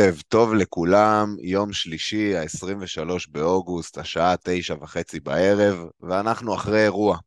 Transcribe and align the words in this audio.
ערב 0.00 0.22
טוב 0.28 0.54
לכולם, 0.54 1.36
יום 1.42 1.72
שלישי, 1.72 2.36
ה-23 2.36 3.26
באוגוסט, 3.28 3.98
השעה 3.98 4.34
תשע 4.44 4.74
וחצי 4.80 5.20
בערב, 5.20 5.86
ואנחנו 6.00 6.54
אחרי 6.54 6.82
אירוע. 6.84 7.18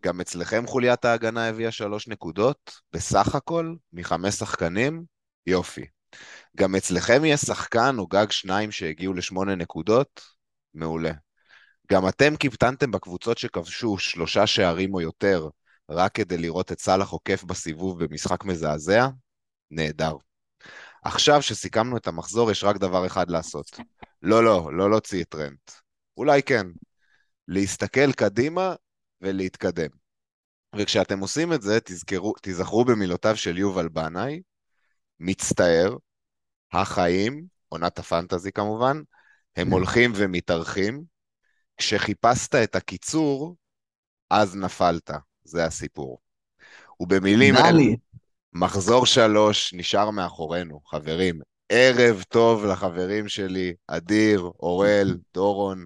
גם 0.00 0.20
אצלכם 0.20 0.66
חוליית 0.66 1.04
ההגנה 1.04 1.48
הביאה 1.48 1.70
שלוש 1.70 2.08
נקודות, 2.08 2.80
בסך 2.92 3.34
הכל, 3.34 3.74
מחמש 3.92 4.34
שחקנים, 4.34 5.04
יופי. 5.46 5.84
גם 6.56 6.76
אצלכם 6.76 7.24
יהיה 7.24 7.36
שחקן 7.36 7.98
או 7.98 8.06
גג 8.06 8.30
שניים 8.30 8.70
שהגיעו 8.72 9.14
לשמונה 9.14 9.54
נקודות, 9.54 10.20
מעולה. 10.74 11.12
גם 11.92 12.08
אתם 12.08 12.36
קיפטנתם 12.36 12.90
בקבוצות 12.90 13.38
שכבשו 13.38 13.98
שלושה 13.98 14.46
שערים 14.46 14.94
או 14.94 15.00
יותר, 15.00 15.48
רק 15.90 16.14
כדי 16.14 16.38
לראות 16.38 16.72
את 16.72 16.80
סאלח 16.80 17.08
עוקף 17.10 17.44
בסיבוב 17.44 18.04
במשחק 18.04 18.44
מזעזע? 18.44 19.08
נהדר. 19.70 20.16
עכשיו 21.02 21.42
שסיכמנו 21.42 21.96
את 21.96 22.06
המחזור, 22.06 22.50
יש 22.50 22.64
רק 22.64 22.76
דבר 22.76 23.06
אחד 23.06 23.30
לעשות. 23.30 23.80
לא, 24.22 24.44
לא, 24.44 24.70
לא 24.72 24.90
להוציא 24.90 25.22
את 25.22 25.28
טרנט. 25.28 25.70
אולי 26.16 26.42
כן. 26.42 26.66
להסתכל 27.48 28.12
קדימה 28.12 28.74
ולהתקדם. 29.20 29.90
וכשאתם 30.76 31.20
עושים 31.20 31.52
את 31.52 31.62
זה, 31.62 31.78
תזכרו, 31.84 32.34
תזכרו 32.42 32.84
במילותיו 32.84 33.36
של 33.36 33.58
יובל 33.58 33.88
בנאי, 33.88 34.40
מצטער, 35.20 35.96
החיים, 36.72 37.44
עונת 37.68 37.98
הפנטזי 37.98 38.52
כמובן, 38.52 39.00
הם 39.56 39.70
הולכים 39.70 40.12
ומתארחים. 40.14 41.04
כשחיפשת 41.76 42.54
את 42.54 42.76
הקיצור, 42.76 43.56
אז 44.30 44.56
נפלת. 44.56 45.10
זה 45.44 45.64
הסיפור. 45.64 46.18
ובמילים 47.00 47.54
אלה, 47.56 47.82
מחזור 48.52 49.06
שלוש 49.06 49.74
נשאר 49.74 50.10
מאחורינו, 50.10 50.80
חברים. 50.86 51.40
ערב 51.68 52.22
טוב 52.28 52.64
לחברים 52.64 53.28
שלי, 53.28 53.74
אדיר, 53.88 54.50
אורל, 54.60 55.16
דורון. 55.34 55.84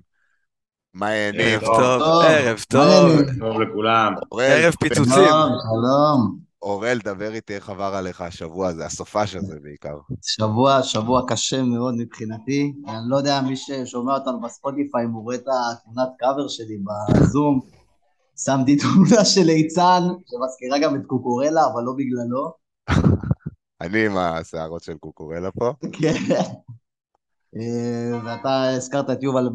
מה 0.95 1.07
העניינים? 1.07 1.61
ערב 1.61 1.77
טוב, 1.77 2.23
ערב 2.25 2.65
טוב. 2.69 3.11
טוב 3.41 3.61
לכולם. 3.61 4.15
ערב 4.41 4.75
פיצוצים. 4.81 5.25
שלום. 5.63 6.39
אורל, 6.63 6.99
דבר 7.05 7.35
איתי 7.35 7.55
איך 7.55 7.71
עבר 7.71 7.95
עליך 7.95 8.21
השבוע 8.21 8.69
הזה, 8.69 8.87
הסופש 8.87 9.37
הזה 9.37 9.57
בעיקר. 9.63 9.97
שבוע, 10.23 10.83
שבוע 10.83 11.23
קשה 11.29 11.63
מאוד 11.63 11.95
מבחינתי. 11.99 12.73
אני 12.89 12.97
לא 13.09 13.17
יודע, 13.17 13.41
מי 13.41 13.57
ששומע 13.57 14.15
אותנו 14.15 14.41
בספוטיפיי, 14.41 15.05
אם 15.05 15.11
הוא 15.11 15.23
רואה 15.23 15.37
את 15.37 15.45
התמונת 15.49 16.09
קאבר 16.19 16.49
שלי 16.49 16.79
בזום, 17.11 17.61
שמתי 18.37 18.77
תמונה 18.77 19.25
של 19.25 19.43
ליצן, 19.43 20.03
שמזכירה 20.27 20.79
גם 20.83 20.97
את 20.97 21.07
קוקורלה, 21.07 21.61
אבל 21.73 21.83
לא 21.83 21.93
בגללו. 21.97 22.53
אני 23.81 24.07
עם 24.07 24.17
השערות 24.17 24.83
של 24.83 24.95
קוקורלה 24.99 25.51
פה. 25.51 25.73
כן. 25.93 26.15
אה, 27.57 28.19
ואתה 28.25 28.71
הזכרת 28.77 29.11
את 29.11 29.23
יובל 29.23 29.49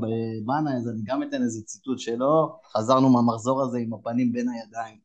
בנה, 0.45 0.77
אז 0.77 0.87
אני 0.87 1.01
גם 1.05 1.23
אתן 1.23 1.41
איזה 1.41 1.61
ציטוט 1.65 1.99
שלו. 1.99 2.59
חזרנו 2.77 3.09
מהמחזור 3.09 3.61
הזה 3.61 3.77
עם 3.77 3.93
הפנים 3.93 4.31
בין 4.31 4.47
הידיים. 4.49 4.97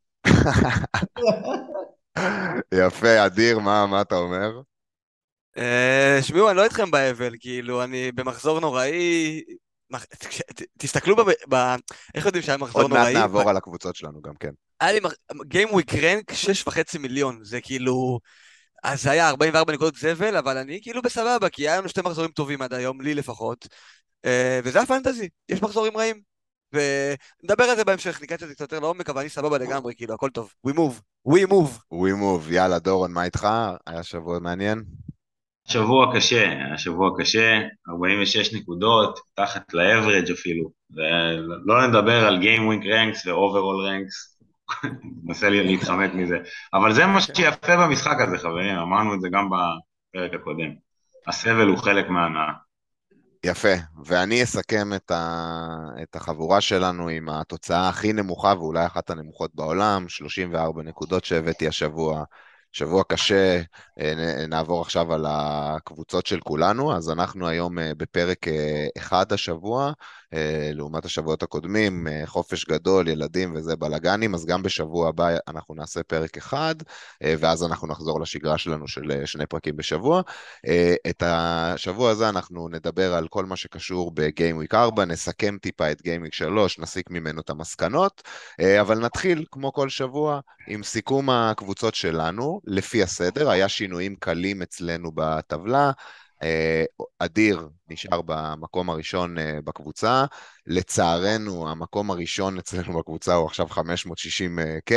יפה, 2.74 3.26
אדיר, 3.26 3.58
מה, 3.58 3.86
מה 3.86 4.00
אתה 4.00 4.16
אומר? 4.16 4.60
אה, 5.58 6.18
שמעו, 6.22 6.48
אני 6.48 6.56
לא 6.56 6.64
איתכם 6.64 6.90
באבל, 6.90 7.34
כאילו, 7.40 7.84
אני 7.84 8.12
במחזור 8.12 8.60
נוראי, 8.60 9.42
תסתכלו 10.78 11.16
ב... 11.48 11.54
איך 12.14 12.26
יודעים 12.26 12.42
שהיה 12.42 12.58
מחזור 12.58 12.82
נוראי? 12.82 13.02
עוד 13.02 13.12
מעט 13.12 13.22
נעבור 13.22 13.50
על 13.50 13.56
הקבוצות 13.56 13.96
שלנו 13.96 14.22
גם, 14.22 14.34
כן. 14.40 14.50
היה 14.80 14.92
לי 14.92 15.00
Game 15.32 15.70
Week 15.70 15.92
Rank 15.92 16.32
6.5 16.68 16.98
מיליון, 16.98 17.38
זה 17.42 17.60
כאילו... 17.60 18.20
אז 18.84 19.02
זה 19.02 19.10
היה 19.10 19.28
44 19.28 19.72
נקודות 19.72 19.96
זבל, 19.96 20.36
אבל 20.36 20.56
אני 20.56 20.78
כאילו 20.82 21.02
בסבבה, 21.02 21.48
כי 21.48 21.68
היה 21.68 21.78
לנו 21.78 21.88
שתי 21.88 22.00
מחזורים 22.00 22.30
טובים 22.30 22.62
עד 22.62 22.74
היום, 22.74 23.00
לי 23.00 23.14
לפחות. 23.14 23.68
אה, 24.24 24.60
וזה 24.64 24.80
הפנטזי, 24.80 25.28
יש 25.48 25.62
מחזורים 25.62 25.96
רעים. 25.96 26.20
ונדבר 26.72 27.64
על 27.64 27.76
זה 27.76 27.84
בהמשך, 27.84 28.20
ניכנס 28.20 28.42
את 28.42 28.48
זה 28.48 28.54
קצת 28.54 28.60
יותר 28.60 28.80
לעומק, 28.80 29.10
אבל 29.10 29.20
אני 29.20 29.28
סבבה 29.28 29.58
לגמרי, 29.58 29.94
כאילו, 29.94 30.14
הכל 30.14 30.30
טוב. 30.30 30.52
We 30.68 30.70
move, 30.70 31.28
we 31.28 31.50
move. 31.50 31.94
We 31.94 32.12
move, 32.20 32.52
יאללה, 32.52 32.78
דורון, 32.78 33.12
מה 33.12 33.24
איתך? 33.24 33.48
היה 33.86 34.02
שבוע 34.02 34.38
מעניין? 34.38 34.84
שבוע 35.68 36.16
קשה, 36.16 36.50
היה 36.50 36.78
שבוע 36.78 37.10
קשה, 37.18 37.60
46 37.88 38.54
נקודות, 38.54 39.18
תחת 39.34 39.74
לאברג' 39.74 40.30
אפילו. 40.30 40.70
ולא 40.90 41.86
נדבר 41.86 42.26
על 42.26 42.42
Game 42.42 42.60
Week 42.60 42.84
Ranks 42.84 43.28
ו-Overall 43.28 43.80
Ranks, 43.88 44.34
ננסה 45.24 45.50
להתחמק 45.50 46.14
מזה. 46.14 46.38
אבל 46.74 46.92
זה 46.92 47.06
מה 47.06 47.20
שיפה 47.20 47.76
במשחק 47.76 48.16
הזה, 48.20 48.38
חברים, 48.38 48.78
אמרנו 48.78 49.14
את 49.14 49.20
זה 49.20 49.28
גם 49.32 49.48
בפרק 49.50 50.34
הקודם. 50.34 50.70
הסבל 51.26 51.68
הוא 51.68 51.78
חלק 51.78 52.08
מהנאה. 52.08 52.52
יפה, 53.44 53.74
ואני 54.04 54.42
אסכם 54.42 54.92
את, 54.96 55.10
ה... 55.10 55.68
את 56.02 56.16
החבורה 56.16 56.60
שלנו 56.60 57.08
עם 57.08 57.28
התוצאה 57.28 57.88
הכי 57.88 58.12
נמוכה 58.12 58.54
ואולי 58.58 58.86
אחת 58.86 59.10
הנמוכות 59.10 59.50
בעולם, 59.54 60.08
34 60.08 60.82
נקודות 60.82 61.24
שהבאתי 61.24 61.68
השבוע. 61.68 62.24
שבוע 62.74 63.02
קשה, 63.08 63.60
אה, 64.00 64.46
נעבור 64.48 64.80
עכשיו 64.82 65.12
על 65.12 65.24
הקבוצות 65.28 66.26
של 66.26 66.40
כולנו, 66.40 66.96
אז 66.96 67.10
אנחנו 67.10 67.48
היום 67.48 67.78
אה, 67.78 67.92
בפרק 67.96 68.48
אה, 68.48 68.86
אחד 68.98 69.32
השבוע, 69.32 69.92
לעומת 70.74 71.04
השבועות 71.04 71.42
הקודמים, 71.42 72.06
חופש 72.26 72.64
גדול, 72.64 73.08
ילדים 73.08 73.54
וזה 73.56 73.76
בלאגנים, 73.76 74.34
אז 74.34 74.46
גם 74.46 74.62
בשבוע 74.62 75.08
הבא 75.08 75.28
אנחנו 75.48 75.74
נעשה 75.74 76.02
פרק 76.02 76.36
אחד, 76.36 76.74
ואז 77.22 77.64
אנחנו 77.64 77.88
נחזור 77.88 78.20
לשגרה 78.20 78.58
שלנו 78.58 78.88
של 78.88 79.22
שני 79.24 79.46
פרקים 79.46 79.76
בשבוע. 79.76 80.22
את 81.10 81.22
השבוע 81.26 82.10
הזה 82.10 82.28
אנחנו 82.28 82.68
נדבר 82.68 83.14
על 83.14 83.28
כל 83.28 83.44
מה 83.44 83.56
שקשור 83.56 84.10
בגיים 84.14 84.56
וויק 84.56 84.74
4, 84.74 85.04
נסכם 85.04 85.56
טיפה 85.62 85.90
את 85.90 86.02
גיים 86.02 86.20
וויק 86.20 86.34
3, 86.34 86.78
נסיק 86.78 87.10
ממנו 87.10 87.40
את 87.40 87.50
המסקנות, 87.50 88.22
אבל 88.80 88.98
נתחיל, 88.98 89.44
כמו 89.50 89.72
כל 89.72 89.88
שבוע, 89.88 90.40
עם 90.68 90.82
סיכום 90.82 91.30
הקבוצות 91.30 91.94
שלנו. 91.94 92.60
לפי 92.66 93.02
הסדר, 93.02 93.50
היה 93.50 93.68
שינויים 93.68 94.16
קלים 94.16 94.62
אצלנו 94.62 95.12
בטבלה. 95.14 95.90
אה, 96.42 96.84
אדיר 97.18 97.68
נשאר 97.88 98.20
במקום 98.22 98.90
הראשון 98.90 99.38
אה, 99.38 99.58
בקבוצה. 99.64 100.24
לצערנו, 100.66 101.68
המקום 101.68 102.10
הראשון 102.10 102.58
אצלנו 102.58 102.92
בקבוצה 102.98 103.34
הוא 103.34 103.46
עכשיו 103.46 103.66
560K, 103.66 104.92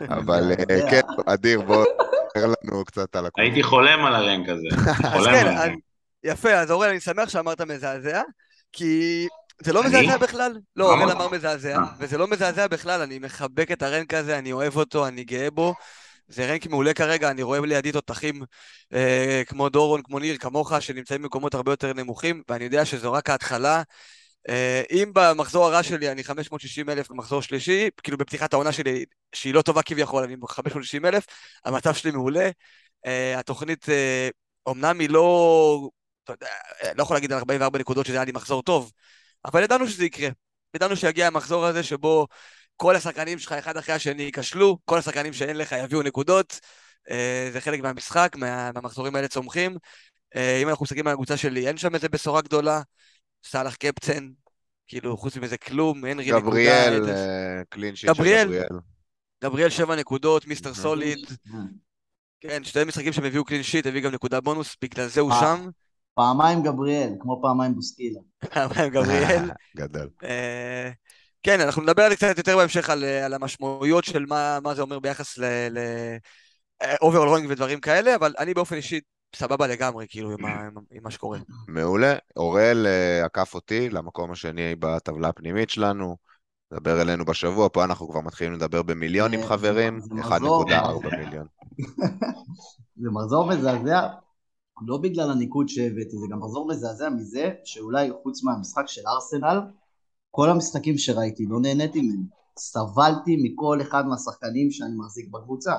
אבל 0.00 0.52
אה, 0.52 0.80
כן, 0.90 1.00
אדיר, 1.26 1.60
בוא 1.60 1.84
תספר 1.84 2.46
לנו 2.46 2.84
קצת 2.84 3.16
על 3.16 3.26
הקבוצה. 3.26 3.42
הייתי 3.42 3.62
חולם 3.62 4.04
על 4.04 4.14
הרנק 4.14 4.48
הזה. 4.48 4.68
אז 5.16 5.26
כן, 5.26 5.74
יפה, 6.24 6.52
אז 6.52 6.70
אורל, 6.70 6.88
אני 6.88 7.00
שמח 7.00 7.28
שאמרת 7.28 7.60
מזעזע, 7.60 8.22
כי 8.72 9.26
זה 9.62 9.72
לא 9.72 9.84
מזעזע 9.84 10.16
בכלל. 10.16 10.58
לא, 10.76 10.92
אורל 10.92 11.10
אמר 11.10 11.28
מזעזע, 11.28 11.78
וזה 11.98 12.18
לא 12.18 12.26
מזעזע 12.26 12.66
בכלל, 12.66 13.00
אני 13.00 13.18
מחבק 13.18 13.70
את 13.72 13.82
הרנק 13.82 14.14
הזה, 14.14 14.38
אני 14.38 14.52
אוהב 14.52 14.76
אותו, 14.76 15.06
אני 15.06 15.24
גאה 15.24 15.50
בו. 15.50 15.74
זה 16.28 16.52
רנק 16.52 16.66
מעולה 16.66 16.94
כרגע, 16.94 17.30
אני 17.30 17.42
רואה 17.42 17.60
לידי 17.60 17.92
תותחים 17.92 18.42
אה, 18.92 19.42
כמו 19.46 19.68
דורון, 19.68 20.02
כמו 20.02 20.18
ניר, 20.18 20.36
כמוך, 20.36 20.72
שנמצאים 20.80 21.22
במקומות 21.22 21.54
הרבה 21.54 21.72
יותר 21.72 21.92
נמוכים, 21.92 22.42
ואני 22.48 22.64
יודע 22.64 22.84
שזו 22.84 23.12
רק 23.12 23.30
ההתחלה. 23.30 23.82
אה, 24.48 24.82
אם 24.90 25.10
במחזור 25.14 25.66
הרע 25.66 25.82
שלי 25.82 26.10
אני 26.12 26.24
560 26.24 26.90
אלף 26.90 27.10
במחזור 27.10 27.42
שלישי, 27.42 27.88
כאילו 28.02 28.18
בפתיחת 28.18 28.52
העונה 28.52 28.72
שלי, 28.72 29.04
שהיא 29.34 29.54
לא 29.54 29.62
טובה 29.62 29.82
כביכול, 29.82 30.22
אני 30.22 30.36
560 30.48 31.06
אלף, 31.06 31.26
המצב 31.64 31.94
שלי 31.94 32.10
מעולה. 32.10 32.50
אה, 33.06 33.38
התוכנית, 33.38 33.88
אה, 33.88 34.28
אומנם 34.66 35.00
היא 35.00 35.10
לא, 35.10 35.88
אתה 36.24 36.32
יודע, 36.32 36.48
לא 36.96 37.02
יכול 37.02 37.16
להגיד 37.16 37.32
על 37.32 37.38
44 37.38 37.78
נקודות 37.78 38.06
שזה 38.06 38.16
היה 38.16 38.24
לי 38.24 38.32
מחזור 38.32 38.62
טוב, 38.62 38.92
אבל 39.44 39.62
ידענו 39.62 39.88
שזה 39.88 40.04
יקרה. 40.04 40.28
ידענו 40.74 40.96
שיגיע 40.96 41.26
המחזור 41.26 41.66
הזה 41.66 41.82
שבו 41.82 42.26
כל 42.76 42.96
השחקנים 42.96 43.38
שלך 43.38 43.52
אחד 43.52 43.76
אחרי 43.76 43.94
השני 43.94 44.22
ייכשלו, 44.22 44.78
כל 44.84 44.98
השחקנים 44.98 45.32
שאין 45.32 45.56
לך 45.56 45.74
יביאו 45.84 46.02
נקודות, 46.02 46.60
אה, 47.10 47.48
זה 47.52 47.60
חלק 47.60 47.80
מהמשחק, 47.80 48.36
מה, 48.36 48.72
מהמחזורים 48.72 49.16
האלה 49.16 49.28
צומחים. 49.28 49.76
אה, 50.36 50.58
אם 50.62 50.68
אנחנו 50.68 50.82
מסתכלים 50.82 51.06
על 51.06 51.12
הקבוצה 51.12 51.36
שלי, 51.36 51.68
אין 51.68 51.76
שם 51.76 51.94
איזה 51.94 52.08
בשורה 52.08 52.40
גדולה, 52.42 52.82
סאלח 53.44 53.74
קפצן, 53.74 54.28
כאילו 54.86 55.16
חוץ 55.16 55.36
מזה 55.36 55.56
כלום, 55.56 56.04
הנרי 56.04 56.26
נקודה. 56.26 56.40
גבריאל, 56.40 57.02
קלין 57.68 57.96
שיט 57.96 58.08
של 58.08 58.14
גבריאל. 58.14 58.48
גבריאל 59.44 59.70
שבע 59.70 59.96
נקודות, 59.96 60.46
מיסטר 60.46 60.74
סוליד. 60.74 61.18
כן, 62.40 62.64
שתי 62.64 62.84
משחקים 62.84 63.12
שהם 63.12 63.24
הביאו 63.24 63.44
קלין 63.44 63.62
שיט, 63.62 63.86
הביא 63.86 64.00
גם 64.00 64.10
נקודה 64.10 64.40
בונוס, 64.40 64.76
בגלל 64.82 65.06
זה 65.06 65.20
הוא 65.20 65.32
אה, 65.32 65.40
שם. 65.40 65.70
פעמיים 66.14 66.62
גבריאל, 66.62 67.12
כמו 67.20 67.42
פעמיים 67.42 67.74
בוסקילה. 67.74 68.20
פעמיים 68.54 68.92
גבריאל. 68.92 69.50
גדול. 69.76 70.08
כן, 71.44 71.60
אנחנו 71.60 71.82
נדבר 71.82 72.02
על 72.02 72.10
זה 72.10 72.16
קצת 72.16 72.38
יותר 72.38 72.56
בהמשך 72.56 72.90
על, 72.90 73.04
על 73.04 73.34
המשמעויות 73.34 74.04
של 74.04 74.26
מה, 74.26 74.58
מה 74.62 74.74
זה 74.74 74.82
אומר 74.82 74.98
ביחס 74.98 75.38
ל-overall 75.38 77.28
רוינג 77.28 77.46
ודברים 77.50 77.80
כאלה, 77.80 78.14
אבל 78.14 78.34
אני 78.38 78.54
באופן 78.54 78.76
אישי 78.76 79.00
סבבה 79.34 79.66
לגמרי, 79.66 80.06
כאילו, 80.08 80.30
עם, 80.30 80.46
עם, 80.46 80.70
עם 80.90 81.02
מה 81.02 81.10
שקורה. 81.10 81.38
מעולה. 81.68 82.14
אוראל 82.36 82.86
uh, 82.86 83.24
עקף 83.24 83.54
אותי 83.54 83.90
למקום 83.90 84.30
השני 84.30 84.74
בטבלה 84.78 85.28
הפנימית 85.28 85.70
שלנו. 85.70 86.16
דבר 86.74 87.02
אלינו 87.02 87.24
בשבוע, 87.24 87.68
פה 87.72 87.84
אנחנו 87.84 88.08
כבר 88.08 88.20
מתחילים 88.20 88.52
לדבר 88.52 88.82
במיליונים 88.82 89.40
אה, 89.40 89.46
חברים, 89.46 89.98
1.4 90.22 91.16
מיליון. 91.16 91.46
זה 93.02 93.08
מחזור 93.12 93.46
מזעזע, 93.46 94.08
לא 94.86 94.98
בגלל 95.02 95.30
הניקוד 95.30 95.68
שהבאתי, 95.68 96.16
זה 96.16 96.26
גם 96.30 96.38
מחזור 96.38 96.68
מזעזע 96.68 97.08
מזה 97.08 97.50
שאולי 97.64 98.10
חוץ 98.22 98.44
מהמשחק 98.44 98.84
של 98.86 99.02
ארסנל, 99.06 99.60
כל 100.34 100.50
המשחקים 100.50 100.98
שראיתי 100.98 101.46
לא 101.46 101.60
נהניתי 101.60 102.02
מהם. 102.02 102.24
סבלתי 102.58 103.36
מכל 103.42 103.78
אחד 103.82 104.06
מהשחקנים 104.06 104.70
שאני 104.70 104.94
מחזיק 104.96 105.28
בקבוצה. 105.30 105.72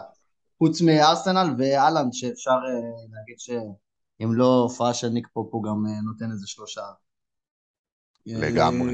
חוץ 0.57 0.81
מארסנל 0.81 1.55
ואלנד 1.57 2.13
שאפשר 2.13 2.51
uh, 2.51 3.13
להגיד 3.13 3.39
שאם 3.39 4.33
לא 4.33 4.59
הופעה 4.59 4.93
של 4.93 5.09
ניק 5.09 5.27
פופ 5.33 5.53
הוא 5.53 5.63
גם 5.63 5.85
uh, 5.85 6.05
נותן 6.05 6.31
איזה 6.31 6.47
שלושה. 6.47 6.81
לגמרי. 8.25 8.93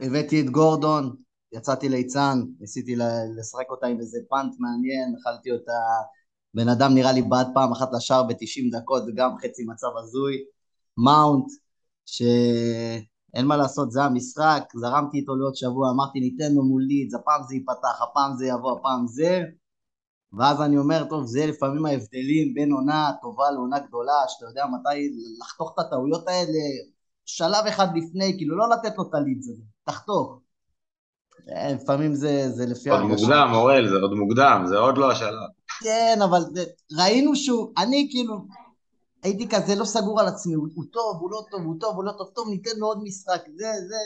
הבאתי 0.00 0.40
את 0.40 0.50
גורדון, 0.50 1.16
יצאתי 1.52 1.88
ליצן, 1.88 2.42
ניסיתי 2.60 2.96
לשחק 3.38 3.70
אותה 3.70 3.86
עם 3.86 4.00
איזה 4.00 4.18
פאנט 4.28 4.54
מעניין, 4.58 5.14
אכלתי 5.20 5.52
אותה, 5.52 5.80
בן 6.54 6.68
אדם 6.68 6.94
נראה 6.94 7.12
לי 7.12 7.22
בעט 7.22 7.46
פעם 7.54 7.72
אחת 7.72 7.88
לשער 7.96 8.22
ב-90 8.22 8.78
דקות 8.78 9.02
וגם 9.06 9.30
חצי 9.38 9.64
מצב 9.64 9.90
הזוי, 10.02 10.44
מאונט, 10.96 11.46
שאין 13.34 13.46
מה 13.46 13.56
לעשות, 13.56 13.90
זה 13.90 14.02
המשחק, 14.02 14.62
זרמתי 14.74 15.18
איתו 15.18 15.36
לעוד 15.36 15.54
שבוע, 15.54 15.90
אמרתי 15.90 16.20
ניתן 16.20 16.52
לו 16.54 16.62
מול 16.62 16.82
לידס, 16.82 17.14
הפעם 17.14 17.42
זה 17.48 17.54
ייפתח, 17.54 18.02
הפעם 18.02 18.36
זה 18.36 18.46
יבוא, 18.46 18.78
הפעם 18.78 19.06
זה, 19.06 19.42
ואז 20.38 20.62
אני 20.62 20.78
אומר, 20.78 21.04
טוב, 21.04 21.26
זה 21.26 21.46
לפעמים 21.46 21.86
ההבדלים 21.86 22.54
בין 22.54 22.72
עונה 22.72 23.10
טובה 23.22 23.50
לעונה 23.50 23.78
גדולה, 23.78 24.12
שאתה 24.28 24.46
יודע 24.50 24.64
מתי 24.66 25.10
לחתוך 25.40 25.74
את 25.74 25.78
הטעויות 25.78 26.28
האלה, 26.28 26.60
שלב 27.26 27.66
אחד 27.68 27.86
לפני, 27.96 28.34
כאילו 28.36 28.56
לא 28.56 28.68
לתת 28.68 28.98
לו 28.98 29.04
את 29.08 29.14
הלידס 29.14 29.48
הזה, 29.48 29.62
תחתוך. 29.84 30.38
אה, 31.52 31.72
לפעמים 31.72 32.14
זה, 32.14 32.50
זה 32.50 32.66
לפי... 32.66 32.90
עוד 32.90 33.02
מוקדם, 33.02 33.50
אורל, 33.54 33.88
זה 33.88 33.96
עוד 34.02 34.14
מוקדם, 34.14 34.64
זה 34.66 34.78
עוד 34.78 34.98
לא 34.98 35.10
השלב. 35.10 35.48
כן, 35.82 36.18
אבל 36.24 36.40
זה, 36.52 36.64
ראינו 36.98 37.36
שהוא, 37.36 37.72
אני 37.78 38.08
כאילו, 38.10 38.46
הייתי 39.24 39.48
כזה 39.48 39.74
לא 39.74 39.84
סגור 39.84 40.20
על 40.20 40.26
עצמי, 40.26 40.54
הוא, 40.54 40.84
טוב, 40.90 41.16
הוא 41.20 41.30
לא 41.30 41.44
טוב, 41.50 41.62
הוא 41.64 41.76
טוב, 41.80 41.96
הוא 41.96 42.04
לא 42.04 42.12
טוב, 42.12 42.28
טוב, 42.34 42.48
ניתן 42.48 42.70
לו 42.76 42.86
עוד 42.86 43.02
משחק, 43.02 43.42
זה, 43.56 43.72
זה, 43.88 43.96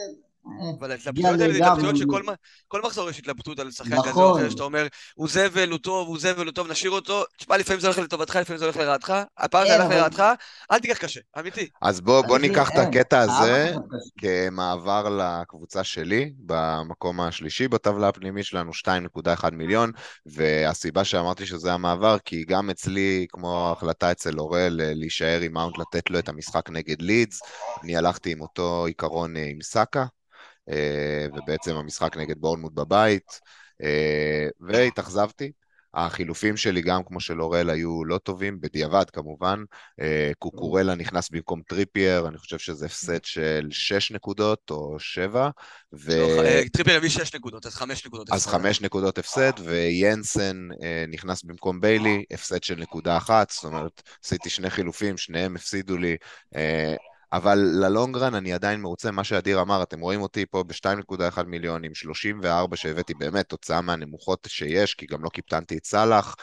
אבל 0.78 0.90
ההתלבטויות 0.90 1.40
האלה 1.40 1.54
זה 1.54 1.66
התלבטויות 1.66 1.96
שכל 1.96 2.82
מחזור 2.82 3.10
יש 3.10 3.18
התלבטות 3.18 3.58
על 3.58 3.70
שחקן 3.70 3.90
כזה 3.90 4.10
או 4.10 4.32
אחר, 4.32 4.38
נכון. 4.38 4.50
שאתה 4.50 4.62
אומר, 4.62 4.86
הוא 5.14 5.28
זבל, 5.28 5.70
הוא 5.70 5.78
טוב, 5.78 6.08
הוא 6.08 6.18
זבל, 6.18 6.44
הוא 6.46 6.52
טוב, 6.52 6.70
נשאיר 6.70 6.90
אותו. 6.90 7.24
תשמע, 7.36 7.56
לפעמים 7.56 7.80
זה 7.80 7.86
הולך 7.86 7.98
לטובתך, 7.98 8.36
לפעמים 8.36 8.58
זה 8.58 8.64
הולך 8.64 8.76
לרעתך. 8.76 9.12
הפעם 9.38 9.66
זה 9.66 9.82
הולך 9.82 9.94
לרעתך, 9.94 10.22
אל 10.72 10.78
תיקח 10.78 10.98
קשה, 10.98 11.20
אמיתי. 11.38 11.68
אז 11.82 12.00
בוא 12.00 12.38
ניקח 12.38 12.70
את 12.70 12.78
הקטע 12.78 13.20
הזה 13.20 13.74
כמעבר 14.18 15.08
לקבוצה 15.08 15.84
שלי, 15.84 16.32
במקום 16.38 17.20
השלישי 17.20 17.68
בטבלה 17.68 18.08
הפנימית 18.08 18.44
שלנו, 18.44 18.70
2.1 18.74 19.50
מיליון, 19.52 19.92
והסיבה 20.26 21.04
שאמרתי 21.04 21.46
שזה 21.46 21.72
המעבר, 21.72 22.16
כי 22.24 22.44
גם 22.44 22.70
אצלי, 22.70 23.26
כמו 23.30 23.68
ההחלטה 23.68 24.12
אצל 24.12 24.38
אורל, 24.38 24.80
להישאר 24.94 25.40
עם 25.40 25.52
מאונט, 25.52 25.78
לתת 25.78 26.10
לו 26.10 26.18
את 26.18 26.28
המשחק 26.28 26.70
נגד 26.70 27.02
לידס, 27.02 27.40
אני 27.84 27.96
הלכתי 27.96 28.32
עם 28.32 28.40
אותו 28.40 28.84
עיקרון 28.86 29.36
אה, 29.36 29.44
עם 29.50 29.58
סאקה. 29.62 30.06
אה, 30.70 31.26
ובעצם 31.34 31.76
המשחק 31.76 32.16
נגד 32.16 32.38
בורנמוט 32.38 32.72
בבית, 32.72 33.40
אה, 33.82 34.48
והתאכזבתי. 34.60 35.52
החילופים 35.94 36.56
שלי, 36.56 36.82
גם 36.82 37.04
כמו 37.04 37.20
של 37.20 37.42
אורל, 37.42 37.70
היו 37.70 38.04
לא 38.04 38.18
טובים, 38.18 38.60
בדיעבד 38.60 39.10
כמובן. 39.10 39.64
אה, 40.00 40.30
קוקורלה 40.38 40.94
נכנס 40.94 41.30
במקום 41.30 41.62
טריפייר, 41.68 42.28
אני 42.28 42.38
חושב 42.38 42.58
שזה 42.58 42.86
הפסד 42.86 43.24
של 43.24 43.68
6 43.70 44.10
נקודות 44.10 44.70
או 44.70 44.96
7. 44.98 45.50
ו... 45.94 46.12
טריפייר 46.72 46.96
הביא 46.96 47.08
6 47.08 47.34
נקודות, 47.34 47.66
אז 47.66 47.74
5 47.74 48.06
נקודות. 48.06 48.30
אז 48.30 48.46
5 48.46 48.80
נקודות 48.80 49.18
הפסד, 49.18 49.52
וינסן 49.64 50.68
נכנס 51.08 51.42
במקום 51.42 51.80
ביילי, 51.80 52.24
הפסד 52.32 52.62
של 52.62 52.74
נקודה 52.74 53.16
אחת, 53.16 53.50
זאת 53.50 53.64
אומרת, 53.64 54.02
עשיתי 54.24 54.50
שני 54.50 54.70
חילופים, 54.70 55.16
שניהם 55.16 55.56
הפסידו 55.56 55.96
לי. 55.96 56.16
אבל 57.32 57.58
ל-long 57.58 58.09
run 58.09 58.34
אני 58.34 58.52
עדיין 58.52 58.80
מרוצה, 58.80 59.10
מה 59.10 59.24
שאדיר 59.24 59.60
אמר, 59.60 59.82
אתם 59.82 60.00
רואים 60.00 60.22
אותי 60.22 60.46
פה 60.46 60.64
ב-2.1 60.64 61.42
מיליון 61.46 61.84
עם 61.84 61.94
34 61.94 62.76
שהבאתי 62.76 63.14
באמת 63.14 63.48
תוצאה 63.48 63.80
מהנמוכות 63.80 64.46
שיש, 64.50 64.94
כי 64.94 65.06
גם 65.06 65.24
לא 65.24 65.28
קיפטנתי 65.28 65.76
את 65.76 65.86
סאלח, 65.86 66.34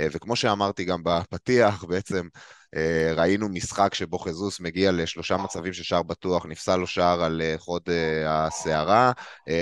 אה, 0.00 0.06
וכמו 0.12 0.36
שאמרתי 0.36 0.84
גם 0.84 1.02
בפתיח, 1.04 1.84
בעצם 1.84 2.28
אה, 2.76 3.12
ראינו 3.16 3.48
משחק 3.48 3.94
שבו 3.94 4.18
חזוס 4.18 4.60
מגיע 4.60 4.92
לשלושה 4.92 5.36
מצבים 5.36 5.72
ששער 5.72 6.02
בטוח, 6.02 6.46
נפסל 6.46 6.76
לו 6.76 6.86
שער 6.86 7.22
על 7.22 7.42
אה, 7.42 7.54
חוד 7.58 7.82
הסערה, 8.26 9.12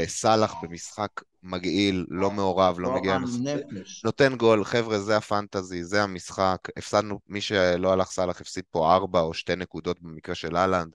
סאלח 0.06 0.54
במשחק 0.62 1.10
מגעיל, 1.43 2.06
לא 2.08 2.31
מעורב, 2.31 2.79
לא 2.79 2.94
מגיע... 2.94 3.19
נפש. 3.19 4.05
נותן 4.05 4.37
גול, 4.37 4.64
חבר'ה, 4.64 4.99
זה 4.99 5.17
הפנטזי, 5.17 5.85
זה 5.85 6.02
המשחק. 6.02 6.58
הפסדנו, 6.76 7.20
מי 7.29 7.40
שלא 7.40 7.93
הלך 7.93 8.11
סאלח 8.11 8.40
הפסיד 8.40 8.64
פה 8.70 8.94
ארבע 8.94 9.20
או 9.20 9.35
שתי 9.35 9.56
נקודות 9.56 10.02
במקרה 10.02 10.35
של 10.35 10.56
אהלנד. 10.56 10.93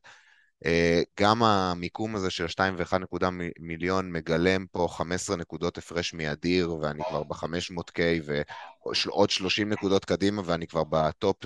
אה, 0.65 1.01
גם 1.19 1.43
המיקום 1.43 2.15
הזה 2.15 2.29
של 2.29 2.45
2.1 2.45 3.23
מיליון 3.59 4.11
מגלם 4.11 4.65
פה 4.71 4.87
15 4.89 5.35
נקודות 5.35 5.77
הפרש 5.77 6.13
מאדיר, 6.13 6.73
ואני 6.73 7.03
כבר 7.09 7.23
ב-500K, 7.23 7.99
ועוד 8.25 9.29
30 9.29 9.69
נקודות 9.69 10.05
קדימה, 10.05 10.41
ואני 10.45 10.67
כבר 10.67 10.83
ב-top 10.83 11.45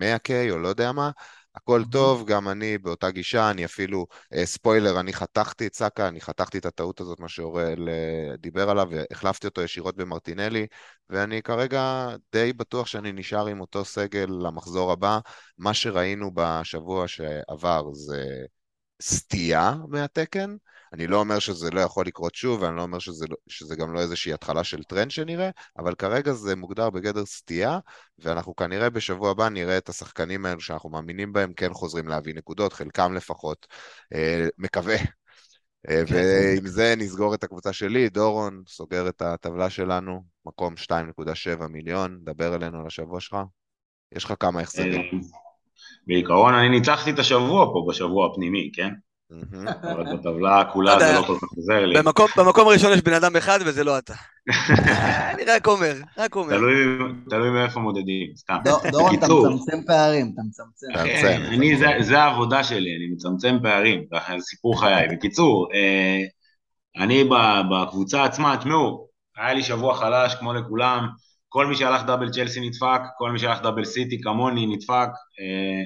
100K, 0.00 0.30
אה, 0.30 0.50
או 0.50 0.58
לא 0.58 0.68
יודע 0.68 0.92
מה. 0.92 1.10
הכל 1.54 1.82
טוב, 1.92 2.26
גם 2.26 2.48
אני 2.48 2.78
באותה 2.78 3.10
גישה, 3.10 3.50
אני 3.50 3.64
אפילו, 3.64 4.06
אה, 4.34 4.46
ספוילר, 4.46 5.00
אני 5.00 5.12
חתכתי 5.12 5.66
את 5.66 5.74
סאקה, 5.74 6.08
אני 6.08 6.20
חתכתי 6.20 6.58
את 6.58 6.66
הטעות 6.66 7.00
הזאת, 7.00 7.20
מה 7.20 7.28
שאוראל 7.28 7.88
אה, 7.88 8.36
דיבר 8.36 8.70
עליו, 8.70 8.88
והחלפתי 8.90 9.46
אותו 9.46 9.62
ישירות 9.62 9.96
במרטינלי, 9.96 10.66
ואני 11.10 11.42
כרגע 11.42 12.08
די 12.32 12.52
בטוח 12.52 12.86
שאני 12.86 13.12
נשאר 13.12 13.46
עם 13.46 13.60
אותו 13.60 13.84
סגל 13.84 14.26
למחזור 14.30 14.92
הבא. 14.92 15.18
מה 15.58 15.74
שראינו 15.74 16.30
בשבוע 16.34 17.08
שעבר 17.08 17.92
זה 17.92 18.44
סטייה 19.02 19.74
מהתקן, 19.88 20.56
אני 20.92 21.06
לא 21.06 21.20
אומר 21.20 21.38
שזה 21.38 21.70
לא 21.70 21.80
יכול 21.80 22.06
לקרות 22.06 22.34
שוב, 22.34 22.62
ואני 22.62 22.76
לא 22.76 22.82
אומר 22.82 22.98
שזה, 22.98 23.26
לא, 23.30 23.36
שזה 23.48 23.76
גם 23.76 23.92
לא 23.94 24.00
איזושהי 24.00 24.32
התחלה 24.32 24.64
של 24.64 24.82
טרנד 24.82 25.10
שנראה, 25.10 25.50
אבל 25.78 25.94
כרגע 25.94 26.32
זה 26.32 26.56
מוגדר 26.56 26.90
בגדר 26.90 27.26
סטייה, 27.26 27.78
ואנחנו 28.18 28.56
כנראה 28.56 28.90
בשבוע 28.90 29.30
הבא 29.30 29.48
נראה 29.48 29.78
את 29.78 29.88
השחקנים 29.88 30.46
האלו 30.46 30.60
שאנחנו 30.60 30.90
מאמינים 30.90 31.32
בהם 31.32 31.52
כן 31.52 31.72
חוזרים 31.72 32.08
להביא 32.08 32.34
נקודות, 32.34 32.72
חלקם 32.72 33.14
לפחות. 33.14 33.66
אה, 34.14 34.46
מקווה. 34.58 34.96
אה, 35.88 36.02
כן. 36.06 36.14
ועם 36.14 36.66
זה 36.66 36.94
נסגור 36.96 37.34
את 37.34 37.44
הקבוצה 37.44 37.72
שלי, 37.72 38.08
דורון 38.08 38.62
סוגר 38.68 39.08
את 39.08 39.22
הטבלה 39.22 39.70
שלנו, 39.70 40.24
מקום 40.46 40.74
2.7 40.76 41.66
מיליון, 41.66 42.18
דבר 42.22 42.54
אלינו 42.54 42.80
על 42.80 42.86
השבוע 42.86 43.20
שלך. 43.20 43.36
יש 44.14 44.24
לך 44.24 44.34
כמה 44.40 44.60
החזרים. 44.60 45.00
אה, 45.00 45.18
בעיקרון 46.06 46.54
אני 46.54 46.68
ניצחתי 46.68 47.10
את 47.10 47.18
השבוע 47.18 47.66
פה, 47.66 47.86
בשבוע 47.88 48.26
הפנימי, 48.26 48.70
כן? 48.74 48.90
אבל 49.92 50.16
בטבלה 50.16 50.64
כולה 50.72 50.98
זה 50.98 51.12
לא 51.12 51.22
כל 51.26 51.34
כך 51.34 51.48
עוזר 51.56 51.86
לי. 51.86 52.02
במקום 52.36 52.68
הראשון 52.68 52.92
יש 52.92 53.02
בן 53.02 53.12
אדם 53.12 53.36
אחד 53.36 53.58
וזה 53.66 53.84
לא 53.84 53.98
אתה. 53.98 54.14
אני 55.34 55.44
רק 55.44 55.66
אומר, 55.66 55.94
רק 56.18 56.36
אומר. 56.36 56.56
תלוי 57.30 57.50
מאיפה 57.50 57.80
מודדים, 57.80 58.36
סתם. 58.36 58.56
דורון, 58.90 59.14
אתה 59.14 59.26
מצמצם 59.26 59.82
פערים, 59.86 60.32
אתה 60.34 60.42
מצמצם. 60.48 62.02
זה 62.02 62.18
העבודה 62.18 62.64
שלי, 62.64 62.96
אני 62.96 63.14
מצמצם 63.14 63.58
פערים, 63.62 64.04
זה 64.10 64.44
סיפור 64.44 64.80
חיי. 64.80 65.08
בקיצור, 65.08 65.68
אה, 65.74 66.20
אני 67.04 67.24
בקבוצה 67.70 68.24
עצמה, 68.24 68.56
תשמעו, 68.56 69.08
היה 69.36 69.54
לי 69.54 69.62
שבוע 69.62 69.94
חלש 69.94 70.34
כמו 70.34 70.52
לכולם, 70.52 71.08
כל 71.48 71.66
מי 71.66 71.76
שהלך 71.76 72.02
דאבל 72.02 72.30
צ'לסי 72.30 72.60
נדפק, 72.60 73.00
כל 73.18 73.30
מי 73.30 73.38
שהלך 73.38 73.62
דאבל 73.62 73.84
סיטי 73.84 74.20
כמוני 74.20 74.66
נדפק, 74.66 75.08
אה, 75.40 75.82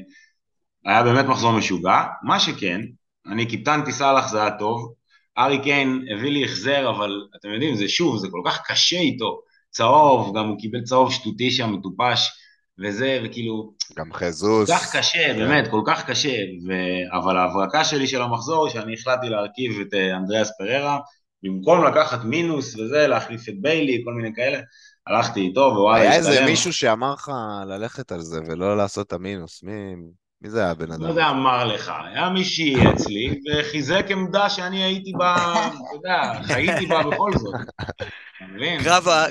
היה 0.92 1.02
באמת 1.02 1.24
מחזור 1.24 1.52
משוגע. 1.52 2.02
מה 2.22 2.40
שכן, 2.40 2.80
אני 3.26 3.47
קיפטנתי 3.47 3.93
סאלח, 3.93 4.28
זה 4.28 4.40
היה 4.40 4.59
טוב. 4.59 4.93
ארי 5.38 5.62
קיין 5.62 6.04
הביא 6.12 6.31
לי 6.31 6.45
החזר, 6.45 6.90
אבל 6.90 7.26
אתם 7.40 7.49
יודעים, 7.49 7.75
זה 7.75 7.88
שוב, 7.88 8.19
זה 8.19 8.28
כל 8.31 8.43
כך 8.47 8.62
קשה 8.66 8.99
איתו. 8.99 9.40
צהוב, 9.71 10.38
גם 10.38 10.49
הוא 10.49 10.59
קיבל 10.59 10.83
צהוב 10.83 11.12
שטותי 11.12 11.50
שם, 11.50 11.73
מטופש, 11.73 12.31
וזה, 12.78 13.21
וכאילו... 13.25 13.73
גם 13.97 14.12
חזוס. 14.12 14.71
כל 14.71 14.76
כך 14.76 14.97
קשה, 14.97 15.31
yeah. 15.31 15.37
באמת, 15.37 15.69
כל 15.71 15.83
כך 15.87 16.11
קשה. 16.11 16.37
ו... 16.69 16.73
אבל 17.19 17.37
ההברקה 17.37 17.85
שלי 17.85 18.07
של 18.07 18.23
המחזור, 18.23 18.69
שאני 18.69 18.95
החלטתי 18.95 19.28
להרכיב 19.28 19.81
את 19.81 19.95
אה, 19.95 20.16
אנדריאס 20.16 20.50
פררה, 20.59 20.99
במקום 21.43 21.85
לקחת 21.85 22.25
מינוס 22.25 22.75
וזה, 22.75 23.07
להחליף 23.07 23.49
את 23.49 23.54
ביילי, 23.61 24.02
כל 24.04 24.14
מיני 24.14 24.35
כאלה, 24.35 24.59
הלכתי 25.07 25.40
איתו, 25.40 25.61
ווואלה, 25.61 26.00
היה 26.00 26.16
איזה 26.16 26.45
מישהו 26.45 26.73
שאמר 26.73 27.12
לך 27.12 27.31
ללכת 27.66 28.12
על 28.12 28.21
זה 28.21 28.40
ולא 28.47 28.76
לעשות 28.76 29.07
את 29.07 29.12
המינוס, 29.12 29.62
מי... 29.62 29.95
מי 30.44 30.50
זה 30.50 30.60
היה 30.60 30.70
הבן 30.70 30.92
אדם? 30.92 31.02
לא 31.02 31.08
יודע, 31.08 31.30
אמר 31.30 31.64
לך, 31.64 31.92
היה 32.04 32.28
מישהי 32.28 32.76
אצלי, 32.90 33.40
וחיזק 33.50 34.06
עמדה 34.10 34.50
שאני 34.50 34.84
הייתי 34.84 35.12
בה, 35.12 35.34
אתה 35.36 35.94
יודע, 35.94 36.32
חייתי 36.42 36.86
בה 36.86 37.02
בכל 37.02 37.32
זאת. 37.32 37.54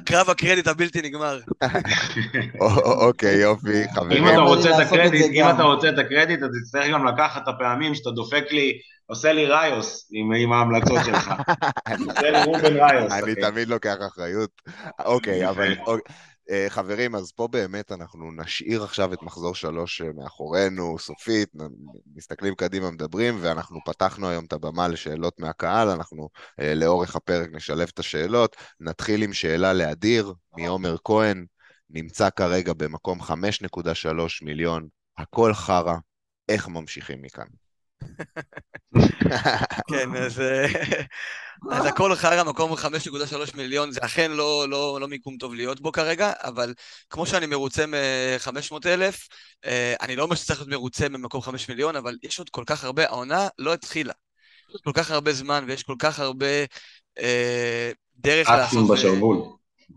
קרב 0.06 0.30
הקרדיט 0.30 0.68
הבלתי 0.68 1.02
נגמר. 1.02 1.40
אוקיי, 3.08 3.36
יופי, 3.36 3.84
חברים. 3.96 4.24
אם 4.24 4.34
אתה 4.34 4.42
רוצה 4.42 4.70
את 4.70 4.88
הקרדיט, 4.88 5.26
אם 5.34 5.50
אתה 5.56 5.64
רוצה 5.64 5.90
את 5.90 5.98
הקרדיט, 5.98 6.40
אז 6.44 6.50
תצטרך 6.64 6.88
גם 6.94 7.08
לקחת 7.08 7.44
את 7.44 7.48
הפעמים 7.48 7.96
שאתה 7.96 8.12
דופק 8.12 8.44
לי, 8.52 8.74
עושה 9.06 9.34
לי 9.34 9.46
ראיוס 9.46 10.12
עם 10.12 10.54
ההמלצות 10.54 11.00
שלך. 11.06 11.34
עושה 12.10 12.32
לי 12.32 12.44
רובן 12.44 12.78
ראיוס. 12.78 13.14
אני 13.14 13.36
תמיד 13.36 13.68
לוקח 13.68 13.96
אחריות. 14.08 14.50
אוקיי, 15.06 15.50
אבל... 15.50 15.74
אה, 16.50 16.66
חברים, 16.70 17.16
אז 17.16 17.32
פה 17.32 17.48
באמת 17.48 17.92
אנחנו 17.92 18.32
נשאיר 18.32 18.84
עכשיו 18.84 19.14
את 19.14 19.22
מחזור 19.22 19.56
שלוש 19.56 20.02
אה, 20.02 20.08
מאחורינו, 20.16 21.00
סופית, 21.00 21.50
מסתכלים 22.16 22.56
קדימה, 22.56 22.92
מדברים, 22.92 23.38
ואנחנו 23.42 23.80
פתחנו 23.86 24.30
היום 24.30 24.46
את 24.46 24.54
הבמה 24.54 24.88
לשאלות 24.88 25.40
מהקהל, 25.40 25.90
אנחנו 25.90 26.30
אה, 26.60 26.76
לאורך 26.76 27.16
הפרק 27.16 27.50
נשלב 27.52 27.88
את 27.94 28.00
השאלות. 28.00 28.56
נתחיל 28.80 29.24
עם 29.24 29.34
שאלה 29.34 29.74
לאדיר, 29.74 30.34
מעומר 30.58 30.96
כהן, 31.04 31.46
נמצא 31.90 32.30
כרגע 32.30 32.74
במקום 32.74 33.22
5.3 33.22 34.10
מיליון, 34.42 34.88
הכל 35.18 35.54
חרא, 35.54 35.96
איך 36.50 36.68
ממשיכים 36.68 37.22
מכאן? 37.22 37.48
כן, 39.90 40.16
אז, 40.16 40.42
אז 41.72 41.86
הכל 41.86 42.16
חרא, 42.16 42.44
מקום 42.44 42.74
5.3 42.74 42.88
מיליון, 43.58 43.92
זה 43.92 44.00
אכן 44.04 44.32
לא, 44.32 44.70
לא, 44.70 44.98
לא 45.02 45.08
מיקום 45.08 45.38
טוב 45.38 45.54
להיות 45.54 45.82
בו 45.82 45.92
כרגע, 45.92 46.32
אבל 46.40 46.74
כמו 47.10 47.26
שאני 47.26 47.46
מרוצה 47.46 47.86
מ-500 47.86 48.76
אלף, 48.86 49.28
אני 50.02 50.16
לא 50.16 50.24
אומר 50.24 50.36
שצריך 50.36 50.60
להיות 50.60 50.72
מרוצה 50.72 51.10
ממקום 51.10 51.42
5 51.42 51.70
מיליון, 51.70 51.96
אבל 51.96 52.18
יש 52.24 52.40
עוד 52.40 52.50
כל 52.50 52.64
כך 52.66 52.84
הרבה, 52.84 53.06
העונה 53.06 53.48
לא 53.60 53.74
התחילה. 53.74 54.14
יש 54.76 54.82
כל 54.84 54.92
כך 54.94 55.12
הרבה 55.12 55.34
זמן 55.34 55.66
ויש 55.68 55.84
כל 55.84 55.96
כך 56.00 56.20
הרבה 56.20 56.66
אה, 57.20 57.92
דרך 58.18 58.50
לעשות... 58.50 58.80
אסים 58.80 58.88
בשרוול. 58.88 59.38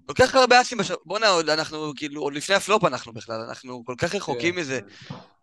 כל 0.06 0.14
כך 0.14 0.34
הרבה 0.34 0.60
אסים 0.60 0.78
בשרוול. 0.78 1.02
בואנה, 1.06 1.28
עוד 1.28 1.48
אנחנו, 1.48 1.92
כאילו, 1.96 2.22
עוד 2.22 2.34
לפני 2.34 2.54
הפלופ 2.54 2.84
אנחנו 2.84 3.12
בכלל, 3.12 3.40
אנחנו 3.40 3.82
כל 3.86 3.94
כך 3.98 4.14
רחוקים 4.14 4.54
כן. 4.54 4.60
מזה. 4.60 4.80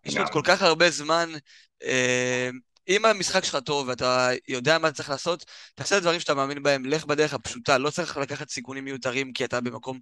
יש 0.06 0.18
עוד 0.18 0.30
כל 0.30 0.42
כך 0.44 0.62
הרבה 0.62 0.90
זמן. 0.90 1.30
אה, 1.84 2.50
אם 2.88 3.06
המשחק 3.06 3.44
שלך 3.44 3.56
טוב 3.56 3.88
ואתה 3.88 4.30
יודע 4.48 4.78
מה 4.80 4.88
אתה 4.88 4.96
צריך 4.98 5.10
לעשות, 5.10 5.46
תעשה 5.76 5.96
את 5.96 6.02
הדברים 6.02 6.20
שאתה 6.20 6.34
מאמין 6.34 6.64
בהם, 6.64 6.86
לך 6.86 7.06
בדרך 7.06 7.34
הפשוטה, 7.34 7.78
לא 7.78 7.90
צריך 7.90 8.18
לקחת 8.18 8.50
סיכונים 8.50 8.86
מיותרים 8.86 9.34
כי 9.34 9.46
אתה 9.46 9.62
במקום 9.62 10.00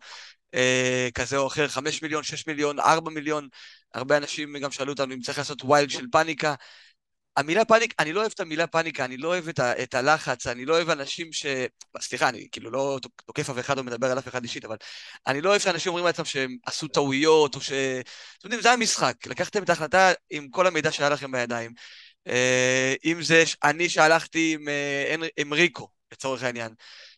אה, 0.54 1.10
כזה 1.14 1.38
או 1.38 1.48
אחר, 1.48 1.68
5 1.68 2.02
מיליון, 2.02 2.24
6 2.24 2.48
מיליון, 2.48 2.80
4 2.80 3.12
מיליון, 3.12 3.48
הרבה 3.94 4.18
אנשים 4.18 4.58
גם 4.58 4.72
שאלו 4.72 4.92
אותנו 4.92 5.14
אם 5.14 5.22
צריך 5.22 5.38
לעשות 5.38 5.64
wild 5.64 5.90
של 5.90 6.06
פאניקה. 6.12 6.56
המילה 7.38 7.66
פאניקה, 7.66 8.04
אני 8.04 8.14
לא 8.14 8.20
אוהב 8.20 8.32
את 8.36 8.40
המילה 8.40 8.68
פאניקה, 8.68 9.06
אני 9.06 9.18
לא 9.18 9.28
אוהב 9.28 9.48
את, 9.48 9.60
ה, 9.60 9.84
את 9.84 9.94
הלחץ, 9.94 10.48
אני 10.48 10.66
לא 10.66 10.74
אוהב 10.74 10.90
אנשים 10.90 11.34
ש... 11.34 11.46
סליחה, 12.00 12.30
אני 12.30 12.48
כאילו 12.52 12.72
לא 12.72 13.00
תוקף 13.26 13.50
אף 13.50 13.60
אחד 13.60 13.78
או 13.78 13.84
מדבר 13.84 14.12
על 14.12 14.20
אף 14.20 14.28
אחד 14.28 14.44
אישית, 14.44 14.66
אבל 14.66 14.76
אני 15.28 15.42
לא 15.42 15.50
אוהב 15.50 15.62
שאנשים 15.62 15.90
אומרים 15.90 16.06
לעצמם 16.06 16.26
שהם 16.26 16.58
עשו 16.66 16.88
טעויות, 16.88 17.56
או 17.56 17.62
ש... 17.62 17.72
אתם 17.72 18.48
יודעים, 18.48 18.62
זה 18.62 18.72
המשחק, 18.72 19.28
לקחתם 19.28 19.64
את 19.64 19.70
ההחלטה 19.70 20.12
עם 20.30 20.50
כל 20.50 20.68
המידע 20.68 20.92
שהיה 20.92 21.10
לכם 21.10 21.32
בידיים. 21.32 21.74
אה, 22.28 22.94
אם 23.06 23.22
זה 23.22 23.44
אני 23.64 23.90
שהלכתי 23.90 24.54
עם, 24.60 24.70
אה, 24.70 25.16
עם 25.38 25.54
ריקו, 25.54 25.88
לצורך 26.12 26.44
העניין. 26.44 26.74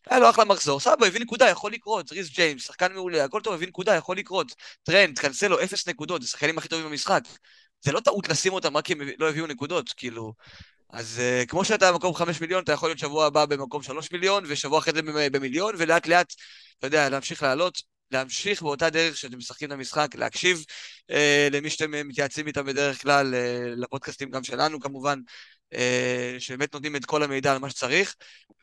היה 0.09 0.19
לו 0.19 0.29
אחלה 0.29 0.45
מחזור, 0.45 0.79
סבבה, 0.79 1.07
הביא 1.07 1.21
נקודה, 1.21 1.49
יכול 1.49 1.71
לקרות, 1.71 2.11
ריס 2.11 2.29
ג'יימס, 2.29 2.65
שחקן 2.67 2.93
מעולה, 2.93 3.23
הכל 3.23 3.41
טוב, 3.41 3.53
הביא 3.53 3.67
נקודה, 3.67 3.95
יכול 3.95 4.17
לקרות. 4.17 4.55
טרנד, 4.83 5.19
קנסלו, 5.19 5.63
אפס 5.63 5.87
נקודות, 5.87 6.21
זה 6.21 6.27
שחקנים 6.27 6.57
הכי 6.57 6.67
טובים 6.67 6.85
במשחק. 6.85 7.21
זה 7.81 7.91
לא 7.91 7.99
טעות 7.99 8.29
לשים 8.29 8.53
אותם 8.53 8.77
רק 8.77 8.85
כי 8.85 8.93
הם 8.93 9.01
לא 9.19 9.29
הביאו 9.29 9.47
נקודות, 9.47 9.93
כאילו. 9.93 10.33
אז 10.89 11.21
uh, 11.43 11.47
כמו 11.47 11.65
שאתה 11.65 11.91
במקום 11.91 12.15
5 12.15 12.41
מיליון, 12.41 12.63
אתה 12.63 12.71
יכול 12.71 12.89
להיות 12.89 12.99
שבוע 12.99 13.25
הבא 13.25 13.45
במקום 13.45 13.83
3 13.83 14.11
מיליון, 14.11 14.43
ושבוע 14.47 14.79
אחרי 14.79 14.93
זה 14.93 15.01
במיליון, 15.31 15.75
ולאט 15.77 16.07
לאט, 16.07 16.33
אתה 16.79 16.87
יודע, 16.87 17.09
להמשיך 17.09 17.43
לעלות, 17.43 17.81
להמשיך 18.13 18.61
באותה 18.61 18.89
דרך 18.89 19.17
שאתם 19.17 19.37
משחקים 19.37 19.67
את 19.67 19.73
המשחק, 19.73 20.15
להקשיב 20.15 20.65
uh, 21.11 21.13
למי 21.51 21.69
שאתם 21.69 22.07
מתייעצים 22.07 22.47
איתם 22.47 22.65
בדרך 22.65 23.01
כלל, 23.01 23.33
uh, 23.33 23.79
לפודקאסטים 23.79 24.29
גם 24.29 24.43
שלנו 24.43 24.79
כמובן, 24.79 25.19
uh, 25.73 25.77
שבאמת 26.39 26.73
נותנים 26.73 26.95
את 26.95 27.05
כל 27.05 27.23
המידע 27.23 27.51
על 27.51 27.57
מה 27.57 27.69
שצריך, 27.69 28.15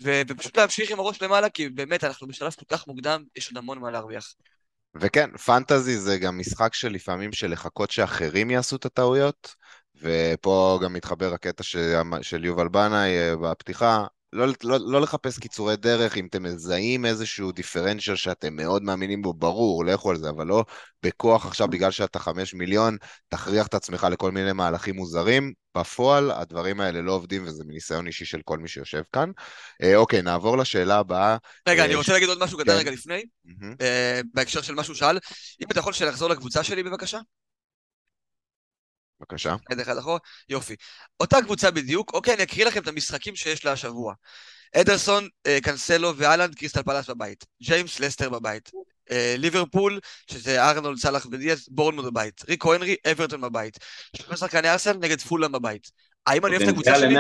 ו- 0.03 0.23
ופשוט 0.29 0.57
להמשיך 0.57 0.91
עם 0.91 1.01
הראש 1.01 1.23
למעלה, 1.23 1.49
כי 1.49 1.69
באמת 1.69 2.05
אנחנו 2.05 2.27
בשלב 2.27 2.53
כל 2.53 2.77
כך 2.77 2.87
מוקדם, 2.87 3.25
יש 3.37 3.49
עוד 3.49 3.57
המון 3.57 3.79
מה 3.79 3.91
להרוויח. 3.91 4.35
וכן, 4.95 5.37
פנטזי 5.37 5.99
זה 5.99 6.19
גם 6.19 6.39
משחק 6.39 6.75
של 6.75 6.89
לפעמים 6.89 7.33
של 7.33 7.53
לחכות 7.53 7.91
שאחרים 7.91 8.51
יעשו 8.51 8.77
את 8.77 8.85
הטעויות, 8.85 9.55
ופה 9.97 10.79
גם 10.83 10.93
מתחבר 10.93 11.35
הקטע 11.35 11.63
של 12.23 12.45
יובל 12.45 12.69
בנאי 12.69 13.19
אה, 13.19 13.37
בפתיחה, 13.37 14.07
לא, 14.33 14.47
לא, 14.65 14.79
לא 14.81 15.01
לחפש 15.01 15.39
קיצורי 15.39 15.77
דרך, 15.77 16.17
אם 16.17 16.27
אתם 16.27 16.43
מזהים 16.43 17.07
איזשהו 17.07 17.53
דיפרנציאל 17.53 18.17
שאתם 18.17 18.57
מאוד 18.57 18.83
מאמינים 18.83 19.23
בו, 19.23 19.35
ברור, 19.35 19.85
לכו 19.85 20.11
על 20.11 20.17
זה, 20.17 20.31
אבל 20.31 20.47
לא 20.47 20.65
בכוח 21.03 21.47
עכשיו, 21.47 21.69
בגלל 21.69 21.91
שאתה 21.91 22.19
חמש 22.19 22.55
מיליון, 22.55 22.97
תכריח 23.29 23.67
את 23.67 23.75
עצמך 23.75 24.07
לכל 24.11 24.31
מיני 24.31 24.53
מהלכים 24.53 24.97
מוזרים. 24.97 25.53
בפועל, 25.77 26.31
הדברים 26.31 26.81
האלה 26.81 27.03
לא 27.03 27.13
עובדים, 27.13 27.45
וזה 27.47 27.65
מניסיון 27.65 28.07
אישי 28.07 28.25
של 28.25 28.41
כל 28.45 28.59
מי 28.59 28.69
שיושב 28.69 29.03
כאן. 29.13 29.31
אה, 29.83 29.97
אוקיי, 29.97 30.23
נעבור 30.23 30.59
לשאלה 30.59 30.99
הבאה. 30.99 31.37
רגע, 31.69 31.81
אה, 31.81 31.87
אני 31.87 31.95
רוצה 31.95 32.13
להגיד 32.13 32.29
עוד 32.29 32.45
משהו 32.45 32.59
קטן 32.59 32.73
כן. 32.73 32.79
רגע 32.79 32.91
לפני, 32.91 33.23
אה, 33.81 34.21
בהקשר 34.35 34.63
של 34.63 34.75
מה 34.75 34.85
שהוא 34.85 34.97
שאל. 34.97 35.19
אם 35.61 35.67
אתה 35.73 35.81
יכול 35.81 35.93
לחזור 36.07 36.29
לקבוצה 36.29 36.63
שלי 36.65 36.83
בבקשה? 36.83 37.19
בבקשה. 39.21 39.57
עד 39.71 39.81
אחד 39.81 39.99
אחורה, 39.99 40.19
יופי. 40.49 40.75
אותה 41.21 41.43
קבוצה 41.43 41.71
בדיוק, 41.71 42.15
אוקיי, 42.15 42.35
אני 42.35 42.43
אקריא 42.43 42.67
לכם 42.67 42.81
את 42.83 42.89
המשחקים 42.89 43.37
שיש 43.37 43.65
לה 43.65 43.73
השבוע. 43.73 44.15
אדרסון, 44.77 45.29
אה, 45.47 45.59
קנסלו 45.63 46.17
ואלנד, 46.17 46.55
קריסטל 46.55 46.83
פלאס 46.83 47.11
בבית. 47.11 47.45
ג'יימס 47.63 48.01
לסטר 48.01 48.29
בבית. 48.29 48.71
אה, 49.11 49.35
ליברפול, 49.39 49.99
שזה 50.31 50.71
ארנולד, 50.71 50.99
סאלח 50.99 51.27
ודיאז, 51.33 51.67
בורנמוט 51.71 52.05
בבית. 52.05 52.43
ריקו 52.49 52.75
הנרי, 52.75 52.97
אברטון 53.11 53.41
בבית. 53.41 53.79
שלושה 54.17 54.37
שחקני 54.37 54.71
ארסל 54.71 54.93
נגד 54.93 55.21
פולאם 55.21 55.53
בבית. 55.53 55.91
האם 56.27 56.47
אני 56.47 56.57
אוהב 56.57 56.63
את 56.63 56.69
הקבוצה 56.69 56.95
שלי? 56.95 57.15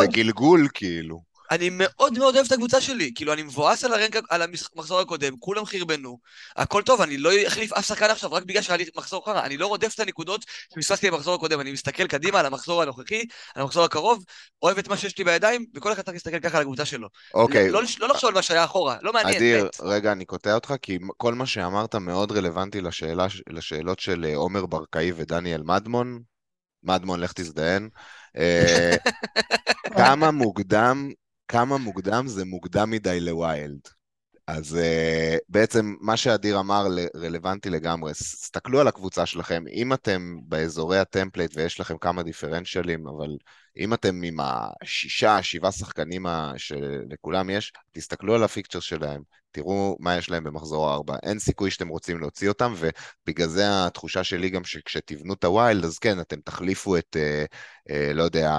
זה 0.00 0.06
גלגול 0.06 0.68
כאילו. 0.74 1.33
אני 1.50 1.70
מאוד 1.72 2.18
מאוד 2.18 2.34
אוהב 2.34 2.46
את 2.46 2.52
הקבוצה 2.52 2.80
שלי, 2.80 3.12
כאילו 3.14 3.32
אני 3.32 3.42
מבואס 3.42 3.84
על, 3.84 3.92
הרנק, 3.92 4.16
על 4.30 4.42
המחזור 4.42 5.00
הקודם, 5.00 5.34
כולם 5.38 5.66
חרבנו, 5.66 6.18
הכל 6.56 6.82
טוב, 6.82 7.00
אני 7.00 7.16
לא 7.16 7.30
אחליף 7.46 7.72
אף 7.72 7.86
שחקן 7.86 8.10
עכשיו 8.10 8.32
רק 8.32 8.42
בגלל 8.42 8.62
שהיה 8.62 8.76
לי 8.76 8.84
מחזור 8.96 9.24
חרא, 9.24 9.42
אני 9.42 9.56
לא 9.56 9.66
רודף 9.66 9.94
את 9.94 10.00
הנקודות 10.00 10.44
שפספסתי 10.74 11.10
במחזור 11.10 11.34
הקודם, 11.34 11.60
אני 11.60 11.72
מסתכל 11.72 12.06
קדימה 12.06 12.40
על 12.40 12.46
המחזור 12.46 12.82
הנוכחי, 12.82 13.22
על 13.54 13.62
המחזור 13.62 13.84
הקרוב, 13.84 14.24
אוהב 14.62 14.78
את 14.78 14.88
מה 14.88 14.96
שיש 14.96 15.18
לי 15.18 15.24
בידיים, 15.24 15.66
וכל 15.74 15.92
אחד 15.92 16.02
צריך 16.02 16.14
להסתכל 16.14 16.40
ככה 16.40 16.56
על 16.56 16.62
הקבוצה 16.62 16.84
שלו. 16.84 17.08
אוקיי. 17.34 17.70
לא, 17.70 17.82
לא, 17.82 17.88
לא 17.98 18.08
לחשוב 18.08 18.28
על 18.28 18.34
מה 18.34 18.42
שהיה 18.42 18.64
אחורה, 18.64 18.96
לא 19.02 19.12
מעניין. 19.12 19.36
אדיר. 19.36 19.68
רגע, 19.82 20.12
אני 20.12 20.24
קוטע 20.24 20.54
אותך, 20.54 20.74
כי 20.82 20.98
כל 21.16 21.34
מה 21.34 21.46
שאמרת 21.46 21.94
מאוד 21.94 22.32
רלוונטי 22.32 22.80
לשאלה, 22.80 23.26
לשאלות 23.50 23.98
של 23.98 24.24
אה, 24.24 24.36
עומר 24.36 24.66
ברקאי 24.66 25.12
ודניאל 25.16 25.62
מדמון. 25.62 26.22
מדמון, 26.82 27.20
לך 27.20 27.32
תזדיין. 27.32 27.88
אה, 28.36 28.96
כמה 29.98 30.30
מוקדם 30.30 31.10
כמה 31.48 31.78
מוקדם 31.78 32.24
זה 32.26 32.44
מוקדם 32.44 32.90
מדי 32.90 33.20
לוויילד. 33.20 33.80
אז 34.46 34.78
uh, 34.80 35.38
בעצם 35.48 35.94
מה 36.00 36.16
שאדיר 36.16 36.60
אמר 36.60 36.86
רלוונטי 37.16 37.70
לגמרי, 37.70 38.12
תסתכלו 38.12 38.80
על 38.80 38.88
הקבוצה 38.88 39.26
שלכם, 39.26 39.64
אם 39.72 39.92
אתם 39.92 40.36
באזורי 40.48 40.98
ה-template 40.98 41.56
ויש 41.56 41.80
לכם 41.80 41.98
כמה 41.98 42.22
differentials, 42.22 43.08
אבל 43.08 43.36
אם 43.76 43.94
אתם 43.94 44.22
עם 44.22 44.36
השישה, 44.40 45.42
שבעה 45.42 45.72
שחקנים 45.72 46.26
שלכולם 46.56 47.50
יש, 47.50 47.72
תסתכלו 47.92 48.34
על 48.34 48.44
הפיקצ'ר 48.44 48.80
שלהם, 48.80 49.22
תראו 49.50 49.96
מה 50.00 50.16
יש 50.16 50.30
להם 50.30 50.44
במחזור 50.44 50.90
הארבע. 50.90 51.16
אין 51.22 51.38
סיכוי 51.38 51.70
שאתם 51.70 51.88
רוצים 51.88 52.20
להוציא 52.20 52.48
אותם, 52.48 52.74
ובגלל 52.76 53.48
זה 53.48 53.86
התחושה 53.86 54.24
שלי 54.24 54.50
גם 54.50 54.64
שכשתבנו 54.64 55.34
את 55.34 55.44
הוויילד, 55.44 55.84
אז 55.84 55.98
כן, 55.98 56.20
אתם 56.20 56.40
תחליפו 56.40 56.96
את, 56.96 57.16
uh, 57.16 57.54
uh, 57.90 58.12
לא 58.14 58.22
יודע, 58.22 58.58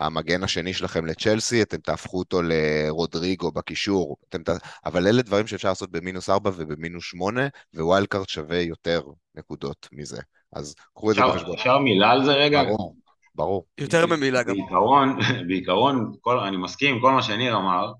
המגן 0.00 0.42
השני 0.42 0.74
שלכם 0.74 1.06
לצ'לסי, 1.06 1.62
אתם 1.62 1.76
תהפכו 1.76 2.18
אותו 2.18 2.40
לרודריגו 2.42 3.52
בקישור, 3.52 4.16
אתם 4.28 4.42
ת... 4.42 4.48
אבל 4.84 5.06
אלה 5.06 5.22
דברים 5.22 5.46
שאפשר 5.46 5.68
לעשות 5.68 5.90
במינוס 5.90 6.30
4 6.30 6.50
ובמינוס 6.56 7.04
8, 7.04 7.48
וויילד 7.74 8.06
קארט 8.06 8.28
שווה 8.28 8.60
יותר 8.60 9.02
נקודות 9.34 9.88
מזה. 9.92 10.20
אז 10.52 10.74
קחו 10.94 11.10
את 11.10 11.16
זה 11.16 11.22
בחשבון. 11.22 11.54
אפשר 11.54 11.78
מילה 11.78 12.10
על 12.10 12.24
זה 12.24 12.32
רגע? 12.32 12.62
ברור, 12.64 12.96
ברור. 13.34 13.66
יותר 13.78 14.06
ממילה 14.06 14.42
גם. 14.42 14.54
בעיקרון, 14.54 15.18
בעיקרון, 15.48 16.12
כל, 16.20 16.38
אני 16.38 16.56
מסכים 16.56 16.94
עם 16.94 17.00
כל 17.00 17.12
מה 17.12 17.22
שניר 17.22 17.56
אמר, 17.56 17.92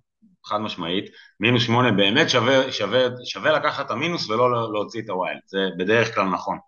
חד 0.44 0.58
משמעית, 0.58 1.04
מינוס 1.40 1.62
8 1.62 1.90
באמת 1.90 2.30
שווה, 2.30 2.72
שווה, 2.72 3.00
שווה 3.24 3.52
לקחת 3.52 3.86
את 3.86 3.90
המינוס 3.90 4.30
ולא 4.30 4.72
להוציא 4.72 5.00
את 5.02 5.08
ה-wild, 5.08 5.40
זה 5.46 5.58
בדרך 5.78 6.14
כלל 6.14 6.24
נכון. 6.24 6.58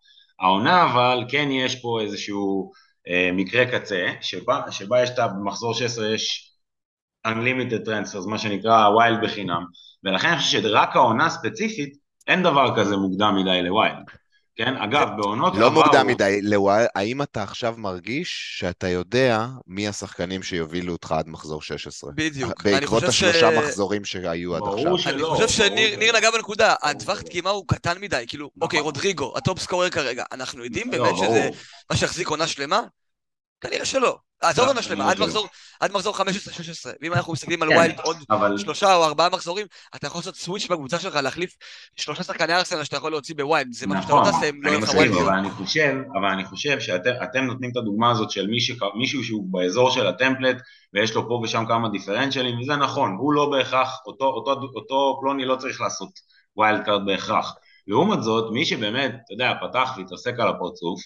העונה 0.40 0.92
אבל 0.92 1.24
כן 1.28 1.48
יש 1.50 1.82
פה 1.82 2.00
איזשהו 2.00 2.70
אה, 2.70 2.81
מקרה 3.32 3.78
קצה, 3.78 4.06
שבה, 4.20 4.62
שבה 4.70 5.02
יש 5.02 5.10
את 5.10 5.18
המחזור 5.18 5.74
16 5.74 6.08
יש 6.14 6.52
Unlimited 7.26 7.86
Transfers, 7.86 8.28
מה 8.28 8.38
שנקרא 8.38 8.88
wild 8.88 9.24
בחינם, 9.24 9.64
ולכן 10.04 10.28
אני 10.28 10.38
חושב 10.38 10.62
שרק 10.62 10.96
העונה 10.96 11.30
ספציפית, 11.30 11.96
אין 12.26 12.42
דבר 12.42 12.76
כזה 12.76 12.96
מוקדם 12.96 13.36
מדי 13.36 13.62
ל-wild. 13.62 14.21
כן, 14.56 14.76
אגב, 14.76 15.08
בעונות 15.16 15.54
לא. 15.56 15.70
מוקדם 15.70 16.06
מדי, 16.06 16.38
ל-wild, 16.42 16.88
האם 16.94 17.22
אתה 17.22 17.42
עכשיו 17.42 17.74
מרגיש 17.78 18.58
שאתה 18.58 18.88
יודע 18.88 19.46
מי 19.66 19.88
השחקנים 19.88 20.42
שיובילו 20.42 20.92
אותך 20.92 21.12
עד 21.12 21.28
מחזור 21.28 21.62
16? 21.62 22.10
בדיוק. 22.14 22.62
בעקבות 22.64 23.02
השלושה 23.02 23.52
ש... 23.52 23.58
מחזורים 23.58 24.04
שהיו 24.04 24.56
עד 24.56 24.62
עכשיו. 24.72 24.98
שלא. 24.98 25.36
אני 25.36 25.46
חושב 25.46 25.48
שניר 25.48 26.16
נגע 26.16 26.30
בנקודה, 26.30 26.74
הטווח 26.82 27.22
דגימה 27.22 27.50
הוא 27.50 27.64
קטן 27.68 28.00
מדי, 28.00 28.24
כאילו, 28.26 28.46
נכון. 28.46 28.62
אוקיי, 28.62 28.80
רודריגו, 28.80 29.32
ה-top 29.36 29.58
scorer 29.58 29.90
כרגע, 29.90 30.24
אנחנו 30.32 30.64
יודעים 30.64 30.92
לא, 30.92 30.98
באמת 30.98 31.16
שזה 31.16 31.48
מה 31.90 31.96
שיחזיק 31.96 32.28
עונה 32.28 32.46
שלמה? 32.46 32.80
כנראה 33.62 33.84
שלא. 33.84 34.18
עזוב 34.40 34.64
לא, 34.64 34.70
עונה 34.70 34.82
שלמה, 34.82 34.96
כנראה 35.04 35.10
עד. 35.12 35.20
מחזור- 35.20 35.46
עד 35.80 35.92
מחזור 35.92 36.14
15-16. 36.16 36.22
ואם 37.02 37.12
אנחנו 37.12 37.32
מסתכלים 37.32 37.62
על 37.62 37.68
כן, 37.68 37.76
wild 37.76 38.00
עוד 38.00 38.16
שלושה 38.58 38.94
או 38.94 39.04
ארבעה 39.04 39.28
מחזורים, 39.28 39.66
אתה 39.96 40.06
יכול 40.06 40.18
לעשות 40.18 40.36
switch 40.36 40.66
בקבוצה 40.66 40.98
שלך, 40.98 41.14
להחליף 41.16 41.54
שלושה 41.96 42.22
שחקני 42.22 42.54
ארסנל 42.54 42.84
שאתה 42.84 42.96
יכול 42.96 43.10
להוציא 43.10 43.34
ב-wild. 43.34 43.72
זה 43.72 43.86
משהו 43.86 44.02
שאתה 44.02 44.14
לא 44.14 44.22
תעשה 44.24 44.48
אם 44.48 44.62
לא 44.62 44.68
יהיה 44.70 44.80
לך 44.80 44.88
wild. 44.94 45.14
אבל 45.14 45.32
אני 45.34 45.50
חושב, 45.50 45.94
אבל 46.20 46.28
אני 46.28 46.44
חושב 46.44 46.80
שאתם 46.80 47.44
נותנים 47.44 47.70
את 47.70 47.76
הדוגמה 47.76 48.10
הזאת 48.10 48.30
של 48.30 48.46
מישהו, 48.94 49.24
שהוא 49.24 49.44
באזור 49.50 49.90
של 49.90 50.06
ה-template 50.06 50.56
ויש 50.94 51.14
לו 51.14 51.28
פה 51.28 51.40
ושם 51.44 51.64
כמה 51.68 51.88
differentials, 51.88 52.60
וזה 52.60 52.76
נכון, 52.76 53.16
הוא 53.18 53.32
לא 53.32 53.50
בהכרח, 53.50 54.00
אותו 54.06 55.18
פלוני 55.20 55.44
לא 55.44 55.56
צריך 55.56 55.80
לעשות 55.80 56.10
wild 56.56 56.84
card 56.84 57.06
בהכרח. 57.06 57.54
לעומת 57.86 58.22
זאת, 58.22 58.52
מי 58.52 58.64
שבאמת, 58.64 59.10
אתה 59.10 59.34
יודע, 59.34 59.52
פתח 59.68 59.90
והתעסק 59.96 60.34
על 60.38 60.48
הפרצוף, 60.48 61.00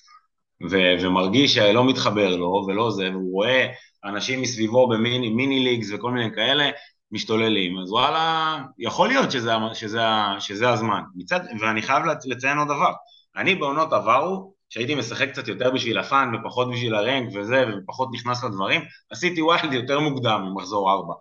ו- 0.70 0.94
ומרגיש 1.02 1.54
שלא 1.54 1.84
מתחבר 1.84 2.36
לו 2.36 2.64
ולא 2.68 2.90
זה, 2.90 3.10
והוא 3.10 3.32
רואה 3.32 3.66
אנשים 4.04 4.42
מסביבו 4.42 4.88
במיני 4.88 5.28
mini 5.28 5.64
leagues 5.64 5.90
וכל 5.92 6.10
מיני 6.10 6.34
כאלה, 6.34 6.70
משתוללים, 7.12 7.78
אז 7.78 7.92
וואלה, 7.92 8.58
יכול 8.78 9.08
להיות 9.08 9.30
שזה, 9.30 9.52
שזה, 9.74 10.02
שזה 10.38 10.70
הזמן. 10.70 11.00
מצד, 11.16 11.40
ואני 11.60 11.82
חייב 11.82 12.04
לצ- 12.04 12.26
לציין 12.26 12.58
עוד 12.58 12.68
דבר, 12.68 12.92
אני 13.36 13.54
בעונות 13.54 13.92
עברו, 13.92 14.52
שהייתי 14.68 14.94
משחק 14.94 15.28
קצת 15.30 15.48
יותר 15.48 15.70
בשביל 15.70 15.98
ה-fun 15.98 16.32
ופחות 16.34 16.70
בשביל 16.70 16.94
ה-rank 16.94 17.28
וזה, 17.34 17.64
ופחות 17.68 18.08
נכנס 18.12 18.44
לדברים, 18.44 18.80
עשיתי 19.10 19.42
wild 19.42 19.72
יותר 19.72 20.00
מוקדם 20.00 20.42
ממחזור 20.42 20.92
ארבע. 20.92 21.14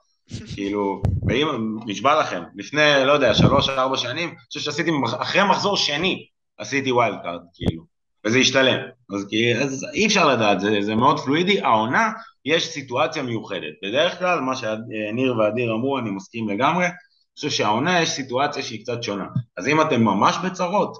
כאילו, 0.56 1.02
ואם, 1.28 1.48
נשבע 1.86 2.20
לכם, 2.20 2.44
לפני, 2.56 2.82
לא 3.06 3.12
יודע, 3.12 3.34
שלוש, 3.34 3.70
ארבע 3.70 3.98
שנים, 3.98 4.30
אני 4.30 4.38
חושב 4.48 4.60
שעשיתי, 4.60 4.92
אחרי 5.20 5.44
מחזור 5.50 5.78
שני, 5.78 6.26
עשיתי 6.58 6.92
wild 6.92 7.18
card, 7.24 7.42
כאילו, 7.54 7.95
וזה 8.26 8.38
השתלם. 8.38 8.80
אז, 9.16 9.26
כי- 9.30 9.56
אז 9.56 9.86
אי 9.94 10.06
אפשר 10.06 10.28
לדעת, 10.28 10.60
זה, 10.60 10.78
זה 10.82 10.96
מאוד 10.96 11.20
פלואידי. 11.20 11.62
העונה, 11.62 12.12
יש 12.46 12.68
סיטואציה 12.68 13.24
מיוחדת. 13.24 13.74
בדרך 13.84 14.20
כלל, 14.20 14.40
מה 14.40 14.56
שניר 14.56 15.38
ואדיר 15.38 15.74
אמרו, 15.74 16.00
אני 16.00 16.10
מסכים 16.10 16.50
לגמרי, 16.50 16.86
אני 16.86 16.94
חושב 17.36 17.50
שהעונה 17.50 18.02
יש 18.02 18.10
סיטואציה 18.10 18.64
שהיא 18.64 18.84
קצת 18.84 19.04
שונה. 19.04 19.26
אז 19.58 19.68
אם 19.68 19.82
אתם 19.82 20.02
ממש 20.04 20.36
בצרות, 20.46 20.98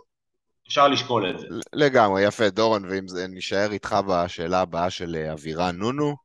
אפשר 0.68 0.88
לשקול 0.88 1.30
את 1.30 1.40
זה. 1.40 1.48
לגמרי, 1.74 2.24
יפה, 2.24 2.50
דורון, 2.50 2.86
ואם 2.90 3.08
זה 3.08 3.28
נישאר 3.28 3.72
איתך 3.72 3.96
בשאלה 4.08 4.62
הבאה 4.62 4.90
של 4.90 5.16
אה, 5.16 5.34
אבירן 5.34 5.76
נונו, 5.76 6.16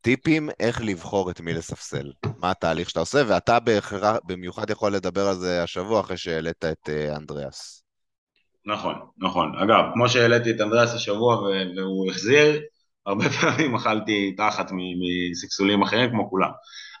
טיפים 0.00 0.48
איך 0.60 0.80
לבחור 0.84 1.30
את 1.30 1.40
מי 1.40 1.52
לספסל. 1.54 2.12
מה 2.38 2.50
התהליך 2.50 2.88
שאתה 2.90 3.00
עושה, 3.00 3.22
ואתה 3.26 3.60
בהכרח- 3.60 4.18
במיוחד 4.26 4.70
יכול 4.70 4.94
לדבר 4.94 5.28
על 5.28 5.34
זה 5.34 5.62
השבוע 5.62 6.00
אחרי 6.00 6.16
שהעלית 6.16 6.64
את 6.64 6.88
אה, 6.88 7.16
אנדריאס. 7.16 7.82
נכון, 8.68 8.94
נכון. 9.18 9.56
אגב, 9.56 9.84
כמו 9.94 10.08
שהעליתי 10.08 10.50
את 10.50 10.60
אנדריאס 10.60 10.94
השבוע 10.94 11.36
והוא 11.76 12.10
החזיר, 12.10 12.60
הרבה 13.06 13.24
פעמים 13.40 13.74
אכלתי 13.74 14.34
תחת 14.36 14.70
מסקסולים 15.32 15.82
אחרים 15.82 16.10
כמו 16.10 16.30
כולם. 16.30 16.50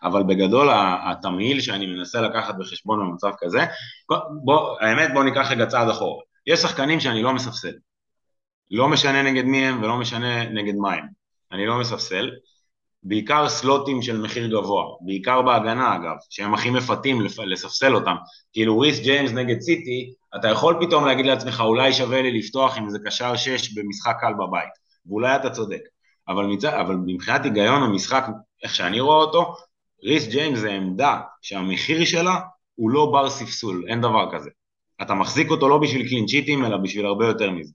אבל 0.02 0.22
בגדול 0.22 0.68
התמהיל 1.10 1.60
שאני 1.60 1.86
מנסה 1.86 2.20
לקחת 2.20 2.54
בחשבון 2.58 3.00
במצב 3.00 3.30
כזה, 3.38 3.58
בוא, 4.44 4.80
האמת 4.80 5.10
בוא 5.14 5.24
ניקח 5.24 5.50
רגע 5.50 5.66
צעד 5.66 5.88
אחורה. 5.88 6.22
יש 6.46 6.60
שחקנים 6.60 7.00
שאני 7.00 7.22
לא 7.22 7.32
מספסל. 7.32 7.72
לא 8.70 8.88
משנה 8.88 9.22
נגד 9.22 9.44
מי 9.44 9.66
הם 9.66 9.82
ולא 9.82 9.96
משנה 9.96 10.44
נגד 10.48 10.74
מה 10.74 10.94
הם. 10.94 11.06
אני 11.52 11.66
לא 11.66 11.80
מספסל. 11.80 12.30
בעיקר 13.02 13.48
סלוטים 13.48 14.02
של 14.02 14.20
מחיר 14.20 14.46
גבוה, 14.46 14.84
בעיקר 15.00 15.42
בהגנה 15.42 15.96
אגב, 15.96 16.16
שהם 16.30 16.54
הכי 16.54 16.70
מפתים 16.70 17.20
לספסל 17.46 17.94
אותם. 17.94 18.14
כאילו 18.52 18.78
ריס 18.78 19.00
ג'יימס 19.00 19.30
נגד 19.30 19.60
סיטי, 19.60 20.12
אתה 20.36 20.48
יכול 20.48 20.76
פתאום 20.80 21.06
להגיד 21.06 21.26
לעצמך 21.26 21.60
אולי 21.60 21.92
שווה 21.92 22.22
לי 22.22 22.38
לפתוח 22.38 22.76
עם 22.76 22.86
איזה 22.86 22.98
קשר 23.04 23.36
6 23.36 23.74
במשחק 23.74 24.16
קל 24.20 24.32
בבית, 24.34 24.70
ואולי 25.06 25.36
אתה 25.36 25.50
צודק. 25.50 25.80
אבל, 26.28 26.44
מצ... 26.44 26.64
אבל 26.64 26.96
מבחינת 27.06 27.44
היגיון 27.44 27.82
המשחק, 27.82 28.26
איך 28.62 28.74
שאני 28.74 29.00
רואה 29.00 29.16
אותו, 29.16 29.54
ריס 30.04 30.28
ג'יימס 30.28 30.58
זה 30.58 30.70
עמדה 30.72 31.20
שהמחיר 31.42 32.04
שלה 32.04 32.40
הוא 32.74 32.90
לא 32.90 33.06
בר 33.12 33.30
ספסול, 33.30 33.84
אין 33.88 34.00
דבר 34.00 34.28
כזה. 34.32 34.50
אתה 35.02 35.14
מחזיק 35.14 35.50
אותו 35.50 35.68
לא 35.68 35.78
בשביל 35.78 36.08
קלינשיטים, 36.08 36.64
אלא 36.64 36.76
בשביל 36.76 37.06
הרבה 37.06 37.26
יותר 37.26 37.50
מזה. 37.50 37.72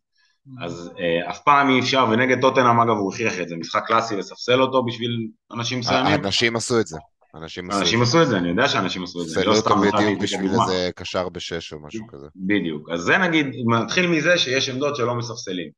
אז 0.62 0.92
אה, 1.00 1.30
אף 1.30 1.40
פעם 1.40 1.70
אי 1.70 1.80
אפשר, 1.80 2.06
ונגד 2.12 2.42
טוטנאם 2.42 2.80
אגב 2.80 2.98
הוא 2.98 3.14
הכריח 3.14 3.40
את 3.40 3.50
זה, 3.50 3.56
משחק 3.56 3.84
קלאסי 3.86 4.16
לספסל 4.16 4.62
אותו 4.62 4.86
בשביל 4.86 5.28
אנשים 5.52 5.80
מסוימים. 5.80 6.14
אנשים 6.14 6.56
עשו 6.56 6.80
את 6.80 6.88
זה. 6.88 6.98
אנשים 7.36 7.72
אנשים 7.72 8.00
זה. 8.00 8.04
עשו 8.04 8.22
את 8.22 8.28
זה, 8.28 8.38
אני 8.38 8.50
יודע 8.50 8.70
שאנשים 8.70 9.04
עשו 9.04 9.22
את 9.22 9.28
זה, 9.28 9.34
ספסלו 9.34 9.52
לא 9.52 9.58
אותו 9.58 9.76
בדיוק 9.76 10.22
בשביל. 10.22 10.52
איזה 10.52 10.90
קשר 10.96 11.30
בשש 11.30 11.74
או 11.74 11.80
משהו 11.80 12.08
כזה. 12.08 12.28
בדיוק. 12.36 12.90
אז 12.90 13.00
זה 13.00 13.18
נגיד, 13.18 13.48
נתחיל 13.84 14.08
מזה 14.08 14.38
שיש 14.38 14.70
עמדות 14.70 14.96
שלא 14.96 15.16
מספסלים. 15.16 15.70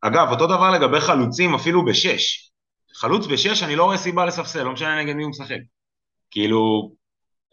אגב, 0.00 0.28
אותו 0.30 0.46
דבר 0.46 0.70
לגבי 0.70 1.00
חלוצים 1.00 1.54
אפילו 1.54 1.84
בשש. 1.84 2.50
חלוץ 2.94 3.26
בשש 3.26 3.62
אני 3.62 3.76
לא 3.76 3.84
רואה 3.84 3.98
סיבה 3.98 4.26
לספסל, 4.26 4.62
לא 4.62 4.72
משנה 4.72 5.02
נגד 5.02 5.14
מי 5.14 5.22
הוא 5.22 5.30
משחק. 5.30 5.58
כאילו, 6.30 6.92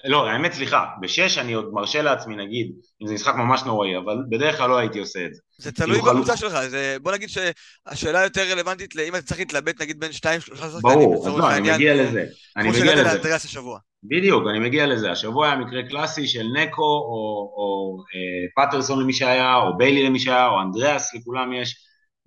לא, 0.06 0.28
האמת 0.28 0.54
סליחה, 0.54 0.86
בשש 1.02 1.38
אני 1.38 1.54
עוד 1.54 1.70
מרשה 1.74 2.02
לעצמי 2.02 2.36
נגיד, 2.36 2.72
אם 3.02 3.08
זה 3.08 3.14
משחק 3.14 3.36
ממש 3.36 3.64
נוראי, 3.64 3.98
אבל 3.98 4.18
בדרך 4.30 4.58
כלל 4.58 4.70
לא 4.70 4.78
הייתי 4.78 5.00
עושה 5.00 5.26
את 5.26 5.34
זה. 5.34 5.42
זה 5.58 5.72
תלוי 5.72 6.00
בקבוצה 6.02 6.38
שלך, 6.38 6.54
זה, 6.68 6.98
בוא 7.02 7.12
נגיד 7.12 7.30
שהשאלה 7.30 8.24
יותר 8.24 8.42
רלוונטית 8.52 8.96
לאם 8.96 9.16
אתה 9.16 9.26
צריך 9.26 9.40
להתלבט 9.40 9.82
נגיד 9.82 10.00
בין 10.00 10.12
שתיים 10.12 10.42
שלושה 10.42 10.70
שחקנים, 10.70 10.82
ברור, 10.82 11.28
אז 11.28 11.38
לא, 11.38 11.52
אני 11.52 11.72
מגיע 11.72 11.96
לזה. 11.96 12.26
אני 12.58 12.72
כמו 12.72 12.80
מגיע 12.80 12.96
לזה. 12.96 13.04
לאנדריאס 13.04 13.46
השבוע. 13.46 13.80
בדיוק, 14.04 14.44
אני 14.50 14.60
מגיע 14.60 14.88
לזה. 14.88 15.12
השבוע 15.12 15.48
היה 15.48 15.56
מקרה 15.56 15.84
קלאסי 15.90 16.28
של 16.28 16.46
נקו, 16.56 16.82
או, 16.82 17.54
או 17.58 17.98
אה, 18.16 18.66
פטרסון 18.66 19.02
למי 19.02 19.14
שהיה, 19.14 19.56
או 19.56 19.78
ביילי 19.78 20.04
למי 20.04 20.20
שהיה, 20.20 20.48
או 20.48 20.62
אנדריאס, 20.62 21.16
לכולם 21.16 21.54
יש. 21.54 21.76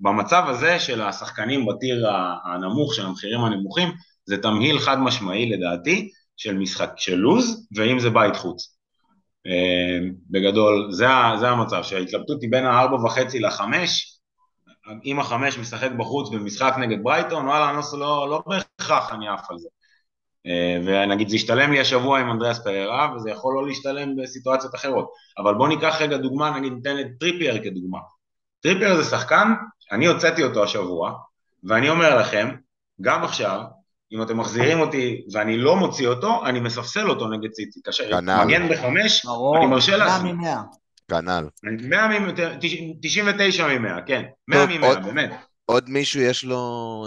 במצב 0.00 0.44
הזה 0.48 0.78
של 0.80 1.02
השחקנים 1.02 1.66
בטיר 1.66 2.06
הנמוך, 2.44 2.94
של 2.94 3.06
המחירים 3.06 3.40
הנמוכים, 3.40 3.88
זה 4.26 4.36
תמהיל 4.36 4.78
חד 4.78 4.98
משמעי 4.98 5.50
לדעתי, 5.50 6.10
של 6.36 6.58
משחק, 6.58 6.90
של 6.96 7.14
לוז, 7.14 7.66
ואם 7.76 7.98
זה 7.98 8.10
בית 8.10 8.36
חוץ. 8.36 8.76
אה, 9.46 9.98
בגדול, 10.30 10.92
זה, 10.92 11.06
זה 11.40 11.48
המצב, 11.48 11.82
שההתלבטות 11.82 12.42
היא 12.42 12.50
בין 12.50 12.66
הארבע 12.66 13.04
וחצי 13.04 13.40
לחמש, 13.40 14.16
אם 15.04 15.20
החמש 15.20 15.58
משחק 15.58 15.90
בחוץ 15.98 16.30
במשחק 16.30 16.74
נגד 16.78 17.02
ברייטון, 17.02 17.46
וואלה, 17.46 17.70
אני 17.70 17.76
לא, 17.76 17.98
לא, 17.98 18.28
לא 18.30 18.42
בהכרח 18.46 19.12
אני 19.12 19.28
עף 19.28 19.50
על 19.50 19.58
זה. 19.58 19.68
אה, 20.46 20.78
ונגיד 20.84 21.28
זה 21.28 21.36
השתלם 21.36 21.72
לי 21.72 21.80
השבוע 21.80 22.20
עם 22.20 22.30
אנדריאס 22.30 22.64
פררה, 22.64 23.12
וזה 23.16 23.30
יכול 23.30 23.54
לא 23.54 23.66
להשתלם 23.66 24.16
בסיטואציות 24.16 24.74
אחרות. 24.74 25.10
אבל 25.38 25.54
בוא 25.54 25.68
ניקח 25.68 25.96
רגע 26.00 26.16
דוגמה, 26.16 26.58
נגיד 26.58 26.72
ניתן 26.72 26.98
את 27.00 27.06
טריפייר 27.20 27.64
כדוגמה. 27.64 27.98
טריפייר 28.60 28.96
זה 28.96 29.04
שחקן, 29.04 29.52
אני 29.92 30.06
הוצאתי 30.06 30.42
אותו 30.42 30.64
השבוע, 30.64 31.12
ואני 31.64 31.88
אומר 31.88 32.18
לכם, 32.18 32.56
גם 33.00 33.24
עכשיו, 33.24 33.60
אם 34.12 34.22
אתם 34.22 34.36
מחזירים 34.38 34.80
אותי 34.80 35.22
ואני 35.32 35.56
לא 35.58 35.76
מוציא 35.76 36.08
אותו, 36.08 36.46
אני 36.46 36.60
מספסל 36.60 37.10
אותו 37.10 37.28
נגד 37.28 37.52
סיטי. 37.52 37.80
כנ"ל. 38.10 38.44
מגן 38.44 38.68
בחמש, 38.68 39.24
ברור, 39.24 39.56
אני 39.58 39.66
מרשה 39.66 39.96
לעצמי. 39.96 40.32
100 40.32 40.40
ממאה. 40.40 40.62
כנ"ל. 41.10 41.48
אני- 41.64 41.88
100 41.88 42.18
מ- 42.18 42.34
99 43.02 43.66
מ-100, 43.78 44.00
כן. 44.06 44.22
100 44.48 44.66
טוב, 44.66 44.76
מ-100, 44.78 44.86
עוד- 44.86 45.04
באמת. 45.04 45.30
עוד 45.64 45.90
מישהו 45.90 46.20
יש 46.20 46.44
לו 46.44 46.60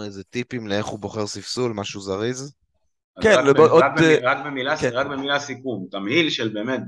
איזה 0.04 0.24
טיפים 0.24 0.66
לאיך 0.66 0.86
הוא 0.86 0.98
בוחר 0.98 1.26
ספסול, 1.26 1.72
משהו 1.72 2.00
זריז? 2.00 2.54
כן, 3.22 3.36
ב- 3.54 3.58
עוד, 3.60 3.82
רק, 4.24 4.40
במילה, 4.44 4.72
אה, 4.72 4.76
כן. 4.76 4.90
רק 4.92 5.06
במילה 5.06 5.38
סיכום, 5.38 5.86
תמהיל 5.90 6.30
של 6.30 6.48
באמת 6.48 6.80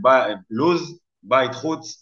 לוז, 0.50 0.98
בית 1.22 1.54
חוץ, 1.54 2.01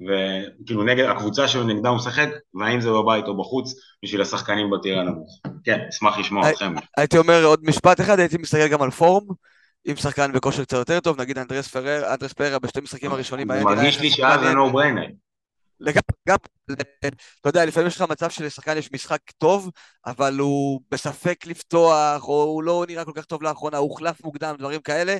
וכאילו 0.00 0.84
נגד 0.84 1.04
הקבוצה 1.04 1.48
שנגדה 1.48 1.88
הוא 1.88 1.96
משחק, 1.96 2.28
והאם 2.54 2.80
זה 2.80 2.90
בבית 2.90 3.24
או 3.24 3.36
בחוץ, 3.36 3.74
בשביל 4.04 4.22
השחקנים 4.22 4.70
בטיר 4.70 4.98
הנמוך. 4.98 5.40
כן, 5.64 5.78
אשמח 5.88 6.18
לשמוע 6.18 6.46
הי- 6.46 6.52
אתכם. 6.52 6.74
הייתי 6.96 7.18
אומר 7.18 7.44
עוד 7.44 7.60
משפט 7.62 8.00
אחד, 8.00 8.18
הייתי 8.18 8.38
מסתכל 8.38 8.68
גם 8.68 8.82
על 8.82 8.90
פורם, 8.90 9.24
עם 9.84 9.96
שחקן 9.96 10.32
בכושר 10.32 10.64
קצת 10.64 10.76
יותר 10.76 11.00
טוב, 11.00 11.20
נגיד 11.20 11.38
אנדרס 11.38 11.68
פרר, 11.68 12.12
אנדרס 12.14 12.32
פררה 12.32 12.58
בשתי 12.58 12.80
משחקים 12.80 13.12
הראשונים 13.12 13.48
זה 13.52 13.64
מרגיש 13.64 14.00
לי 14.00 14.10
שאז 14.10 14.40
זה 14.40 14.52
brainer. 14.52 15.12
לגמרי, 15.80 16.02
גם, 16.28 16.36
אתה 17.40 17.48
יודע, 17.48 17.64
לפעמים 17.64 17.86
יש 17.86 17.96
לך 17.96 18.02
מצב 18.02 18.30
שלשחקן 18.30 18.76
יש 18.76 18.92
משחק 18.92 19.20
טוב, 19.38 19.70
אבל 20.06 20.38
הוא 20.38 20.80
בספק 20.90 21.46
לפתוח, 21.46 22.28
או 22.28 22.42
הוא 22.42 22.62
לא 22.62 22.84
נראה 22.88 23.04
כל 23.04 23.12
כך 23.14 23.24
טוב 23.24 23.42
לאחרונה, 23.42 23.76
הוא 23.76 23.88
הוחלף 23.88 24.24
מוקדם, 24.24 24.54
דברים 24.58 24.80
כאלה. 24.80 25.16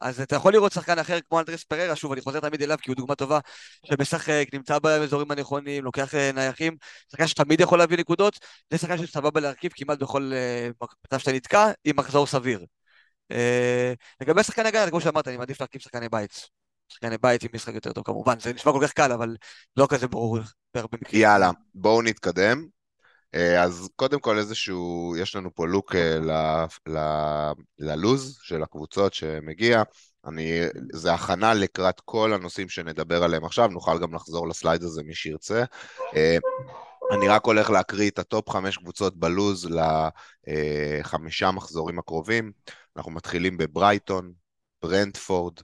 אז 0.00 0.20
אתה 0.20 0.36
יכול 0.36 0.52
לראות 0.52 0.72
שחקן 0.72 0.98
אחר 0.98 1.18
כמו 1.28 1.40
אנדרס 1.40 1.64
פררה, 1.64 1.96
שוב, 1.96 2.12
אני 2.12 2.20
חוזר 2.20 2.40
תמיד 2.40 2.62
אליו 2.62 2.78
כי 2.82 2.90
הוא 2.90 2.96
דוגמה 2.96 3.14
טובה, 3.14 3.38
שמשחק, 3.86 4.46
נמצא 4.52 4.78
באזורים 4.78 5.30
הנכונים, 5.30 5.84
לוקח 5.84 6.14
אה, 6.14 6.32
נייחים, 6.32 6.76
שחקן 7.10 7.26
שתמיד 7.26 7.60
יכול 7.60 7.78
להביא 7.78 7.98
נקודות, 7.98 8.38
זה 8.70 8.78
שחקן 8.78 9.06
שסבבה 9.06 9.40
להרכיב 9.40 9.72
כמעט 9.74 9.98
בכל 9.98 10.32
אה, 10.34 10.68
מצב 11.06 11.18
שאתה 11.18 11.32
נתקע, 11.32 11.70
עם 11.84 11.96
מחזור 11.96 12.26
סביר. 12.26 12.66
אה, 13.32 13.92
לגבי 14.20 14.42
שחקני 14.42 14.68
הגנה, 14.68 14.90
כמו 14.90 15.00
שאמרת, 15.00 15.28
אני 15.28 15.36
מעדיף 15.36 15.60
להרכיב 15.60 15.80
שחקני 15.80 16.08
בית. 16.08 16.48
שחקני 16.88 17.18
בית 17.18 17.42
עם 17.42 17.50
משחק 17.54 17.74
יותר 17.74 17.92
טוב 17.92 18.04
כמובן, 18.04 18.40
זה 18.40 18.52
נשמע 18.52 18.72
כל 18.72 18.80
כך 18.82 18.92
קל, 18.92 19.12
אבל 19.12 19.36
לא 19.76 19.86
כזה 19.90 20.08
ברור 20.08 20.38
בהרבה 20.74 20.98
מקרים. 21.00 21.22
יאללה, 21.22 21.50
בואו 21.74 22.02
נתקדם. 22.02 22.66
אה, 23.34 23.62
אז 23.62 23.88
קודם 23.96 24.20
כל 24.20 24.38
איזשהו, 24.38 25.14
יש 25.18 25.36
לנו 25.36 25.54
פה 25.54 25.66
look 25.66 25.94
אה, 25.94 26.64
ללוז 27.78 28.38
של 28.42 28.62
הקבוצות 28.62 29.14
שמגיע. 29.14 29.82
אני, 30.26 30.60
זה 30.92 31.14
הכנה 31.14 31.54
לקראת 31.54 32.00
כל 32.04 32.32
הנושאים 32.32 32.68
שנדבר 32.68 33.24
עליהם 33.24 33.44
עכשיו, 33.44 33.68
נוכל 33.68 33.98
גם 33.98 34.14
לחזור 34.14 34.48
ל-slide 34.48 34.82
הזה 34.82 35.02
מי 35.02 35.14
שירצה. 35.14 35.64
אה, 36.16 36.36
אני 37.12 37.28
רק 37.28 37.44
הולך 37.44 37.70
להקריא 37.70 38.10
את 38.10 38.18
ה-top 38.18 38.50
חמש 38.50 38.76
קבוצות 38.76 39.16
בלוז 39.16 39.68
לחמישה 40.46 41.50
מחזורים 41.50 41.98
הקרובים. 41.98 42.52
אנחנו 42.96 43.12
מתחילים 43.12 43.56
בברייטון, 43.56 44.32
ברנטפורד, 44.82 45.54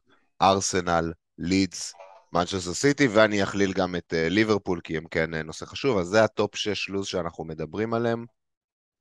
ארסנל, 0.43 1.13
לידס, 1.39 1.93
מנצ'סטר 2.37 2.75
סיטי, 2.75 3.07
ואני 3.07 3.43
אכליל 3.43 3.73
גם 3.73 3.97
את 3.97 4.15
ליברפול, 4.17 4.81
כי 4.85 4.97
הם 4.97 5.05
כן 5.11 5.35
אה, 5.35 5.43
נושא 5.43 5.67
חשוב, 5.67 5.99
אז 5.99 6.07
זה 6.07 6.25
ה 6.25 6.33
top 6.33 6.57
6 6.57 6.89
לוז 6.89 7.07
שאנחנו 7.07 7.45
מדברים 7.45 7.95
עליהם, 7.95 8.25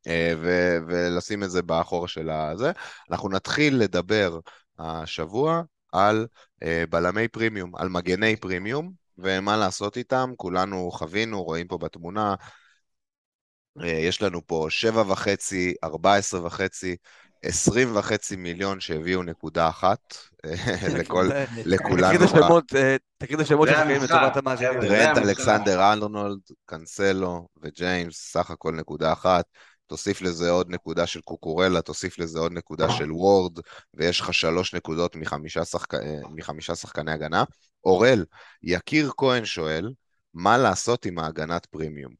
אה, 0.07 0.11
ו- 0.41 0.77
ולשים 0.87 1.43
את 1.43 1.51
זה 1.51 1.61
באחור 1.61 2.07
של 2.07 2.29
הזה. 2.29 2.71
אנחנו 3.11 3.29
נתחיל 3.29 3.77
לדבר 3.77 4.39
השבוע 4.79 5.61
על 5.91 6.27
בלמי 6.89 7.27
פרימיום, 7.27 7.75
על 7.75 7.89
מגני 7.89 8.35
פרימיום, 8.35 8.91
ומה 9.17 9.57
לעשות 9.57 9.97
איתם, 9.97 10.33
כולנו 10.37 10.91
חווינו, 10.91 11.43
רואים 11.43 11.67
פה 11.67 11.77
בתמונה, 11.77 12.35
יש 13.83 14.21
לנו 14.21 14.47
פה 14.47 14.67
7.5, 14.69 15.75
14.5, 15.83 16.95
עשרים 17.45 17.95
וחצי 17.95 18.36
מיליון 18.36 18.79
שהביאו 18.79 19.23
נקודה 19.23 19.69
אחת 19.69 20.17
לכל, 20.99 21.29
לכולנו. 21.65 22.25
את 23.36 23.39
השמות 23.39 23.67
שחקנים 23.69 24.01
לטובת 24.03 24.38
המאזינים. 24.38 24.81
טרנט, 24.81 25.17
אלכסנדר 25.17 25.81
ארנולד, 25.81 26.39
קנסלו 26.65 27.47
וג'יימס, 27.62 28.31
סך 28.31 28.51
הכל 28.51 28.71
נקודה 28.71 29.13
אחת. 29.13 29.45
תוסיף 29.88 30.21
לזה 30.21 30.49
עוד 30.49 30.69
נקודה 30.69 31.08
של 31.08 31.21
קוקורלה, 31.21 31.81
תוסיף 31.81 32.19
לזה 32.19 32.39
עוד 32.39 32.51
נקודה 32.51 32.89
של 32.89 33.12
וורד, 33.12 33.60
ויש 33.93 34.19
לך 34.19 34.34
שלוש 34.34 34.75
נקודות 34.75 35.15
מחמישה, 35.15 35.65
שחק... 35.65 35.93
מחמישה 36.36 36.75
שחקני 36.75 37.12
הגנה. 37.12 37.43
אורל, 37.84 38.25
יקיר 38.63 39.12
כהן 39.17 39.45
שואל, 39.45 39.91
מה 40.34 40.58
לעשות 40.58 41.05
עם 41.05 41.19
ההגנת 41.19 41.65
פרימיום? 41.65 42.13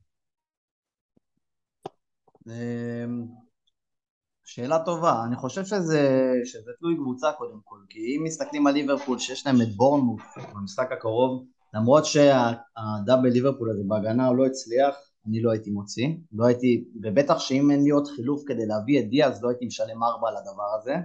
שאלה 4.46 4.80
טובה, 4.86 5.24
אני 5.28 5.36
חושב 5.36 5.66
שזה, 5.66 6.32
שזה 6.46 6.72
תלוי 6.80 6.96
קבוצה 6.96 7.32
קודם 7.38 7.60
כל, 7.64 7.78
כי 7.90 8.00
אם 8.00 8.24
מסתכלים 8.24 8.68
על 8.68 8.74
ליברפול 8.74 9.20
שיש 9.20 9.46
להם 9.46 9.62
את 9.62 9.76
בורנמוט 9.76 10.20
במשחק 10.54 10.92
הקרוב, 10.92 11.46
למרות 11.74 12.06
שהדאבל 12.06 13.30
ליברפול 13.30 13.70
הזה 13.70 13.84
בהגנה 13.88 14.34
לא 14.34 14.46
הצליח, 14.46 14.96
אני 15.28 15.42
לא 15.42 15.52
הייתי 15.52 15.72
מוציא, 15.72 16.08
לא 16.32 16.46
הייתי, 16.46 16.86
ובטח 17.04 17.40
שאם 17.40 17.72
אין 17.72 17.84
לי 17.84 17.90
עוד 17.90 18.08
חילוף 18.08 18.44
כדי 18.48 18.66
להביא 18.66 19.00
את 19.00 19.10
דיאז, 19.10 19.44
לא 19.44 19.50
הייתי 19.50 19.66
משלם 19.66 20.04
ארבע 20.04 20.28
על 20.30 20.38
הדבר 20.38 20.76
הזה, 20.80 20.96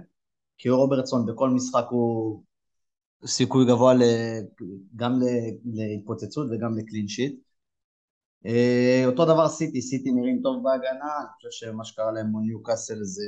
כי 0.57 0.69
רוברטסון 0.69 1.25
בכל 1.25 1.49
משחק 1.49 1.85
הוא 1.89 2.43
סיכוי 3.25 3.65
גבוה 3.65 3.93
גם 4.95 5.19
להתפוצצות 5.65 6.47
וגם 6.51 6.77
ל 6.77 6.82
clean 6.82 7.07
sheet. 7.07 7.39
אה, 8.45 9.03
אותו 9.05 9.25
דבר 9.25 9.47
סיטי, 9.47 9.81
סיטי 9.81 10.11
נראים 10.11 10.39
טוב 10.43 10.63
בהגנה, 10.63 11.17
אני 11.19 11.27
חושב 11.35 11.49
שמה 11.51 11.83
שקרה 11.83 12.11
להם 12.11 12.27
מול 12.27 12.43
ניו 12.43 12.63
קאסל 12.63 13.03
זה, 13.03 13.23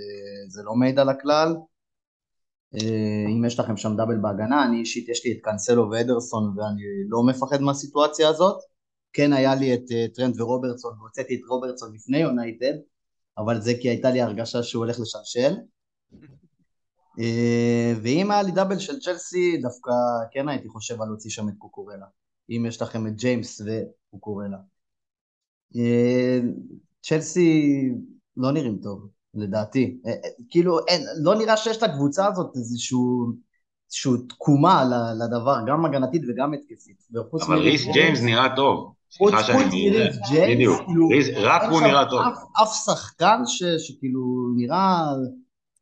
זה 0.50 0.64
לא 0.64 0.76
מעיד 0.76 1.00
על 1.00 1.10
הכלל. 1.10 1.56
אה, 2.76 3.26
אם 3.30 3.46
יש 3.46 3.60
לכם 3.60 3.78
שם 3.78 3.96
double 3.98 4.18
בהגנה, 4.18 4.66
אני 4.66 4.80
אישית 4.80 5.10
יש 5.10 5.26
לי 5.26 5.32
את 5.32 5.38
קאנסלו 5.44 5.90
ואדרסון 5.92 6.44
ואני 6.58 6.82
לא 7.10 7.24
מפחד 7.24 7.62
מהסיטואציה 7.62 8.30
הזאת. 8.30 8.58
כן 9.14 9.34
היה 9.34 9.56
לי 9.56 9.74
את 9.74 9.84
אה, 9.92 10.06
טרנד 10.16 10.42
ורוברטסון 10.42 11.00
והוצאתי 11.00 11.36
את 11.36 11.42
רוברטסון 11.50 11.94
לפני 11.96 12.18
יונייטד, 12.18 12.74
אבל 13.38 13.62
זה 13.62 13.74
כי 13.82 13.90
הייתה 13.90 14.12
לי 14.12 14.22
הרגשה 14.22 14.64
שהוא 14.64 14.84
הולך 14.84 15.00
לשלשל. 15.00 15.54
ואם 18.02 18.32
היה 18.32 18.44
לי 18.44 18.52
דאבל 18.52 18.80
של 18.80 19.00
צ'לסי, 19.00 19.58
דווקא 19.62 19.92
כן 20.32 20.50
הייתי 20.50 20.70
חושב 20.70 21.02
על 21.02 21.08
להוציא 21.08 21.30
שם 21.30 21.50
את 21.50 21.54
קוקורלה. 21.58 22.06
אם 22.50 22.66
יש 22.68 22.82
לכם 22.82 23.08
את 23.08 23.16
ג'יימס 23.16 23.62
וקוקורלה. 23.62 24.58
אה, 25.76 26.40
צ'לסי 27.02 27.90
לא 28.38 28.52
נראים 28.52 28.78
טוב, 28.84 29.08
לדעתי. 29.34 29.98
אה, 30.06 30.12
אה, 30.12 30.30
כאילו, 30.50 30.80
אין, 30.88 31.02
לא 31.22 31.36
נראה 31.36 31.58
שיש 31.58 31.84
לקבוצה 31.84 32.28
הזאת 32.28 32.56
איזשהו... 32.56 33.34
איזושהי 33.94 34.28
תקומה 34.30 34.84
לדבר, 35.26 35.58
גם 35.68 35.86
הגנתית 35.86 36.22
וגם 36.28 36.54
התקפית. 36.54 37.04
אבל 37.48 37.58
ריס 37.58 37.86
ג'יימס 37.94 38.22
נראה 38.22 38.56
טוב. 38.56 38.94
שאני 39.10 39.66
מבין, 39.66 39.94
בדיוק, 40.56 40.82
כאילו, 40.86 41.10
רק 41.36 41.62
הוא 41.72 41.82
נראה 41.82 42.10
טוב. 42.10 42.22
אף 42.64 42.74
שחקן 42.86 43.42
שכאילו 43.78 44.54
נראה 44.56 45.04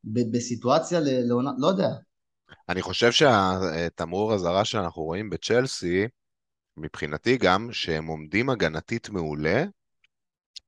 בסיטואציה 0.04 1.00
לעונה, 1.04 1.52
לא 1.58 1.68
יודע. 1.68 1.90
אני 2.70 2.82
חושב 2.82 3.12
שהתמרור 3.12 4.34
אזהרה 4.34 4.66
שאנחנו 4.66 5.04
רואים 5.04 5.30
בצ'לסי, 5.30 6.08
מבחינתי 6.78 7.38
גם, 7.38 7.70
שהם 7.72 8.08
עומדים 8.08 8.50
הגנתית 8.50 9.10
מעולה, 9.10 9.64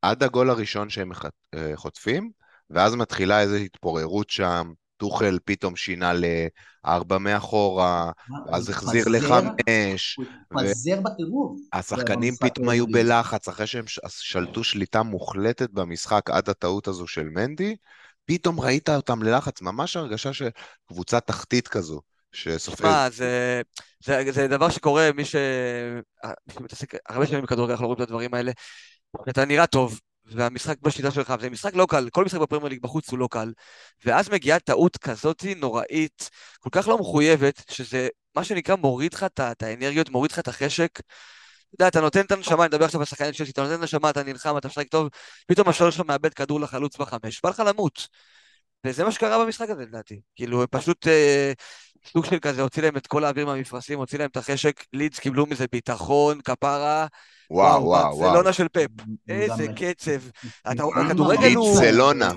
עד 0.04 0.24
הגול 0.24 0.50
הראשון 0.50 0.90
שהם 0.90 1.12
אה, 1.56 1.72
חוטפים, 1.76 2.32
ואז 2.70 2.96
מתחילה 2.96 3.42
איזו 3.42 3.56
התפוררות 3.56 4.30
שם, 4.30 4.72
טוחל 4.98 5.38
פתאום 5.46 5.76
שינה 5.76 6.12
לארבע 6.14 7.18
מאחורה, 7.18 8.12
אז 8.52 8.70
החזיר 8.70 9.08
לחמש. 9.08 10.16
הוא 10.16 10.26
התפזר 10.62 11.02
בטירוף. 11.02 11.60
השחקנים 11.74 12.36
פתאום 12.36 12.70
היו 12.70 12.88
בלחץ, 12.88 13.48
אחרי 13.48 13.68
שהם 13.68 13.86
שלטו 14.08 14.64
שליטה 14.64 15.04
מוחלטת 15.04 15.70
במשחק 15.70 16.30
עד 16.30 16.50
הטעות 16.50 16.88
הזו 16.88 17.08
של 17.08 17.30
מנדי, 17.30 17.76
פתאום 18.26 18.60
ראית 18.60 18.90
אותם 18.90 19.24
ללחץ, 19.24 19.62
ממש 19.62 19.98
הרגשה 19.98 20.34
של 20.34 20.50
קבוצה 20.88 21.20
תחתית 21.20 21.68
כזו. 21.68 22.02
שסופר... 22.34 22.76
תשמע, 22.76 23.10
זה, 23.10 23.62
זה, 24.04 24.24
זה 24.32 24.48
דבר 24.48 24.70
שקורה, 24.70 25.10
מי 25.16 25.24
שמתעסק 25.26 26.94
הרבה 27.10 27.28
שנים 27.28 27.44
בכדורגל, 27.44 27.72
אנחנו 27.72 27.84
לא 27.84 27.88
רואים 27.88 28.04
את 28.04 28.08
הדברים 28.10 28.34
האלה. 28.34 28.52
אתה 29.30 29.46
נראה 29.46 29.68
טוב, 29.68 30.00
והמשחק 30.26 30.80
בשיטה 30.82 31.12
שלך, 31.12 31.34
זה 31.42 31.50
משחק 31.50 31.76
לא 31.76 31.86
קל, 31.90 32.10
כל 32.10 32.26
משחק 32.26 32.40
בפרמייר 32.40 32.70
ליג 32.70 32.82
בחוץ 32.82 33.10
הוא 33.10 33.20
לא 33.20 33.28
קל, 33.32 33.54
ואז 34.06 34.30
מגיעה 34.30 34.60
טעות 34.60 34.98
כזאת 34.98 35.44
נוראית, 35.56 36.30
כל 36.60 36.70
כך 36.72 36.88
לא 36.88 36.98
מחויבת, 36.98 37.64
שזה 37.72 38.08
מה 38.36 38.44
שנקרא 38.44 38.76
מוריד 38.76 39.14
לך 39.14 39.24
את 39.24 39.64
האנרגיות, 39.64 40.10
מוריד 40.10 40.32
לך 40.32 40.40
את 40.40 40.48
החשק. 40.48 41.00
אתה 41.00 41.84
יודע, 41.84 41.88
אתה 41.88 42.02
נותן 42.02 42.22
את 42.22 42.32
הנשמה, 42.32 42.64
אני 42.64 42.68
מדבר 42.68 42.86
עכשיו 42.86 43.00
על 43.00 43.06
שחקנים 43.06 43.34
שלי, 43.34 43.50
אתה 43.50 43.62
נותן 43.62 43.76
את 43.76 43.80
הנשמה, 43.80 44.10
אתה 44.10 44.24
נלחם, 44.24 44.58
אתה 44.58 44.68
משחק 44.68 44.88
טוב, 44.88 45.10
פתאום 45.48 45.70
השלוש 45.70 45.96
שלך 45.96 46.06
מאבד 46.08 46.34
כדור 46.34 46.60
לחלוץ 46.60 46.98
בחמש, 46.98 47.42
בא 47.44 47.50
לך 47.50 47.64
למות. 47.68 48.08
וזה 48.86 49.04
מה 49.04 49.12
שקרה 49.12 49.46
במשחק 49.46 49.70
הזה 49.70 49.82
לדעתי. 49.82 50.22
כאילו, 50.36 50.64
פשוט 50.72 51.08
אה, 51.08 51.54
סוג 52.08 52.26
של 52.26 52.40
כזה, 52.40 52.62
הוציא 52.62 52.84
להם 52.84 52.98
את 52.98 53.08
כל 53.08 53.24
האוויר 53.24 53.46
מהמפרשים, 53.46 54.00
הוציא 54.00 54.20
להם 54.20 54.30
את 54.30 54.38
החשק, 54.38 54.84
לידס 54.94 55.20
קיבלו 55.20 55.46
מזה 55.46 55.66
ביטחון, 55.72 56.42
כפרה. 56.42 57.08
וואו, 57.52 57.84
וואו, 57.84 58.18
וואו. 58.18 58.20
ברצלונה 58.20 58.54
של 58.54 58.68
פפ. 58.68 58.90
איזה 59.30 59.68
קצב. 59.76 60.22
הכדורגל 60.66 61.56
הוא... 61.56 61.82
ליצלונה. 61.82 62.32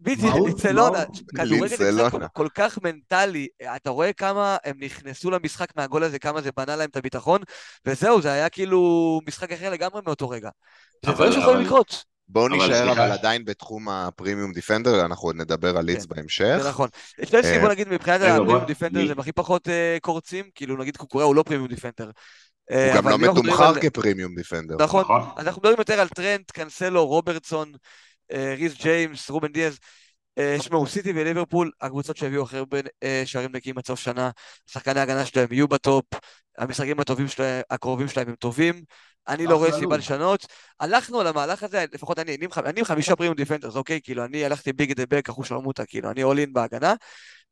בדיוק, 0.00 0.34
ליצלונה. 0.46 1.04
כדורגל 1.36 2.08
כל 2.32 2.48
כך 2.54 2.78
מנטלי. 2.82 3.48
אתה 3.76 3.90
רואה 3.90 4.12
כמה 4.12 4.56
הם 4.64 4.76
נכנסו 4.80 5.30
למשחק 5.30 5.76
מהגול 5.76 6.02
הזה, 6.02 6.18
כמה 6.18 6.42
זה 6.42 6.50
בנה 6.56 6.76
להם 6.76 6.88
את 6.90 6.96
הביטחון, 6.96 7.40
וזהו, 7.86 8.22
זה 8.22 8.32
היה 8.32 8.48
כאילו 8.48 9.20
משחק 9.28 9.52
אחר 9.52 9.70
לגמרי 9.70 10.00
מאותו 10.06 10.28
רגע. 10.28 10.50
זה 11.06 11.12
דברים 11.12 11.32
שיכולים 11.32 11.60
לקרות. 11.60 12.15
בואו 12.28 12.48
נשאר 12.48 12.92
אבל 12.92 13.12
עדיין 13.12 13.44
בתחום 13.44 13.88
ה 13.88 13.96
premium 13.96 14.52
defender, 14.52 15.04
אנחנו 15.04 15.28
עוד 15.28 15.36
נדבר 15.36 15.76
על 15.76 15.84
לידס 15.84 16.06
כן, 16.06 16.14
בהמשך. 16.14 16.58
זה 16.62 16.68
נכון. 16.68 16.88
צ'לסי 17.24 17.52
אה, 17.52 17.60
בוא 17.60 17.68
נגיד 17.68 17.88
מבחינת 17.88 18.20
ה 18.20 18.26
premium 18.26 18.64
defender 18.64 19.12
הם 19.12 19.18
הכי 19.18 19.32
פחות 19.32 19.68
אה, 19.68 19.96
קורצים, 20.00 20.44
כאילו 20.54 20.76
נגיד 20.76 20.96
קוקוריה 20.96 21.26
הוא 21.26 21.34
לא 21.34 21.42
premium 21.42 21.68
defender. 21.68 22.10
אה, 22.70 22.86
הוא 22.86 22.96
גם 22.96 23.08
לא 23.08 23.18
מתומחר 23.18 23.80
כ 23.80 23.92
premium 23.92 24.34
defender. 24.34 24.76
נכון, 24.80 25.00
נכון, 25.00 25.22
אז 25.36 25.46
אנחנו 25.46 25.60
מדברים 25.60 25.78
יותר 25.78 26.00
על 26.00 26.08
טרנד, 26.08 26.44
קנסלו, 26.52 27.06
רוברטסון, 27.06 27.72
ריס 28.32 28.74
ג'יימס, 28.82 29.30
רובן 29.30 29.52
דיאז. 29.52 29.78
שמעו, 30.60 30.86
סיטי 30.86 31.12
וליברפול, 31.14 31.70
הקבוצות 31.80 32.16
שהביאו 32.16 32.42
הכי 32.42 32.56
הרבה 32.56 32.78
שערים 33.24 33.50
נקיים 33.52 33.78
עד 33.78 33.86
סוף 33.86 34.00
שנה, 34.00 34.30
שחקני 34.66 35.00
ההגנה 35.00 35.26
שלהם 35.26 35.48
יהיו 35.50 35.68
בטופ, 35.68 36.04
המשחקים 36.58 37.00
הטובים 37.00 37.28
שלהם, 37.28 37.62
הקרובים 37.70 38.08
שלהם 38.08 38.28
הם 38.28 38.34
טובים, 38.34 38.82
אני 39.28 39.46
לא 39.46 39.56
רואה 39.56 39.72
סיבה 39.72 39.96
לשנות. 39.96 40.46
הלכנו 40.80 41.20
על 41.20 41.26
המהלך 41.26 41.62
הזה, 41.62 41.84
לפחות 41.92 42.18
אני, 42.18 42.36
אני 42.64 42.78
עם 42.80 42.84
חמישה 42.84 43.16
premium 43.16 43.36
defenders, 43.36 43.76
אוקיי? 43.76 44.00
כאילו, 44.02 44.24
אני 44.24 44.44
הלכתי 44.44 44.72
big 44.72 44.92
at 44.92 44.98
the 44.98 45.06
back, 45.08 45.28
אחו 45.28 45.44
שלמותה, 45.44 45.86
כאילו, 45.86 46.10
אני 46.10 46.22
all 46.22 46.38
in 46.38 46.52
בהגנה, 46.52 46.94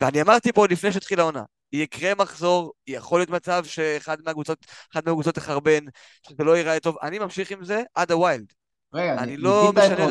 ואני 0.00 0.22
אמרתי 0.22 0.52
פה 0.52 0.66
לפני 0.70 0.92
שהתחילה 0.92 1.22
העונה, 1.22 1.42
יקרה 1.72 2.14
מחזור, 2.14 2.72
יכול 2.86 3.20
להיות 3.20 3.30
מצב 3.30 3.64
שאחד 3.64 4.16
מהקבוצות, 4.24 4.66
אחד 4.92 5.02
מהקבוצות 5.06 5.34
תחרבן, 5.34 5.84
שזה 6.26 6.44
לא 6.44 6.56
ייראה 6.56 6.80
טוב, 6.80 6.96
אני 7.02 7.18
ממשיך 7.18 7.50
עם 7.50 7.64
זה 7.64 7.82
עד 7.94 8.12
ה 8.12 8.19
wild. 8.19 8.52
רגע, 8.94 9.14
אני 9.18 9.36
לא 9.36 9.72
משנה... 9.76 10.06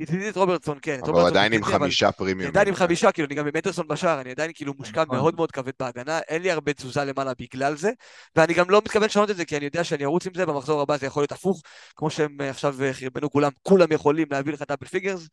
הורדתי 0.00 0.28
את 0.28 0.36
רוברטסון, 0.36 0.78
כן. 0.82 1.00
אבל 1.02 1.12
הוא 1.12 1.26
עדיין 1.26 1.52
עם 1.52 1.64
חמישה 1.64 2.12
פרימיום. 2.12 2.40
אני 2.40 2.48
עדיין 2.48 2.68
עם 2.68 2.74
חמישה, 2.74 3.12
כאילו, 3.12 3.26
אני 3.28 3.34
גם 3.34 3.46
עם 3.46 3.52
אדרסון 3.56 3.88
בשער, 3.88 4.20
אני 4.20 4.30
עדיין 4.30 4.50
כאילו 4.54 4.74
מושקע 4.78 5.02
נכון. 5.02 5.16
מאוד 5.16 5.34
מאוד 5.36 5.52
כבד 5.52 5.72
בהגנה, 5.80 6.18
אין 6.28 6.42
לי 6.42 6.50
הרבה 6.50 6.72
תזוזה 6.72 7.04
למעלה 7.04 7.32
בגלל 7.38 7.76
זה, 7.76 7.90
ואני 8.36 8.54
גם 8.54 8.70
לא 8.70 8.78
מתכוון 8.84 9.04
לשנות 9.04 9.30
את 9.30 9.36
זה, 9.36 9.44
כי 9.44 9.56
אני 9.56 9.64
יודע 9.64 9.84
שאני 9.84 10.04
ארוץ 10.04 10.26
עם 10.26 10.32
זה, 10.34 10.46
במחזור 10.46 10.80
הבא 10.80 10.96
זה 10.96 11.06
יכול 11.06 11.22
להיות 11.22 11.32
הפוך, 11.32 11.62
כמו 11.96 12.10
שהם 12.10 12.36
אה, 12.40 12.50
עכשיו 12.50 12.82
אה, 12.82 12.92
חרבנו 12.92 13.30
כולם, 13.30 13.50
כולם 13.62 13.92
יכולים 13.92 14.26
להביא 14.30 14.52
לך 14.52 14.62
double 14.68 14.86
figures, 14.86 15.28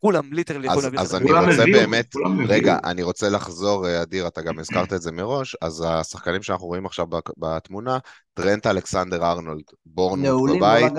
כולם 0.00 0.32
literally 0.32 0.66
יכולים 0.66 0.84
להביא 0.84 0.98
לך 0.98 1.04
אז 1.04 1.14
אני 1.14 1.32
רוצה 1.32 1.64
באמת, 1.72 2.14
רגע, 2.48 2.78
אני 2.84 3.02
רוצה 3.02 3.28
לחזור, 3.28 3.88
אה, 3.88 4.02
אדיר, 4.02 4.26
אתה 4.26 4.42
גם 4.42 4.58
הזכרת 4.58 4.92
את 4.92 5.02
זה 5.02 5.12
מראש, 5.12 5.56
אז 5.62 5.84
השחקנים 5.88 6.42
שאנחנו 6.42 6.66
רואים 6.66 6.86
עכשיו 6.86 7.06
בתמונה, 7.38 7.98
טרנט 8.34 8.66
אלכסנדר 8.66 9.24
ארנולד, 9.24 9.64
בורנמוט 9.86 10.50
בבית. 10.56 10.92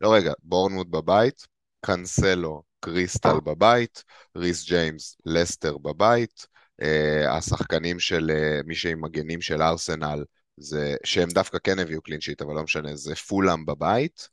לא, 0.00 0.14
רגע, 0.14 0.32
בורנמוט 0.42 0.86
בבית, 0.90 1.46
קאנסלו, 1.80 2.62
קריסטל 2.80 3.40
בבית, 3.44 4.04
ריס 4.36 4.64
ג'יימס, 4.66 5.16
לסטר 5.26 5.78
בבית, 5.78 6.46
אה, 6.82 7.36
השחקנים 7.36 8.00
של 8.00 8.30
אה, 8.30 8.60
מי 8.64 8.74
שהם 8.74 9.04
מגנים 9.04 9.40
של 9.40 9.62
ארסנל, 9.62 10.24
זה, 10.56 10.94
שהם 11.04 11.28
דווקא 11.28 11.58
כן 11.64 11.78
הביאו 11.78 12.02
clean 12.02 12.20
sheet, 12.20 12.42
אבל 12.42 12.54
לא 12.54 12.62
משנה, 12.62 12.96
זה 12.96 13.14
פולאם 13.16 13.66
בבית. 13.66 14.28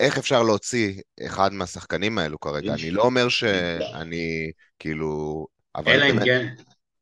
איך 0.00 0.18
אפשר 0.18 0.42
להוציא 0.42 1.00
אחד 1.26 1.52
מהשחקנים 1.52 2.18
האלו 2.18 2.40
כרגע? 2.40 2.74
אני 2.74 2.90
לא 2.90 3.02
אומר 3.02 3.28
שאני, 3.28 4.50
כאילו... 4.78 5.46
אלא 5.86 6.10
אם 6.10 6.24
כן, 6.24 6.54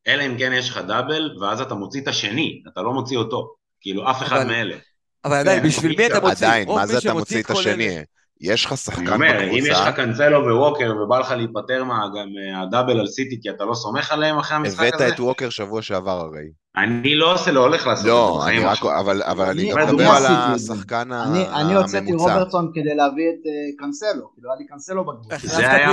אלא 0.07 0.27
אם 0.27 0.39
כן 0.39 0.53
יש 0.53 0.71
לך 0.71 0.79
דאבל, 0.79 1.37
ואז 1.41 1.61
אתה 1.61 1.75
מוציא 1.75 2.01
את 2.01 2.09
השני, 2.09 2.63
אתה 2.73 2.83
לא 2.83 2.93
מוציא 2.93 3.19
אותו. 3.19 3.55
כאילו, 3.81 4.11
אף 4.11 4.23
אחד 4.23 4.47
מאלה. 4.47 4.77
אבל 5.25 5.37
עדיין, 5.37 5.63
כן, 5.63 5.69
בשביל 5.69 5.97
מי 5.97 6.07
אתה 6.07 6.21
מוציא? 6.21 6.47
עדיין, 6.47 6.69
מה 6.69 6.87
זה 6.87 6.99
אתה 6.99 7.13
מוציא 7.13 7.43
את 7.43 7.51
השני? 7.51 7.99
יש 8.41 8.65
לך 8.65 8.77
שחקן 8.77 9.05
בקבוצה... 9.05 9.15
אני 9.15 9.33
אומר, 9.33 9.51
אם 9.51 9.65
יש 9.67 9.79
לך 9.81 9.89
קנצלו 9.97 10.57
ווקר 10.57 10.93
ובא 11.03 11.19
לך 11.19 11.31
להיפטר 11.31 11.85
מהדאבל 11.85 13.01
על 13.01 13.07
סיטי 13.07 13.39
כי 13.43 13.51
אתה 13.51 13.65
לא 13.65 13.75
סומך 13.75 14.13
עליהם 14.13 14.39
אחרי 14.39 14.57
המשחק 14.57 14.95
הזה... 14.95 15.05
הבאת 15.05 15.15
את 15.15 15.21
ווקר 15.21 15.51
שבוע 15.51 15.83
שעבר 15.83 16.21
הרי. 16.21 16.49
אני 16.77 17.15
לא 17.15 17.35
עושה, 17.35 17.51
לא 17.51 17.61
הולך 17.61 17.87
לעשות 17.87 18.07
לא, 18.07 18.43
את 18.49 18.61
זה 18.61 18.71
עכשיו. 18.71 19.01
אבל, 19.01 19.23
אבל 19.23 19.45
אני 19.45 19.71
גם 19.73 19.89
מדבר 19.89 20.05
על 20.05 20.23
השחקן 20.27 21.13
הממוצע. 21.13 21.61
אני 21.61 21.75
הוצאתי 21.75 22.13
רוברטסון 22.13 22.71
כדי 22.75 22.95
להביא 22.95 23.29
את 23.29 23.47
אה, 23.47 23.53
קאנסלו, 23.79 24.31
כאילו 24.35 24.51
היה 24.51 24.59
לי 24.59 24.67
קאנסלו 24.67 25.05
בקבוצה. 25.05 25.37
זה 25.47 25.71
היה 25.71 25.93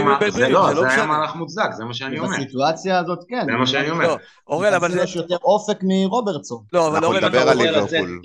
לא, 0.49 0.73
לא 0.73 1.05
מהלך 1.07 1.35
מוצדק, 1.35 1.71
זה 1.71 1.85
מה 1.85 1.93
שאני 1.93 2.19
אומר. 2.19 2.29
בסיטואציה 2.29 2.99
הזאת 2.99 3.19
כן. 3.27 3.45
זה 3.45 3.51
מה 3.51 3.67
שאני 3.67 3.89
אומר. 3.89 4.15
אורל, 4.47 4.73
אבל 4.73 4.91
זה... 4.91 5.01
יש 5.01 5.15
יותר 5.15 5.37
אופק 5.43 5.77
מרוברטסון. 5.83 6.63
לא, 6.73 6.87
אבל 6.87 7.05
אורל, 7.05 7.25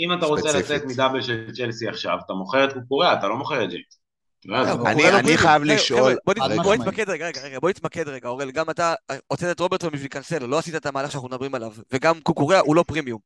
אם 0.01 0.13
אתה 0.19 0.27
רוצה 0.27 0.59
לצאת 0.59 0.85
מ 0.85 0.90
double 0.90 1.23
של 1.23 1.47
צ'לסי 1.53 1.89
עכשיו, 1.89 2.19
אתה 2.27 2.33
מוכר 2.33 2.65
את 2.65 2.73
קוקוריה, 2.73 3.13
אתה 3.13 3.29
לא 3.29 3.37
מוכר 3.37 3.65
את 3.65 3.69
ג'יימס. 3.69 4.00
אני 4.49 5.37
חייב 5.37 5.63
לשאול... 5.65 6.17
בוא 6.25 6.75
נתמקד 6.75 7.11
רגע, 7.11 7.27
רגע, 7.27 7.41
רגע, 7.41 7.59
בוא 7.61 7.71
נתמקד 7.71 8.09
רגע, 8.09 8.29
אורל, 8.29 8.51
גם 8.51 8.71
אתה 8.71 8.95
הוצאת 9.29 9.51
את 9.51 9.61
רוברטסון 9.61 9.91
בשביל 9.93 10.09
קנסלו, 10.09 10.47
לא 10.47 10.59
עשית 10.59 10.75
את 10.75 10.87
המהלך 10.87 11.11
שאנחנו 11.11 11.29
מדברים 11.29 11.55
עליו, 11.55 11.73
וגם 11.93 12.21
קוקוריה 12.21 12.61
הוא 12.61 12.77
לא 12.77 12.83
פרימיום. 12.83 13.19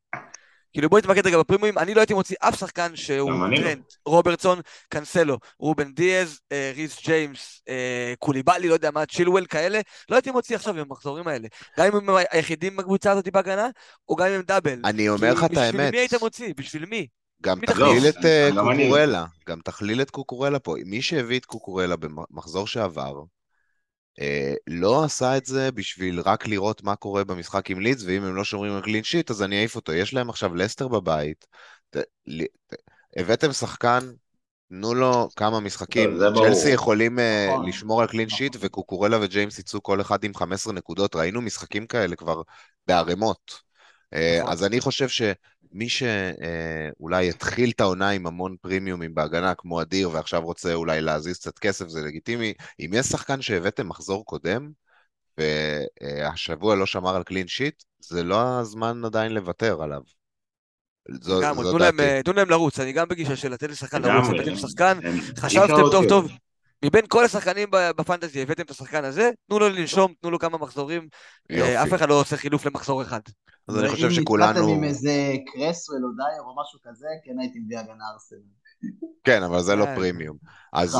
כאילו 0.72 0.90
בוא 0.90 0.98
נתמקד 0.98 1.26
רגע 1.26 1.38
בפרימיום, 1.38 1.78
אני 1.78 1.94
לא 1.94 2.00
הייתי 2.00 2.14
מוציא 2.14 2.36
אף 2.40 2.58
שחקן 2.58 2.96
שהוא 2.96 3.32
לא. 3.32 3.56
טרנד, 3.56 3.82
רוברטסון, 4.06 4.60
קנסלו, 4.88 5.38
רובן 5.58 5.92
דיאז, 5.92 6.40
אה, 6.52 6.72
ריס 6.76 7.04
ג'יימס, 7.04 7.62
אה, 7.68 8.14
קוליבאלי, 8.18 8.68
לא 8.68 8.74
יודע 8.74 8.90
מה, 8.90 9.06
צ'ילואל 9.06 9.46
כאלה, 9.46 9.80
לא 10.08 10.16
הייתי 10.16 10.30
מוציא 10.30 10.56
עכשיו 10.56 10.74
עם 10.74 10.80
המחזורים 10.80 11.28
האלה. 11.28 11.48
גם 11.78 11.86
אם 11.86 11.96
הם 11.96 12.16
היחידים 12.30 12.76
בקבוצה 12.76 13.12
הזאת 13.12 13.28
בהגנה, 13.28 13.68
או 14.08 14.16
גם 14.16 14.26
אם 14.26 14.32
הם 14.32 14.42
דאבל. 14.42 14.80
אני 14.84 15.08
אומר 15.08 15.32
לך 15.32 15.44
את 15.44 15.56
האמת. 15.56 15.74
בשביל 15.74 15.90
מי 15.90 15.98
היית 15.98 16.14
מוציא? 16.14 16.54
בשביל 16.56 16.84
מי? 16.84 17.06
גם 17.44 17.60
תכליל 17.66 18.08
את 18.08 18.24
אה, 18.24 18.50
קוקורלה, 18.54 19.24
גם 19.48 19.60
תכליל 19.64 20.02
את 20.02 20.10
קוקורלה 20.10 20.58
פה. 20.58 20.74
מי 20.86 21.02
שהביא 21.02 21.38
את 21.38 21.44
קוקורלה 21.44 21.96
במחזור 21.96 22.66
שעבר, 22.66 23.22
אה, 24.20 24.54
לא 24.66 25.04
עשה 25.04 25.36
את 25.36 25.46
זה 25.46 25.72
בשביל 25.72 26.20
רק 26.20 26.46
לראות 26.46 26.82
מה 26.82 26.96
קורה 26.96 27.24
במשחק 27.24 27.70
עם 27.70 27.80
לידס, 27.80 28.02
ואם 28.06 28.24
הם 28.24 28.36
לא 28.36 28.44
שומרים 28.44 28.72
על 28.72 28.82
קלין 28.82 29.04
שיט, 29.04 29.30
אז 29.30 29.42
אני 29.42 29.58
אעיף 29.58 29.76
אותו. 29.76 29.92
יש 29.92 30.14
להם 30.14 30.30
עכשיו 30.30 30.54
לסטר 30.54 30.88
בבית. 30.88 31.46
הבאתם 33.16 33.52
שחקן, 33.52 33.98
תנו 34.68 34.94
לו 34.94 35.28
כמה 35.36 35.60
משחקים. 35.60 36.18
צ'לסי 36.34 36.70
יכולים 36.70 37.18
אה, 37.18 37.46
נכון. 37.50 37.68
לשמור 37.68 38.02
על 38.02 38.08
קלין 38.08 38.28
שיט, 38.28 38.56
וקוקורלה 38.60 39.18
וג'יימס 39.22 39.58
יצאו 39.58 39.82
כל 39.82 40.00
אחד 40.00 40.24
עם 40.24 40.34
15 40.34 40.72
נקודות. 40.72 41.16
ראינו 41.16 41.42
משחקים 41.42 41.86
כאלה 41.86 42.16
כבר 42.16 42.42
בערימות. 42.86 43.64
נכון. 44.12 44.52
אז 44.52 44.64
אני 44.64 44.80
חושב 44.80 45.08
ש... 45.08 45.22
מי 45.74 45.88
שאולי 45.88 47.28
התחיל 47.28 47.70
את 47.70 47.80
העונה 47.80 48.10
עם 48.10 48.26
המון 48.26 48.56
פרימיומים 48.60 49.14
בהגנה, 49.14 49.54
כמו 49.54 49.82
אדיר, 49.82 50.10
ועכשיו 50.10 50.42
רוצה 50.42 50.74
אולי 50.74 51.00
להזיז 51.00 51.38
קצת 51.38 51.58
כסף, 51.58 51.88
זה 51.88 52.00
לגיטימי. 52.00 52.54
אם 52.80 52.90
יש 52.92 53.06
שחקן 53.06 53.42
שהבאתם 53.42 53.88
מחזור 53.88 54.24
קודם, 54.24 54.70
והשבוע 55.38 56.74
לא 56.76 56.86
שמר 56.86 57.16
על 57.16 57.22
קלין 57.22 57.48
שיט, 57.48 57.82
זה 57.98 58.24
לא 58.24 58.58
הזמן 58.58 59.04
עדיין 59.04 59.32
לוותר 59.32 59.82
עליו. 59.82 60.00
זו, 61.20 61.40
גם, 61.42 61.54
זו 61.62 61.70
תנו 61.70 61.78
להם, 61.78 62.00
תנו 62.24 62.32
להם 62.32 62.50
לרוץ, 62.50 62.80
אני 62.80 62.92
גם 62.92 63.08
בגישה 63.08 63.36
של 63.36 63.52
לתת 63.52 63.70
לשחקן 63.70 64.02
לרוץ, 64.02 64.28
לתת 64.28 64.46
לשחקן, 64.46 64.98
חשבתם 65.38 65.74
טוב 65.92 66.08
טוב, 66.08 66.32
מבין 66.84 67.04
כל 67.08 67.24
השחקנים 67.24 67.68
בפנטזי 67.70 68.42
הבאתם 68.42 68.62
את 68.62 68.70
השחקן 68.70 69.04
הזה, 69.04 69.30
תנו 69.48 69.58
לו 69.58 69.68
לנשום, 69.68 70.12
תנו 70.20 70.30
לו 70.30 70.38
כמה 70.38 70.58
מחזורים, 70.58 71.08
אה, 71.50 71.82
אף 71.82 71.94
אחד 71.94 72.08
לא 72.08 72.20
עושה 72.20 72.36
חילוף 72.36 72.66
למחזור 72.66 73.02
אחד. 73.02 73.20
אז 73.68 73.78
אני 73.78 73.88
חושב 73.88 74.10
שכולנו... 74.10 74.58
אם 74.58 74.64
נתתם 74.64 74.76
עם 74.76 74.84
איזה 74.84 75.32
קרסוול 75.46 76.04
או 76.04 76.08
דייר 76.16 76.42
או 76.42 76.62
משהו 76.62 76.78
כזה, 76.84 77.06
כן 77.24 77.38
הייתי 77.40 77.58
מביא 77.58 77.78
הגנה 77.78 78.04
ארסנל. 78.12 78.38
כן, 79.24 79.42
אבל 79.42 79.62
זה 79.62 79.76
לא 79.76 79.84
פרימיום. 79.94 80.36
אז 80.72 80.96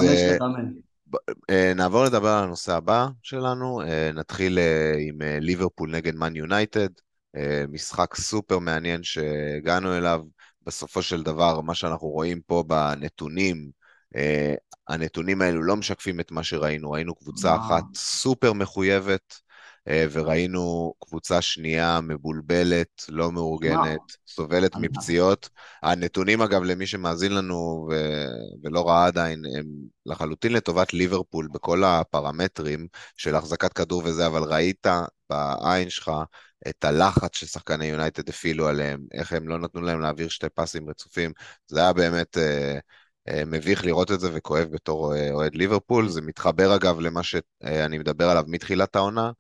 אה, 1.51 1.73
נעבור 1.75 2.05
לדבר 2.05 2.29
על 2.29 2.45
הנושא 2.45 2.73
הבא 2.73 3.07
שלנו, 3.23 3.81
נתחיל 4.15 4.59
עם 4.99 5.19
ליברפול 5.41 5.91
נגד 5.91 6.15
מן 6.15 6.37
יונייטד, 6.37 6.89
משחק 7.69 8.15
סופר 8.15 8.59
מעניין 8.59 9.03
שהגענו 9.03 9.97
אליו. 9.97 10.21
בסופו 10.67 11.03
של 11.03 11.23
דבר, 11.23 11.61
מה 11.61 11.75
שאנחנו 11.75 12.09
רואים 12.09 12.41
פה 12.47 12.65
בנתונים, 12.67 13.71
הנתונים 14.89 15.43
האלו 15.43 15.63
לא 15.63 15.77
משקפים 15.77 16.21
את 16.21 16.33
מה 16.33 16.43
שראינו, 16.43 16.91
ראינו 16.91 17.15
קבוצה 17.15 17.57
אחת 17.57 17.85
סופר 17.95 18.53
מחויבת, 18.53 19.41
אה, 19.89 20.07
וראינו 20.13 20.95
קבוצה 21.05 21.43
שנייה 21.43 22.01
מבולבלת, 22.01 23.05
לא 23.09 23.33
מאורגנת, 23.33 24.01
סובלת 24.27 24.77
מפציעות. 24.77 25.49
הנתונים, 25.83 26.43
אגב, 26.43 26.63
למי 26.63 26.87
שמאזין 26.87 27.35
לנו 27.35 27.89
ו- 27.91 28.27
ולא 28.63 28.89
ראה 28.89 29.07
עדיין, 29.07 29.43
הם 29.59 29.67
לחלוטין 30.07 30.53
לטובת 30.53 30.93
ליברפול 30.95 31.49
בכל 31.53 31.85
הפרמטרים 31.85 32.87
של 33.17 33.35
החזקת 33.35 33.73
כדור 33.73 34.03
וזה, 34.05 34.27
אבל 34.27 34.43
ראית 34.43 34.87
בעין 35.31 35.91
שלך 35.91 36.11
את 36.69 36.85
הלחץ 36.85 37.37
ששחקני 37.37 37.87
יונייטד 37.87 38.29
הפעילו 38.29 38.69
עליהם, 38.69 39.01
איך 39.15 39.33
הם 39.33 39.49
לא 39.49 39.59
נתנו 39.59 39.81
להם 39.81 40.01
להעביר 40.01 40.29
שתי 40.29 40.49
פסים 40.55 40.91
רצופים. 40.91 41.33
זה 41.67 41.81
היה 41.81 41.93
באמת... 41.93 42.37
Uh, 42.37 43.04
מביך 43.47 43.85
לראות 43.85 44.11
את 44.11 44.21
זה 44.21 44.29
וכואב 44.35 44.69
בתור 44.71 45.15
אוהד 45.31 45.55
ליברפול. 45.55 46.09
זה 46.09 46.21
מתחבר 46.23 46.77
אגב 46.77 47.01
למה 47.01 47.23
שאני 47.23 47.99
מדבר 47.99 48.31
עליו 48.31 48.45
מתחילת 48.47 48.97
העונה, 48.97 49.31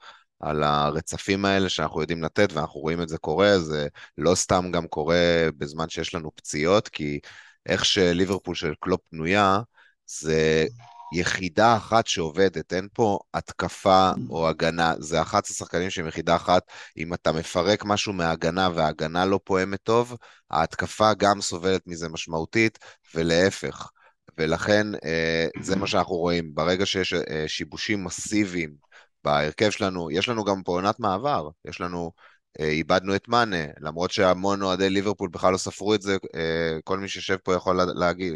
על 0.40 0.62
הרצפים 0.62 1.44
האלה 1.44 1.68
שאנחנו 1.68 2.00
יודעים 2.00 2.22
לתת, 2.22 2.52
ואנחנו 2.52 2.80
רואים 2.80 3.02
את 3.02 3.08
זה 3.08 3.18
קורה, 3.18 3.58
זה 3.58 3.88
לא 4.18 4.34
סתם 4.34 4.70
גם 4.72 4.86
קורה 4.86 5.48
בזמן 5.58 5.88
שיש 5.88 6.14
לנו 6.14 6.30
פציעות, 6.34 6.88
כי 6.88 7.20
איך 7.66 7.84
שליברפול 7.84 8.54
של 8.54 8.72
קלופ 8.80 9.00
בנויה, 9.12 9.60
זה 10.06 10.66
יחידה 11.14 11.76
אחת 11.76 12.06
שעובדת, 12.06 12.72
אין 12.72 12.88
פה 12.92 13.18
התקפה 13.34 14.10
או 14.30 14.48
הגנה, 14.48 14.94
זה 14.98 15.22
11 15.22 15.56
שחקנים 15.56 15.90
שהם 15.90 16.08
יחידה 16.08 16.36
אחת, 16.36 16.62
אם 16.96 17.14
אתה 17.14 17.32
מפרק 17.32 17.84
משהו 17.84 18.12
מההגנה 18.12 18.68
וההגנה 18.74 19.26
לא 19.26 19.40
פועמת 19.44 19.80
טוב, 19.82 20.16
ההתקפה 20.50 21.14
גם 21.14 21.40
סובלת 21.40 21.86
מזה 21.86 22.08
משמעותית, 22.08 22.78
ולהפך. 23.14 23.88
ולכן 24.38 24.86
אה, 25.04 25.46
זה 25.60 25.76
מה 25.76 25.86
שאנחנו 25.86 26.14
רואים, 26.16 26.54
ברגע 26.54 26.86
שיש 26.86 27.14
אה, 27.14 27.44
שיבושים 27.46 28.04
מסיביים 28.04 28.74
בהרכב 29.24 29.70
שלנו, 29.70 30.10
יש 30.10 30.28
לנו 30.28 30.44
גם 30.44 30.62
פה 30.62 30.72
עונת 30.72 31.00
מעבר, 31.00 31.48
יש 31.64 31.80
לנו, 31.80 32.12
אה, 32.60 32.68
איבדנו 32.68 33.16
את 33.16 33.28
מאנה, 33.28 33.64
למרות 33.80 34.10
שהמון 34.10 34.62
אוהדי 34.62 34.90
ליברפול 34.90 35.28
בכלל 35.28 35.52
לא 35.52 35.58
ספרו 35.58 35.94
את 35.94 36.02
זה, 36.02 36.16
כל 36.84 36.98
מי 36.98 37.08
שיושב 37.08 37.36
פה 37.36 37.54
יכול 37.54 37.80
להגיד, 37.94 38.34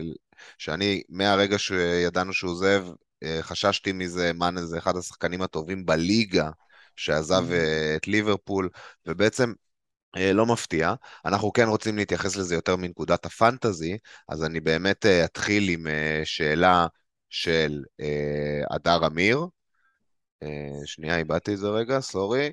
שאני, 0.59 1.03
מהרגע 1.09 1.59
שידענו 1.59 2.33
שהוא 2.33 2.51
עוזב, 2.51 2.85
אה, 3.23 3.39
חששתי 3.43 3.93
מזה, 3.93 4.33
מאנה 4.33 4.67
זה 4.67 4.79
אחד 4.79 4.97
השחקנים 4.97 5.43
הטובים 5.43 5.87
בליגה 5.87 6.51
שעזב 6.97 7.45
mm. 7.51 7.53
אה, 7.53 7.97
את 7.97 8.09
ליברפול, 8.09 8.69
ובעצם 9.07 9.53
אה, 10.17 10.33
לא 10.33 10.47
מפתיע. 10.47 10.95
אנחנו 11.25 11.53
כן 11.53 11.69
רוצים 11.69 11.97
להתייחס 11.97 12.37
לזה 12.37 12.55
יותר 12.55 12.77
מנקודת 12.77 13.27
הפנטזי, 13.27 13.99
אז 14.29 14.45
אני 14.45 14.61
באמת 14.61 15.07
אתחיל 15.07 15.69
עם 15.69 15.87
שאלה 16.25 16.87
של 17.31 17.83
הדר 18.71 19.07
אמיר, 19.07 19.47
שנייה, 20.85 21.19
איבדתי 21.19 21.55
את 21.55 21.59
זה 21.59 21.69
רגע, 21.69 22.01
סורי. 22.01 22.53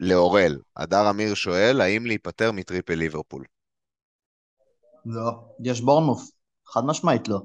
לאורל, 0.00 0.58
הדר 0.76 1.10
אמיר 1.10 1.34
שואל, 1.34 1.80
האם 1.80 2.06
להיפטר 2.06 2.52
מ 2.52 2.58
triple 2.58 2.94
ליברפול? 2.94 3.44
לא, 5.06 5.32
יש 5.64 5.80
בורנמוט, 5.80 6.30
חד 6.66 6.84
משמעית 6.84 7.28
לא. 7.28 7.40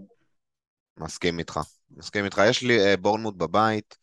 מסכים 0.97 1.39
איתך, 1.39 1.59
מסכים 1.91 2.25
איתך. 2.25 2.41
יש 2.49 2.61
לי 2.61 2.79
אה, 2.79 2.97
בורנמוט 2.97 3.35
בבית, 3.35 3.97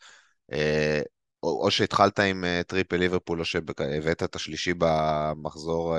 או, 1.43 1.65
או 1.65 1.71
שהתחלת 1.71 2.19
עם 2.19 2.45
triple 2.67 2.97
ליברפול, 2.97 3.41
או 3.41 3.45
שהבאת 3.45 4.23
את 4.23 4.35
השלישי 4.35 4.73
במחזור, 4.79 5.97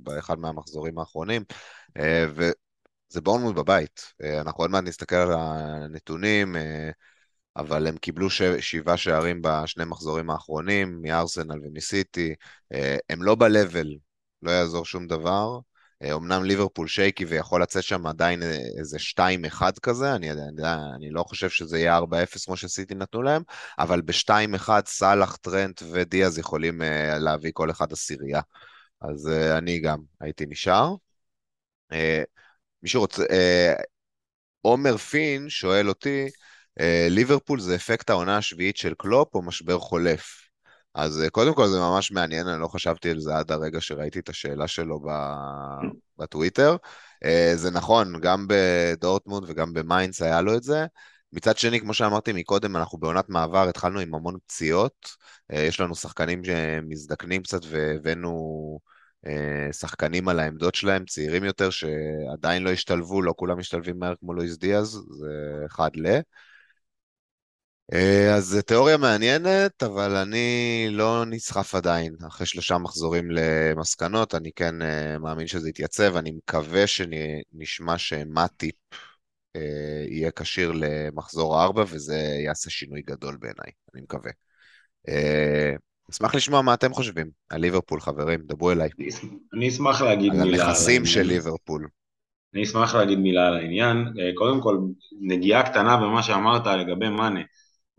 באחד 0.00 0.38
מהמחזורים 0.38 0.98
האחרונים, 0.98 1.42
וזה 2.28 3.20
בורנמוט 3.22 3.54
בבית. 3.54 4.12
אנחנו 4.40 4.64
עוד 4.64 4.70
מעט 4.70 4.84
נסתכל 4.84 5.16
על 5.16 5.32
הנתונים. 5.32 6.56
אבל 7.56 7.86
הם 7.86 7.96
קיבלו 7.96 8.30
ש... 8.30 8.42
שבעה 8.42 8.96
שערים 8.96 9.42
בשני 9.42 9.84
מחזורים 9.84 10.30
האחרונים, 10.30 11.02
מארסנל 11.02 11.58
ומסיטי. 11.62 12.34
אה, 12.72 12.96
הם 13.10 13.22
לא 13.22 13.34
ב-level, 13.34 13.88
לא 14.42 14.50
יעזור 14.50 14.84
שום 14.84 15.06
דבר. 15.06 15.58
אומנם 16.10 16.44
ליברפול 16.44 16.88
שייקי 16.88 17.24
ויכול 17.24 17.62
לצאת 17.62 17.82
שם 17.82 18.06
עדיין 18.06 18.42
איזה 18.78 18.98
2-1 18.98 19.80
כזה, 19.82 20.14
אני, 20.14 20.30
אני, 20.30 20.40
אני 20.96 21.10
לא 21.10 21.22
חושב 21.22 21.50
שזה 21.50 21.78
יהיה 21.78 21.98
4-0 21.98 22.44
כמו 22.44 22.56
שסיטי 22.56 22.94
נתנו 22.94 23.22
להם, 23.22 23.42
אבל 23.78 24.00
ב-2-1 24.00 24.68
סאלח, 24.86 25.36
טרנט 25.36 25.82
ודיאז 25.92 26.38
יכולים 26.38 26.82
להביא 27.18 27.50
כל 27.54 27.70
אחד 27.70 27.92
עשירייה. 27.92 28.40
אז 29.00 29.30
אני 29.58 29.80
גם 29.80 29.98
הייתי 30.20 30.46
נשאר. 30.48 30.94
מישהו 32.82 33.00
רוצה... 33.00 33.24
עומר 34.60 34.96
פין 34.96 35.48
שואל 35.48 35.88
אותי, 35.88 36.28
ליברפול 37.10 37.60
זה 37.60 37.74
אפקט 37.74 38.10
העונה 38.10 38.36
השביעית 38.36 38.76
של 38.76 38.94
קלופ 38.98 39.34
או 39.34 39.42
משבר 39.42 39.78
חולף? 39.78 40.51
אז 40.94 41.22
קודם 41.32 41.54
כל 41.54 41.66
זה 41.66 41.78
ממש 41.78 42.12
מעניין, 42.12 42.48
אני 42.48 42.60
לא 42.60 42.68
חשבתי 42.68 43.10
על 43.10 43.20
זה 43.20 43.36
עד 43.36 43.52
הרגע 43.52 43.80
שראיתי 43.80 44.18
את 44.18 44.28
השאלה 44.28 44.68
שלו 44.68 45.00
בטוויטר. 46.18 46.76
זה 47.54 47.70
נכון, 47.70 48.20
גם 48.20 48.46
בדורטמונד 48.48 49.50
וגם 49.50 49.72
במיינץ 49.72 50.22
היה 50.22 50.40
לו 50.40 50.56
את 50.56 50.62
זה. 50.62 50.86
מצד 51.32 51.58
שני, 51.58 51.80
כמו 51.80 51.94
שאמרתי 51.94 52.32
מקודם, 52.32 52.76
אנחנו 52.76 52.98
בעונת 52.98 53.28
מעבר, 53.28 53.68
התחלנו 53.68 54.00
עם 54.00 54.14
המון 54.14 54.36
פציעות. 54.46 55.08
יש 55.52 55.80
לנו 55.80 55.94
שחקנים 55.94 56.44
שמזדקנים 56.44 57.42
קצת 57.42 57.60
והבאנו 57.68 58.78
אה, 59.26 59.72
שחקנים 59.72 60.28
על 60.28 60.40
העמדות 60.40 60.74
שלהם, 60.74 61.04
צעירים 61.04 61.44
יותר, 61.44 61.70
שעדיין 61.70 62.62
לא 62.62 62.70
השתלבו, 62.70 63.22
לא 63.22 63.34
כולם 63.36 63.58
משתלבים 63.58 63.98
מהר 63.98 64.14
כמו 64.20 64.34
לואיס 64.34 64.56
דיאז, 64.58 64.88
זה 65.10 65.62
אחד 65.66 65.90
ל... 65.94 66.20
אה, 67.92 68.34
אז 68.34 68.44
זו 68.44 68.62
תיאוריה 68.62 68.96
מעניינת, 68.96 69.82
אבל 69.82 70.16
אני 70.16 70.86
לא 70.90 71.24
נסחף 71.26 71.74
עדיין. 71.74 72.14
אחרי 72.26 72.46
שלושה 72.46 72.78
מחזורים 72.78 73.30
למסקנות, 73.30 74.34
אני 74.34 74.50
כן 74.56 74.82
אה, 74.82 75.18
מאמין 75.18 75.46
שזה 75.46 75.68
יתייצב. 75.68 76.16
אני 76.16 76.30
מקווה 76.30 76.86
שנשמע 76.86 77.98
שמטיפ 77.98 78.74
יהיה 80.08 80.30
כשיר 80.30 80.72
למחזור 80.74 81.62
ארבע, 81.62 81.84
וזה 81.88 82.16
יעשה 82.44 82.70
שינוי 82.70 83.02
גדול 83.02 83.36
בעיניי, 83.40 83.72
אני 83.94 84.02
מקווה. 84.02 84.30
אשמח 86.10 86.34
לשמוע 86.34 86.62
מה 86.62 86.74
אתם 86.74 86.92
חושבים 86.92 87.30
על 87.50 87.60
ליברפול, 87.60 88.00
חברים, 88.00 88.40
דברו 88.46 88.70
אליי. 88.72 88.88
אני 89.54 89.68
אשמח 89.68 90.02
להגיד 90.02 90.32
מילה 90.32 90.64
על 90.64 90.68
הנכסים 90.70 91.06
של 91.06 91.22
ליברפול. 91.22 91.88
אני 92.54 92.62
אשמח 92.62 92.94
להגיד 92.94 93.18
מילה 93.18 93.46
על 93.46 93.54
העניין. 93.54 93.96
אה, 93.96 94.30
קודם 94.34 94.60
כל, 94.60 94.78
נגיעה 95.20 95.62
קטנה 95.62 95.96
במה 95.96 96.22
שאמרת 96.22 96.66
לגבי 96.66 97.08
מאנה. 97.08 97.40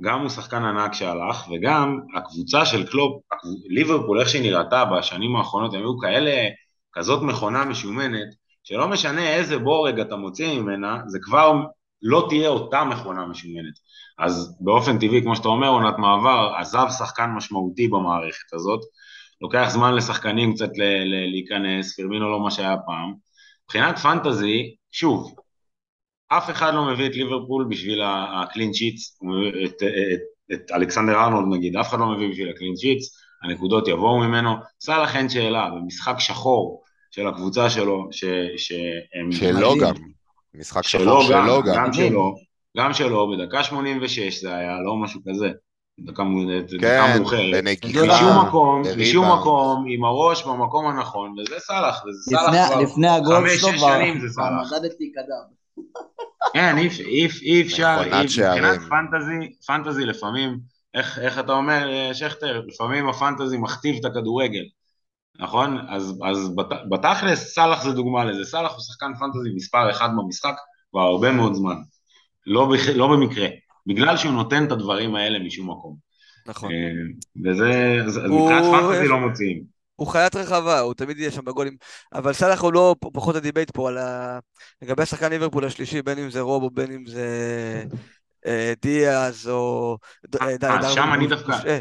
גם 0.04 0.22
הוא 0.22 0.30
שחקן 0.30 0.63
ענק 0.63 0.94
שהלך, 0.94 1.48
וגם 1.52 2.00
הקבוצה 2.16 2.66
של 2.66 2.88
קלופ, 2.88 3.22
ליברפול, 3.70 4.20
איך 4.20 4.30
שהיא 4.30 4.42
נראתה 4.42 4.86
בשנים 4.86 5.36
האחרונות, 5.36 5.74
הם 5.74 5.80
היו 5.80 5.98
כאלה, 5.98 6.50
כזאת 6.94 7.22
מכונה 7.22 7.66
משומנת, 7.66 8.28
שלא 8.63 8.88
משנה 8.88 9.30
איזה 9.30 9.60
בורג 9.60 10.00
אתה 10.00 10.16
מוציא 10.16 10.60
ממנה, 10.60 11.00
זה 11.08 11.20
כבר 11.22 11.54
לא 12.02 12.26
תהיה 12.30 12.50
אותה 12.50 12.84
מכונה 12.84 13.26
משומנת. 13.26 13.74
אז 14.20 14.58
באופן 14.60 15.00
טבעי, 15.00 15.22
כמו 15.22 15.36
שאתה 15.36 15.48
אומר, 15.48 15.68
עונת 15.68 15.98
מעבר, 15.98 16.54
עזב 16.58 16.88
שחקן 16.98 17.30
משמעותי 17.30 17.88
במערכת 17.88 18.54
הזאת, 18.54 18.80
לוקח 19.42 19.68
זמן 19.70 19.96
לשחקנים 19.96 20.54
קצת 20.56 20.70
ל- 20.78 21.04
ל- 21.04 21.30
להיכנס, 21.32 21.96
פרמינו 21.96 22.32
לא 22.32 22.39
מה 22.39 22.52
שהיה 22.52 22.76
פעם. 22.86 23.13
מבחינת 23.63 23.98
פנטזי, 23.98 24.76
שוב, 24.92 25.36
אף 26.38 26.50
אחד 26.50 26.74
לא 26.74 26.86
מביא 26.86 27.06
את 27.06 27.15
ליברפול 27.15 27.65
בשביל 27.69 28.02
הקלין 28.06 28.74
שיטס, 28.74 29.19
את, 29.65 29.84
את, 30.13 30.19
את 30.54 30.72
אלכסנדר 30.72 31.15
ארנולד 31.15 31.58
נגיד, 31.58 31.76
אף 31.76 31.89
אחד 31.89 32.00
לא 32.00 32.06
מביא 32.06 32.30
בשביל 32.30 32.50
הקלין 32.50 32.78
שיטס, 32.78 33.17
הנקודות 33.43 33.88
יבואו 33.88 34.19
ממנו. 34.19 34.56
סאלח 34.82 35.15
אין 35.15 35.30
שאלה, 35.30 35.69
במשחק 35.69 36.15
שחור 36.19 36.84
של 37.12 37.28
הקבוצה 37.28 37.69
שלו, 37.69 38.08
ש, 38.12 38.24
שהם... 38.58 39.32
שלו 39.32 39.76
גם. 39.82 39.93
משחק 40.54 40.84
שחור 40.84 41.24
שלו 41.24 41.63
גם. 41.63 41.74
גם 41.76 41.93
שלו. 41.93 42.36
גם 42.78 42.93
שלו, 42.93 43.32
בדקה 43.32 43.63
86 43.63 44.41
זה 44.41 44.56
היה, 44.56 44.78
לא 44.86 44.96
משהו 44.96 45.22
כזה. 45.30 45.50
דקה, 46.00 46.24
כן, 46.82 47.17
מאוחרת. 47.17 47.54
בנגיחה, 47.54 48.06
משום 48.06 48.48
מקום, 48.48 48.82
משום 48.98 49.32
מקום, 49.32 49.86
עם 49.89 50.06
הראש 50.06 50.43
במקום 50.43 50.86
הנכון, 50.88 51.36
וזה 51.39 51.56
סאלח, 51.60 52.04
וזה 52.06 52.38
סאלח 52.38 52.67
כבר 53.24 53.48
שלו, 53.48 53.69
חמש-שש 53.69 53.80
שנים 53.80 54.19
זה 54.19 54.28
סאלח. 54.30 54.74
מדדתי 54.74 55.12
קדם. 55.12 55.62
כן, 56.53 56.77
אי 56.77 57.62
אפשר, 57.62 58.01
מבחינת 58.01 58.79
פנטזי, 58.89 59.53
פנטזי 59.67 60.06
לפעמים, 60.06 60.60
איך, 60.93 61.19
איך 61.19 61.39
אתה 61.39 61.51
אומר, 61.51 61.89
אה, 61.89 62.13
שכטר, 62.13 62.62
לפעמים 62.67 63.10
הפנטזי 63.10 63.58
מכתיב 63.58 63.95
את 63.99 64.06
הכדורגל, 64.06 64.63
נכון? 65.39 65.77
אז, 65.89 66.19
אז 66.23 66.56
בת, 66.56 66.67
בתכלס 66.89 67.53
סאלח 67.53 67.84
זה 67.84 67.91
דוגמה 67.91 68.25
לזה, 68.25 68.45
סאלח 68.45 68.71
הוא 68.71 68.82
שחקן 68.82 69.12
פנטזי 69.19 69.49
מספר 69.56 69.91
אחד 69.91 70.10
במשחק 70.17 70.56
כבר 70.91 71.01
הרבה 71.01 71.32
מאוד 71.32 71.53
זמן. 71.53 71.75
לא, 72.47 72.65
בכ... 72.73 72.82
לא 72.95 73.08
במקרה, 73.08 73.47
בגלל 73.88 74.17
שהוא 74.17 74.34
נותן 74.34 74.65
את 74.65 74.71
הדברים 74.71 75.15
האלה 75.15 75.39
משום 75.39 75.69
מקום. 75.69 75.95
נכון. 76.47 76.71
אה, 76.71 76.91
וזה, 77.45 77.97
הוא... 78.27 78.51
מבחינת 78.51 78.63
fantasy 78.63 79.08
לא 79.08 79.19
מוציאים. 79.19 79.73
הוא 79.95 80.08
חיית 80.08 80.36
רחבה, 80.36 80.79
הוא 80.79 80.93
תמיד 80.93 81.19
יהיה 81.19 81.32
שם 81.32 81.45
בגולים, 81.45 81.77
אבל 82.13 82.34
סאלח 82.34 82.62
הוא 82.62 82.73
לא 82.73 82.95
פחות 83.13 83.36
ה 83.36 83.41
debate 83.41 83.72
פה 83.71 83.89
על 83.89 83.97
ה... 83.97 84.39
לגבי 84.82 85.03
השחקן 85.03 85.29
ליברפול 85.29 85.65
השלישי, 85.65 86.01
בין 86.01 86.19
אם 86.19 86.29
זה 86.29 86.41
רוב 86.41 86.63
או 86.63 86.69
בין 86.69 86.91
אם 86.91 87.06
זה 87.06 87.27
אה, 88.45 88.73
דיאז 88.82 89.47
או... 89.49 89.97
שם 90.93 91.13
אני 91.13 91.27
דווקא... 91.27 91.79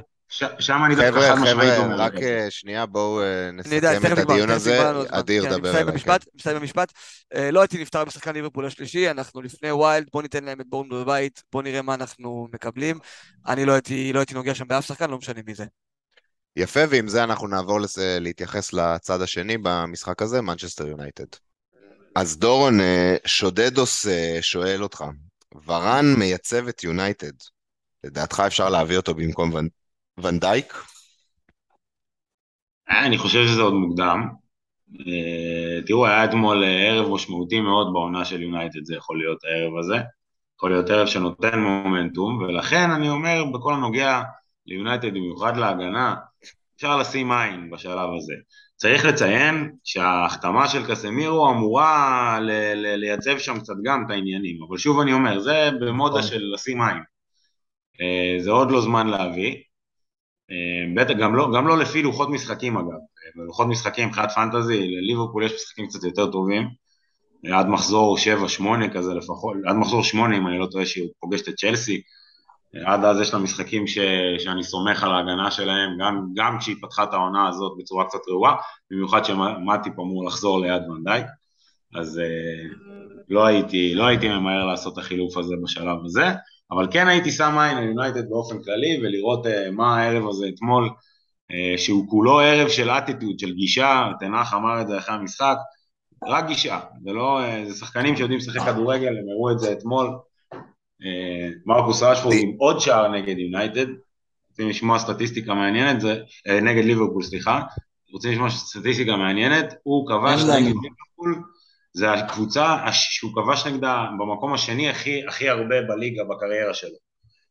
שם 0.59 0.83
אני 0.87 0.95
דווקא 0.95 1.21
חד 1.21 1.39
משמעית 1.39 1.79
אומר. 1.79 1.95
חבר'ה, 1.95 2.07
רק 2.07 2.15
אה, 2.15 2.47
שנייה, 2.51 2.87
בואו 2.87 3.23
אה, 3.23 3.51
נסכם 3.53 4.13
את 4.13 4.19
הדיון 4.19 4.51
הזה, 4.51 4.91
אדיר 5.09 5.43
כן, 5.43 5.51
דבר 5.51 5.71
אליי. 5.71 5.85
מסיים 6.35 6.57
במשפט, 6.57 6.93
לא 7.53 7.61
הייתי 7.61 7.79
נפטר 7.79 8.05
בשחקן 8.05 8.33
ליברפול 8.35 8.67
השלישי, 8.67 9.11
אנחנו 9.11 9.43
לפני 9.43 9.73
wild, 9.73 10.07
בואו 10.13 10.23
ניתן 10.23 10.45
להם 10.45 10.61
את 10.61 10.67
בורנמוט 10.67 10.89
בבית, 10.89 11.43
בואו 11.53 11.63
נראה 11.63 11.83
מה 11.83 11.95
אנחנו 11.95 12.49
מקבלים. 12.55 12.99
אני 13.47 13.65
לא 13.65 13.73
הייתי 13.73 14.13
לא 14.13 14.23
נוגע 14.35 14.55
שם 14.55 14.69
באף 14.69 14.87
שחקן, 14.87 15.11
לא 15.11 15.19
משנה 15.19 15.41
מי 15.47 15.55
זה. 15.55 15.65
יפה, 16.57 16.81
ועם 16.91 17.09
זה 17.09 17.25
אנחנו 17.25 17.49
נעבור 17.49 17.79
להתייחס 18.21 18.73
לצד 18.73 19.23
השני 19.23 19.59
במשחק 19.59 20.23
הזה, 20.23 20.41
מנצ'סטר 20.41 20.87
יונייטד. 20.87 21.27
אז 22.15 22.39
דורון, 22.39 22.79
שודדוס 23.25 24.07
שואל 24.41 24.83
אותך, 24.83 25.05
ורן 25.67 26.15
מייצב 26.19 26.69
את 26.69 26.85
יונייטד. 26.85 27.33
לדעתך 28.05 28.43
אפשר 28.47 28.69
להביא 28.69 28.97
אותו 28.97 29.15
במקום 29.15 29.51
ואן 30.19 30.40
דייק? 30.40 30.75
אה, 32.91 33.07
אני 33.07 33.19
חושב 33.19 33.47
שזה 33.47 33.63
עוד 33.63 33.75
מוקדם. 33.75 34.29
אה, 35.01 35.83
תראו, 35.87 36.07
היה 36.07 36.25
אתמול 36.25 36.65
אה, 36.65 36.89
ערב 36.89 37.11
משמעותי 37.11 37.61
מאוד 37.61 37.93
בעונה 37.93 38.25
של 38.25 38.43
יונייטד, 38.43 38.85
זה 38.85 38.95
יכול 38.95 39.19
להיות 39.19 39.39
הערב 39.45 39.79
הזה. 39.79 39.97
יכול 40.57 40.71
להיות 40.71 40.91
ערב 40.91 41.07
שנותן 41.07 41.59
מומנטום, 41.59 42.39
ולכן 42.39 42.91
אני 42.91 43.11
אומר, 43.11 43.45
בכל 43.53 43.75
הנוגע 43.75 44.23
ליונייטד, 44.67 45.09
במיוחד 45.09 45.57
להגנה, 45.57 46.15
אפשר 46.83 46.97
לשים 46.97 47.33
עין 47.33 47.71
בשלב 47.71 48.09
הזה. 48.19 48.33
צריך 48.77 49.05
לציין 49.05 49.73
שההחתמה 49.85 50.69
של 50.69 50.91
קסמירו 50.91 51.51
אמורה 51.51 52.39
ל- 52.41 52.75
ל- 52.75 52.95
לייצב 52.97 53.39
שם 53.39 53.61
קצת 53.61 53.75
גם 53.85 54.05
את 54.07 54.11
העניינים, 54.11 54.57
אבל 54.69 54.79
שוב 54.79 55.01
אני 55.01 55.13
אומר, 55.13 55.41
זה 55.41 55.71
במודה 55.81 56.19
נכון. 56.19 56.23
של 56.31 56.43
לשים 56.55 56.83
עין. 56.83 56.99
זה 58.41 58.51
עוד 58.51 58.71
לא 58.71 58.81
זמן 58.81 59.07
להביא. 59.07 59.57
אה, 60.51 60.95
בטח, 60.97 61.15
גם 61.21 61.35
לא, 61.35 61.49
גם 61.55 61.67
לא 61.67 61.79
לפי 61.79 62.03
לוחות 62.03 62.29
משחקים 62.31 62.77
אגב, 62.77 62.99
לוחות 63.47 63.67
משחקים 63.67 64.09
מבחינת 64.09 64.31
פנטזי, 64.31 64.89
לליברפול 64.89 65.45
יש 65.45 65.53
משחקים 65.53 65.87
קצת 65.87 66.05
יותר 66.05 66.31
טובים, 66.31 66.69
עד 67.53 67.69
מחזור 67.69 68.17
7-8 68.19 68.63
כזה 68.95 69.15
לפחות, 69.15 69.57
עד 69.67 69.77
מחזור 69.77 70.05
8 70.05 70.37
אם 70.37 70.47
אני 70.47 70.59
לא 70.59 70.67
טועה 70.71 70.87
שהיא 70.87 71.09
פוגשת 71.21 71.49
את 71.49 71.55
צ'לסי, 71.55 72.03
עד 72.87 73.05
אז 73.05 73.21
יש 73.21 73.35
לה 73.35 73.39
משחקים 73.39 73.87
ש, 73.87 73.99
שאני 74.39 74.65
סומך 74.65 75.05
על 75.05 75.13
ההגנה 75.13 75.51
שלהם, 75.51 75.91
גם, 76.01 76.27
גם 76.35 76.59
כשהיא 76.59 76.77
פתחה 76.83 77.03
את 77.03 77.13
העונה 77.13 77.49
הזאת 77.49 77.73
בצורה 77.79 78.05
קצת 78.05 78.19
רעועה, 78.29 78.57
במיוחד 78.91 79.25
שמטיפ 79.25 79.99
אמור 79.99 80.27
לחזור 80.27 80.61
ליד 80.61 80.83
ונדייק, 80.89 81.27
אז 81.95 82.21
uh, 82.21 82.75
לא, 83.29 83.47
הייתי, 83.47 83.95
לא 83.95 84.07
הייתי 84.07 84.29
ממהר 84.29 84.67
לעשות 84.67 84.93
את 84.93 84.99
החילוף 84.99 85.37
הזה 85.37 85.55
בשלב 85.63 85.97
הזה. 86.05 86.27
אבל 86.71 86.89
כן 86.91 87.09
הייתי 87.09 87.31
שם 87.31 87.59
עין 87.59 87.77
על 87.77 87.85
יונייטד 87.85 88.29
באופן 88.29 88.63
כללי 88.63 89.01
ולראות 89.03 89.47
uh, 89.47 89.51
מה 89.73 90.01
הערב 90.01 90.29
הזה 90.29 90.47
אתמול, 90.55 90.89
uh, 90.89 91.79
שהוא 91.79 92.09
כולו 92.09 92.41
ערב 92.41 92.69
של 92.69 92.91
אטיטוד, 92.91 93.39
של 93.39 93.53
גישה, 93.53 94.11
תנח 94.21 94.55
אמר 94.55 94.81
את 94.81 94.89
זה 94.89 94.99
אחרי 94.99 95.15
המשחק, 95.15 95.57
רק 96.29 96.47
גישה, 96.47 96.81
זה 97.05 97.13
לא, 97.13 97.41
uh, 97.41 97.69
זה 97.69 97.75
שחקנים 97.75 98.17
שיודעים 98.17 98.39
לשחק 98.39 98.61
כדורגל, 98.61 99.09
הם 99.09 99.25
הראו 99.33 99.51
את 99.53 99.59
זה 99.59 99.73
אתמול, 99.73 100.11
מרקוס 101.67 102.03
רשפורד 102.03 102.37
עם 102.41 102.53
עוד 102.59 102.81
שער 102.81 103.09
נגד 103.09 103.39
יונייטד, 103.39 103.87
רוצים 104.51 104.69
לשמוע 104.69 104.99
סטטיסטיקה 104.99 105.55
מעניינת, 105.55 106.01
זה, 106.01 106.21
uh, 106.49 106.53
נגד 106.53 106.85
ליברפול 106.85 107.23
סליחה, 107.23 107.61
רוצים 108.13 108.33
לשמוע 108.33 108.51
סטטיסטיקה 108.51 109.17
מעניינת, 109.17 109.75
הוא 109.83 110.09
כבש 110.09 110.43
נגד 110.43 110.67
ליברפול 110.67 111.43
זה 111.95 112.13
הקבוצה 112.13 112.77
שהוא 112.93 113.33
כבש 113.35 113.67
נגדה 113.67 114.07
במקום 114.19 114.55
השני 114.55 114.91
הכי, 114.91 115.27
הכי 115.29 115.49
הרבה 115.49 115.83
בליגה 115.89 116.25
בקריירה 116.25 116.75
שלו. 116.75 116.97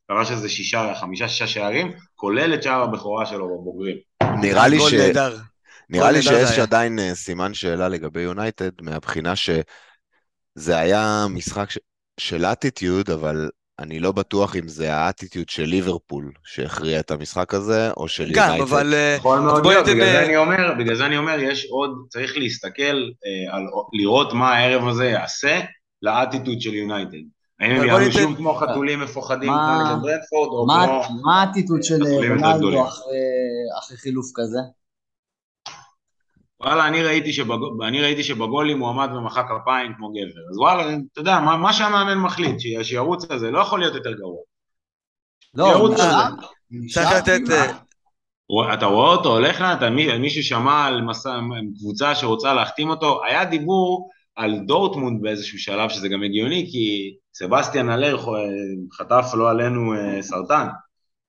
כבש 0.08 0.32
איזה 0.32 0.50
שישה, 0.50 0.94
חמישה, 1.00 1.28
שישה 1.28 1.48
שערים, 1.48 1.92
כולל 2.16 2.54
את 2.54 2.64
שער 2.64 2.82
הבכורה 2.82 3.26
שלו 3.26 3.48
בבוגרים. 3.48 3.98
נראה 4.42 4.68
לי 4.68 4.80
ש... 4.80 4.94
נראה 5.90 6.12
לי 6.12 6.20
נהדר 6.20 6.46
שיש 6.46 6.52
היה. 6.52 6.64
עדיין 6.64 7.00
אה, 7.00 7.16
סימן 7.16 7.54
שאלה 7.54 7.88
לגבי 7.88 8.22
יונייטד, 8.22 8.70
מהבחינה 8.82 9.36
שזה 9.36 10.78
היה 10.78 11.26
משחק 11.30 11.70
ש- 11.70 11.78
של 12.22 12.46
אטיטיוד, 12.46 13.10
אבל 13.10 13.50
אני 13.80 14.00
לא 14.00 14.12
בטוח 14.12 14.56
אם 14.56 14.68
זה 14.68 14.94
האטיטיוד 14.94 15.50
של 15.50 15.64
ליברפול 15.64 16.32
שהכריע 16.44 17.00
את 17.00 17.12
המשחק 17.12 17.54
הזה, 17.54 17.92
או 17.98 18.08
של 18.08 18.32
גם, 18.34 18.48
יונייטד. 18.50 18.74
אבל... 18.74 18.94
אה, 18.94 19.16
יכול 19.18 19.40
מאוד 19.40 19.66
להיות, 19.66 19.86
בגלל 19.86 20.06
זה 20.06 20.26
אני 20.26 20.38
אומר, 20.38 20.74
בגלל 20.80 20.96
זה 20.96 21.06
אני 21.06 21.18
אומר, 21.18 21.40
יש 21.40 21.68
עוד, 21.72 21.90
צריך 22.10 22.38
להסתכל 22.38 22.82
אה, 23.26 23.56
על, 23.56 23.64
לראות 23.94 24.34
מה 24.34 24.54
הערב 24.54 24.88
הזה 24.88 25.06
יעשה 25.06 25.60
לאטיטוד 26.02 26.62
של 26.62 26.74
יונייטד. 26.74 27.18
האם 27.60 27.72
הם 27.72 28.12
שוב 28.12 28.36
כמו 28.36 28.54
חתולים 28.54 29.00
מפוחדים 29.00 29.50
מה- 29.50 29.84
כמו 29.84 29.96
נגד 29.96 30.02
ברנפורד, 30.04 30.48
או 30.48 30.66
כמו... 30.66 31.22
מה 31.24 31.42
האטיטוד 31.42 31.84
של 31.84 32.06
אה. 32.06 32.12
רונלדו 32.12 32.88
אחרי- 32.88 33.14
אחרי 33.80 33.98
חילוף 33.98 34.26
כזה? 34.36 34.60
וואלה, 36.64 36.88
אני 36.88 37.04
ראיתי, 37.04 37.34
שבג... 37.34 37.58
אני 37.88 38.02
ראיתי 38.02 38.24
שבגולים 38.24 38.80
הוא 38.80 38.90
עמד 38.90 39.10
ומחא 39.16 39.42
כפיים 39.44 39.94
כמו 39.98 40.10
גבר. 40.12 40.42
אז 40.52 40.58
וואלה, 40.58 40.84
אתה 41.12 41.22
יודע, 41.22 41.40
מה, 41.40 41.58
מה 41.58 41.74
שהמאמן 41.74 42.18
מחליט, 42.18 42.60
ש- 42.60 42.88
שירוץ 42.88 43.32
הזה, 43.32 43.52
לא 43.52 43.60
יכול 43.60 43.80
להיות 43.80 43.96
יותר 43.96 44.12
גרוע. 44.14 44.42
לא, 45.56 45.66
צריך 46.94 47.10
לתת... 47.18 47.42
אה, 47.52 47.72
אתה 48.74 48.86
רואה 48.86 49.10
אותו 49.10 49.30
הולך 49.30 49.62
לאט, 49.62 49.84
מי- 49.84 50.18
מישהו 50.18 50.44
שמע 50.44 50.86
על 50.86 51.02
מסע, 51.02 51.40
קבוצה 51.80 52.16
שרוצה 52.16 52.54
להחתים 52.54 52.90
אותו, 52.90 53.22
היה 53.26 53.46
דיבור 53.46 54.10
על 54.36 54.60
דורטמונד 54.60 55.22
באיזשהו 55.22 55.60
שלב, 55.60 55.90
שזה 55.90 56.10
גם 56.10 56.24
הגיוני, 56.24 56.70
כי 56.72 57.14
סבסטיאן 57.34 57.90
אלר 57.90 58.18
ח- 58.18 58.28
חטף 58.98 59.26
לא 59.34 59.50
עלינו 59.50 59.94
אה, 59.94 60.22
סרטן, 60.22 60.68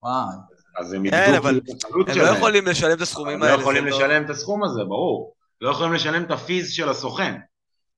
וואי. 0.03 0.37
אז 0.77 0.93
הם 0.93 1.11
כן, 1.11 1.35
אבל 1.35 1.61
הם. 2.09 2.19
לא 2.19 2.25
יכולים 2.25 2.67
לשלם 2.67 2.97
את 2.97 3.01
הסכומים 3.01 3.35
הם 3.35 3.43
לא 3.43 3.47
האלה. 3.47 3.61
יכולים 3.61 3.87
לא- 3.87 3.91
לשלם 3.97 4.25
את 4.25 4.31
הסכום 4.31 4.65
הזה, 4.65 4.85
ברור. 4.85 5.35
לא 5.61 5.71
יכולים 5.71 5.93
לשלם 5.93 6.25
את 6.25 6.31
הפיז 6.31 6.73
של 6.73 6.89
הסוכן. 6.89 7.35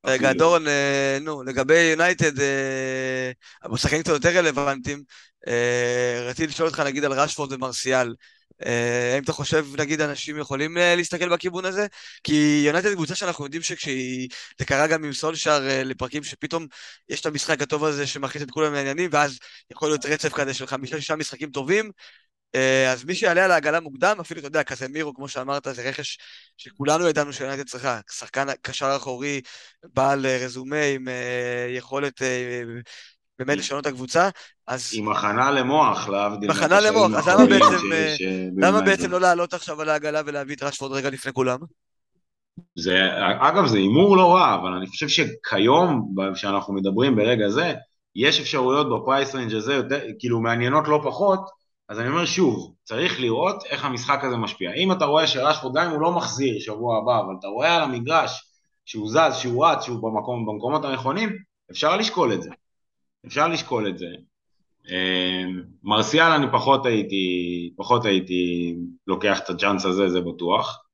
רגע. 0.07 0.33
דורון, 0.33 0.69
אה, 0.69 1.19
נו, 1.21 1.43
לגבי 1.43 1.79
יונייטד, 1.79 2.41
אה, 2.41 3.31
המושחקים 3.63 4.03
קצת 4.03 4.13
יותר 4.13 4.39
רלוונטיים, 4.39 5.03
אה, 5.49 6.25
רציתי 6.29 6.47
לשאול 6.47 6.69
אותך 6.69 6.81
נגיד 6.81 7.05
על 7.05 7.13
רשפורד 7.13 7.53
ומרסיאל. 7.53 8.15
האם 9.15 9.23
אתה 9.23 9.33
חושב, 9.33 9.67
נגיד, 9.79 10.01
אנשים 10.01 10.39
יכולים 10.39 10.77
להסתכל 10.97 11.29
בכיוון 11.29 11.65
הזה? 11.65 11.87
כי 12.25 12.63
יונייטד 12.67 12.93
קבוצה 12.95 13.15
שאנחנו 13.15 13.45
יודעים 13.45 13.63
שכשהיא... 13.63 14.29
זה 14.59 14.65
קרה 14.65 14.87
גם 14.87 15.05
עם 15.05 15.13
סולשאר 15.13 15.61
לפרקים 15.85 16.23
שפתאום 16.25 16.67
יש 17.09 17.21
את 17.21 17.27
המשחק 17.27 17.63
הטוב 17.63 17.85
הזה 17.85 18.07
שמכניס 18.07 18.43
את 18.45 18.51
כולם 18.51 18.73
לעניינים, 18.75 19.11
ואז 19.13 19.39
יכול 19.73 19.89
להיות 19.89 20.07
רצף 20.07 20.33
כזה 20.33 20.55
של 20.55 20.67
חמישה-שישה 20.67 21.17
משחקים 21.17 21.51
טובים. 21.51 21.91
אה, 22.55 22.93
אז 22.93 23.05
מי 23.05 23.15
שיעלה 23.15 23.45
על 23.45 23.51
העגלה 23.51 23.81
מוקדם, 23.81 24.17
אפילו, 24.21 24.41
אתה 24.41 24.49
יודע, 24.49 24.63
כזה 24.63 24.89
מירו, 24.89 25.15
כמו 25.15 25.29
שאמרת, 25.29 25.67
זה 25.73 25.89
רכש 25.89 26.19
שכולנו 26.57 27.09
ידענו 27.09 27.33
שיונייטד 27.33 27.67
צריכה. 27.67 28.01
שחקן 28.11 28.47
קשר 28.63 28.97
אחורי, 28.97 29.41
בעל 29.95 30.27
אה, 30.27 30.39
רזומה 30.45 30.83
עם 30.95 31.09
אה, 31.09 31.67
יכולת 31.71 32.23
באמת 33.39 33.59
לשנות 33.59 33.87
את 33.87 33.93
הקבוצה, 33.93 34.29
אז 34.67 34.91
עם 34.95 35.09
הכנה 35.09 35.51
למוח, 35.51 36.09
להבדיל 36.09 36.51
הכנה 36.51 36.81
למוח, 36.81 37.13
אז 37.15 37.29
למה 37.29 37.47
בעצם, 37.47 37.93
אה, 37.93 38.15
למה. 38.57 38.81
בעצם 38.81 39.11
לא 39.11 39.21
לעלות 39.21 39.55
עכשיו 39.55 39.81
על 39.81 39.89
העגלה 39.89 40.21
ולהביא 40.27 40.57
את 40.57 40.63
רשפורד 40.63 40.93
רגע 40.93 41.11
לפני 41.11 41.33
כולם? 41.33 41.59
זה, 42.79 42.99
אגב, 43.41 43.67
זה 43.67 43.77
הימור 43.79 44.17
לא 44.17 44.35
רע, 44.35 44.55
אבל 44.55 44.73
אני 44.73 44.87
חושב 44.87 45.09
שכיום, 45.09 46.15
כשאנחנו 46.35 46.75
מדברים 46.75 47.17
ברגע 47.17 47.49
זה, 47.49 47.75
יש 48.17 48.41
אפשרויות 48.41 48.87
ב 48.91 48.98
price 48.98 49.35
range 49.35 49.55
הזה, 49.55 49.75
יותר, 49.75 50.01
כאילו 50.19 50.41
מעניינות 50.41 50.89
לא 50.89 51.01
פחות, 51.05 51.41
אז 51.89 52.01
אני 52.01 52.09
אומר 52.09 52.25
שוב, 52.25 52.75
צריך 52.85 53.21
לראות 53.21 53.65
איך 53.65 53.85
המשחק 53.85 54.25
הזה 54.25 54.37
משפיע. 54.37 54.73
אם 54.73 54.93
אתה 54.93 55.05
רואה 55.05 55.27
שרשפורד, 55.27 55.77
גם 55.77 55.87
אם 55.87 55.91
הוא 55.91 56.01
לא 56.01 56.13
מחזיר 56.13 56.61
שבוע 56.61 56.99
הבא, 56.99 57.21
אבל 57.21 57.35
אתה 57.39 57.49
רואה 57.49 57.77
על 57.77 57.83
המגרש 57.83 58.43
שהוא 58.85 59.11
זז, 59.11 59.37
שהוא 59.39 59.67
רץ, 59.67 59.85
שהוא 59.85 60.03
במקום, 60.03 60.47
במקומות 60.47 60.85
הנכונים, 60.85 61.39
אפשר 61.71 61.97
לשקול 61.97 62.33
את 62.33 62.43
זה. 62.43 62.51
אפשר 63.27 63.49
לשקול 63.49 63.89
את 63.89 63.99
זה. 63.99 64.07
אה, 64.91 65.45
מרסיאל 65.83 66.33
אני 66.33 66.47
פחות 66.53 66.87
הייתי, 66.87 67.71
פחות 67.77 68.05
הייתי 68.05 68.75
לוקח 69.07 69.41
את 69.41 69.51
הצ'אנס 69.51 69.85
הזה, 69.85 70.09
זה 70.09 70.21
בטוח. 70.21 70.85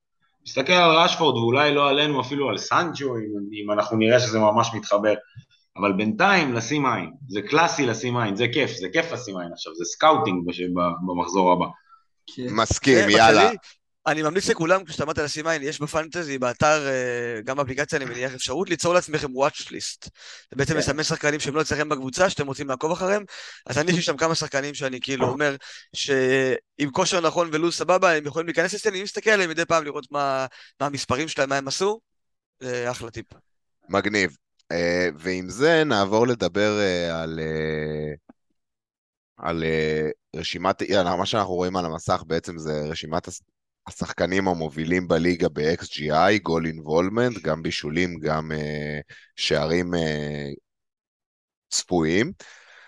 מסתכל 0.45 0.73
על 0.73 0.97
רשפורד 0.97 1.35
ואולי 1.35 1.73
לא 1.73 1.89
עלינו 1.89 2.21
אפילו 2.21 2.49
על 2.49 2.57
סנצ'ו, 2.57 3.17
אם, 3.17 3.63
אם 3.63 3.71
אנחנו 3.71 3.97
נראה 3.97 4.19
שזה 4.19 4.39
ממש 4.39 4.69
מתחבר. 4.73 5.13
אבל 5.77 5.93
בינתיים 5.93 6.53
לשים 6.53 6.85
עין, 6.85 7.11
זה 7.29 7.41
קלאסי 7.41 7.85
לשים 7.85 8.17
עין, 8.17 8.35
זה 8.35 8.45
כיף, 8.53 8.71
זה 8.71 8.87
כיף 8.93 9.11
לשים 9.11 9.37
עין 9.37 9.53
עכשיו, 9.53 9.75
זה 9.75 9.85
scouting 9.85 10.47
בש- 10.47 10.61
במחזור 11.07 11.51
הבא. 11.51 11.65
כן. 12.35 12.47
מסכים, 12.49 13.05
זה, 13.05 13.11
יאללה. 13.11 13.51
אני 14.07 14.23
ממליץ 14.23 14.49
לכולם, 14.49 14.85
כשאתה 14.85 15.03
אמרת 15.03 15.17
לשים 15.17 15.47
עין, 15.47 15.63
יש 15.63 15.81
בפנטזי, 15.81 16.37
באתר, 16.37 16.87
אה, 16.87 17.41
גם 17.41 17.57
באפליקציה, 17.57 17.97
אני 17.97 18.05
מניח 18.05 18.33
אפשרות 18.33 18.69
ליצור 18.69 18.93
לעצמכם 18.93 19.27
watch 19.27 19.61
list. 19.67 20.07
אתה 20.47 20.55
בעצם 20.55 20.73
כן. 20.73 20.79
מסמן 20.79 21.03
שחקנים 21.03 21.39
שהם 21.39 21.55
לא 21.55 21.61
אצלכם 21.61 21.89
בקבוצה, 21.89 22.29
שאתם 22.29 22.47
רוצים 22.47 22.67
לעקוב 22.67 22.91
אחריהם, 22.91 23.23
אז 23.65 23.77
אני 23.77 23.91
יש 23.91 23.95
לי 23.97 24.01
שם 24.01 24.17
כמה 24.17 24.35
שחקנים 24.35 24.73
שאני 24.73 24.99
כאילו 25.01 25.27
אומר, 25.27 25.55
שעם 25.95 26.91
כושר 26.91 27.21
נכון 27.21 27.49
ולו"ז 27.51 27.75
סבבה, 27.75 28.11
הם 28.11 28.25
יכולים 28.25 28.47
להיכנס 28.47 28.73
אצלי, 28.73 28.91
אני 28.91 29.03
מסתכל 29.03 29.29
עליהם 29.29 29.49
מדי 29.49 29.65
פעם 29.65 29.83
לראות 29.83 30.11
מה, 30.11 30.45
מה 30.81 30.85
המספרים 30.87 31.27
שלהם, 31.27 31.49
מה 31.49 31.57
הם 31.57 31.67
עשו, 31.67 31.99
זה 32.59 32.91
אחלה 32.91 33.11
טיפ. 33.11 33.25
מגניב. 33.89 34.35
אה, 34.71 35.09
ועם 35.17 35.49
זה 35.49 35.83
נעבור 35.83 36.27
לדבר 36.27 36.79
אה, 36.79 37.21
על, 37.21 37.39
אה, 37.39 38.13
על 39.37 39.63
רשימת, 40.35 40.81
מה 41.17 41.25
שאנחנו 41.25 41.53
רואים 41.53 41.77
על 41.77 41.85
המסך 41.85 42.23
בעצם 42.27 42.57
זה 42.57 42.81
רשימת 42.81 43.27
הש- 43.27 43.41
השחקנים 43.87 44.47
המובילים 44.47 45.07
בליגה 45.07 45.49
ב-XGI, 45.49 46.37
גול 46.43 46.65
אינבולמנט, 46.65 47.37
גם 47.37 47.63
בישולים, 47.63 48.19
גם 48.19 48.51
שערים 49.35 49.91
צפויים. 51.69 52.31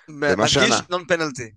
מדגיש 0.10 0.82
נון 0.90 1.06
פנלטי. 1.08 1.52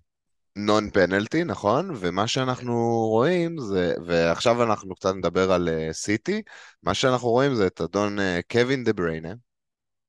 נון 0.56 0.90
פנלטי, 0.90 1.44
נכון? 1.44 1.90
ומה 1.96 2.26
שאנחנו 2.26 2.74
רואים 3.10 3.58
זה, 3.58 3.94
ועכשיו 4.06 4.62
אנחנו 4.62 4.94
קצת 4.94 5.14
נדבר 5.14 5.52
על 5.52 5.68
סיטי, 5.92 6.42
מה 6.82 6.94
שאנחנו 6.94 7.28
רואים 7.28 7.54
זה 7.54 7.66
את 7.66 7.80
אדון 7.80 8.18
קווין 8.50 8.84
דה 8.84 8.92
בריינה, 8.92 9.32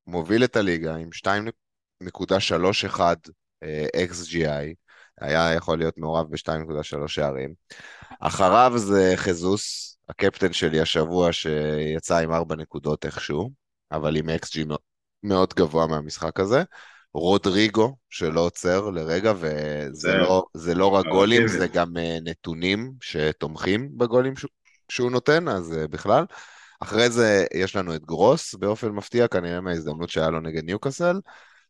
מוביל 0.07 0.43
את 0.43 0.55
הליגה 0.55 0.95
עם 0.95 1.09
2.31 1.13 2.99
אה, 3.63 3.85
XGI, 4.11 4.73
היה 5.21 5.53
יכול 5.53 5.77
להיות 5.77 5.97
מעורב 5.97 6.27
ב-2.3 6.31 7.07
שערים. 7.07 7.53
אחריו 8.19 8.73
זה 8.75 9.13
חזוס, 9.15 9.97
הקפטן 10.09 10.53
שלי 10.53 10.81
השבוע 10.81 11.31
שיצא 11.33 12.17
עם 12.17 12.33
4 12.33 12.55
נקודות 12.55 13.05
איכשהו, 13.05 13.51
אבל 13.91 14.15
עם 14.15 14.29
XG 14.29 14.59
מאוד- 15.23 15.53
גבוה 15.53 15.87
מהמשחק 15.87 16.39
הזה. 16.39 16.63
רודריגו, 17.13 17.95
שלא 18.09 18.41
עוצר 18.41 18.89
לרגע, 18.89 19.33
וזה 19.35 19.89
זה- 19.91 20.17
לא, 20.17 20.45
זה 20.53 20.75
לא 20.75 20.87
רק 20.87 21.05
גולים. 21.05 21.47
זה 21.47 21.67
גם 21.67 21.97
אה, 21.97 22.17
נתונים 22.21 22.93
שתומכים 23.01 23.97
בגולים 23.97 24.35
שהוא, 24.35 24.51
שהוא 24.89 25.11
נותן, 25.11 25.47
אז 25.47 25.77
אה, 25.77 25.87
בכלל. 25.87 26.25
אחרי 26.79 27.09
זה 27.09 27.45
יש 27.53 27.75
לנו 27.75 27.95
את 27.95 28.05
גרוס, 28.05 28.55
באופן 28.55 28.89
מפתיע, 28.89 29.27
כנראה 29.27 29.61
מההזדמנות 29.61 30.09
שהיה 30.09 30.29
לו 30.29 30.39
נגד 30.39 30.63
ניוקאסל, 30.63 31.19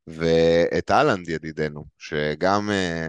ואת 0.07 0.91
אהלנד 0.91 1.29
ידידנו, 1.29 1.85
שגם 1.97 2.69
אה, 2.71 3.07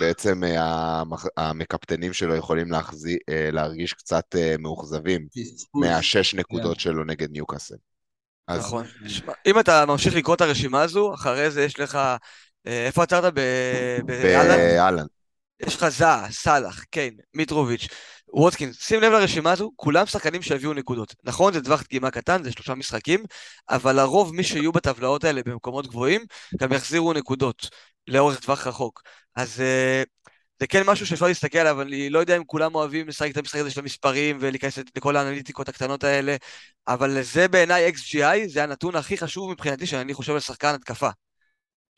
בעצם 0.00 0.44
אה, 0.44 1.00
המח- 1.00 1.28
המקפטנים 1.36 2.12
שלו 2.12 2.34
יכולים 2.34 2.70
להחזי, 2.70 3.16
אה, 3.28 3.50
להרגיש 3.52 3.92
קצת 3.92 4.24
מאוכזבים. 4.58 5.26
מהשש 5.74 6.34
נקודות 6.34 6.80
שלו 6.80 7.04
נגד 7.04 7.30
ניוקאסל. 7.30 7.76
אז 8.48 8.60
נכון. 8.60 8.84
שמע, 9.06 9.32
אם 9.46 9.60
אתה 9.60 9.86
ממשיך 9.86 10.14
לקרוא 10.14 10.34
את 10.34 10.40
הרשימה 10.40 10.82
הזו, 10.82 11.14
אחרי 11.14 11.50
זה 11.50 11.64
יש 11.64 11.80
לך... 11.80 11.98
איפה 12.66 13.02
עצרת? 13.02 13.34
ב- 13.34 14.00
באלנד? 14.06 14.58
באהלנד. 14.58 15.08
יש 15.60 15.76
לך 15.76 15.88
זעה, 15.88 16.26
סאלח, 16.30 16.84
קיין, 16.90 17.16
מיטרוביץ', 17.34 17.88
ווטקינס, 18.32 18.76
שים 18.80 19.00
לב 19.00 19.12
לרשימה 19.12 19.52
הזו, 19.52 19.70
כולם 19.76 20.06
שחקנים 20.06 20.42
שהביאו 20.42 20.72
נקודות. 20.72 21.14
נכון, 21.24 21.52
זה 21.52 21.64
טווח 21.64 21.82
דגימה 21.82 22.10
קטן, 22.10 22.42
זה 22.42 22.52
שלושה 22.52 22.74
משחקים, 22.74 23.24
אבל 23.70 23.96
לרוב 23.96 24.34
מי 24.34 24.44
שיהיו 24.44 24.72
בטבלאות 24.72 25.24
האלה 25.24 25.42
במקומות 25.42 25.86
גבוהים, 25.86 26.24
גם 26.60 26.72
יחזירו 26.72 27.12
נקודות 27.12 27.68
לאורך 28.06 28.40
טווח 28.40 28.66
רחוק. 28.66 29.02
אז 29.36 29.60
אה, 29.60 30.02
זה 30.60 30.66
כן 30.66 30.82
משהו 30.86 31.06
שאפשר 31.06 31.26
להסתכל 31.26 31.58
עליו, 31.58 31.82
אני 31.82 32.10
לא 32.10 32.18
יודע 32.18 32.36
אם 32.36 32.44
כולם 32.44 32.74
אוהבים 32.74 33.08
לשחק 33.08 33.30
את 33.30 33.36
המשחק 33.36 33.60
הזה 33.60 33.70
של 33.70 33.80
המספרים 33.80 34.36
ולהיכנס 34.40 34.78
לכל 34.96 35.16
האנליטיקות 35.16 35.68
הקטנות 35.68 36.04
האלה, 36.04 36.36
אבל 36.88 37.22
זה 37.22 37.48
בעיניי 37.48 37.92
XGI, 37.92 38.48
זה 38.48 38.62
הנתון 38.62 38.96
הכי 38.96 39.18
חשוב 39.18 39.50
מבחינתי 39.50 39.86
שאני 39.86 40.14
חושב 40.14 40.32
על 40.32 40.40
שחקן 40.40 40.74
התקפה. 40.74 41.10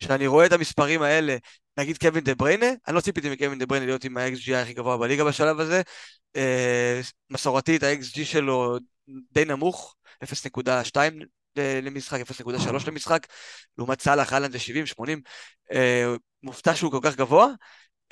כשאני 0.00 0.26
רואה 0.26 0.46
את 0.46 0.52
המספרים 0.52 1.02
האלה, 1.02 1.36
נגיד 1.78 1.98
קווין 1.98 2.24
דה 2.24 2.34
בריינה, 2.34 2.66
אני 2.88 2.96
לא 2.96 3.00
ציפיתי 3.00 3.30
מקווין 3.30 3.58
דה 3.58 3.66
בריינה 3.66 3.86
להיות 3.86 4.04
עם 4.04 4.16
ה-XG 4.16 4.54
הכי 4.54 4.72
גבוה 4.72 4.96
בליגה 4.96 5.24
בשלב 5.24 5.60
הזה. 5.60 5.82
אה, 6.36 7.00
מסורתית, 7.30 7.82
ה-XG 7.82 8.24
שלו 8.24 8.78
די 9.32 9.44
נמוך, 9.44 9.96
0.2 10.24 10.96
למשחק, 11.56 12.20
0.3 12.20 12.86
למשחק, 12.86 13.26
לעומת 13.78 14.00
סאלח, 14.00 14.32
אהלן 14.32 14.52
זה 14.52 14.58
70, 14.58 14.86
80. 14.86 15.22
אה, 15.72 16.14
מופתע 16.42 16.74
שהוא 16.74 16.90
כל 16.92 17.00
כך 17.02 17.16
גבוה. 17.16 17.46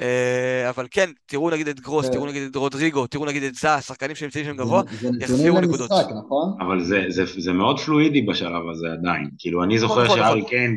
אה, 0.01 0.69
אבל 0.69 0.87
כן, 0.91 1.11
תראו 1.27 1.51
נגיד 1.51 1.69
את 1.69 1.81
גרוס. 1.81 2.11
תראו 2.11 2.27
נגיד 2.27 2.43
את 2.51 2.57
רודריגו, 2.57 3.07
תראו 3.07 3.25
נגיד 3.25 3.43
את 3.43 3.55
זא, 3.55 3.81
שחקנים 3.81 4.17
שנמצאים 4.17 4.45
שם 4.45 4.57
גבוה, 4.57 4.83
יחזירו 5.21 5.61
נקודות. 5.61 5.91
נכון? 6.25 6.57
אבל 6.61 6.85
זה, 6.85 7.05
זה, 7.09 7.25
זה 7.39 7.53
מאוד 7.53 7.81
פלואידי 7.81 8.23
בשלב 8.23 8.69
הזה 8.73 8.87
עדיין. 8.93 9.31
כאילו, 9.39 9.63
אני 9.65 9.79
זוכר 9.79 10.05
נכון, 10.05 10.17
שארי 10.17 10.39
נכון. 10.41 10.51
קיין 10.51 10.77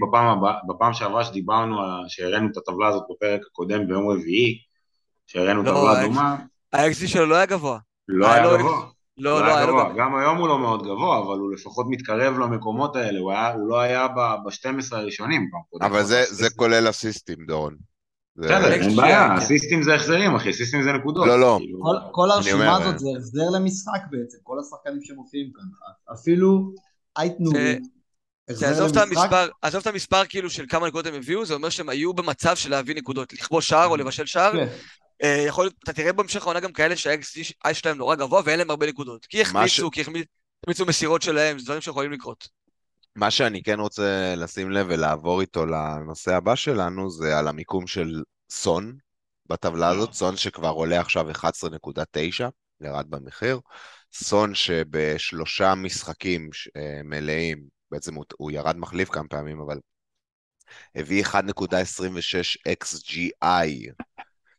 בפעם, 0.68 0.94
שעברה 0.94 1.24
שדיברנו, 1.26 1.76
שהראינו 2.08 2.48
את 2.52 2.58
הטבלה 2.58 2.88
הזאת 2.88 3.04
בפרק 3.12 3.42
הקודם 3.52 3.88
ביום 3.88 4.10
רביעי, 4.10 4.58
שהראינו 5.28 5.64
לא, 5.64 5.72
טבלה 5.72 6.04
דומה, 6.04 6.36
ה-XG 6.74 7.08
שלו 7.08 7.26
לא 7.26 7.36
היה 7.36 7.46
גבוה. 7.46 7.80
לא 8.08 8.26
היה 8.28 8.36
היה 8.36 8.52
לו- 8.52 8.58
גבוה. 8.58 8.82
לא, 9.18 9.42
לא, 9.42 9.56
היה 9.56 9.66
לו 9.66 9.74
גבוה. 9.74 9.94
גם... 9.98 10.16
היום 10.16 10.38
הוא 10.38 10.48
לא 10.48 10.60
מאוד 10.60 10.84
גבוה, 10.84 11.18
אבל 11.20 11.38
הוא 11.40 11.52
לפחות 11.54 11.86
מתקרב 11.90 12.40
למקומות 12.40 12.96
האלה, 12.96 13.20
הוא, 13.20 13.32
היה, 13.32 13.54
הוא 13.54 13.70
לא 13.70 13.80
היה 13.80 14.08
ב-12 14.08 14.96
הראשונים. 14.96 15.50
אבל 15.82 16.04
זה, 16.04 16.24
זה 16.30 16.50
כולל 16.56 16.90
אסיסטים, 16.90 17.38
דורון. 17.48 17.91
אין 18.44 18.96
בעיה, 18.96 19.28
כן. 19.28 19.36
הסיסטים 19.36 19.84
זה 19.84 19.96
החזרים, 19.96 20.36
אחי, 20.36 20.54
סיסטים 20.54 20.84
זה 20.84 20.92
נקודות. 20.92 21.28
לא, 21.28 21.40
לא. 21.40 21.58
כאילו, 21.60 21.80
כל, 21.82 21.96
כל 22.12 22.32
הרשימה 22.32 22.78
הזאת 22.78 23.00
זה 23.00 23.08
החזר 23.18 23.50
למשחק 23.56 24.00
בעצם, 24.12 24.38
כל 24.44 24.60
השחקנים 24.60 25.02
שמופיעים 25.04 25.52
כאן. 25.56 25.64
אפילו 26.14 26.74
אייט 27.18 27.34
נורי, 27.40 27.80
זה 28.50 28.70
עזוב 28.70 28.92
את 28.92 28.98
המספר, 28.98 29.50
עזוב 29.62 29.82
את 29.82 29.88
המספר 29.88 30.26
כאילו 30.26 30.50
של 30.50 30.66
כמה 30.70 30.88
נקודות 30.88 31.06
הם 31.06 31.14
הביאו, 31.14 31.46
זה 31.46 31.54
אומר 31.54 31.70
שהם 31.70 31.90
היו 31.90 32.14
במצב 32.14 32.56
של 32.56 32.70
להביא 32.70 32.96
נקודות, 32.96 33.34
לכבוש 33.34 33.70
שער 33.70 33.88
או 33.88 33.98
לבשל 33.98 34.26
שער. 34.26 34.52
כן. 34.52 34.68
אה, 35.24 35.44
יכול 35.48 35.64
להיות, 35.64 35.74
אתה 35.84 35.94
תראה 35.94 36.14
בהמשך 36.14 36.44
העונה 36.44 36.60
גם 36.60 36.72
כאלה 36.72 36.96
שה-XG 36.96 37.74
שלהם 37.74 37.98
נורא 37.98 38.16
גבוה 38.16 38.42
ואין 38.46 38.60
להם 38.60 38.70
הרבה 38.70 38.88
נקודות. 38.88 39.26
כי 39.26 39.42
החמיצו, 39.42 39.92
כי 39.92 40.02
החמיצו 40.02 40.86
מסירות 40.88 41.22
שלהם, 41.22 41.60
זה 41.60 41.66
דברים 41.66 41.82
שיכולים 41.82 42.12
לקרות. 42.12 42.48
מה 43.16 43.32
שאני 43.32 43.64
כן 43.64 43.80
רוצה 43.80 44.34
לשים 44.38 44.72
לב 44.72 44.88
ולעבור 44.90 45.42
איתו 45.42 45.66
לנושא 45.66 46.36
הבא 46.36 46.56
שלנו, 46.56 47.10
זה 47.12 47.38
על 47.40 47.48
המיקום 47.48 47.88
של 47.88 48.24
סון 48.52 48.98
בטבלה 49.46 49.90
הזאת, 49.90 50.14
סון 50.14 50.38
שכבר 50.38 50.70
עולה 50.70 51.00
עכשיו 51.00 51.32
11.9, 51.32 51.44
ירד 52.82 53.06
במחיר. 53.10 53.60
סון 54.14 54.56
שבשלושה 54.56 55.76
משחקים 55.76 56.50
אה, 56.78 57.02
מלאים, 57.04 57.68
בעצם 57.92 58.16
הוא, 58.16 58.26
הוא 58.38 58.52
ירד 58.52 58.78
מחליף 58.78 59.10
כמה 59.10 59.28
פעמים, 59.28 59.62
אבל 59.62 59.80
הביא 60.96 61.26
1.26 61.26 61.38
XGI. 62.84 63.92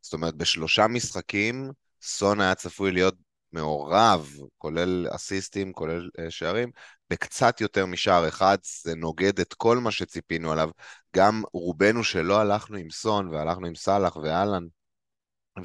זאת 0.01 0.13
אומרת, 0.13 0.35
בשלושה 0.35 0.87
משחקים, 0.87 1.71
סון 2.03 2.41
היה 2.41 2.55
צפוי 2.55 2.93
להיות 2.93 3.15
מעורב, 3.53 4.31
כולל 4.59 5.07
אסיסטים, 5.11 5.73
כולל 5.73 6.09
uh, 6.19 6.31
שערים, 6.31 6.71
בקצת 7.13 7.61
יותר 7.61 7.87
משער 7.87 8.29
אחד, 8.29 8.59
זה 8.83 8.95
נוגד 8.95 9.41
את 9.41 9.55
כל 9.55 9.79
מה 9.79 9.91
שציפינו 9.91 10.53
עליו. 10.53 10.71
גם 11.17 11.43
רובנו 11.53 12.05
שלא 12.05 12.41
הלכנו 12.41 12.77
עם 12.77 12.91
סון, 12.91 13.29
והלכנו 13.29 13.67
עם 13.67 13.75
סאלח 13.75 14.17
ואלן 14.17 14.63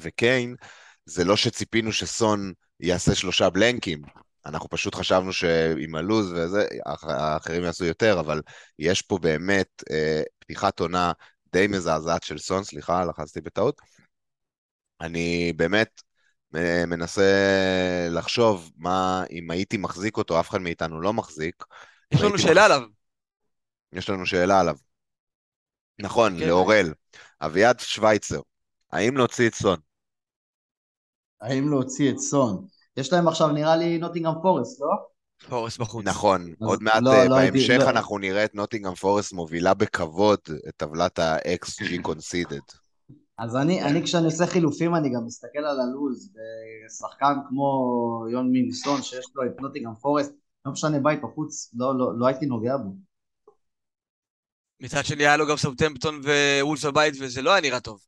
וקיין, 0.00 0.56
זה 1.04 1.24
לא 1.24 1.36
שציפינו 1.36 1.92
שסון 1.92 2.52
יעשה 2.80 3.14
שלושה 3.14 3.50
בלנקים. 3.50 4.02
אנחנו 4.46 4.68
פשוט 4.68 4.94
חשבנו 4.94 5.32
שעם 5.32 5.94
הלוז 5.94 6.32
וזה, 6.32 6.66
האח- 6.86 7.04
האחרים 7.04 7.62
יעשו 7.64 7.84
יותר, 7.84 8.20
אבל 8.20 8.42
יש 8.78 9.02
פה 9.02 9.18
באמת 9.18 9.82
אה, 9.90 10.22
פתיחת 10.38 10.80
עונה 10.80 11.12
די 11.52 11.66
מזעזעת 11.66 12.22
של 12.22 12.38
סון, 12.38 12.64
סליחה, 12.64 13.04
לחצתי 13.04 13.40
בטעות. 13.40 13.80
אני 15.00 15.52
באמת 15.56 16.02
מנסה 16.86 17.22
לחשוב 18.10 18.72
מה, 18.76 19.24
אם 19.30 19.50
הייתי 19.50 19.76
מחזיק 19.76 20.16
אותו, 20.16 20.40
אף 20.40 20.50
אחד 20.50 20.60
מאיתנו 20.60 21.00
לא 21.00 21.12
מחזיק. 21.12 21.64
יש 22.12 22.20
לנו 22.20 22.28
הייתי 22.28 22.42
שאלה 22.42 22.54
מחזיק- 22.54 22.64
עליו. 22.72 22.88
יש 23.92 24.10
לנו 24.10 24.26
שאלה 24.26 24.60
עליו. 24.60 24.76
נכון, 25.98 26.38
כן. 26.40 26.48
לאורל. 26.48 26.92
אביעד 27.40 27.80
שווייצר, 27.80 28.40
האם 28.92 29.16
להוציא 29.16 29.48
את 29.48 29.54
סון? 29.54 29.78
האם 31.40 31.68
להוציא 31.70 32.10
את 32.12 32.18
סון? 32.18 32.66
יש 32.96 33.12
להם 33.12 33.28
עכשיו 33.28 33.48
נראה 33.48 33.76
לי 33.76 33.98
נוטינגאם 33.98 34.32
פורסט, 34.42 34.80
לא? 34.80 34.86
פורס 35.48 35.76
בחוץ. 35.78 36.04
נכון, 36.06 36.48
אז 36.48 36.66
עוד 36.68 36.82
מעט 36.82 37.02
לא, 37.02 37.12
אה, 37.12 37.28
לא 37.28 37.36
הייתי- 37.36 37.58
בהמשך 37.58 37.84
לא. 37.84 37.90
אנחנו 37.90 38.18
נראה 38.18 38.44
את 38.44 38.54
נוטינגאם 38.54 38.94
פורסט 38.94 39.32
מובילה 39.32 39.74
בכבוד 39.74 40.38
את 40.68 40.74
טבלת 40.76 41.18
ה-XG 41.18 42.00
conceded. 42.02 42.78
אז 43.38 43.56
אני, 43.56 43.82
אני 43.82 44.02
כשאני 44.02 44.24
עושה 44.24 44.46
חילופים 44.46 44.94
אני 44.94 45.08
גם 45.14 45.26
מסתכל 45.26 45.58
על 45.58 45.80
הלוז, 45.80 46.32
ושחקן 46.86 47.34
כמו 47.48 47.84
יון 48.32 48.50
מינגסון 48.50 49.02
שיש 49.02 49.26
לו 49.34 49.42
את 49.46 49.60
נוטינגאם 49.60 49.94
פורסט, 49.94 50.32
לא 50.66 50.72
משנה 50.72 51.00
בית 51.00 51.22
או 51.22 51.34
חוץ, 51.34 51.70
לא, 51.76 51.98
לא, 51.98 52.18
לא 52.18 52.26
הייתי 52.26 52.46
נוגע 52.46 52.76
בו. 52.76 52.90
מצד 54.80 55.04
שני 55.04 55.22
היה 55.26 55.36
לו 55.36 55.46
גם 55.46 55.56
סאוטמפטון 55.56 56.20
וולבס 56.60 56.84
בבית 56.84 57.14
וזה 57.20 57.42
לא 57.42 57.50
היה 57.52 57.60
נראה 57.60 57.80
טוב. 57.80 58.00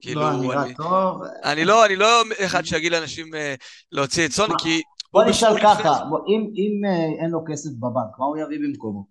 כאילו, 0.00 0.20
לא, 0.20 0.32
נראה 0.32 0.62
אני- 0.64 0.74
טוב. 0.74 1.22
אני 1.44 1.64
לא, 1.64 1.86
אני 1.86 1.96
לא 1.96 2.22
אחד 2.46 2.62
שיגיד 2.64 2.92
לאנשים 2.92 3.34
אה, 3.34 3.54
להוציא 3.92 4.26
את 4.26 4.30
סון? 4.32 4.50
כי... 4.58 4.82
בוא 5.12 5.24
נשאל 5.24 5.60
ככה, 5.62 5.88
אם, 6.28 6.50
אם 6.54 6.84
אה, 6.84 7.22
אין 7.22 7.30
לו 7.30 7.44
כסף 7.48 7.70
בבנק, 7.70 8.18
מה 8.18 8.24
הוא 8.24 8.36
יביא 8.36 8.58
במקומו? 8.58 9.06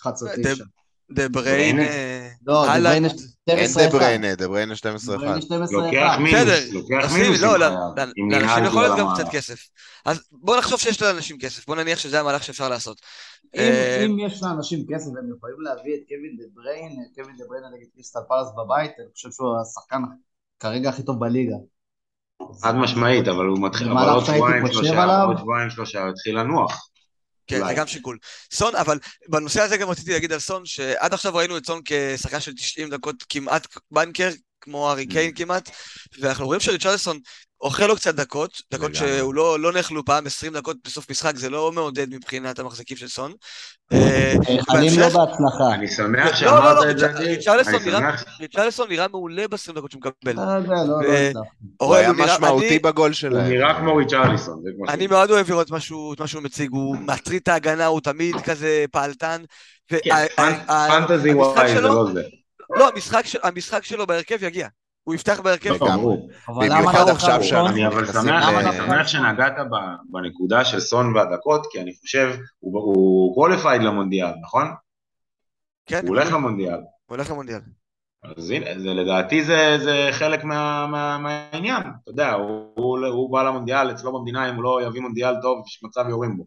11 0.00 0.28
דה- 0.36 0.54
9. 0.54 0.64
דה 1.10 1.28
בריין... 1.28 1.76
בריינה? 1.76 1.82
אה, 1.82 2.28
לא. 2.46 2.66
דה 2.66 2.80
בריינה 2.80 3.08
אין 3.48 3.68
12 3.68 3.82
דה 3.82 3.88
1. 3.88 3.98
בריינה, 3.98 4.34
דה 4.34 4.48
בריינה 4.48 4.74
12-1. 4.74 4.76
בריינה 5.06 5.40
12 5.40 5.86
לוקח 5.86 6.10
1. 6.12 6.18
מינוס, 6.20 6.40
בסדר, 6.40 6.58
לוקח 6.72 7.12
מינוס 7.12 7.40
לא, 7.40 7.58
לא, 7.58 7.66
לאנשים 8.30 8.64
יכול 8.64 8.82
להיות 8.82 8.98
גם. 8.98 9.06
קצת 9.14 9.28
כסף. 9.30 9.68
אז 10.04 10.20
בוא 10.32 10.56
נחשוב 10.56 10.80
שיש 10.80 11.02
לאנשים 11.02 11.38
כסף, 11.38 11.66
בוא 11.66 11.76
נניח 11.76 11.98
שזה 11.98 12.20
המהלך 12.20 12.44
שאפשר 12.44 12.68
לעשות. 12.68 13.00
אם, 13.54 13.60
אה, 13.60 14.26
יש 14.26 14.42
לאנשים 14.42 14.84
כסף 14.94 15.06
והם 15.14 15.30
יכולים 15.36 15.60
להביא 15.60 15.94
את 15.94 16.00
קווין 16.08 16.36
דה 16.38 16.44
בריין, 16.54 16.92
קווין 17.14 17.36
דה 17.36 17.44
בריין 17.48 17.64
נגד 17.74 17.86
קריסטל 17.94 18.20
פלס 18.28 18.48
בבית, 18.56 18.92
אני 18.98 19.06
חושב 19.14 19.30
שהוא 19.30 19.60
השחקן 19.62 20.02
כרגע 20.60 20.88
הכי 20.88 21.02
טוב 21.02 21.20
בליגה. 21.20 21.56
חד 22.62 22.74
משמעית, 22.74 23.28
אבל 23.28 23.46
הוא 23.46 23.58
מתחיל, 23.60 23.92
אבל 23.92 24.08
עוד 24.10 24.24
שבועיים 24.24 24.66
שלושה, 24.66 25.22
עוד 25.22 25.38
שבועיים 25.38 25.70
שלושה, 25.70 26.02
הוא 26.02 26.10
התחיל 26.10 26.38
לנוח. 26.38 26.88
כן, 27.46 27.66
זה. 27.66 27.74
גם 27.74 27.86
שיקול. 27.86 28.18
סון, 28.52 28.76
אבל 28.76 28.98
בנושא 29.28 29.62
הזה 29.62 29.76
גם 29.76 29.88
רציתי 29.90 30.12
להגיד 30.12 30.32
על 30.32 30.38
סון, 30.38 30.66
שעד 30.66 31.14
עכשיו 31.14 31.34
ראינו 31.34 31.56
את 31.56 31.66
סון 31.66 31.80
כשחקן 31.84 32.40
של 32.40 32.54
90 32.54 32.90
דקות 32.90 33.16
כמעט 33.28 33.66
banker, 33.90 34.30
כמו 34.60 34.88
הארי 34.90 35.06
קיין 35.06 35.30
מממ. 35.30 35.36
כמעט, 35.36 35.70
ואנחנו 36.20 36.46
רואים 36.46 36.60
שריצ'רלסון 36.60 37.18
אוכל 37.64 37.86
לו 37.86 37.96
קצת 37.96 38.14
דקות, 38.14 38.62
דקות 38.72 38.90
לגמרי. 38.90 39.18
שהוא 39.18 39.34
לא 39.34 39.60
לא 39.60 39.72
נאכלו 39.72 40.04
פעם, 40.04 40.26
20 40.26 40.52
דקות 40.52 40.76
בסוף 40.86 41.10
משחק, 41.10 41.36
זה 41.36 41.50
לא 41.50 41.72
מעודד 41.72 42.14
מבחינת 42.14 42.58
המחזיקים 42.58 42.96
של 42.96 43.08
סון. 43.08 43.32
אה, 43.92 44.34
חלים 44.70 44.80
בהמשך- 44.96 44.98
לא 44.98 45.26
בהצלחה. 45.26 45.74
אני 45.74 45.88
שמח 45.88 46.42
לא, 46.42 46.50
לא, 46.50 46.74
לא, 46.74 46.82
שאמרת 46.82 46.90
את 46.90 46.98
זה. 46.98 47.06
ריצ'רלסון 47.18 47.82
נראה- 47.84 48.10
ריצ'רלסון 48.40 48.88
מעולה 49.08 49.48
ב-20 49.48 49.72
דקות 49.74 49.90
שהוא 49.90 50.00
מקבל. 50.00 50.36
לא 50.36 50.58
לא, 50.58 50.74
לא 50.88 51.08
הצלחתי. 51.08 51.38
הוא 51.80 51.94
היה 51.94 52.08
הוא 52.08 52.16
משמעותי 52.16 52.78
בגול 52.78 53.06
הוא 53.10 53.14
שלהם. 53.14 53.48
נראה 53.50 53.74
כמו 53.74 53.96
כמו 54.76 54.90
אני. 54.90 55.06
מאוד 55.06 55.30
אוהב 55.30 55.50
לראות 55.50 55.70
מה 55.70 55.80
שהוא 56.26 56.42
מציג, 56.42 56.70
הוא 56.72 56.96
מטריד 56.96 57.40
את 57.42 57.48
ההגנה, 57.48 57.86
הוא 57.86 58.00
תמיד 58.00 58.36
כזה 58.40 58.84
פעלתן. 58.92 59.42
כן, 59.88 59.98
פנטזי 60.88 61.34
וואי 61.34 61.74
זה 61.74 61.80
לא 61.80 62.06
זה. 62.14 62.22
לא, 62.76 62.90
המשחק 63.42 63.84
שלו 63.84 64.06
בהרכב 64.06 64.42
יגיע. 64.42 64.68
הוא 65.04 65.14
יפתח 65.14 65.40
בהרכב. 65.40 65.70
אבל 65.82 66.66
למה 66.66 66.76
במיוחד 66.76 66.98
אנחנו 66.98 67.10
עכשיו 67.12 67.44
שאנחנו 67.44 67.68
אני 67.68 67.86
אבל 67.86 68.02
נכנסים 68.02 68.20
שמח, 68.22 68.48
למה 68.48 68.60
אני 68.60 68.68
אנחנו- 68.70 68.86
שמח 68.86 69.06
שנגעת 69.06 69.52
ב- 69.58 70.12
בנקודה 70.12 70.64
של 70.64 70.80
סון 70.80 71.16
והדקות, 71.16 71.66
כי 71.70 71.80
אני 71.80 71.94
חושב, 72.00 72.34
הוא- 72.60 72.78
הוא 72.82 73.34
qualified 73.34 73.82
למונדיאל, 73.82 74.32
נכון? 74.42 74.66
כן, 75.86 76.00
הוא 76.02 76.08
הולך 76.08 76.32
למונדיאל. 76.32 76.74
הוא 77.06 77.16
הולך 77.16 77.30
למונדיאל. 77.30 77.60
אז 78.36 78.50
הנה, 78.50 78.66
זה, 78.78 78.88
לדעתי 78.94 79.44
זה, 79.44 79.78
זה 79.84 80.08
חלק 80.12 80.44
מה, 80.44 80.86
מה, 80.86 81.18
מהעניין, 81.18 81.82
אתה 82.02 82.10
יודע, 82.10 82.32
הוא, 82.32 82.68
הוא, 82.74 83.06
הוא 83.06 83.32
בא 83.32 83.42
למונדיאל, 83.42 83.90
אצלו 83.90 84.18
במדינה, 84.18 84.50
אם 84.50 84.54
הוא 84.54 84.64
לא 84.64 84.80
יביא 84.86 85.00
מונדיאל 85.00 85.34
טוב, 85.42 85.62
יש 85.66 85.80
מצב 85.84 86.04
יורים 86.08 86.36
בו. 86.36 86.44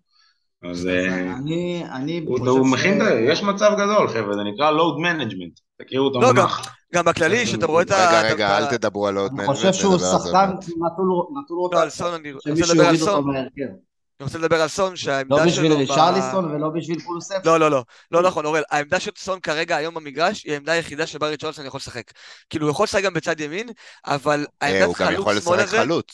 אז 0.64 0.88
אה, 0.88 1.34
אני, 1.38 1.84
אני 1.92 2.24
הוא, 2.28 2.40
חושב 2.40 2.50
הוא 2.52 2.68
ש- 2.68 2.72
מכין, 2.72 3.02
יש 3.30 3.44
מצב 3.44 3.72
גדול, 3.74 4.08
חבר'ה, 4.08 4.34
זה 4.34 4.42
נקרא 4.54 4.72
load 4.72 4.98
management, 5.00 5.62
תכירו 5.86 6.10
את 6.10 6.14
לא, 6.22 6.30
המונח. 6.30 6.76
גם 6.94 7.06
בכללי, 7.06 7.48
שאתה 7.48 7.66
רואה 7.66 7.84
את 7.84 7.92
ה... 7.92 7.96
רגע, 8.08 8.28
את 8.28 8.34
רגע, 8.34 8.58
אל 8.58 8.66
תדברו 8.66 9.08
על 9.08 9.18
load 9.18 9.32
אני 9.32 9.38
management, 9.38 9.58
חושב 9.58 9.74
שהוא 9.74 9.98
שחקן 9.98 10.32
מעט. 10.32 10.64
נטול 10.64 11.08
נטול 11.44 11.70
לא, 11.72 11.84
אני 11.84 12.34
שמישהו 12.42 12.74
לדבר 12.74 12.88
על 12.88 12.96
יוריד 12.96 13.02
אותו. 13.02 13.22
מהרכב. 13.22 13.74
אני 14.20 14.26
רוצה 14.26 14.38
לדבר 14.38 14.62
על 14.62 14.68
סון, 14.68 14.90
לא 14.92 14.96
שהעמדה 14.96 15.46
בשביל 15.46 15.72
שלו... 15.72 15.76
ב- 15.76 15.80
ריצ'רליסון 15.80 16.46
ולא 16.46 16.70
בשביל 16.70 17.00
פולוסף. 17.00 17.36
לא, 17.46 17.60
לא, 17.60 17.72
לא. 17.72 17.84
לא 18.12 18.22
נכון, 18.22 18.46
אורל. 18.46 18.64
העמדה 18.72 19.00
של 19.00 19.12
סון 19.18 19.40
כרגע 19.40 19.76
היום 19.76 19.94
במגרש 19.96 20.44
היא 20.44 20.54
העמדה 20.54 20.72
היחידה 20.72 21.08
שבה 21.08 21.28
ריצ'רלסון 21.28 21.66
יכול 21.66 21.78
לשחק. 21.78 22.12
כאילו, 22.50 22.66
הוא 22.66 22.72
יכול 22.72 22.84
לשחק 22.84 23.04
גם 23.04 23.14
בצד 23.14 23.40
ימין, 23.40 23.70
אבל 24.06 24.46
אה, 24.62 24.68
העמדת 24.68 24.86
הוא 24.86 24.96
גם 25.00 25.14
יכול 25.14 25.34
חלוץ 25.34 25.44
שמאל 25.44 25.58
לשחק 25.58 25.68
הזה... 25.68 25.78
חלוץ. 25.78 26.06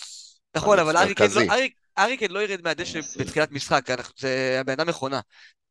נכון, 0.55 0.77
חלוץ 0.77 0.87
אבל 0.89 0.97
ארי 0.97 1.15
קיין 1.15 1.31
מרכזי. 1.99 2.27
לא- 2.27 2.33
לא 2.39 2.43
ירד 2.43 2.59
מהדשא 2.63 2.99
בתחילת 3.19 3.51
משחק, 3.51 3.89
אנחנו- 3.89 4.13
זה 4.17 4.57
הבן 4.61 4.73
אדם 4.73 4.87
מכונה. 4.87 5.19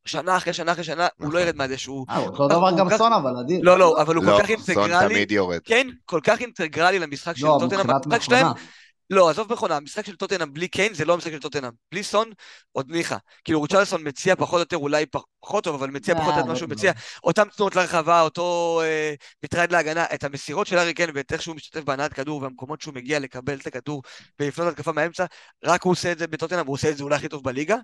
שנה 0.05 0.37
אחרי 0.37 0.53
שנה 0.53 0.71
אחרי 0.71 0.83
שנה, 0.83 1.07
הוא 1.21 1.33
לא 1.33 1.39
ירד 1.39 1.55
מהדשא. 1.55 1.91
אה, 2.09 2.17
אותו 2.17 2.47
דבר 2.47 2.71
גם 2.77 2.89
כך- 2.89 2.97
סון 2.97 3.13
אבל 3.13 3.31
אדיר. 3.45 3.59
לא, 3.63 3.79
לא, 3.79 4.01
אבל 4.01 4.15
הוא 4.15 4.23
לא, 4.25 4.37
כל 4.37 4.43
כך 4.43 4.47
סון 4.61 4.77
אינטגרלי, 4.83 5.13
תמיד 5.15 5.31
יורד. 5.31 5.59
כן, 5.65 5.87
כל 6.05 6.19
כך 6.23 6.41
אינטגרלי 6.41 6.99
למשחק 6.99 7.37
של 7.37 7.45
לא, 7.45 7.57
טוטנאם, 7.59 7.79
מבחינת 7.79 8.05
המשחק 8.05 8.21
שלהם, 8.21 8.45
מכונה. 8.45 8.61
לא, 9.09 9.29
עזוב 9.29 9.53
מכונה, 9.53 9.75
המשחק 9.75 10.05
של 10.05 10.15
טוטנאם 10.15 10.53
בלי 10.53 10.67
קיין 10.67 10.93
זה 10.93 11.05
לא 11.05 11.13
המשחק 11.13 11.31
של 11.31 11.39
טוטנאם. 11.39 11.71
בלי 11.91 12.03
סון, 12.03 12.29
עוד 12.71 12.91
ניחא. 12.91 13.17
כאילו 13.43 13.61
ריצ'רלסון 13.61 14.07
מציע 14.07 14.35
פחות 14.35 14.53
או 14.53 14.59
יותר, 14.59 14.77
אולי 14.77 15.05
פחות 15.41 15.63
טוב, 15.63 15.75
אבל 15.75 15.89
מציע 15.89 16.15
פחות 16.15 16.33
או 16.33 16.37
יותר 16.37 16.49
מה 16.49 16.55
שהוא 16.55 16.69
מציע. 16.69 16.91
אותם 17.23 17.47
תנועות 17.55 17.75
לרחבה, 17.75 18.21
אותו 18.21 18.79
אה, 18.83 19.13
מטרד 19.43 19.71
להגנה, 19.71 20.05
את 20.13 20.23
המסירות 20.23 20.67
של 20.67 20.77
ארי 20.77 20.93
קיין 20.93 21.09
ואת 21.13 21.33
איך 21.33 21.41
שהוא 21.41 21.55
משתתף 21.55 21.83
בהנעת 21.83 22.13
כדור 22.13 22.41
והמקומות 22.41 22.81
שהוא 22.81 22.93
מגיע 22.93 23.19
לקבל 23.19 23.57
את 23.57 23.67
הכדור 23.67 24.01
ולפנות 24.39 24.73
התקפה 24.73 24.91
מהאמצע, 24.91 25.25
רק 25.63 25.83
הוא 25.83 25.91
עושה 25.91 26.11
את 26.11 26.19
זה 26.19 26.27
בטוטנאם, 26.27 26.65
הוא 26.65 26.73
עושה 26.73 26.89
את 26.89 26.97
זה 26.97 27.03
אולי 27.03 27.15
הכי 27.15 27.27
טוב 27.27 27.43
בליגה. 27.43 27.77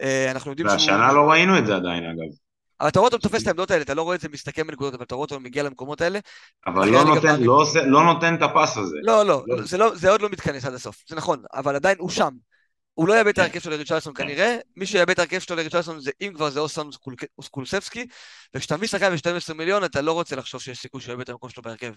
אה, 0.00 0.30
אנחנו 0.30 0.50
יודעים 0.50 0.68
שהוא... 0.68 0.78
והשנה 0.78 1.12
לא 1.12 1.30
ראינו 1.30 1.58
את 1.58 1.66
זה 1.66 1.76
עדיין, 1.76 2.04
אגב. 2.04 2.47
אבל 2.80 2.88
אתה 2.88 2.98
רואה 2.98 3.08
אותו 3.12 3.18
תופס 3.18 3.42
את 3.42 3.46
העמדות 3.46 3.70
האלה, 3.70 3.82
אתה 3.82 3.94
לא 3.94 4.02
רואה 4.02 4.16
את 4.16 4.20
זה 4.20 4.28
מסתכם 4.28 4.66
בנקודות, 4.66 4.94
אבל 4.94 5.04
אתה 5.04 5.14
רואה 5.14 5.24
אותו 5.24 5.40
מגיע 5.40 5.62
למקומות 5.62 6.00
האלה. 6.00 6.18
אבל 6.66 6.88
לא 6.88 7.04
נותן, 7.04 7.42
לא, 7.42 7.52
עושה, 7.52 7.82
לא 7.82 8.04
נותן 8.04 8.34
את 8.34 8.42
הפס 8.42 8.76
הזה. 8.76 8.96
לא, 9.02 9.26
לא, 9.26 9.44
לא. 9.46 9.62
זה, 9.62 9.78
לא, 9.78 9.94
זה 9.94 10.10
עוד 10.10 10.22
לא 10.22 10.28
מתכנס 10.28 10.64
עד 10.64 10.74
הסוף, 10.74 11.02
זה 11.08 11.16
נכון, 11.16 11.42
אבל 11.54 11.76
עדיין 11.76 11.96
הוא 11.98 12.10
שם. 12.10 12.30
הוא 12.94 13.08
לא 13.08 13.14
יאבד 13.14 13.28
את 13.28 13.34
כן. 13.36 13.42
ההרכב 13.42 13.60
שלו 13.60 13.72
לריצ'רלסון 13.72 14.14
כנראה, 14.14 14.56
מי 14.76 14.86
שיאבד 14.86 15.10
את 15.10 15.18
ההרכב 15.18 15.38
שלו 15.38 15.56
לריצ'רלסון 15.56 16.00
זה 16.00 16.10
אם 16.20 16.32
כבר 16.34 16.50
זה 16.50 16.60
או 16.60 16.68
סון 16.68 16.90
סקולסבסקי, 17.42 18.06
וכשאתה 18.54 18.76
מביא 18.76 18.88
שחקן 18.88 19.14
ב-12 19.14 19.54
מיליון 19.54 19.84
אתה 19.84 20.00
לא 20.00 20.12
רוצה 20.12 20.36
לחשוב 20.36 20.60
שיש 20.60 20.78
סיכוי 20.78 21.00
שהוא 21.00 21.12
יאבד 21.12 21.22
את 21.22 21.28
המקום 21.28 21.50
שלו 21.50 21.62
בהרכב. 21.62 21.92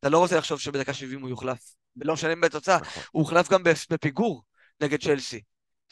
אתה 0.00 0.08
לא 0.08 0.18
רוצה 0.18 0.38
לחשוב 0.38 0.60
שבדקה 0.60 0.94
70 0.94 1.20
הוא 1.20 1.28
יוחלף, 1.28 1.58
ולא 1.96 2.14
משנה 2.14 2.36
בתוצאה, 2.36 2.78
נכון. 2.80 3.02
הוא 3.12 3.22
הוחלף 3.22 3.48
גם 3.48 3.62
בפיגור 3.90 4.42
נגד 4.80 5.02
צ'לסי. 5.02 5.40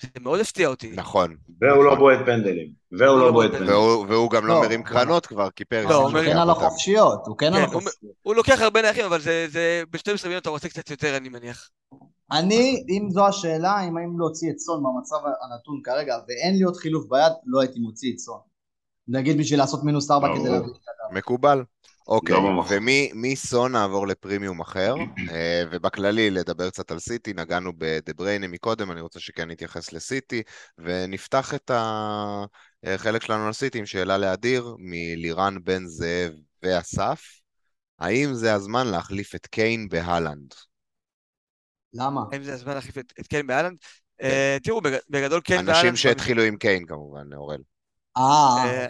זה 0.00 0.08
מאוד 0.20 0.40
הפתיע 0.40 0.68
אותי. 0.68 0.92
נכון. 0.96 1.36
והוא 1.60 1.84
לא 1.84 1.94
בועט 1.94 2.18
פנדלים. 2.26 2.72
והוא 2.98 3.20
לא 3.20 3.32
בועט 3.32 3.50
פנדלים. 3.50 3.70
והוא 4.08 4.30
גם 4.30 4.46
לא, 4.46 4.54
לא 4.54 4.60
מרים 4.60 4.82
קרנות 4.82 5.26
כבר, 5.26 5.50
כי 5.50 5.64
פרס. 5.64 5.90
לא, 5.90 6.02
הוא 6.02 6.12
כן 6.12 6.36
על 6.36 6.50
החופשיות, 6.50 7.26
הוא 7.26 7.38
כן 7.38 7.46
על 7.46 7.60
כן, 7.60 7.62
החופשיות. 7.62 8.14
הוא 8.22 8.34
לוקח 8.34 8.60
הרבה 8.60 8.82
נייחים, 8.82 9.04
אבל 9.04 9.20
זה 9.20 9.82
ב-12 9.90 10.24
מיליון 10.24 10.40
אתה 10.40 10.50
רוצה 10.50 10.68
קצת 10.68 10.90
יותר, 10.90 11.16
אני 11.16 11.28
מניח. 11.28 11.68
אני, 12.32 12.84
אם 12.88 13.08
זו 13.10 13.26
השאלה, 13.26 13.80
אם 13.88 13.96
האם 13.96 14.18
להוציא 14.18 14.50
את 14.50 14.58
סון 14.58 14.82
במצב 14.82 15.16
הנתון 15.16 15.80
כרגע, 15.84 16.16
ואין 16.28 16.56
לי 16.58 16.62
עוד 16.62 16.76
חילוף 16.76 17.04
ביד, 17.08 17.32
לא 17.46 17.60
הייתי 17.60 17.80
מוציא 17.80 18.12
את 18.12 18.18
סון. 18.18 18.38
נגיד 19.08 19.38
בשביל 19.38 19.58
לעשות 19.58 19.84
מינוס 19.84 20.10
ארבע 20.10 20.28
כדי 20.28 20.48
להביא 20.48 20.58
את 20.58 20.64
הדבר. 20.64 21.18
מקובל. 21.18 21.62
אוקיי, 22.10 22.34
לא 22.34 22.64
ומסון 22.70 23.72
נעבור 23.72 24.06
לפרימיום 24.06 24.60
אחר, 24.60 24.94
אה, 25.30 25.62
ובכללי 25.70 26.30
לדבר 26.30 26.70
קצת 26.70 26.90
על 26.90 26.98
סיטי, 26.98 27.32
נגענו 27.32 27.72
בדה 27.78 28.12
בריינה 28.16 28.48
מקודם, 28.48 28.90
אני 28.90 29.00
רוצה 29.00 29.20
שכן 29.20 29.50
נתייחס 29.50 29.92
לסיטי, 29.92 30.42
ונפתח 30.78 31.54
את 31.54 31.70
החלק 32.84 33.22
שלנו 33.22 33.46
על 33.46 33.52
סיטי 33.52 33.78
עם 33.78 33.86
שאלה 33.86 34.18
לאדיר, 34.18 34.74
מלירן 34.78 35.56
בן 35.64 35.86
זאב 35.86 36.32
ואסף, 36.62 37.24
האם 37.98 38.34
זה 38.34 38.54
הזמן 38.54 38.86
להחליף 38.86 39.34
את 39.34 39.46
קיין 39.46 39.88
בהלנד? 39.88 40.54
למה? 41.94 42.20
האם 42.32 42.42
זה 42.42 42.54
הזמן 42.54 42.74
להחליף 42.74 42.98
את, 42.98 43.26
קיין 43.26 43.46
בהלנד? 43.46 43.76
כן. 44.18 44.26
אה, 44.26 44.56
תראו, 44.62 44.80
בגדול 45.10 45.40
קיין 45.40 45.66
בהלנד... 45.66 45.76
אנשים 45.76 45.96
שהתחילו 45.96 46.42
עם 46.42 46.56
קיין 46.56 46.86
כמובן, 46.86 47.32
אורל. 47.34 47.60
אה... 48.16 48.86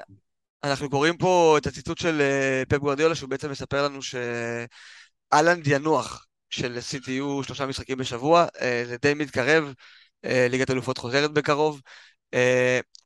אנחנו 0.65 0.91
קוראים 0.91 1.17
פה 1.17 1.57
את 1.59 1.67
הציטוט 1.67 1.99
של 1.99 2.21
אה, 2.21 2.63
פפ 2.69 2.79
גוורדיולה, 2.79 3.15
שהוא 3.15 3.31
בעצם 3.31 3.51
מספר 3.51 3.85
לנו 3.85 4.01
שאלנד 4.03 5.67
ינוח 5.67 6.27
של 6.51 6.81
סיטי 6.81 7.11
יהיו 7.11 7.43
שלושה 7.43 7.67
משחקים 7.67 7.99
בשבוע, 7.99 8.47
אה, 8.61 8.83
זה 8.87 8.97
די 9.03 9.15
מתקרב, 9.15 9.75
אה, 10.25 10.47
ליגת 10.51 10.71
אלופות 10.71 10.99
חוזרת 10.99 11.33
בקרוב. 11.33 11.81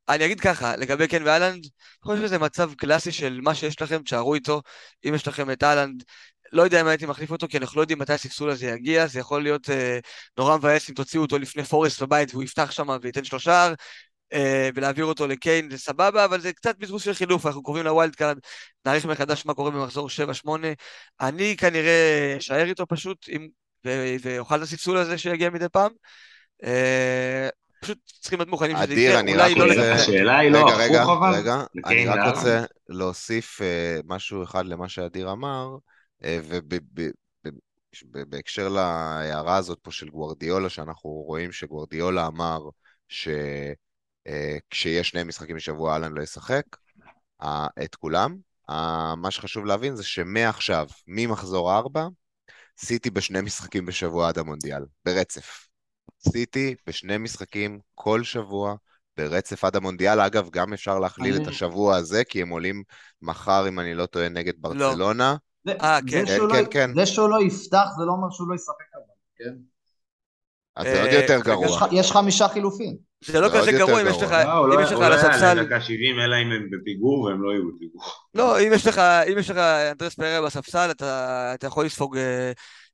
אני 0.08 0.24
אגיד 0.24 0.40
ככה, 0.40 0.76
לגבי 0.76 1.08
קיין 1.08 1.22
והאלנד, 1.22 1.64
אני 1.64 2.02
חושב 2.02 2.22
שזה 2.22 2.38
מצב 2.38 2.74
קלאסי 2.74 3.12
של 3.12 3.40
מה 3.42 3.54
שיש 3.54 3.82
לכם, 3.82 4.02
תשארו 4.02 4.34
איתו, 4.34 4.62
אם 5.08 5.14
יש 5.14 5.28
לכם 5.28 5.50
את 5.50 5.62
אהלנד, 5.62 6.04
לא 6.52 6.62
יודע 6.62 6.80
אם 6.80 6.86
הייתי 6.86 7.06
מחליף 7.06 7.30
אותו, 7.30 7.48
כי 7.48 7.58
אנחנו 7.58 7.76
לא 7.76 7.82
יודעים 7.82 7.98
מתי 7.98 8.12
הספסול 8.12 8.50
הזה 8.50 8.66
יגיע, 8.66 9.06
זה 9.06 9.20
יכול 9.20 9.42
להיות 9.42 9.70
אה, 9.70 9.98
נורא 10.38 10.56
מבאס 10.56 10.90
אם 10.90 10.94
תוציאו 10.94 11.22
אותו 11.22 11.38
לפני 11.38 11.64
פורסט 11.64 12.02
בבית 12.02 12.30
והוא 12.30 12.42
יפתח 12.42 12.70
שם 12.70 12.88
וייתן 13.02 13.24
שלושה, 13.24 13.72
ולהעביר 14.74 15.04
אותו 15.04 15.26
לקיין 15.26 15.70
זה 15.70 15.78
סבבה, 15.78 16.24
אבל 16.24 16.40
זה 16.40 16.52
קצת 16.52 16.78
בזבוז 16.78 17.02
של 17.02 17.14
חילוף, 17.14 17.46
אנחנו 17.46 17.62
קרובים 17.62 17.84
ל 17.84 17.90
wild 17.90 18.14
card, 18.14 18.38
נעריך 18.86 19.06
מחדש 19.06 19.46
מה 19.46 19.54
קורה 19.54 19.70
במחזור 19.70 20.08
7-8. 20.44 20.48
אני 21.20 21.56
כנראה 21.56 22.34
אשאר 22.38 22.64
איתו 22.64 22.86
פשוט, 22.86 23.26
עם, 23.28 23.48
ואוכל 24.22 24.56
את 24.56 24.62
הספסול 24.62 24.96
הזה 24.96 25.18
שיגיע 25.18 25.50
מדי 25.50 25.68
פעם. 25.68 25.92
אה, 26.64 27.48
פשוט 27.80 27.98
צריכים 28.20 28.38
להיות 28.38 28.48
מוכנים 28.48 28.76
שזה 28.76 28.94
יקרה, 28.94 29.20
אולי 29.20 29.54
לא 29.54 29.66
לגמרי. 29.66 29.90
השאלה 29.90 30.38
היא 30.38 30.50
לא 30.50 30.58
הפוך 30.58 31.10
אבל. 31.18 31.34
רגע, 31.34 31.64
אני 31.86 32.06
רק 32.06 32.34
רוצה 32.34 32.64
להוסיף 32.88 33.62
אה, 33.62 34.00
משהו 34.04 34.42
אחד 34.42 34.66
למה 34.66 34.88
שאדיר 34.88 35.32
אמר, 35.32 35.68
ובהקשר 38.12 38.68
להערה 38.68 39.56
הזאת 39.56 39.78
פה 39.82 39.90
של 39.90 40.08
גוורדיולה, 40.08 40.68
שאנחנו 40.68 41.10
רואים 41.10 41.52
שגוורדיולה 41.52 42.26
אמר 42.26 42.60
ש... 43.08 43.28
אה, 44.26 44.56
כשיש 44.70 45.08
שני 45.08 45.22
משחקים 45.24 45.56
בשבוע 45.56 45.96
אלן 45.96 46.12
לא 46.12 46.22
ישחק, 46.22 46.64
את 47.84 47.94
כולם. 47.94 48.36
מה 49.16 49.30
שחשוב 49.30 49.66
להבין 49.66 49.96
זה 49.96 50.04
שמעכשיו, 50.04 50.86
ממחזור 51.06 51.76
4, 51.76 52.08
סיטי 52.78 53.10
בשני 53.10 53.40
משחקים 53.40 53.86
בשבוע 53.86 54.28
עד 54.28 54.38
המונדיאל, 54.38 54.82
ברצף. 55.04 55.68
סיטי 56.28 56.74
בשני 56.86 57.18
משחקים 57.18 57.78
כל 57.94 58.22
שבוע, 58.22 58.74
ברצף 59.16 59.64
עד 59.64 59.76
המונדיאל. 59.76 60.20
אגב, 60.20 60.50
גם 60.50 60.72
אפשר 60.72 60.98
להכליל 60.98 61.42
את 61.42 61.46
השבוע 61.46 61.96
הזה, 61.96 62.24
כי 62.24 62.42
הם 62.42 62.48
עולים 62.48 62.82
מחר, 63.22 63.68
אם 63.68 63.80
אני 63.80 63.94
לא 63.94 64.06
טועה, 64.06 64.28
נגד 64.28 64.52
לא. 64.64 64.70
ברצלונה. 64.70 65.36
אה, 65.68 65.98
כן. 66.06 66.26
כן, 66.26 66.36
כן, 66.52 66.64
כן. 66.70 66.90
זה 66.94 67.06
שהוא 67.06 67.28
לא 67.28 67.42
יפתח, 67.42 67.86
זה 67.98 68.04
לא 68.04 68.12
אומר 68.12 68.30
שהוא 68.30 68.48
לא 68.48 68.54
ישחק 68.54 68.94
אבל, 68.94 69.14
כן? 69.36 69.73
אז 70.76 70.86
זה 70.86 71.02
עוד 71.02 71.12
יותר 71.12 71.40
גרוע. 71.40 71.88
יש 71.92 72.12
חמישה 72.12 72.48
חילופים. 72.48 72.96
זה 73.24 73.40
לא 73.40 73.48
כזה 73.48 73.72
גרוע 73.72 74.02
אם 74.02 74.06
יש 74.06 74.22
לך, 74.22 74.32
אם 74.32 74.80
יש 74.82 74.92
לך 74.92 75.00
על 75.00 75.12
הספסל... 75.12 75.50
אולי 75.50 75.60
לדקה 75.60 75.80
70 75.80 76.18
אלא 76.18 76.36
אם 76.42 76.52
הם 76.52 76.68
בפיגור 76.70 77.20
והם 77.20 77.42
לא 77.42 77.50
יהיו 77.50 77.62
בפיגור. 77.68 78.02
לא, 78.34 78.60
אם 78.60 78.72
יש 78.74 78.86
לך, 78.86 78.98
אם 78.98 79.38
יש 79.38 79.50
לך 79.50 79.56
אנדרס 79.56 80.14
פרר 80.14 80.42
בספסל, 80.46 80.90
אתה 80.90 81.66
יכול 81.66 81.84
לספוג 81.84 82.18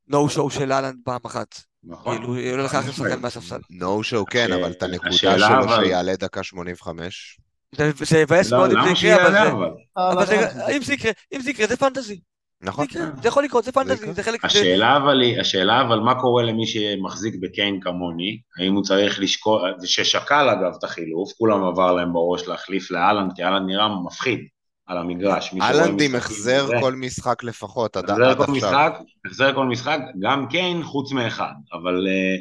נו 0.09 0.25
אה, 0.25 0.31
שואו 0.31 0.51
של 0.51 0.73
אהלנד 0.73 0.97
פעם 1.05 1.21
אחת. 1.27 1.61
נכון. 1.85 2.17
כאילו, 2.17 2.37
יהיה 2.37 2.57
לך 2.57 2.75
אחרי 2.75 2.93
שחקן 2.93 3.21
מהספסל. 3.21 3.59
נו 3.71 4.03
שואו 4.03 4.27
כן, 4.27 4.53
אבל 4.53 4.71
את 4.71 4.83
הנקודה 4.83 5.13
שלו 5.13 5.85
שיעלה 5.85 6.17
דקה 6.17 6.43
85. 6.43 7.41
זה 8.03 8.19
יבאס 8.19 8.53
מאוד 8.53 8.71
אם 8.71 8.85
זה 8.85 8.91
יקרה, 8.91 9.49
אבל 9.97 10.27
אם 11.33 11.41
זה 11.41 11.51
יקרה 11.51 11.67
זה 11.67 11.77
פנטזי. 11.77 12.21
נכון. 12.63 12.87
זה 13.23 13.29
יכול 13.29 13.45
לקרות, 13.45 13.65
זה 13.65 13.73
פנטזי, 13.73 14.13
זה 14.13 14.23
חלק... 14.23 14.45
השאלה 14.45 14.97
אבל 14.97 15.21
היא, 15.21 15.41
השאלה 15.41 15.81
אבל 15.81 16.01
מה 16.01 16.21
קורה 16.21 16.43
למי 16.43 16.67
שמחזיק 16.67 17.35
בקיין 17.41 17.81
כמוני, 17.81 18.41
האם 18.59 18.75
הוא 18.75 18.83
צריך 18.83 19.21
לשקול, 19.21 19.75
ששקל 19.85 20.49
אגב 20.49 20.73
את 20.79 20.85
החילוף, 20.85 21.33
כולם 21.39 21.65
עבר 21.65 21.93
להם 21.93 22.13
בראש 22.13 22.49
להחליף 22.49 22.91
לאלנד, 22.91 23.33
כי 23.37 23.45
אלנד 23.45 23.67
נראה 23.67 23.89
מפחיד 24.05 24.41
על 24.87 24.99
המגרש. 24.99 25.55
אלנד 25.63 26.03
עם 26.03 26.15
החזר 26.15 26.81
כל 26.81 26.95
משחק 26.95 27.45
לפחות, 27.45 27.97
עד 27.97 28.11
עכשיו. 28.11 28.93
החזר 29.27 29.55
כל 29.55 29.67
משחק, 29.67 30.01
גם 30.21 30.47
קיין 30.51 30.83
חוץ 30.83 31.13
מאחד, 31.13 31.53
אבל, 31.73 32.07
אה, 32.09 32.37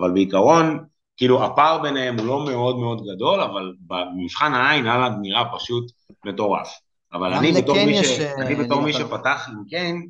אבל 0.00 0.10
בעיקרון, 0.10 0.84
כאילו 1.16 1.44
הפער 1.44 1.78
ביניהם 1.82 2.18
הוא 2.18 2.26
לא 2.26 2.44
מאוד 2.44 2.78
מאוד 2.78 3.02
גדול, 3.14 3.40
אבל 3.40 3.72
במבחן 3.86 4.54
העין 4.54 4.86
אלנד 4.86 5.16
נראה 5.22 5.44
פשוט 5.56 5.84
מטורף. 6.26 6.83
אבל 7.14 7.32
אני 7.32 7.52
בתור, 7.52 7.76
מי, 7.86 8.04
ש... 8.04 8.20
אה, 8.20 8.34
אני 8.34 8.54
בתור 8.54 8.82
מי 8.82 8.92
שפתח 8.92 9.48
עם 9.48 9.64
קיין, 9.68 10.08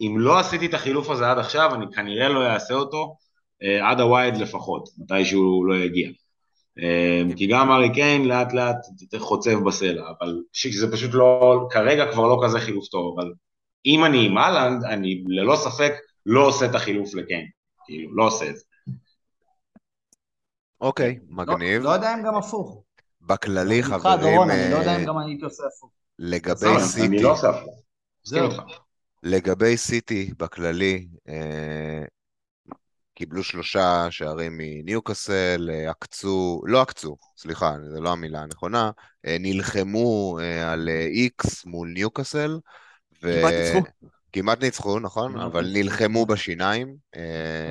אם 0.00 0.16
לא 0.18 0.38
עשיתי 0.38 0.66
את 0.66 0.74
החילוף 0.74 1.10
הזה 1.10 1.30
עד 1.30 1.38
עכשיו, 1.38 1.74
אני 1.74 1.86
כנראה 1.94 2.28
לא 2.28 2.46
אעשה 2.46 2.74
אותו 2.74 3.16
אה, 3.62 3.90
עד 3.90 4.00
הווייד 4.00 4.36
לפחות, 4.36 4.88
מתי 4.98 5.24
שהוא 5.24 5.66
לא 5.66 5.76
יגיע. 5.76 6.08
אה, 6.82 7.22
כי 7.36 7.46
גם 7.46 7.70
ארי 7.70 7.94
קיין 7.94 8.28
לאט 8.28 8.52
לאט 8.52 8.76
חוצב 9.18 9.64
בסלע, 9.66 10.02
אבל 10.18 10.42
זה 10.78 10.92
פשוט 10.92 11.10
לא, 11.14 11.66
כרגע 11.70 12.12
כבר 12.12 12.26
לא 12.26 12.40
כזה 12.44 12.60
חילוף 12.60 12.88
טוב, 12.88 13.18
אבל 13.18 13.32
אם 13.86 14.04
אני 14.04 14.26
עם 14.26 14.38
אהלנד, 14.38 14.84
אני 14.84 15.24
ללא 15.26 15.56
ספק 15.56 15.92
לא 16.26 16.46
עושה 16.46 16.66
את 16.66 16.74
החילוף 16.74 17.14
לקיין, 17.14 17.46
כאילו, 17.86 18.16
לא 18.16 18.26
עושה 18.26 18.50
את 18.50 18.56
זה. 18.56 18.64
אוקיי, 20.80 21.18
מגניב. 21.28 21.82
לא, 21.82 21.90
לא 21.90 21.94
יודע 21.94 22.14
אם 22.14 22.22
גם 22.22 22.34
הפוך. 22.34 22.82
בכללי, 23.20 23.82
חברים... 23.82 24.20
דורון, 24.20 24.50
אני 24.50 24.70
לא 24.70 24.76
יודע 24.76 24.96
אם 24.96 25.04
גם 25.04 25.18
אני 25.18 25.30
הייתי 25.30 25.44
עושה 25.44 25.62
הפוך. 25.66 25.90
לגבי 26.18 26.80
סיטי, 26.80 27.06
אני 27.06 27.22
לא 27.22 27.36
לגבי 29.22 29.76
סיטי 29.76 30.30
בכללי, 30.38 31.08
אה, 31.28 32.04
קיבלו 33.14 33.42
שלושה 33.42 34.06
שערים 34.10 34.52
מניוקאסל, 34.56 35.70
אה, 35.72 35.90
עקצו, 35.90 36.62
לא 36.66 36.80
עקצו, 36.80 37.16
סליחה, 37.36 37.74
זו 37.94 38.00
לא 38.00 38.12
המילה 38.12 38.40
הנכונה, 38.40 38.90
אה, 39.26 39.36
נלחמו 39.40 40.38
על 40.64 40.88
איקס 40.88 41.64
מול 41.64 41.88
ניוקאסל. 41.88 42.58
ו... 43.22 43.40
כמעט 43.40 43.52
ניצחו. 43.52 44.08
כמעט 44.32 44.62
ניצחו, 44.62 45.00
נכון, 45.00 45.40
אבל 45.40 45.70
נלחמו 45.72 46.26
בשיניים, 46.26 46.96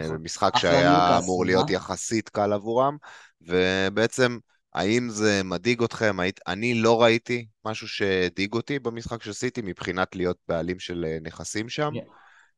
נכון. 0.04 0.18
במשחק 0.18 0.52
שהיה 0.58 1.18
אמור 1.18 1.46
להיות 1.46 1.70
יחסית 1.70 2.30
קל 2.30 2.54
עבורם, 2.54 2.98
ובעצם 3.42 4.38
האם 4.78 5.10
זה 5.10 5.42
מדאיג 5.44 5.84
אתכם? 5.84 6.18
אני 6.48 6.74
לא 6.74 7.02
ראיתי 7.04 7.46
משהו 7.66 7.88
שהדאיג 7.88 8.54
אותי 8.54 8.80
במשחק 8.80 9.24
של 9.24 9.34
סיטי 9.34 9.62
מבחינת 9.64 10.16
להיות 10.16 10.38
בעלים 10.48 10.80
של 10.80 11.06
אה, 11.08 11.18
נכסים 11.22 11.70
שם. 11.70 11.92
Yeah. 11.94 12.00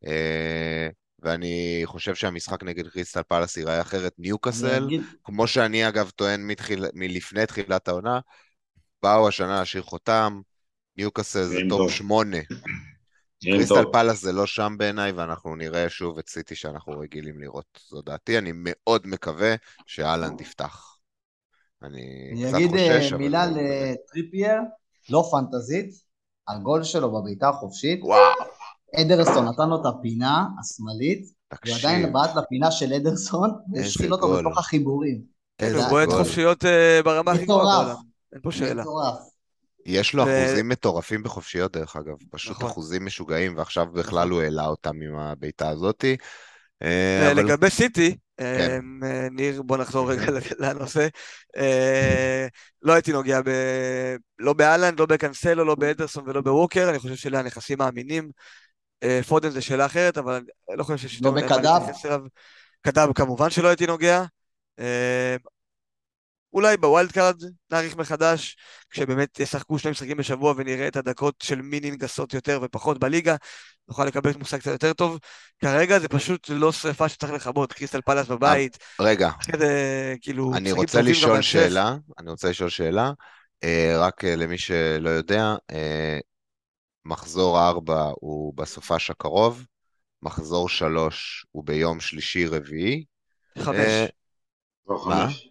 כן. 0.05 0.89
ואני 1.21 1.81
חושב 1.85 2.15
שהמשחק 2.15 2.63
נגד 2.63 2.87
קריסטל 2.87 3.23
פלאס 3.23 3.57
ייראה 3.57 3.81
אחרת. 3.81 4.13
ניוקאסל, 4.17 4.87
כמו 5.23 5.47
שאני 5.47 5.87
אגב 5.87 6.09
טוען 6.09 6.47
מתחיל, 6.47 6.85
מלפני 6.93 7.45
תחילת 7.45 7.87
העונה, 7.87 8.19
באו 9.03 9.27
השנה 9.27 9.59
להשאיר 9.59 9.83
חותם, 9.83 10.41
ניוקאסל 10.97 11.43
זה 11.43 11.59
top. 11.69 11.91
שמונה. 11.91 12.37
קריסטל. 13.43 13.85
פלאס 13.91 14.21
זה 14.21 14.31
לא 14.31 14.45
שם 14.45 14.75
בעיניי, 14.77 15.11
ואנחנו 15.11 15.55
נראה 15.55 15.89
שוב 15.89 16.17
את 16.17 16.29
סיטי 16.29 16.55
שאנחנו 16.55 16.99
רגילים 16.99 17.41
לראות. 17.41 17.79
זו 17.89 18.01
דעתי, 18.01 18.37
אני 18.37 18.51
מאוד 18.53 19.07
מקווה 19.07 19.55
שאהלנד 19.85 20.41
יפתח. 20.41 20.98
אני 21.83 22.29
אני 22.31 22.43
קצת 22.45 22.55
אגיד 22.55 22.75
אה, 22.75 22.97
חושש, 22.97 23.13
אבל... 23.13 23.21
מילה 23.21 23.43
אני 23.43 23.51
מקווה. 23.51 23.91
לטריפייר, 23.91 24.57
לא 25.09 25.29
פנטזית, 25.31 25.89
הגול 26.47 26.83
שלו 26.83 27.11
בבעיטה 27.11 27.49
החופשית, 27.49 27.99
וואו, 28.03 28.19
אדרסון 28.95 29.45
נתן 29.45 29.69
לו 29.69 29.81
את 29.81 29.85
הפינה 29.85 30.45
השמאלית, 30.59 31.25
תקשיב, 31.47 31.75
ועדיין 31.75 32.13
בעט 32.13 32.35
לפינה 32.35 32.71
של 32.71 32.93
אדרסון, 32.93 33.51
והשחיל 33.73 34.13
אותו. 34.13 34.37
בתוך 34.37 34.57
החיבורים. 34.57 35.21
איזה 35.59 35.79
הוא 35.79 35.89
בועט 35.89 36.09
גול. 36.09 36.17
חופשיות 36.17 36.65
אה, 36.65 37.01
ברמה 37.03 37.31
הכי 37.31 37.45
גבוהה 37.45 37.63
מטורף. 37.63 37.85
בעולם. 37.85 38.01
אין 38.33 38.41
פה 38.41 38.51
שאלה. 38.51 38.81
מטורף. 38.81 39.15
יש 39.85 40.13
לו 40.13 40.25
ו- 40.25 40.45
אחוזים 40.45 40.69
מטורפים 40.69 41.23
בחופשיות 41.23 41.77
דרך 41.77 41.95
אגב, 41.95 42.15
פשוט 42.31 42.57
נכון. 42.57 42.69
אחוזים 42.69 43.05
משוגעים, 43.05 43.57
ועכשיו 43.57 43.85
בכלל 43.93 44.19
נכון. 44.19 44.31
הוא 44.31 44.41
העלה 44.41 44.67
אותם 44.67 45.01
עם 45.01 45.15
הבעיטה 45.15 45.69
הזאתי. 45.69 46.17
אה, 46.83 47.31
אבל 47.31 47.43
לגבי 47.43 47.69
סיטי, 47.69 48.17
כן. 48.37 48.81
אה, 49.03 49.27
ניר, 49.31 49.61
בוא 49.61 49.77
נחזור 49.77 50.11
רגע 50.11 50.25
לנושא. 50.59 51.07
אה, 51.57 52.47
לא 52.81 52.93
הייתי 52.93 53.11
נוגע 53.11 53.41
ב... 53.41 53.49
לא 54.39 54.53
בהאלנד, 54.53 54.99
לא 54.99 55.05
בקנסלו, 55.05 55.65
לא 55.65 55.75
באדרסון 55.75 56.23
ולא 56.27 56.41
בווקר, 56.41 56.89
אני 56.89 56.99
חושב 56.99 57.15
שאלה 57.15 57.39
הנכסים 57.39 57.77
מאמינים. 57.77 58.31
אה, 59.03 59.19
פודן 59.27 59.49
זה 59.49 59.61
שאלה 59.61 59.85
אחרת, 59.85 60.17
אבל 60.17 60.41
אני 60.69 60.77
לא 60.77 60.83
חושב 60.83 60.97
שיש 60.97 61.21
לא 61.21 61.31
ב 61.31 61.42
KDB? 61.42 61.83
KDB 62.81 63.13
כמובן 63.13 63.49
שלא 63.49 63.67
הייתי 63.67 63.87
נוגע. 63.87 64.23
אה, 66.49 66.59
אולי 66.59 66.77
ב 66.77 66.84
wild 66.84 67.11
card 67.11 67.41
נעריך 67.71 67.95
מחדש, 67.95 68.57
כשבאמת 68.89 69.39
ישחקו 69.39 69.79
שני 69.79 69.91
משחקים 69.91 70.17
בשבוע 70.17 70.53
ונראה 70.57 70.87
את 70.87 70.95
הדקות 70.95 71.35
של 71.43 71.61
מינין 71.61 71.95
גסות 71.95 72.33
יותר 72.33 72.59
ופחות 72.63 72.99
בליגה, 72.99 73.35
נוכל 73.87 74.05
לקבל 74.05 74.31
מושג 74.39 74.57
קצת 74.59 74.71
יותר 74.71 74.93
טוב. 74.93 75.19
כרגע 75.59 75.99
זה 75.99 76.07
פשוט 76.07 76.49
לא 76.49 76.71
שריפה 76.71 77.09
שצריך 77.09 77.33
לכבות, 77.33 77.73
קריסטל 77.73 78.01
פלאס 78.01 78.27
בבית, 78.27 78.77
רגע, 79.01 79.29
זה 79.57 80.15
כאילו 80.21 80.53
אני 80.55 80.71
רוצה 80.71 81.01
לשאול. 81.01 81.41
שאלה, 81.41 81.95
אני 82.19 82.29
רוצה 82.29 82.49
לשאול 82.49 82.69
שאלה, 82.69 83.11
אה, 83.63 83.95
רק 83.99 84.25
אה, 84.25 84.35
למי 84.35 84.57
שלא 84.57 85.09
יודע, 85.09 85.55
אה, 85.71 86.19
מחזור 87.05 87.59
4 87.59 88.11
הוא 88.19 88.53
בסופש 88.55 89.09
הקרוב, 89.09 89.65
מחזור 90.21 90.69
3 90.69 91.45
הוא 91.51 91.63
ביום 91.65 91.99
שלישי-רביעי, 91.99 93.03
חמש, 93.59 93.75
אה, 93.75 94.05
מה? 94.87 94.97
חמש. 94.99 95.48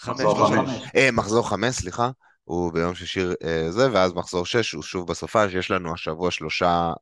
חמש, 0.00 0.20
מחזור 0.20 0.46
חמש. 0.46 0.68
חמש. 0.68 0.90
אה, 0.96 1.10
מחזור 1.12 1.48
5, 1.48 1.74
סליחה, 1.74 2.10
הוא 2.44 2.72
ביום 2.72 2.94
שישי 2.94 3.20
אה, 3.44 3.70
זה, 3.70 3.92
ואז 3.92 4.12
מחזור 4.12 4.46
6 4.46 4.72
הוא 4.72 4.82
שוב 4.82 5.06
בסופש, 5.06 5.54
יש 5.54 5.70
לנו 5.70 5.94
השבוע 5.94 6.30
שלושה, 6.30 6.92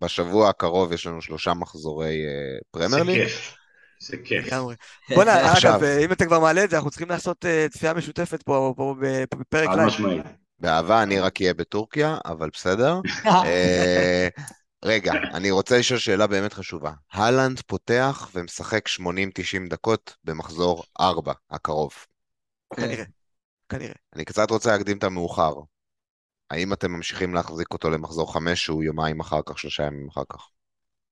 בשבוע 0.00 0.48
הקרוב 0.48 0.92
יש 0.92 1.06
לנו 1.06 1.22
שלושה 1.22 1.54
מחזורי 1.54 2.26
אה, 2.26 2.58
פרמייר 2.70 3.02
ליג. 3.02 3.22
כיף. 3.22 3.54
זה 4.00 4.16
כיף. 4.24 4.46
לגמרי. 4.46 4.74
בוא'נה. 5.14 5.58
אגב, 5.58 5.84
אם 5.84 6.12
אתה 6.12 6.26
כבר 6.26 6.40
מעלה 6.40 6.64
את 6.64 6.70
זה, 6.70 6.76
אנחנו 6.76 6.90
צריכים 6.90 7.08
לעשות 7.08 7.44
צפייה 7.70 7.94
משותפת 7.94 8.42
פה 8.42 8.74
בפרק 9.30 9.68
חד 9.68 9.76
live. 9.76 9.88
משמעית. 9.88 10.22
באהבה 10.58 11.02
אני 11.02 11.20
רק 11.20 11.40
אהיה 11.40 11.54
בטורקיה, 11.54 12.18
אבל 12.24 12.50
בסדר. 12.52 13.00
רגע, 14.84 15.12
אני 15.34 15.50
רוצה 15.50 15.78
לשאול 15.78 15.98
שאלה 15.98 16.26
באמת 16.26 16.52
חשובה. 16.52 16.92
הלנד 17.12 17.60
פותח 17.66 18.30
ומשחק 18.34 18.88
80-90 18.88 19.00
דקות 19.68 20.16
במחזור 20.24 20.84
4 21.00 21.32
הקרוב. 21.50 21.92
כנראה, 22.76 23.04
כנראה. 23.68 23.94
אני 24.16 24.24
קצת 24.24 24.50
רוצה 24.50 24.70
להקדים 24.70 24.98
את 24.98 25.04
המאוחר. 25.04 25.52
האם 26.50 26.72
אתם 26.72 26.90
ממשיכים 26.90 27.34
להחזיק 27.34 27.72
אותו 27.72 27.90
למחזור 27.90 28.32
5 28.32 28.64
שהוא 28.64 28.82
יומיים 28.82 29.20
אחר 29.20 29.40
כך, 29.46 29.58
שלושה 29.58 29.82
ימים 29.82 30.08
אחר 30.08 30.22
כך? 30.32 30.48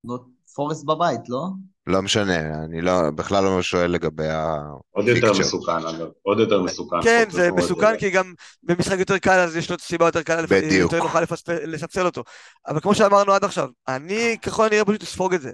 לא, 0.04 0.18
פורסט 0.54 0.84
בבית, 0.84 1.20
לא? 1.28 1.46
לא 1.86 2.02
משנה, 2.02 2.64
אני 2.64 2.80
לא, 2.80 3.10
בכלל 3.14 3.44
לא 3.44 3.62
שואל 3.62 3.90
לגבי 3.90 4.28
ה... 4.28 4.56
עוד 4.90 5.08
יותר. 5.08 5.32
מסוכן, 5.40 5.86
אגב. 5.86 6.08
עוד 6.22 6.38
יותר 6.38 6.62
מסוכן. 6.62 7.02
כן, 7.02 7.24
זה 7.30 7.52
מסוכן 7.52 7.98
כי 7.98 8.10
גם 8.10 8.34
במשחק 8.62 8.98
יותר 8.98 9.18
קל 9.18 9.38
אז 9.38 9.56
יש 9.56 9.70
לו 9.70 9.76
סיבה 9.78 10.06
יותר 10.06 10.22
קלה, 10.22 10.42
בדיוק. 10.42 10.72
יותר 10.92 10.98
נוכל 10.98 11.20
לספסל 11.66 12.06
אותו. 12.06 12.22
אבל 12.68 12.80
כמו 12.80 12.94
שאמרנו 12.94 13.32
עד 13.32 13.44
עכשיו, 13.44 13.68
אני 13.88 14.36
ככל 14.42 14.66
הנראה 14.66 14.84
פשוט 14.84 15.02
אספוג 15.02 15.34
את 15.34 15.40
זה. 15.40 15.50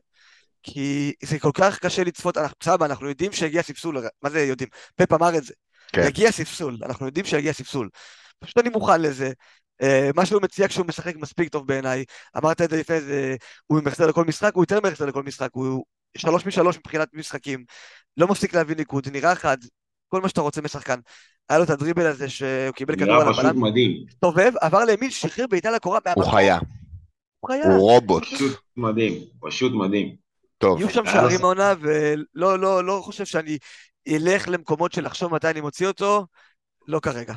כי 0.62 1.12
זה 1.24 1.38
כל 1.38 1.50
כך 1.54 1.78
קשה 1.78 2.04
לצפות, 2.04 2.36
אנחנו- 2.36 2.56
סבבה, 2.62 2.86
אנחנו 2.86 3.08
יודעים 3.08 3.32
שהגיע 3.32 3.62
ספסול, 3.62 4.04
מה 4.22 4.30
זה 4.30 4.40
יודעים? 4.40 4.68
פפ 4.96 5.12
אמר 5.12 5.36
את 5.36 5.44
זה. 5.44 5.52
כן. 5.92 6.06
יגיע 6.06 6.32
ספסול, 6.32 6.78
אנחנו 6.82 7.06
יודעים 7.06 7.26
שיגיע 7.26 7.52
ספסול. 7.52 7.88
פשוט 8.38 8.58
אני 8.58 8.68
מוכן 8.68 9.02
לזה. 9.02 9.32
אה, 9.82 10.10
מה 10.14 10.26
שהוא 10.26 10.42
מציע 10.42 10.68
כשהוא 10.68 10.86
משחק 10.86 11.16
מספיק 11.16 11.48
טוב 11.48 11.66
בעיניי, 11.66 12.04
אמרת 12.36 12.62
את 12.62 12.70
זה 12.70 12.76
לפני 12.76 13.00
זה, 13.00 13.36
הוא 13.66 13.80
ממחזר 13.80 14.06
לכל 14.06 14.24
משחק, 14.24 14.54
הוא 14.54 14.62
יותר 14.62 14.80
ממחזר 14.80 15.06
לכל 15.06 15.22
משחק, 15.22 15.48
הוא 15.52 15.84
שלוש 16.16 16.46
משלוש 16.46 16.76
מבחינת 16.76 17.08
משחקים, 17.14 17.64
לא 18.16 18.28
מפסיק 18.28 18.54
להביא 18.54 18.76
ניקוד, 18.76 19.08
נראה 19.08 19.34
חד, 19.34 19.56
כל 20.08 20.20
מה 20.20 20.28
שאתה 20.28 20.40
רוצה 20.40 20.62
משחקן. 20.62 21.00
היה 21.48 21.58
לו 21.58 21.64
את 21.64 21.70
הדריבל 21.70 22.06
הזה 22.06 22.28
שהוא 22.28 22.70
קיבל 22.74 22.96
כדור 22.96 23.14
על 23.14 23.28
הבלם. 23.28 23.62
הסתובב, 24.08 24.52
עבר 24.60 24.84
לימין, 24.84 25.10
שחרר 25.10 25.46
בעיטה 25.50 25.70
לקורה, 25.70 25.98
הוא 26.14 26.24
חיה, 26.24 26.58
הוא 27.40 27.50
חיה. 27.50 27.66
הוא 27.66 27.90
רובוט. 27.90 28.24
פשוט 28.24 28.60
מדהים. 28.76 29.12
פשוט 29.40 29.72
מדהים. 29.72 30.16
טוב, 30.58 30.80
יהיו 30.80 30.90
שם 30.90 31.06
שערים 31.06 31.40
העונה, 31.40 31.74
ולא 31.80 32.58
לא, 32.58 32.84
לא 32.84 33.00
חושב 33.04 33.24
שאני 33.24 33.58
אלך 34.08 34.48
למקומות 34.48 34.92
של 34.92 35.04
לחשוב 35.04 35.34
מתי 35.34 35.50
אני 35.50 35.60
מוציא 35.60 35.86
אותו, 35.86 36.26
לא 36.88 37.00
כרגע. 37.00 37.34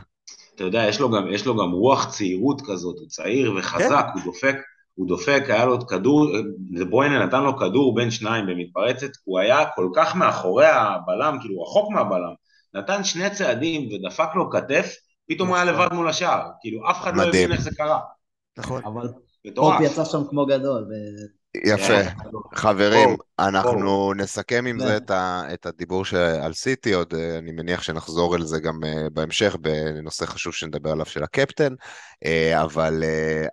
אתה 0.55 0.63
יודע, 0.63 0.83
יש 0.87 0.99
לו 0.99 1.11
גם, 1.11 1.27
יש 1.31 1.45
לו 1.45 1.57
גם 1.57 1.71
רוח 1.71 2.09
צעירות 2.09 2.61
כזאת, 2.67 2.99
הוא 2.99 3.07
צעיר 3.07 3.53
וחזק, 3.57 4.05
הוא 4.13 4.23
דופק, 4.25 4.55
הוא 4.95 5.07
דופק, 5.07 5.43
היה 5.47 5.65
לו 5.65 5.87
כדור, 5.87 6.27
זה 6.77 6.85
בוינה 6.85 7.25
נתן 7.25 7.43
לו 7.43 7.57
כדור 7.57 7.95
בין 7.95 8.11
שניים 8.11 8.45
במתפרצת, 8.47 9.09
הוא 9.23 9.39
היה 9.39 9.65
כל 9.75 9.89
כך 9.95 10.15
מאחורי 10.15 10.65
הבלם, 10.65 11.37
כאילו 11.41 11.61
רחוק 11.61 11.91
מהבלם, 11.91 12.33
נתן 12.73 13.03
שני 13.03 13.29
צעדים 13.29 13.89
ודפק 13.91 14.29
לו 14.35 14.49
כתף, 14.49 14.95
פתאום 15.27 15.47
הוא 15.47 15.55
היה 15.55 15.65
נכון. 15.65 15.85
לבד 15.85 15.93
מול 15.93 16.09
השער, 16.09 16.47
כאילו 16.61 16.89
אף 16.91 17.01
אחד 17.01 17.15
לא 17.15 17.27
מדהים. 17.27 17.43
הבין 17.43 17.51
איך 17.51 17.61
זה 17.61 17.69
קרה, 17.75 17.99
נכון. 18.57 18.81
אבל 18.85 19.09
מטורף. 19.45 19.77
פופ 19.77 19.85
יצא 19.85 20.05
שם 20.05 20.21
כמו 20.29 20.45
גדול. 20.45 20.83
ו- 20.83 21.38
יפה. 21.55 22.03
כן. 22.03 22.55
חברים, 22.55 23.17
אנחנו 23.39 24.13
נסכם 24.13 24.65
עם 24.65 24.79
כן. 24.79 24.85
זה 24.85 24.97
את, 25.53 25.65
הדיבור 25.65 26.03
על 26.41 26.53
סיטי, 26.53 26.93
עוד 26.93 27.13
אה, 27.13 27.37
אני 27.37 27.51
מניח 27.51 27.81
שנחזור 27.81 28.35
אל 28.35 28.43
זה 28.43 28.59
גם 28.59 28.83
אה, 28.83 29.09
בהמשך, 29.13 29.55
בנושא 29.61 30.25
חשוב 30.25 30.53
שנדבר 30.53 30.91
עליו 30.91 31.05
של 31.05 31.23
הקפטן, 31.23 31.73
אה, 32.25 32.63
אבל 32.63 33.03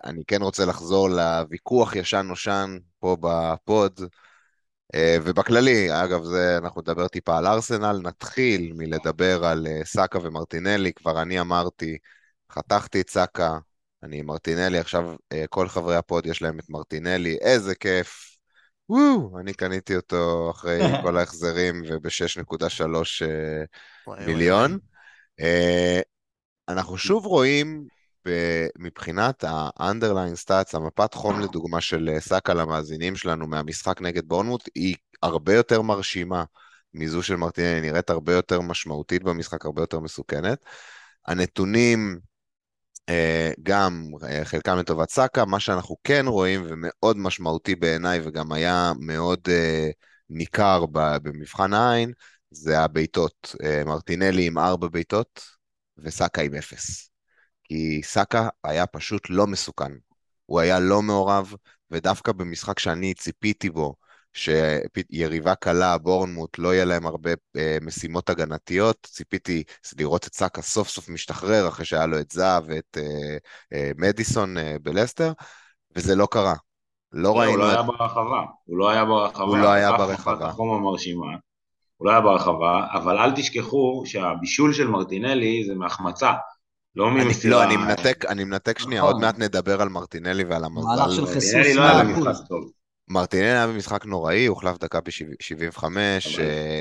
אני 0.03 0.21
כן 0.27 0.41
רוצה 0.41 0.65
לחזור 0.65 1.09
לוויכוח 1.09 1.95
ישן 1.95 2.25
נושן 2.27 2.77
פה 2.99 3.17
ב 3.21 3.37
pod, 3.37 4.01
ובכללי, 5.23 6.03
אגב, 6.03 6.23
זה, 6.23 6.57
אנחנו 6.57 6.81
נדבר 6.81 7.07
טיפה 7.07 7.37
על 7.37 7.47
ארסנל, 7.47 7.99
נתחיל 8.03 8.73
מלדבר 8.75 9.45
על 9.45 9.67
סאקה 9.83 10.19
ומרטינלי, 10.23 10.93
כבר 10.93 11.21
אני 11.21 11.39
אמרתי, 11.39 11.97
חתכתי 12.51 13.01
את 13.01 13.09
סאקה, 13.09 13.57
אני 14.03 14.21
מרטינלי, 14.21 14.79
עכשיו 14.79 15.15
אה, 15.31 15.45
כל 15.49 15.67
חברי 15.67 15.95
ה 15.95 16.02
pod 16.02 16.25
יש 16.25 16.41
להם 16.41 16.59
את 16.59 16.69
מרטינלי, 16.69 17.37
איזה 17.41 17.75
כיף. 17.75 18.37
וואו, 18.89 19.39
אני 19.39 19.53
קניתי 19.53 19.95
אותו 19.95 20.51
אחרי 20.51 20.79
כל 21.03 21.17
ההחזרים 21.17 21.83
וב-6.3 21.87 22.81
וואי, 22.81 22.97
וואי, 24.07 24.25
מיליון. 24.25 24.77
אה, 25.39 26.01
אנחנו 26.69 26.97
שוב 26.97 27.25
רואים 27.25 27.87
מבחינת 28.79 29.43
ה-underline 29.43 30.45
stats, 30.45 30.77
המפת 30.77 31.13
חום 31.13 31.39
לדוגמה 31.39 31.81
של 31.81 32.09
אה, 32.13 32.19
סאקה 32.19 32.53
למאזינים 32.53 33.15
שלנו 33.15 33.47
מהמשחק 33.47 34.01
נגד 34.01 34.27
בורנמוט, 34.27 34.69
היא 34.75 34.95
הרבה 35.21 35.53
יותר 35.53 35.81
מרשימה 35.81 36.43
מזו 36.93 37.23
של 37.23 37.35
מרטינלי, 37.35 37.81
נראית 37.81 38.09
הרבה 38.09 38.33
יותר 38.33 38.61
משמעותית 38.61 39.23
במשחק, 39.23 39.65
הרבה 39.65 39.81
יותר 39.81 39.99
מסוכנת. 39.99 40.65
הנתונים 41.27 42.19
אה, 42.19 42.36
גם 43.63 44.11
אה, 44.23 44.45
חלקם 44.45 44.77
לטובת 44.77 45.09
סאקה, 45.09 45.45
מה 45.45 45.59
שאנחנו 45.59 45.95
כן 46.03 46.25
רואים 46.27 46.65
ומאוד 46.69 47.17
משמעותי 47.17 47.75
בעיניי 47.75 48.19
וגם 48.23 48.51
היה 48.51 48.91
מאוד 48.99 49.39
אה, 49.49 49.89
ניכר 50.29 50.85
במבחן 50.91 51.73
העין, 51.73 52.11
זה 52.51 52.79
הבעיטות. 52.79 53.55
אה, 53.63 53.83
מרטינלי 53.85 54.47
עם 54.47 54.57
ארבע 54.57 54.87
בעיטות 54.87 55.41
וסאקה 55.97 56.41
עם 56.41 56.55
אפס. 56.55 57.09
כי 57.63 58.01
סאקה 58.03 58.49
היה 58.63 58.87
פשוט 58.87 59.21
לא 59.29 59.47
מסוכן. 59.47 59.91
הוא 60.45 60.59
היה 60.59 60.79
לא 60.79 61.01
מעורב, 61.01 61.53
ודווקא 61.91 62.31
במשחק 62.31 62.79
שאני 62.79 63.13
ציפיתי 63.13 63.69
בו, 63.69 63.95
שיריבה 64.37 65.55
קלה, 65.55 65.97
בורנמוט, 65.97 66.59
לא 66.59 66.73
יהיה 66.73 66.85
להם 66.85 67.05
הרבה 67.05 67.31
אה, 67.57 67.77
משימות 67.81 68.29
הגנתיות, 68.29 69.07
ציפיתי 69.11 69.63
לראות 69.99 70.27
את 70.27 70.33
סאקה 70.33 70.61
סוף 70.61 70.89
סוף 70.89 71.09
משתחרר, 71.09 71.67
אחרי 71.67 71.85
שהיה 71.85 72.05
לו 72.05 72.19
את 72.19 72.31
זהב 72.31 72.63
ואת 72.67 72.97
אה, 72.97 73.37
אה, 73.73 73.91
מדיסון 73.97 74.57
אה, 74.57 74.75
בלסטר, 74.81 75.31
וזה 75.95 76.15
לא 76.15 76.27
קרה. 76.31 76.53
לא 77.11 77.29
הוא 77.29 77.37
ראינו... 77.39 77.57
לא 77.57 77.67
את- 77.69 77.73
היה 77.73 77.83
ברחבה, 77.83 78.41
הוא 78.65 78.77
לא 78.77 78.89
היה 78.89 79.05
ברחבה. 79.05 79.43
הוא 79.43 79.57
לא 79.57 79.71
היה 79.71 79.91
ברחבה. 79.97 80.47
החום 80.47 80.73
המרשימה, 80.73 81.25
הוא 81.97 82.05
לא 82.07 82.11
היה 82.11 82.21
ברחבה, 82.21 82.87
אבל 82.93 83.17
אל 83.17 83.31
תשכחו 83.35 84.03
שהבישול 84.05 84.73
של 84.73 84.87
מרטינלי 84.87 85.63
זה 85.67 85.75
מהחמצה, 85.75 86.31
לא 86.95 87.09
אני, 87.09 87.23
ממסירה. 87.23 87.55
לא, 87.57 87.63
אני 87.63 87.77
מנתק, 87.77 88.25
אני 88.25 88.43
מנתק 88.43 88.79
שנייה, 88.79 89.01
נכון. 89.01 89.13
עוד 89.13 89.21
מעט 89.21 89.39
נדבר 89.39 89.81
על 89.81 89.89
מרטינלי 89.89 90.43
ועל 90.43 90.61
מהלך 90.67 91.01
המזל. 91.01 91.15
של 91.15 91.25
חיסוס 91.25 91.53
מרטינלי 91.53 91.73
לא 91.73 91.81
היה 91.81 92.03
100%. 92.03 92.07
במשחק 92.25 92.47
טוב. 92.47 92.71
מרטינלי 93.09 93.47
היה 93.47 93.67
במשחק 93.67 94.05
נוראי, 94.05 94.45
הוחלף 94.45 94.77
דקה 94.77 94.99
ב-75. 95.01 95.83
אבל 95.83 95.93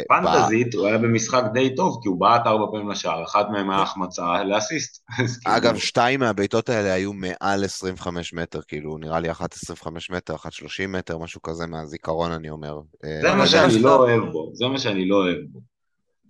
פנטזית 0.08 0.74
הוא 0.74 0.86
היה 0.86 0.98
במשחק 0.98 1.42
די 1.52 1.74
טוב, 1.74 1.98
כי 2.02 2.08
הוא 2.08 2.20
בעט 2.20 2.46
ארבע 2.46 2.66
פעמים 2.72 2.90
לשער, 2.90 3.24
אחת 3.24 3.46
מהן 3.50 3.70
היה 3.70 3.82
החמצה 3.82 4.44
לאסיסט. 4.44 5.02
כאילו, 5.42 5.56
אגב, 5.56 5.76
שתיים 5.76 6.20
מהבעיטות 6.20 6.68
האלה 6.68 6.92
היו 6.92 7.12
מעל 7.12 7.64
25 7.64 8.34
מטר, 8.34 8.60
כאילו, 8.68 8.98
נראה 8.98 9.20
לי 9.20 9.30
אחת 9.30 9.54
25 9.54 10.10
מטר, 10.10 10.34
אחת 10.34 10.52
30 10.52 10.92
מטר, 10.92 11.18
משהו 11.18 11.42
כזה 11.42 11.66
מהזיכרון, 11.66 12.32
אני 12.32 12.50
אומר. 12.50 12.80
אה, 13.04 13.18
זה 13.22 13.30
אבל 13.30 13.38
מה 13.38 13.46
שאני 13.46 13.78
לא 13.78 13.96
אוהב 13.96 14.32
בו, 14.32 14.50
זה 14.54 14.66
מה 14.66 14.78
שאני 14.78 15.08
לא 15.08 15.16
אוהב 15.16 15.38
בו. 15.52 15.75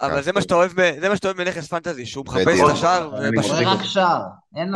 אבל 0.01 0.23
זה 0.23 0.33
מה 0.33 0.41
שאתה 0.41 0.55
אוהב 0.55 0.73
זה 1.01 1.09
מה 1.09 1.17
שאתה 1.17 1.29
אוהב 1.29 1.37
בנכס 1.37 1.67
פנטזי, 1.69 2.07
שהוא 2.07 2.25
מחפש. 2.27 2.61
את 2.61 2.71
השער, 2.73 3.11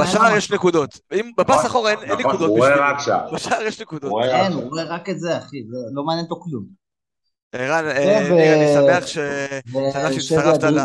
בשער 0.02 0.36
יש. 0.36 0.52
נקודות. 0.52 0.98
בפס 1.38 1.66
אחורה 1.66 1.90
אין 1.90 1.98
אין 1.98 2.08
נכון, 2.12 2.24
נקודות 2.26 2.48
הוא. 2.48 2.66
רק 2.78 2.98
שער. 3.00 3.34
בשער 3.34 3.62
יש 3.62 3.80
נקודות. 3.80 4.10
הוא 4.10 4.20
רואה 4.20 4.26
רק 4.28 4.44
אין. 4.44 4.52
הוא 4.52 4.62
רואה 4.70 4.84
רק 4.84 5.08
את 5.08 5.20
זה, 5.20 5.38
אחי. 5.38 5.56
לא 5.94 6.04
מעניין 6.04 6.24
אותו 6.30 6.40
כלום. 6.40 6.64
ערן, 7.52 7.84
אה, 7.88 8.20
ניר, 8.30 8.54
אני 8.54 8.74
שמח 8.74 9.06
ש... 9.06 9.18
שמח 9.92 10.12
שהצטרפת 10.12 10.62
ל... 10.62 10.66
אדריגו. 10.78 10.80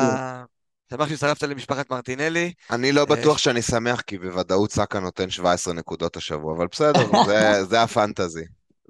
שמח 0.94 1.10
שהצטרפת 1.10 1.44
למשפחת 1.44 1.92
מרטינלי. 1.92 2.54
אני 2.72 2.92
לא 2.92 3.02
אה, 3.02 3.06
בטוח 3.06 3.38
שאני 3.38 3.62
שמח, 3.62 4.02
כי 4.02 4.18
בוודאות 4.18 4.72
סאקה 4.72 5.00
נותן 5.00 5.30
17 5.30 5.74
נקודות 5.74 6.18
השבוע, 6.18 6.56
אבל 6.58 6.68
בסדר, 6.72 7.06
זה- 7.28 7.66
זה 7.66 7.82
הפנטזי. 7.82 8.44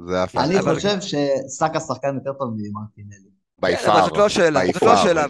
זה 0.07 0.23
אני 0.37 0.61
חושב 0.61 0.97
שסאקה 1.01 1.79
שחקן 1.79 2.15
יותר 2.15 2.33
טוב 2.39 2.53
ממרטינלי. 2.57 3.34
בי 3.61 3.77
כן, 3.77 3.89
אבל 3.91 4.01
זאת 4.01 4.17
לא 4.17 4.25
השאלה, 4.25 4.59
בי 4.59 4.71
זאת 4.73 4.81
לא 4.81 4.87
פאר. 4.87 4.93
השאלה. 4.99 5.25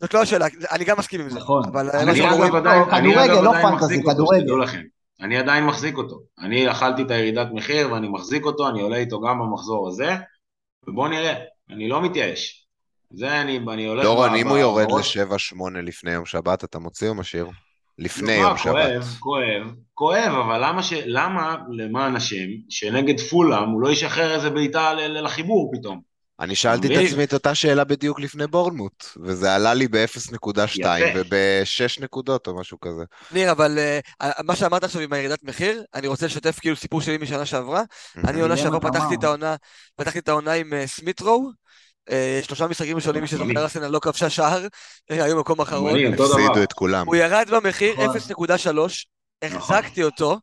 זאת 0.00 0.14
לא 0.14 0.22
השאלה, 0.22 0.46
אני 0.70 0.84
גם 0.84 0.98
מסכים 0.98 1.20
עם 1.20 1.30
זה. 1.30 1.38
נכון. 1.38 1.62
אבל 1.72 1.90
אני 1.90 2.10
עדיין, 2.10 2.50
כדורגל, 2.90 3.40
לא 3.40 3.52
פנטזי, 3.52 3.74
מחזיק 3.74 4.06
אותו, 4.06 4.26
כדורגל. 4.42 4.82
אני 5.20 5.36
עדיין 5.38 5.64
מחזיק 5.66 5.96
אותו. 5.96 6.20
אני 6.38 6.70
אכלתי 6.70 7.02
את 7.02 7.10
הירידת 7.10 7.46
מחיר 7.52 7.92
ואני 7.92 8.08
מחזיק 8.08 8.44
אותו, 8.44 8.68
אני 8.68 8.80
עולה 8.80 8.96
איתו 8.96 9.20
גם 9.20 9.38
במחזור 9.38 9.88
הזה, 9.88 10.16
ובואו 10.88 11.08
נראה, 11.08 11.34
אני 11.70 11.88
לא 11.88 12.02
מתייאש. 12.02 12.66
זה 13.12 13.40
אני, 13.40 13.60
אני 13.72 13.86
הולך... 13.86 14.04
דורון, 14.04 14.34
אם 14.34 14.48
הוא 14.48 14.58
יורד 14.58 14.86
בראש- 14.88 15.16
ל-7-8 15.16 15.78
לפני 15.82 16.10
יום 16.12 16.26
שבת, 16.26 16.64
אתה 16.64 16.78
מוציא 16.78 17.08
או 17.08 17.14
משאיר? 17.14 17.46
לפני 17.98 18.32
יום 18.32 18.56
שבת. 18.56 18.74
כואב, 18.74 19.16
כואב, 19.20 19.74
כואב, 19.94 20.32
אבל 20.46 20.66
למה, 20.68 20.82
ש... 20.82 20.92
למה 21.06 21.56
למען 21.70 22.16
השם, 22.16 22.46
שנגד 22.68 23.20
פולאם 23.20 23.68
הוא 23.68 23.80
לא 23.82 23.88
ישחרר 23.90 24.34
איזה 24.34 24.50
בעיטה 24.50 24.94
לחיבור 24.94 25.72
פתאום? 25.74 26.09
אני 26.40 26.54
שאלתי 26.54 26.86
את? 26.86 27.06
עצמי 27.06 27.24
את 27.24 27.34
אותה 27.34 27.54
שאלה 27.54 27.84
בדיוק 27.84 28.20
לפני 28.20 28.46
בורנמוט, 28.46 29.04
וזה 29.24 29.54
עלה 29.54 29.74
לי 29.74 29.88
ב-0.2 29.88 30.60
יפה. 30.76 30.88
וב-6 31.14 32.02
נקודות 32.02 32.46
או 32.46 32.56
משהו 32.60 32.80
כזה. 32.80 33.02
ניר, 33.32 33.50
אבל 33.50 33.78
אה, 33.78 34.30
מה 34.44 34.56
שאמרת 34.56 34.84
עכשיו 34.84 35.02
עם 35.02 35.12
הירידת 35.12 35.42
מחיר, 35.42 35.84
אני 35.94 36.06
רוצה 36.06 36.26
לשתף 36.26 36.58
כאילו 36.60 36.76
סיפור 36.76 37.00
שלי 37.00 37.18
משנה 37.18 37.46
שעברה. 37.46 37.82
אני 38.16 38.40
עונה. 38.40 38.56
שעברה. 38.56 38.80
פתחתי 38.80 39.14
את 39.14 39.24
העונה, 39.24 39.56
פתחתי 39.96 40.18
את 40.18 40.28
העונה 40.28 40.52
עם 40.52 40.72
אה, 40.72 40.86
סמית'רו. 40.86 41.50
אה, 42.10 42.40
שלושה 42.42 42.66
משחקים 42.66 42.96
ראשונים. 42.96 43.26
שזוכר 43.26 43.62
ארסנל 43.62 43.88
לא 43.88 43.98
כבשה 43.98 44.30
שער, 44.30 44.66
היו 45.08 45.40
מקום 45.40 45.60
אחרון. 45.60 45.96
הפסידו. 46.12 46.62
את 46.62 46.72
כולם. 46.72 47.06
הוא 47.06 47.16
ירד 47.16 47.46
במחיר 47.50 47.92
נכון. 47.92 48.16
0.3, 48.46 48.78
החזקתי 49.42 50.02
אותו, 50.02 50.38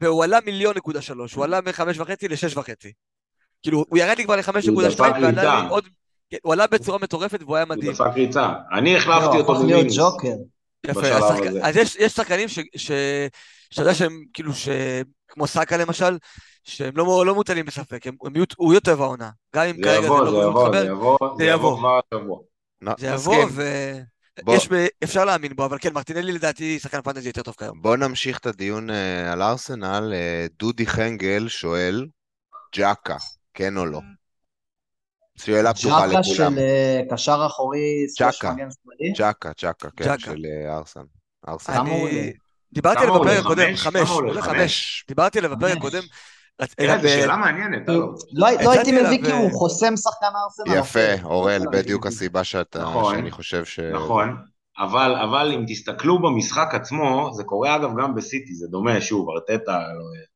והוא 0.00 0.24
עלה 0.24 0.38
מיליון 0.46 0.76
נקודה 0.76 1.02
שלוש, 1.02 1.34
הוא 1.34 1.44
עלה 1.44 1.60
מחמש 1.60 1.98
וחצי 1.98 2.28
לשש 2.28 2.56
וחצי. 2.56 2.92
כאילו, 3.64 3.84
הוא 3.88 3.98
ירד 3.98 4.18
לי 4.18 4.24
כבר 4.24 4.36
לחמש 4.36 4.66
הוא 4.66 4.72
נקודה 4.72 4.88
דפק 4.88 4.96
שתיים, 4.96 5.12
ועלה 5.12 5.28
ריצה. 5.28 5.62
לי 5.62 5.68
עוד... 5.68 5.88
כן, 6.30 6.36
הוא 6.42 6.52
עלה 6.52 6.66
בצורה 6.66 6.98
מטורפת 6.98 7.42
והוא 7.42 7.56
היה 7.56 7.64
הוא 7.64 7.76
מדהים. 7.76 7.92
דפק 7.92 8.10
ריצה. 8.14 8.52
אני 8.72 8.96
החלפתי 8.96 9.24
לא, 9.24 9.40
אותו 9.40 9.52
הפך 9.52 9.64
להיות 9.64 9.86
במינוס. 9.86 9.98
יפה. 10.86 11.08
אז 11.62 11.76
יש, 11.76 11.96
יש 11.96 12.12
שחקנים 12.12 12.48
ש, 12.48 12.58
ש, 12.76 12.90
שאתה 13.70 13.82
יודע 13.82 13.94
שהם 13.94 14.24
כאילו, 14.32 14.54
ש, 14.54 14.68
כמו 15.28 15.46
סאקה 15.46 15.76
למשל, 15.76 16.18
שהם 16.64 16.96
לא, 16.96 17.26
לא 17.26 17.34
מוטלים 17.34 17.66
בספק, 17.66 18.06
הם, 18.06 18.14
הם 18.24 18.36
יהיו, 18.36 18.44
הוא 18.56 18.72
יהיה 18.72 18.80
טוב 18.80 19.02
העונה. 19.02 19.30
גם 19.54 19.62
אם 19.62 19.76
זה 19.76 19.82
כרגע 19.82 20.06
יבוא, 20.06 20.24
זה 20.24 20.30
זה 20.30 20.36
לא 20.36 20.42
יבוא, 20.42 20.68
מתחבר, 20.68 20.80
זה 20.80 20.86
יבוא, 20.86 21.18
זה 21.20 21.44
זה 21.44 21.50
יבוא 21.50 21.78
יבוא. 22.14 22.38
לא, 22.80 22.92
זה 22.98 23.06
יבוא, 23.06 23.44
מסכים. 23.44 23.64
ויש, 24.46 24.68
בוא. 24.68 24.78
ב... 24.78 24.86
אפשר 25.04 25.24
להאמין 25.24 25.56
בו, 25.56 25.64
אבל 25.64 25.78
כן, 25.80 25.92
מרטינלי 25.92 26.32
לדעתי 26.32 26.78
שחקן 26.78 27.02
פנטזי 27.02 27.28
יותר 27.28 27.42
טוב 27.42 27.54
כיום. 27.58 27.82
בוא 27.82 27.96
נמשיך 27.96 28.38
את 28.38 28.46
הדיון 28.46 28.90
אה, 28.90 29.32
על 29.32 29.42
ארסנל. 29.42 30.12
אה, 30.14 30.46
דודי 30.58 30.86
חנגל 30.86 31.48
שואל, 31.48 32.06
ג'קה, 32.76 33.16
כן 33.54 33.76
או 33.76 33.86
לא? 33.86 34.00
שאלה 35.36 35.74
פתוחה 35.74 36.22
של 36.22 36.32
לכולם. 36.32 36.58
אה, 36.58 37.00
קשר 37.10 37.42
אחורי, 37.46 38.06
שמאלי. 38.08 39.12
ג'קה, 39.16 39.50
ג'קה, 39.62 39.88
כן. 39.96 40.18
של 40.18 40.42
אה, 40.46 40.76
ארסן. 40.76 41.04
ארסן. 41.48 41.84
דיברתי 42.72 43.02
עליו? 43.02 43.20
בפרק 43.20 43.38
הקודם, 43.38 43.76
חמש? 43.76 43.80
חמש, 43.80 44.10
עולה? 44.10 44.40
דיברתי 45.08 45.38
עליו 45.38 45.56
בפרק. 45.56 45.76
הקודם. 45.76 46.02
זו 46.60 46.66
ב- 47.02 47.08
שאלה 47.08 47.36
מעניינת, 47.36 47.86
כאילו. 47.86 48.14
לא 48.32 48.48
לא 48.64 48.70
הייתי 48.70 48.92
מביא 48.92 49.24
כי 49.24 49.32
אה, 49.32 49.36
הוא 49.36 49.52
חוסם 49.52 49.96
שחקן 49.96 50.26
ארסנל. 50.44 50.78
יפה. 50.78 51.22
אורל, 51.24 51.58
לא 51.64 51.70
בדיוק. 51.70 52.06
הסיבה 52.06 52.40
נכון. 52.76 53.14
שאני 53.14 53.30
חושב 53.30 53.64
ש... 53.64 53.80
נכון, 53.80 54.36
אבל, 54.78 55.14
אבל 55.16 55.52
אם 55.52 55.64
תסתכלו 55.68 56.22
במשחק 56.22 56.68
עצמו, 56.72 57.30
זה 57.34 57.44
קורה 57.44 57.76
אגב 57.76 57.90
גם 58.00 58.14
בסיטי, 58.14 58.54
זה 58.54 58.66
דומה, 58.70 59.00
שוב, 59.00 59.28
ארטטה, 59.30 59.78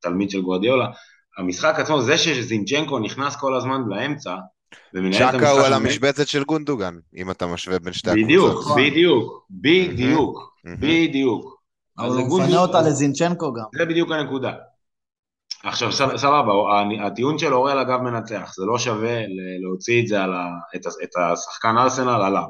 תלמיד 0.01 0.31
של 0.31 0.41
גוארדיולה, 0.43 0.87
המשחק 1.39 1.75
עצמו, 1.79 2.03
זה 2.03 2.19
שזינצ'נקו 2.19 2.99
נכנס 2.99 3.37
כל 3.37 3.57
הזמן 3.57 3.81
לאמצע, 3.89 4.35
ומנהל 4.95 5.23
את 5.23 5.35
צ'קה 5.35 5.51
הוא 5.51 5.61
על 5.61 5.73
המשבצת 5.73 6.29
של 6.29 6.45
גונדוגן, 6.45 6.95
אם 7.17 7.31
אתה 7.31 7.47
משווה 7.47 7.79
בין 7.79 7.93
שתי 7.93 8.11
בדיוק, 8.11 8.49
הקבוצות. 8.49 8.67
נכון. 8.67 8.83
בדיוק, 8.83 9.47
בדיוק, 9.51 10.53
מהמם. 10.65 10.81
בדיוק. 10.81 11.59
אבל 11.99 12.07
אז 12.07 12.15
הוא 12.17 12.41
מפנה 12.41 12.59
אותה 12.59 12.81
לזינצ'נקו 12.81 13.53
גם. 13.53 13.65
זה 13.79 13.85
בדיוק 13.85 14.11
הנקודה. 14.11 14.53
עכשיו 15.65 15.93
סבבה, 15.93 16.53
הטיעון 17.07 17.39
של 17.39 17.55
אורל 17.55 17.79
אגב 17.79 18.01
מנצח, 18.01 18.53
זה 18.57 18.65
לא 18.67 18.79
שווה 18.79 19.21
להוציא 19.63 20.03
את 20.03 20.07
זה 20.07 20.23
על 20.23 20.35
ה... 20.35 20.47
את 20.77 21.13
השחקן 21.17 21.79
ארסנל 21.79 22.23
עליו. 22.23 22.43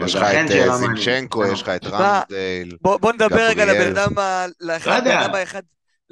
יש 0.00 0.14
לך 0.14 0.22
את 0.22 0.50
אה. 0.50 0.76
זינצ'נקו, 0.76 1.44
יש 1.46 1.62
לך 1.62 1.68
את 1.68 1.84
רמסדייל. 1.84 2.76
בוא, 2.80 3.12
נדבר 3.12 3.46
רגע. 3.48 3.64
לבן 3.64 3.96
אדם, 3.96 4.14
לא 4.60 4.72
יודע. 4.72 4.86
לבן 4.88 5.10
אדם 5.10 5.34
האחד, 5.34 5.62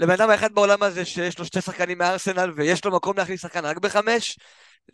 לבן 0.01 0.13
אדם 0.13 0.31
האחד 0.31 0.53
בעולם 0.55 0.83
הזה 0.83 1.05
שיש 1.05 1.39
לו 1.39 1.45
שתי 1.45 1.61
שחקנים 1.61 1.99
מארסנל 1.99 2.53
ויש 2.57 2.85
לו 2.85 2.91
מקום 2.91 3.17
להכניס 3.17 3.43
שחקן 3.43 3.65
רק 3.65 3.79
בחמש, 3.79 4.39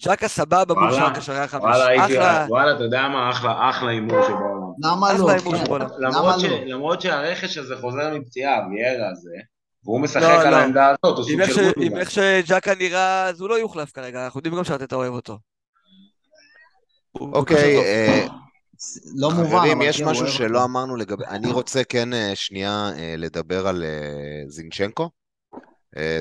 ג'קה 0.04 0.28
סבבה 0.28 0.74
שער 0.92 1.14
קשרי 1.14 1.38
החמש. 1.38 1.62
וואלה, 1.62 1.86
הייתי, 1.86 2.18
וואלה, 2.48 2.74
אתה 2.74 2.84
יודע 2.84 3.09
מה, 3.09 3.30
אחלה, 3.30 3.70
אחלה 3.70 3.90
הימור 3.90 4.22
שבעולם. 4.22 4.72
למה 4.82 5.12
אחלה 5.12 5.18
לא? 5.18 5.30
הימור 5.30 5.54
כן. 5.57 5.84
למרות, 5.98 6.42
לא? 6.42 6.48
למרות 6.66 7.00
שהרכש 7.00 7.59
הזה 7.59 7.76
חוזר 7.80 8.14
מפציעה, 8.14 8.54
ויארה 8.68 9.11
הזה, 9.11 9.36
והוא 9.84 10.00
משחק 10.00 10.22
לא, 10.22 10.42
על 10.42 10.50
לא. 10.50 10.57
העמדה 10.57 10.86
הזאת, 10.86 11.18
הוא 11.18 11.24
סוג. 11.24 11.44
של 11.54 11.64
עם 11.64 11.72
גודלמן. 11.74 12.00
איך 12.00 12.11
שג'קה 12.11 12.74
נראה, 12.74 13.24
אז 13.24 13.40
הוא 13.40 13.48
לא 13.48 13.54
יוחלף 13.54 13.92
כרגע, 13.92 14.24
אנחנו 14.24 14.38
יודעים 14.38 14.57
גם 14.57 14.64
שאתה 14.64 14.96
אוהב 14.96 15.12
אותו. 15.12 15.38
אוקיי, 17.14 17.76
לא 19.14 19.31
מובן, 19.31 19.49
חברים, 19.49 19.83
יש 19.83 19.97
כן, 19.97 20.05
הוא 20.05 20.11
משהו 20.12 20.29
שלא. 20.29 20.64
אמרנו 20.64 20.97
לגבי... 20.97 21.24
אני 21.24 21.53
רוצה 21.53 21.85
כן 21.85 22.12
אה, 22.12 22.33
שנייה 22.35 22.91
אה, 22.99 23.14
לדבר 23.18 23.66
על 23.66 23.85
אה, 23.85 24.43
זינצ'נקו. 24.49 25.11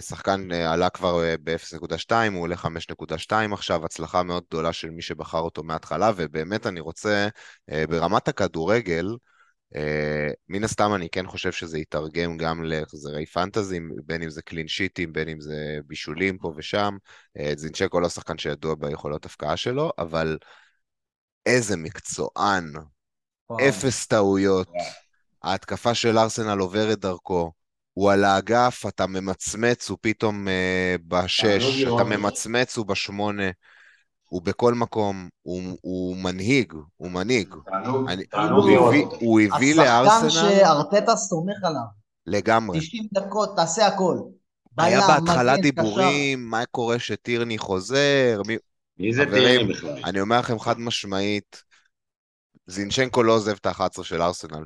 שחקן 0.01 0.51
עלה 0.51 0.89
כבר 0.89 1.23
אה, 1.23 1.35
ב-0.2, 1.43 2.11
הוא 2.33 2.41
עולה 2.41 2.55
5.2 2.55 3.53
עכשיו, 3.53 3.85
הצלחה 3.85 4.23
מאוד 4.23 4.43
גדולה 4.49 4.73
של 4.73 4.89
מי 4.89 5.01
שבחר 5.01 5.39
אותו 5.39 5.63
מההתחלה, 5.63 6.11
ובאמת 6.15 6.67
אני 6.67 6.79
רוצה, 6.79 7.27
ברמת 7.89 8.27
הכדורגל, 8.27 9.15
מן 10.49 10.63
הסתם 10.63 10.91
אני 10.95 11.09
כן 11.09 11.27
חושב 11.27 11.51
שזה 11.51 11.79
יתרגם 11.79 12.37
גם 12.37 12.63
להחזרי 12.63 13.25
פנטזי, 13.25 13.79
בין 14.05 14.23
אם 14.23 14.29
זה 14.29 14.41
קלין 14.41 14.67
שיטים, 14.67 15.13
בין 15.13 15.29
אם 15.29 15.41
זה 15.41 15.77
בישולים 15.85 16.37
פה 16.37 16.53
ושם. 16.55 16.97
זינצ'נקו 17.55 17.99
לא 17.99 18.09
שחקן 18.09 18.37
שידוע 18.37 18.75
ביכולות 18.75 19.25
הפקעה 19.25 19.57
שלו, 19.57 19.91
אבל 19.97 20.37
איזה 21.45 21.77
מקצוען, 21.77 22.73
וואו. 23.49 23.69
אפס 23.69 24.07
טעויות, 24.07 24.67
ההתקפה 25.43 25.93
של 25.93 26.17
ארסנל 26.17 26.59
עוברת 26.59 26.99
דרכו, 26.99 27.51
הוא 27.93 28.11
על 28.11 28.23
האגף, 28.23 28.83
אתה 28.87 29.07
ממצמץ, 29.07 29.89
הוא 29.89 29.97
פתאום 30.01 30.47
אה, 30.47 30.95
בשש, 31.07 31.83
אתה. 31.83 32.03
ממצמץ, 32.03 32.77
הוא 32.77 32.85
בשמונה, 32.85 33.49
הוא 34.29 34.41
בכל 34.41 34.73
מקום, 34.73 35.29
הוא, 35.41 35.77
הוא 35.81 36.17
מנהיג, 36.17 36.73
הוא 36.97 37.11
מנהיג. 37.11 37.55
תענוג, 37.65 38.09
אני, 38.09 38.25
תענוג 38.25 38.69
הוא, 38.69 38.87
הביא. 38.87 39.05
הוא 39.05 39.41
הביא 39.41 39.81
השחקן 39.81 40.03
לארסנל 40.03 40.29
שארטטה 40.29 41.15
סומך 41.15 41.63
עליו. 41.63 41.81
לגמרי. 42.27 42.79
90 42.79 43.07
דקות, 43.13 43.55
תעשה 43.55 43.87
הכל. 43.87 44.17
היה 44.77 45.07
בהתחלה 45.07 45.57
דיבורים, 45.57 46.49
מה 46.49 46.65
קורה 46.71 46.99
שטירני 46.99 47.57
חוזר, 47.57 48.41
מי... 48.47 48.57
מי 48.97 49.13
זה 49.13 49.23
טירני 49.25 49.73
בכלל? 49.73 50.01
אני 50.05 50.21
אומר 50.21 50.39
לכם 50.39 50.59
חד 50.59 50.79
משמעית, 50.79 51.63
זינצ'נקו 52.67 53.23
לא 53.23 53.33
עוזב 53.33 53.55
את 53.61 53.65
ה-11 53.65 54.03
של 54.03 54.21
ארסנל. 54.21 54.63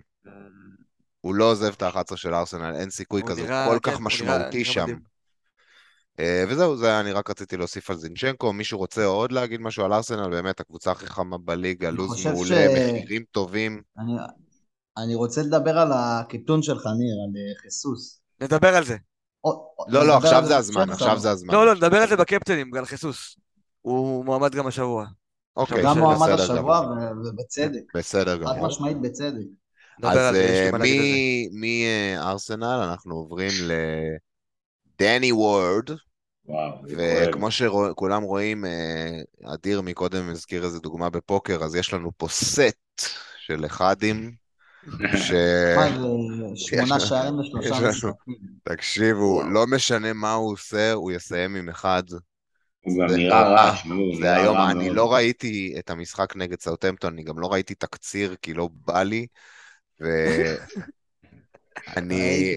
הוא 1.21 1.35
לא 1.35 1.51
עוזב 1.51 1.73
את 1.77 1.81
ה-11 1.81 2.15
של 2.15 2.33
ארסנל, 2.33 2.75
אין 2.75 2.89
סיכוי 2.89 3.21
כזה, 3.27 3.41
נראה- 3.43 3.65
הוא 3.65 3.73
כל 3.73 3.79
כן, 3.83 3.91
כך 3.91 3.99
משמעותי 3.99 4.65
שם. 4.65 4.87
אה, 6.19 6.43
וזהו, 6.47 6.77
זה 6.77 6.99
אני 6.99 7.11
רק 7.11 7.29
רציתי 7.29 7.57
להוסיף 7.57 7.89
על 7.89 7.97
זינצ'נקו. 7.97 8.53
מישהו 8.53 8.77
רוצה 8.79 9.05
עוד 9.05 9.31
להגיד 9.31 9.61
משהו 9.61 9.85
על 9.85 9.93
ארסנל? 9.93 10.29
באמת, 10.29 10.59
הקבוצה 10.59 10.91
הכי 10.91 11.07
חמה 11.07 11.37
בליגה, 11.37 11.89
אני 11.89 11.97
לוז 11.97 12.09
חושב 12.11 12.31
מעולה, 12.31 12.47
ש- 12.49 12.93
מחירים 13.01 13.23
טובים. 13.31 13.81
אני, 13.99 14.11
אני 14.97 15.15
רוצה 15.15 15.41
לדבר 15.41 15.77
על 15.79 15.91
הקיפטון 15.95 16.61
שלך, 16.61 16.85
ניר, 16.85 17.15
על 17.27 17.37
אה, 17.37 17.61
חיסוס. 17.61 18.21
נדבר 18.41 18.75
על 18.75 18.85
זה. 18.85 18.97
או- 19.43 19.75
לא, 19.87 20.07
לא, 20.07 20.17
עכשיו 20.17 20.37
על 20.39 20.45
זה 20.45 20.57
הזמן, 20.57 20.89
עכשיו 20.89 21.19
זה 21.19 21.31
הזמן. 21.31 21.53
לא, 21.53 21.65
לא, 21.65 21.75
נדבר 21.75 21.97
על 21.97 22.09
זה 22.09 22.15
בקפטנים, 22.17 22.71
גל 22.71 22.85
חיסוס. 22.85 23.35
הוא 23.81 24.25
מועמד 24.25 24.55
גם 24.55 24.67
השבוע. 24.67 25.05
אוקיי, 25.55 25.83
גם 25.83 25.97
מועמד 25.97 26.29
השבוע, 26.29 26.81
ובצדק. 27.25 27.81
בסדר 27.95 28.45
חד 28.45 28.55
גמור. 28.55 28.67
משמעית 28.67 29.01
בצדק. 29.01 29.45
אז 30.03 30.17
אה. 30.35 30.69
מארסנל 31.51 32.79
אנחנו 32.89 33.15
עוברים 33.15 33.51
לדני 34.99 35.31
וורד. 35.31 35.89
וכמו 36.97 37.51
שכולם 37.51 38.23
רואים, 38.23 38.65
אה, 38.65 39.19
אדיר 39.53 39.81
מקודם 39.81 40.29
הזכיר 40.29 40.63
איזה 40.63 40.79
דוגמה 40.79 41.09
בפוקר, 41.09 41.63
אז 41.63 41.75
יש 41.75 41.93
לנו 41.93 42.11
פה 42.17 42.27
סט 42.29 43.01
של 43.39 43.65
אחדים, 43.65 44.31
ש... 45.25 45.31
שמונה 46.55 46.99
שערים 46.99 47.33
לנו- 47.33 47.59
משחקים. 47.59 48.11
תקשיבו. 48.63 49.43
לא 49.43 49.67
משנה 49.67 50.13
מה 50.13 50.33
הוא 50.33 50.53
עושה, 50.53 50.93
הוא 50.93 51.11
יסיים 51.11 51.55
עם 51.55 51.69
אחד. 51.69 52.03
זה 52.87 53.17
נראה 53.17 53.43
נורא. 53.43 53.55
רע, 53.55 53.75
זה 54.21 54.35
היום, 54.35 54.57
אני. 54.57 54.89
לא 54.89 55.13
ראיתי 55.13 55.75
את 55.79 55.89
המשחק 55.89 56.35
נגד 56.35 56.59
סאוטהמפטון, 56.59 57.13
אני 57.13 57.23
גם 57.23 57.39
לא 57.39 57.47
ראיתי 57.47 57.75
תקציר, 57.75 58.35
כי 58.41 58.53
לא 58.53 58.69
בא 58.85 59.03
לי, 59.03 59.27
ואני. 59.99 60.45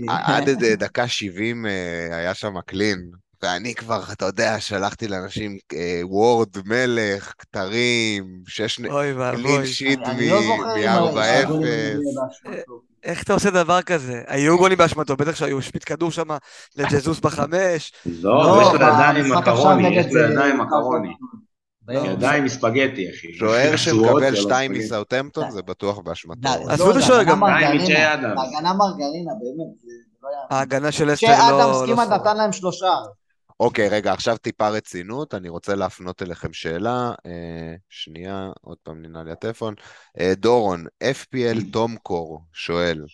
עד 0.09 0.49
איזה 0.49 0.77
דקה 0.77 1.09
70 1.09 1.67
אה, 1.67 2.17
היה 2.17 2.35
שם 2.35 2.61
קלין, 2.67 3.11
ואני 3.43 3.75
כבר, 3.75 4.03
אתה 4.13 4.25
יודע, 4.25 4.61
שלחתי 4.61 5.09
לאנשים 5.09 5.59
אה, 5.73 6.01
וורד, 6.05 6.57
מלך, 6.65 7.33
כתרים, 7.39 8.43
שש 8.47 8.81
קלין. 9.37 9.67
שיט 9.67 10.01
לא 10.31 10.43
זוכר 10.43 10.77
אם 10.77 11.15
מ-4-0. 11.15 12.92
איך 13.05 13.23
אתה 13.23 13.33
עושה 13.33 13.51
דבר 13.51 13.83
כזה? 13.83 14.23
היו 14.27 14.59
גולים 14.59 14.79
באשמתו, 14.79 15.17
בטח 15.17 15.35
שהיו 15.35 15.59
השפיט 15.59 15.83
כדור 15.87 16.11
שם 16.11 16.29
לג'זוס 16.77 17.21
בחמש. 17.21 17.93
לא, 18.07 18.45
לא, 18.45 18.63
יש 18.63 18.69
לו 18.69 18.87
ידיים 18.87 19.33
מקרוני, 19.33 19.89
יש 19.89 20.07
לו 20.13 20.21
אה, 20.21 20.31
ידיים 20.31 20.59
מקרוני. 20.61 21.15
בערב. 21.83 22.05
ידיים 22.07 22.43
עם 22.43 22.49
ספגטי, 22.49 23.11
אחי. 23.11 23.35
שוער 23.39 23.77
שמקבל 23.77 24.35
שלו, 24.35 24.43
שתיים 24.43 24.73
ספגטי. 24.73 24.85
מסאוטהמפטון, 24.85 25.51
זה 25.51 25.63
בטוח 25.63 25.99
באשמתו. 25.99 26.49
עזבו 26.69 26.85
לא, 26.85 26.91
את 26.91 26.95
זה 26.95 27.01
השוער 27.01 27.23
גם. 27.23 27.41
די, 27.41 27.51
מרגרינה, 28.79 29.33
באמת. 29.41 30.03
לא 30.23 30.29
ההגנה 30.51 30.93
של 30.93 31.13
אסטר 31.13 31.51
לא... 31.51 31.59
לא 31.59 31.87
כמעט 31.87 32.07
סבבה. 32.07 32.17
נתן 32.17 32.37
להם 32.37 32.53
שלושה. 32.53 32.95
אוקיי, 33.63 33.89
רגע, 33.89 34.13
עכשיו 34.13 34.37
טיפה 34.37 34.69
רצינות, 34.69 35.35
אני 35.35 35.49
רוצה 35.49 35.75
להפנות 35.75 36.23
אליכם 36.23 36.53
שאלה. 36.53 37.13
אה, 37.27 37.75
שנייה, 37.89 38.51
עוד 38.61 38.77
פעם 38.83 39.03
ננעל 39.03 39.25
לי 39.25 39.33
הטלפון. 39.33 39.75
אה, 40.21 40.33
דורון, 40.35 40.85
FPL 41.05 41.73
תום 41.73 41.97
קור 42.03 42.41
שואל, 42.53 43.05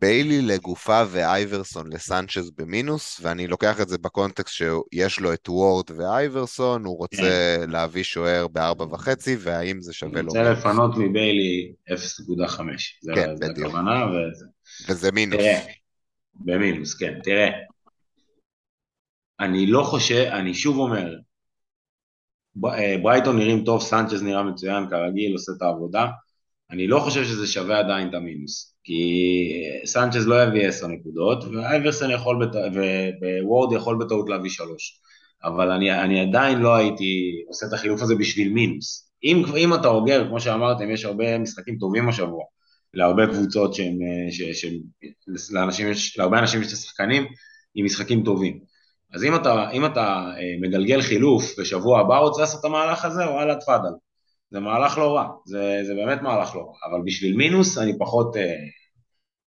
ביילי 0.00 0.42
לגופה 0.42 1.02
ואייברסון 1.10 1.92
לסנצ'ז 1.92 2.50
במינוס, 2.58 3.20
ואני 3.22 3.46
לוקח 3.46 3.80
את 3.80 3.88
זה 3.88 3.98
בקונטקסט 3.98 4.54
שיש 4.54 5.20
לו 5.20 5.32
את 5.32 5.48
וורד 5.48 5.90
ואייברסון, 5.96 6.84
הוא 6.84 6.98
רוצה 6.98 7.56
להביא 7.68 8.02
שוער 8.02 8.48
בארבע 8.48 8.84
וחצי, 8.84 9.36
והאם 9.40 9.80
זה 9.80 9.90
אני 9.90 9.94
שווה 9.94 10.22
לו 10.22 10.28
רוצה 10.28 10.42
מינוס. 10.42 10.58
לפנות 10.58 10.96
מביילי 10.96 11.72
0.5. 11.88 12.60
זה 13.02 13.12
כן, 13.14 13.36
זה. 13.36 13.46
הכוונה, 13.46 14.06
וזה. 14.06 14.46
וזה 14.88 15.12
מינוס. 15.12 15.40
תראה, 15.40 15.60
במינוס, 16.34 16.94
כן, 16.94 17.18
תראה. 17.24 17.71
אני 19.42 19.66
לא 19.66 19.82
חושב, 19.82 20.28
אני 20.32 20.54
שוב 20.54 20.78
אומר, 20.78 21.14
אה, 22.64 22.96
ברייטון 23.02 23.38
נראים 23.38 23.64
טוב, 23.64 23.80
סנצ'ז 23.80 24.22
נראה 24.22 24.42
מצוין, 24.42 24.84
כרגיל, 24.90 25.32
עושה 25.32 25.52
את 25.56 25.62
העבודה. 25.62 26.06
אני 26.70 26.86
לא 26.86 27.00
חושב 27.00 27.24
שזה 27.24 27.46
שווה 27.46 27.78
עדיין 27.78 28.08
את 28.08 28.14
המינוס, 28.14 28.74
כי 28.84 29.02
סנצ'ז 29.84 30.26
לא 30.26 30.42
יביא 30.42 30.68
10 30.68 30.86
נקודות, 30.86 31.44
ואייברסון 31.44 32.10
יכול, 32.10 32.46
בת... 32.46 32.56
ווורד 33.42 33.72
יכול 33.72 34.04
בטעות 34.04 34.28
להביא 34.28 34.50
3. 34.50 35.00
אבל 35.44 35.70
אני, 35.70 36.02
אני 36.02 36.20
עדיין 36.20 36.58
לא 36.58 36.76
הייתי 36.76 37.42
עושה 37.48 37.66
את 37.66 37.72
החילוף 37.72 38.02
הזה 38.02 38.14
בשביל 38.14 38.52
מינוס. 38.52 39.12
אם, 39.24 39.42
אם 39.56 39.74
אתה 39.74 39.88
אוגר, 39.88 40.28
כמו 40.28 40.40
שאמרתם, 40.40 40.90
יש 40.90 41.04
הרבה 41.04 41.38
משחקים 41.38 41.78
טובים 41.78 42.08
השבוע, 42.08 42.44
להרבה 42.94 43.26
קבוצות 43.26 43.74
שהם, 43.74 43.94
אה, 44.02 44.32
ש, 44.32 44.42
ש, 44.42 44.66
לאנשים 45.52 45.88
יש, 45.90 46.18
להרבה 46.18 46.38
אנשים 46.38 46.60
יש 46.60 46.66
את 46.68 46.72
השחקנים 46.72 47.26
עם 47.74 47.84
משחקים 47.84 48.24
טובים. 48.24 48.71
אז 49.14 49.24
אם 49.24 49.34
אתה, 49.34 49.70
אם 49.70 49.86
אתה 49.86 50.02
אה, 50.38 50.54
מגלגל 50.60 51.02
חילוף 51.02 51.44
ושבוע 51.58 52.00
הבא 52.00 52.18
רוצה 52.18 52.40
לעשות 52.40 52.60
את 52.60 52.64
המהלך 52.64 53.04
הזה, 53.04 53.22
וואלה 53.30 53.56
תפאדל. 53.56 53.92
זה 54.50 54.60
מהלך 54.60 54.98
לא 54.98 55.16
רע, 55.16 55.28
זה, 55.46 55.80
זה 55.86 55.94
באמת 55.94 56.22
מהלך 56.22 56.54
לא 56.54 56.60
רע, 56.60 56.90
אבל 56.90 57.02
בשביל 57.04 57.36
מינוס 57.36 57.78
אני 57.78 57.98
פחות, 57.98 58.36
אה, 58.36 58.54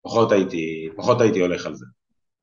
פחות, 0.02 0.32
הייתי, 0.32 0.88
פחות 0.96 1.20
הייתי 1.20 1.40
הולך 1.40 1.66
על 1.66 1.74
זה. 1.74 1.86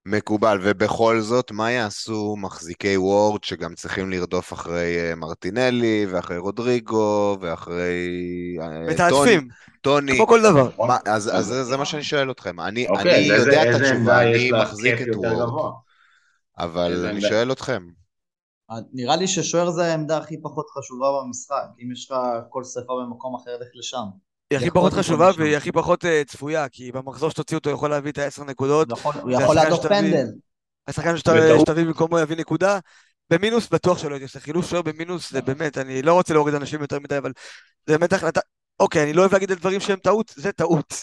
מקובל, 0.05 0.59
ובכל 0.63 1.19
זאת, 1.19 1.51
מה 1.51 1.71
יעשו 1.71 2.35
מחזיקי 2.37 2.97
וורד 2.97 3.43
שגם 3.43 3.73
צריכים 3.75 4.09
לרדוף 4.09 4.53
אחרי 4.53 4.97
אה, 4.99 5.15
מרטינלי, 5.15 6.05
ואחרי 6.09 6.37
רודריגו, 6.37 7.37
ואחרי 7.41 8.07
טוני, 8.57 8.93
מתעדפים, 8.93 9.47
טוני. 9.81 10.15
כמו 10.15 10.27
כל 10.27 10.41
דבר. 10.41 10.69
מה, 10.77 10.97
אז, 11.05 11.31
אז 11.35 11.45
זה, 11.45 11.63
זה 11.63 11.77
מה 11.77 11.85
שאני 11.85 12.03
שואל 12.03 12.31
אתכם. 12.31 12.59
אני, 12.59 12.87
אוקיי, 12.87 13.15
אני 13.15 13.31
איזה, 13.31 13.49
יודע 13.49 13.61
את 13.61 13.67
איזה 13.67 13.91
התשובה, 13.91 14.21
אני 14.23 14.51
מחזיק 14.51 15.01
את 15.01 15.15
וורד, 15.15 15.33
גבוה? 15.33 15.86
אבל 16.57 16.91
איזה 16.91 17.09
אני 17.09 17.15
עמדה? 17.15 17.29
שואל 17.29 17.51
אתכם. 17.51 17.87
נראה 18.93 19.15
לי 19.15 19.27
ששוער 19.27 19.71
זה 19.71 19.85
העמדה 19.85 20.17
הכי 20.17 20.41
פחות 20.41 20.65
חשובה 20.77 21.07
במשחק. 21.21 21.63
אם 21.83 21.91
יש 21.91 22.11
לך 22.11 22.17
כל 22.49 22.63
שרפה 22.63 22.93
במקום 23.05 23.35
אחר, 23.35 23.57
לך 23.61 23.67
לשם. 23.75 24.03
היא 24.49 24.57
הכי 24.57 24.71
פחות 24.71 24.93
חשובה. 24.93 25.31
והיא 25.37 25.57
הכי 25.57 25.71
פחות 25.71 26.05
אה, 26.05 26.21
צפויה, 26.27 26.69
כי 26.69 26.91
במחזור 26.91 27.29
שתוציא 27.29 27.57
אותו 27.57 27.69
יכול 27.69 27.89
להביא 27.89 28.11
את 28.11 28.17
העשר 28.17 28.43
נקודות, 28.43 28.91
הוא 28.91 28.97
יכול- 28.99 29.13
הוא 29.21 29.31
יכול 29.31 29.57
שתביא. 29.75 29.89
פנדל. 29.89 30.27
השחקן. 30.87 31.17
שתביא 31.17 31.83
במקומו 31.85 32.19
יביא 32.19 32.37
נקודה. 32.37 32.79
במינוס 33.29 33.69
בטוח 33.69 33.97
שלא 33.97 34.13
הייתי 34.13 34.23
עושה 34.23 34.39
חילוף 34.39 34.69
שוער 34.69 34.81
במינוס, 34.81 35.31
זה 35.31 35.41
באמת, 35.41 35.77
אני 35.77 36.01
לא 36.01 36.13
רוצה 36.13 36.33
להוריד 36.33 36.55
אנשים 36.55 36.81
יותר 36.81 36.99
מדי, 36.99 37.17
אבל 37.17 37.31
זה 37.87 37.97
באמת 37.97 38.13
החלטה, 38.13 38.39
אוקיי, 38.79 39.03
אני 39.03 39.13
לא 39.13 39.21
אוהב 39.21 39.33
להגיד 39.33 39.51
על 39.51 39.57
דברים 39.57 39.79
שהם 39.79 39.99
טעות, 39.99 40.33
זה 40.35 40.51
טעות. 40.51 40.93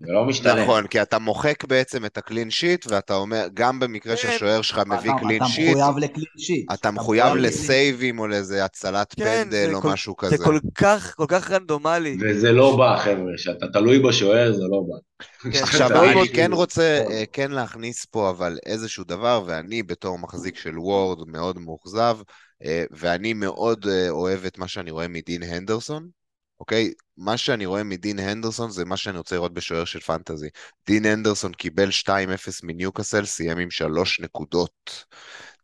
זה 0.00 0.12
לא 0.12 0.24
משתנה. 0.24 0.62
נכון, 0.62 0.86
כי 0.86 1.02
אתה 1.02 1.18
מוחק 1.18 1.64
בעצם 1.64 2.04
את 2.04 2.18
הקלין 2.18 2.50
שיט, 2.50 2.86
ואתה 2.88 3.14
אומר, 3.14 3.46
גם 3.54 3.80
במקרה 3.80 4.16
כן. 4.16 4.22
שהשוער 4.22 4.62
שלך 4.62 4.78
מביא 4.86 5.10
אתה- 5.10 5.20
קלין 5.20 5.36
אתה 5.42 5.50
שיט, 5.50 5.76
מחויב 5.76 5.98
לקלין 5.98 6.24
שיט. 6.38 6.72
אתה 6.72 6.90
מחויב 6.90 7.34
לסייבים 7.34 8.18
או 8.18 8.26
לאיזה 8.26 8.64
הצלת 8.64 9.14
כן, 9.14 9.24
פנדל 9.44 9.68
זה 9.70 9.74
או 9.74 9.80
משהו 9.92 10.14
זה 10.22 10.26
כזה. 10.26 10.44
כל 10.44 10.58
כך, 10.74 11.14
כל 11.16 11.24
כך 11.28 11.50
רנדומלי. 11.50 12.16
וזה 12.20 12.52
לא 12.52 12.76
בא, 12.76 12.96
חבר'ה, 12.98 13.32
כשאתה 13.36 13.66
תלוי 13.72 13.98
בשוער 13.98 14.52
זה 14.52 14.62
לא 14.62 14.82
בא. 14.88 14.96
כן, 15.52 15.62
עכשיו, 15.62 16.02
אני 16.04 16.28
כן. 16.28 16.52
רוצה 16.52 17.04
אה, 17.10 17.24
כן 17.32 17.50
להכניס 17.50 18.04
פה 18.04 18.30
אבל 18.30 18.58
איזשהו 18.66 19.04
דבר, 19.04 19.42
ואני 19.46 19.82
בתור 19.82 20.18
מחזיק 20.18 20.56
של 20.56 20.78
וורד 20.78 21.28
מאוד 21.28 21.58
מאוכזב, 21.58 22.16
אה, 22.64 22.84
ואני 22.90 23.32
מאוד 23.32 23.86
אה, 23.88 24.10
אוהב 24.10 24.44
את 24.44 24.58
מה 24.58 24.68
שאני 24.68 24.90
רואה 24.90 25.08
מדין 25.08 25.42
הנדרסון, 25.42 26.08
אוקיי? 26.60 26.92
מה 27.16 27.36
שאני 27.36 27.66
רואה 27.66 27.84
מדין 27.84 28.18
הנדרסון 28.18 28.70
זה 28.70 28.84
מה 28.84 28.96
שאני 28.96 29.18
רוצה 29.18 29.36
לראות 29.36 29.54
בשוער 29.54 29.84
של 29.84 30.00
פנטזי. 30.00 30.48
דין 30.86 31.06
הנדרסון 31.06 31.52
קיבל 31.52 31.88
2-0 31.88 32.08
מניוקאסל, 32.62 33.24
סיים 33.24 33.58
עם 33.58 33.70
3 33.70 34.20
נקודות. 34.20 35.04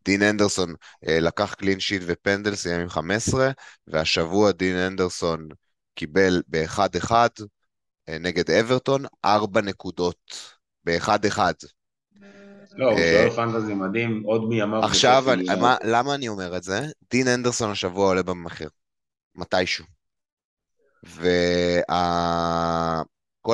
דין 0.05 0.21
הנדרסון 0.21 0.73
אה, 1.07 1.19
לקח 1.19 1.53
קלין 1.53 1.79
שיט 1.79 2.01
ופנדל, 2.05 2.55
סיים 2.55 2.81
עם 2.81 2.89
15, 2.89 3.51
והשבוע 3.87 4.51
דין 4.51 4.75
הנדרסון 4.75 5.47
קיבל 5.95 6.41
ב-1-1 6.47 7.11
אה, 8.09 8.17
נגד 8.19 8.51
אברטון, 8.51 9.05
4 9.25 9.61
נקודות 9.61 10.17
ב-1-1. 10.85 11.39
לא, 12.75 12.91
הוא 12.91 12.99
אה, 12.99 13.27
שוער 13.29 13.45
פנטזי 13.45 13.73
מדהים, 13.73 14.23
עוד 14.25 14.43
מימיו. 14.43 14.85
עכשיו, 14.85 15.23
אני, 15.27 15.41
מיליארד. 15.41 15.59
מה, 15.59 15.75
למה 15.83 16.15
אני 16.15 16.27
אומר 16.27 16.57
את 16.57 16.63
זה? 16.63 16.85
דין 17.11 17.27
אנדרסון 17.27 17.71
השבוע 17.71 18.07
עולה 18.07 18.23
במחיר, 18.23 18.69
מתישהו. 19.35 19.85
וכל 21.03 21.31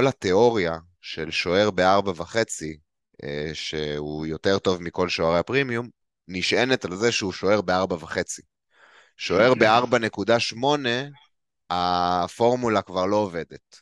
התיאוריה 0.07 0.77
של 1.01 1.31
שוער 1.31 1.71
בארבע 1.71 2.11
וחצי, 2.15 2.77
אה, 3.23 3.49
שהוא 3.53 4.25
יותר 4.25 4.59
טוב 4.59 4.81
מכל 4.81 5.09
שוערי 5.09 5.39
הפרימיום, 5.39 5.89
נשענת 6.27 6.85
על 6.85 6.95
זה 6.95 7.11
שהוא 7.11 7.33
שוער 7.33 7.61
בארבע 7.61 7.95
וחצי. 7.95 8.41
שוער 9.17 9.53
בארבע 9.53 9.99
נקודה 9.99 10.39
שמונה, 10.39 11.03
הפורמולה 11.69 12.81
כבר 12.81 13.05
לא 13.05 13.15
עובדת. 13.15 13.81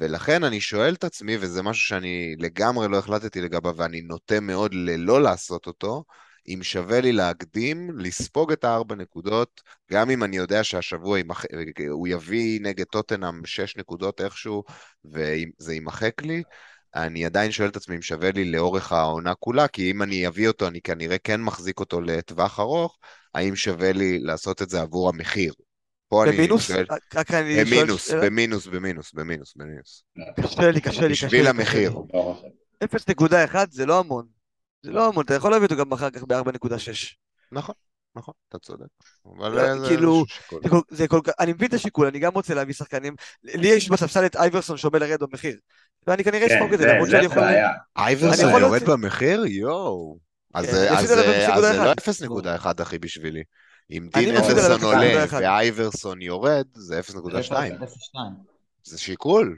ולכן 0.00 0.44
אני 0.44 0.60
שואל 0.60 0.94
את 0.94 1.04
עצמי, 1.04 1.36
וזה 1.40 1.62
משהו 1.62 1.82
שאני 1.82 2.36
לגמרי 2.38 2.88
לא 2.88 2.98
החלטתי 2.98 3.40
לגביו, 3.40 3.76
ואני 3.76 4.00
נוטה 4.00 4.40
מאוד 4.40 4.74
ללא 4.74 5.22
לעשות 5.22 5.66
אותו, 5.66 6.04
אם 6.48 6.62
שווה 6.62 7.00
לי 7.00 7.12
להקדים, 7.12 7.90
לספוג 7.98 8.52
את 8.52 8.64
הארבע 8.64 8.94
נקודות, 8.94 9.62
גם 9.92 10.10
אם 10.10 10.24
אני 10.24 10.36
יודע 10.36 10.64
שהשבוע 10.64 11.18
ימח... 11.18 11.44
הוא 11.88 12.08
יביא 12.08 12.60
נגד 12.62 12.84
טוטנאם 12.84 13.46
שש 13.46 13.76
נקודות 13.76 14.20
איכשהו, 14.20 14.64
וזה 15.04 15.74
יימחק 15.74 16.22
לי, 16.22 16.42
אני 16.94 17.24
עדיין 17.24 17.52
שואל 17.52 17.68
את 17.68 17.76
עצמי 17.76 17.96
אם 17.96 18.02
שווה 18.02 18.30
לי 18.30 18.44
לאורך 18.44 18.92
העונה 18.92 19.34
כולה, 19.34 19.68
כי 19.68 19.90
אם 19.90 20.02
אני 20.02 20.28
אביא 20.28 20.48
אותו, 20.48 20.66
אני 20.66 20.80
כנראה 20.80 21.18
כן 21.18 21.40
מחזיק 21.40 21.80
אותו 21.80 22.00
לטווח 22.00 22.60
ארוך, 22.60 22.98
האם 23.34 23.56
שווה 23.56 23.92
לי 23.92 24.18
לעשות 24.18 24.62
את 24.62 24.70
זה 24.70 24.80
עבור 24.80 25.08
המחיר? 25.08 25.52
פה 26.08 26.24
אני 26.24 26.32
במינוס? 26.32 26.68
שואל... 26.68 26.86
רק 27.14 27.30
אני 27.30 27.54
שואל 27.54 27.64
במינוס, 27.64 28.08
שאלה. 28.08 28.20
במינוס, 28.26 28.66
במינוס, 28.66 29.12
במינוס, 29.12 29.54
במינוס. 29.56 30.04
קשה 30.40 30.70
לי, 30.70 30.80
קשה 30.80 30.90
לי, 30.90 30.90
קשה 30.90 31.06
לי. 31.06 31.12
בשביל 31.12 31.46
המחיר. 31.46 31.92
לי. 32.82 32.86
0.1 32.86 33.56
זה 33.70 33.86
לא 33.86 33.98
המון. 33.98 34.37
זה 34.82 34.90
לא 34.90 35.08
המון, 35.08 35.24
אתה 35.24 35.34
יכול 35.34 35.50
להביא 35.50 35.64
אותו 35.66 35.76
גם 35.76 35.92
אחר 35.92 36.10
כך 36.10 36.22
ב-4.6. 36.24 37.14
נכון, 37.52 37.74
נכון, 38.16 38.34
אתה 38.48 38.58
צודק. 38.58 38.86
אבל 39.38 39.50
לא, 39.50 39.78
זה 39.80 39.88
כאילו. 39.88 40.24
זה 40.62 40.68
כל, 40.68 40.80
זה 40.90 41.08
כל 41.08 41.20
כך, 41.24 41.32
אני 41.40 41.52
מבין 41.52 41.68
את 41.68 41.74
השיקול, 41.74 42.06
אני 42.06 42.18
גם 42.18 42.32
רוצה 42.34 42.54
להביא 42.54 42.74
שחקנים. 42.74 43.14
לי 43.44 43.68
יש 43.68 43.88
בספסל 43.90 44.26
את 44.26 44.36
אייברסון 44.36 44.76
שעומד 44.76 45.00
לרדת 45.00 45.20
במחיר. 45.20 45.56
ואני 46.06 46.24
כנראה 46.24 46.48
כן, 46.48 46.54
אספוג 46.56 46.72
את 46.72 46.78
זה, 46.78 46.86
למרות 46.86 47.08
שאני 47.10 47.24
יכול... 47.24 47.42
אייברסון 47.96 48.50
יורד 48.50 48.62
להוציא- 48.82 48.86
במחיר? 48.88 49.44
יואו. 49.46 50.18
אז 50.54 50.66
כן, 50.66 50.72
זה- 51.06 51.16
לא 51.76 51.92
0.1. 51.92 52.64
0.1 52.64 52.82
אחי 52.82 52.98
בשבילי. 52.98 53.42
אם 53.90 54.08
דין 54.14 54.36
עליו 54.36 54.84
עולה 54.84 55.24
0.1. 55.24 55.32
ואייברסון 55.34 56.22
יורד, 56.22 56.66
זה 56.74 57.00
0.2. 57.00 57.12
0.2. 57.50 58.18
זה 58.82 58.98
שיקול. 58.98 59.56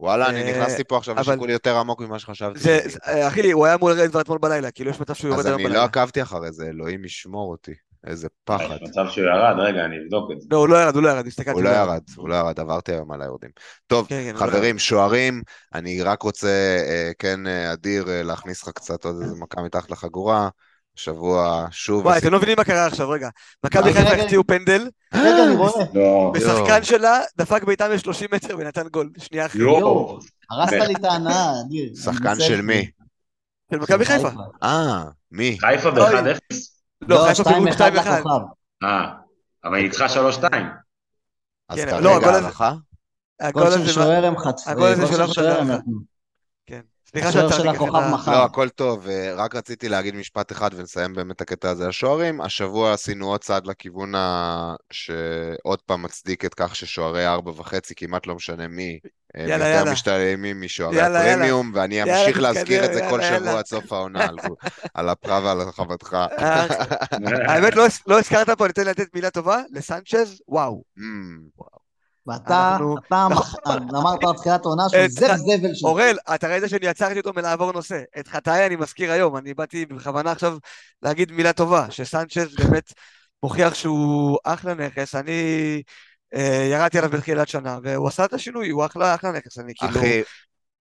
וואלה, 0.00 0.28
אני 0.28 0.42
אה, 0.42 0.50
נכנסתי 0.50 0.84
פה 0.84 0.96
עכשיו 0.96 1.14
לשיקול 1.14 1.50
יותר 1.50 1.76
עמוק 1.76 2.00
ממה 2.00 2.18
שחשבתי. 2.18 2.58
זה, 2.58 2.78
שאני- 2.80 2.90
זה- 2.90 2.98
אה, 3.06 3.28
אחי, 3.28 3.50
הוא 3.52 3.66
היה 3.66 3.74
אמור 3.74 3.90
לרדת 3.90 4.10
כבר 4.10 4.20
אתמול 4.20 4.38
בלילה, 4.38 4.70
כאילו 4.70 4.90
יש 4.90 5.00
מצב 5.00 5.14
שהוא 5.14 5.28
יורד 5.28 5.40
אז 5.40 5.46
היום 5.46 5.56
אני 5.58 5.64
בלילה. 5.64 5.80
לא 5.80 5.84
עקבתי 5.84 6.22
אחרי 6.22 6.52
זה, 6.52 6.66
אלוהים 6.66 7.04
ישמור 7.04 7.50
אותי. 7.50 7.72
איזה 8.06 8.28
פחד. 8.44 8.64
יש 8.82 8.88
מצב 8.88 9.04
שהוא 9.10 9.24
ירד, 9.24 9.54
רגע, 9.58 9.84
אני 9.84 9.96
אבדוק 10.04 10.30
את 10.32 10.40
זה. 10.40 10.48
לא, 10.50 10.56
הוא 10.56 10.68
לא 10.68 10.76
ירד, 10.76 10.94
הוא 10.94 11.02
לא 11.02 11.08
ירד, 11.08 11.26
הסתכלתי. 11.26 11.50
הוא 11.50 11.62
לא 11.62 11.68
ירד, 11.68 12.00
הוא 12.16 12.28
לא 12.28 12.34
ירד, 12.34 12.60
עברתי 12.60 12.92
היום 12.92 13.12
על 13.12 13.22
היורדים. 13.22 13.50
טוב, 13.86 14.06
כן, 14.08 14.22
כן, 14.24 14.34
לא 14.34 14.38
חברים, 14.40 14.78
שוערים, 14.78 15.42
אני 15.74 16.02
רק 16.02 16.22
רוצה, 16.22 16.48
אה, 16.88 17.10
כן, 17.18 17.46
אה, 17.46 17.72
אדיר, 17.72 18.08
אה, 18.10 18.22
להכניס 18.22 18.62
לך 18.62 18.68
קצת 18.68 19.04
עוד 19.04 19.16
איזה 19.22 19.34
מכה 19.40 19.62
מתחת 19.62 19.90
לחגורה. 19.90 20.48
השבוע 20.98 21.66
שוב... 21.70 22.04
וואי, 22.06 22.18
אתם 22.18 22.32
לא 22.32 22.38
מבינים 22.38 22.54
מה 22.58 22.64
קרה 22.64 22.86
עכשיו, 22.86 23.10
רגע. 23.10 23.28
מכבי 23.64 23.94
חיפה. 23.94 24.12
החטיאו 24.14 24.46
פנדל, 24.46 24.88
רגע, 25.14 25.44
אני 25.46 25.54
רואה. 25.56 25.84
לא, 25.94 26.32
ושחקן 26.34 26.84
שלה 26.84 27.20
דפק 27.38 27.64
בעיטה 27.64 27.88
מ-30 27.88 28.26
מטר 28.32 28.56
ונתן 28.58 28.88
גול. 28.88 29.10
שנייה 29.18 29.46
אחרי. 29.46 29.60
יואו. 29.62 30.18
הרסת 30.50 30.72
לי 30.72 30.94
את 30.94 31.04
ההנאה, 31.04 31.50
אדיר. 31.66 31.92
שחקן 32.04 32.40
של. 32.40 32.60
מי? 32.62 32.90
של 33.70 33.78
מכבי 33.78 34.04
חיפה. 34.04 34.28
אה, 34.62 35.04
מי? 35.32 35.58
חיפה 35.60 35.88
אוי. 35.88 35.98
ב-1-0? 35.98 36.56
לא, 37.08 37.26
חיפה 37.28 37.44
פיגור 37.44 37.68
2-1 37.68 37.72
2-1. 37.76 37.80
לכוכב. 37.90 38.40
אה, 38.82 39.06
אבל 39.64 39.74
היא 39.74 39.84
ניצחה 39.84 40.06
3-2. 40.08 40.44
אז 41.68 41.78
כן, 41.78 41.86
כרגע 41.86 42.00
לא, 42.00 42.16
הגול 42.16 42.28
הזה- 42.28 42.38
הערכה? 42.44 42.72
הגול. 43.40 43.70
של 43.70 43.86
שוער 43.92 44.24
הם 44.26 44.38
חטפו. 44.38 44.70
הגול 44.70 44.94
של 45.06 45.26
שוער 45.32 45.60
הם. 45.60 45.70
נתנו. 45.70 46.15
סליחה 47.22 47.32
שעצרתי 47.32 47.62
ככה. 47.74 47.84
לא, 48.32 48.44
הכל 48.44 48.68
טוב, 48.68 49.08
אה, 49.08 49.32
רק 49.34 49.54
רציתי 49.54 49.88
להגיד 49.88 50.14
משפט 50.14 50.52
אחד 50.52 50.70
ונסיים 50.76 51.12
באמת 51.14 51.40
הקטע 51.40 51.70
הזה 51.70 51.88
השוערים. 51.88 52.40
השבוע 52.40 52.92
עשינו 52.92 53.26
עוד 53.28 53.40
צעד 53.40 53.66
לכיוון 53.66 54.14
ה... 54.14 54.74
שעוד 54.92 55.82
פעם 55.86 56.02
מצדיק 56.02 56.44
את 56.44 56.54
כך 56.54 56.76
ששוערי 56.76 57.26
ארבע 57.26 57.50
וחצי, 57.50 57.94
כמעט 57.94 58.26
לא 58.26 58.34
משנה 58.34 58.68
מי, 58.68 58.98
אה, 59.36 59.40
יאללה, 59.42 59.54
יותר 59.54 59.78
יאללה. 59.78 59.92
משתלמים 59.92 60.60
משוערי 60.60 60.96
יאללה, 60.96 61.18
יאללה. 61.18 61.32
הפרימיום, 61.34 61.72
ואני 61.74 61.94
יאללה, 61.94 62.20
אמשיך 62.22 62.40
להזכיר 62.40 62.84
את 62.84 62.92
זה 62.92 62.98
תתקדם, 63.00 63.10
כל 63.10 63.20
יאללה, 63.22 63.36
שבוע 63.36 63.46
יאללה. 63.46 63.58
עד 63.58 63.66
סוף 63.66 63.92
העונה, 63.92 64.24
על- 64.24 64.36
על 64.94 65.12
אפך 65.12 65.40
ועל 65.44 65.60
הרחבתך. 65.60 66.16
אה, 66.38 66.66
האמת, 67.48 67.76
לא- 67.76 67.86
לא 68.06 68.18
הזכרת 68.18 68.50
פה, 68.50 68.64
אני 68.64 68.72
אתן 68.72 68.86
לתת 68.86 69.14
מילה 69.14 69.30
טובה 69.30 69.60
לסנצ'ז, 69.70 70.40
וואו. 70.48 70.82
ואתה, 72.26 72.76
אנחנו- 72.76 72.96
אתה 73.58 73.96
אמרת 73.98 74.18
בתחילת 74.24 74.64
העונה 74.64 74.82
שהוא 74.88 75.04
את- 75.04 75.10
זב 75.10 75.34
זבל 75.36 75.74
של... 75.74 75.86
אורל, 75.86 76.16
אתה 76.34 76.48
ראית 76.48 76.64
שאני 76.68 76.88
עצרתי 76.88 77.18
אותו 77.18 77.32
מלעבור 77.36 77.72
נושא. 77.72 78.02
את 78.18 78.28
חטאי 78.28 78.66
אני 78.66 78.76
מזכיר 78.76 79.12
היום, 79.12 79.36
אני 79.36 79.54
באתי 79.54 79.86
בכוונה 79.86 80.32
עכשיו 80.32 80.56
להגיד 81.02 81.32
מילה 81.32 81.52
טובה, 81.52 81.86
שסנצ'ז 81.90 82.54
באמת 82.58 82.92
מוכיח 83.42 83.74
שהוא 83.74 84.38
אחלה 84.44 84.74
נכס, 84.74 85.14
אני 85.14 85.82
אה, 86.34 86.68
ירדתי 86.72 86.98
עליו 86.98 87.10
בתחילת 87.10 87.48
שנה, 87.48 87.78
והוא 87.82 88.08
עשה 88.08 88.24
את 88.24 88.32
השינוי, 88.32 88.70
הוא 88.70 88.86
אחלה 88.86 89.14
אחלה 89.14 89.32
נכס, 89.32 89.58
אני 89.58 89.72
כאילו... 89.76 90.00
אחי, 90.00 90.22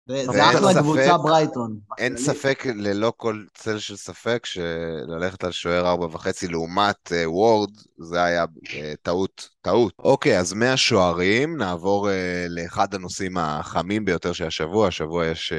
זה 0.07 0.49
אחלה 0.49 0.73
קבוצה 0.81 1.17
ברייטון. 1.17 1.79
אין 1.97 2.17
ספק, 2.17 2.63
ללא 2.75 3.13
כל 3.17 3.43
צל 3.53 3.79
של 3.79 3.95
ספק, 3.95 4.45
שללכת 4.45 5.43
על 5.43 5.51
שוער 5.51 5.87
ארבע 5.87 6.05
וחצי 6.05 6.47
לעומת 6.47 7.11
אה, 7.11 7.29
וורד, 7.29 7.69
זה 7.97 8.23
היה 8.23 8.45
אה, 8.73 8.93
טעות, 9.01 9.49
טעות. 9.61 9.93
אוקיי, 9.99 10.39
אז 10.39 10.53
מהשוערים 10.53 11.57
נעבור 11.57 12.09
אה, 12.09 12.45
לאחד 12.49 12.93
הנושאים 12.93 13.37
החמים 13.37 14.05
ביותר 14.05 14.33
של 14.33 14.45
השבוע. 14.45 14.87
השבוע 14.87 15.25
יש 15.25 15.53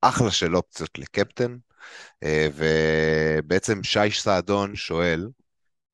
אחלה 0.00 0.30
של 0.30 0.56
אופציות 0.56 0.98
לקפטן, 0.98 1.56
ובעצם 2.54 3.82
שי 3.82 4.10
סעדון 4.10 4.76
שואל, 4.76 5.28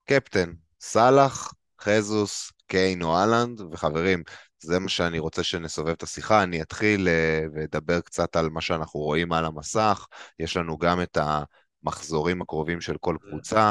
קפטן, 0.05 0.53
סאלח, 0.81 1.55
חזוס, 1.81 2.53
קיין 2.67 3.03
או 3.03 3.17
אהלנד, 3.17 3.61
וחברים, 3.61 4.23
זה 4.63 4.79
מה 4.79 4.89
שאני 4.89 5.19
רוצה 5.19 5.43
שנסובב 5.43 5.89
את 5.89 6.03
השיחה. 6.03 6.43
אני 6.43 6.63
אתחיל 6.63 7.09
אה, 7.09 7.45
ואדבר 7.55 8.01
קצת 8.01 8.37
על 8.37 8.51
מה 8.51 8.61
שאנחנו 8.61 9.01
רואים 9.01 9.33
על 9.33 9.45
המסך. 9.45 10.07
יש 10.39 10.57
לנו 10.57 10.79
גם 10.79 11.03
את 11.03 11.19
המחזורים 11.21 12.43
הקרובים 12.43 12.81
של 12.81 12.97
כל 13.01 13.17
קבוצה, 13.29 13.71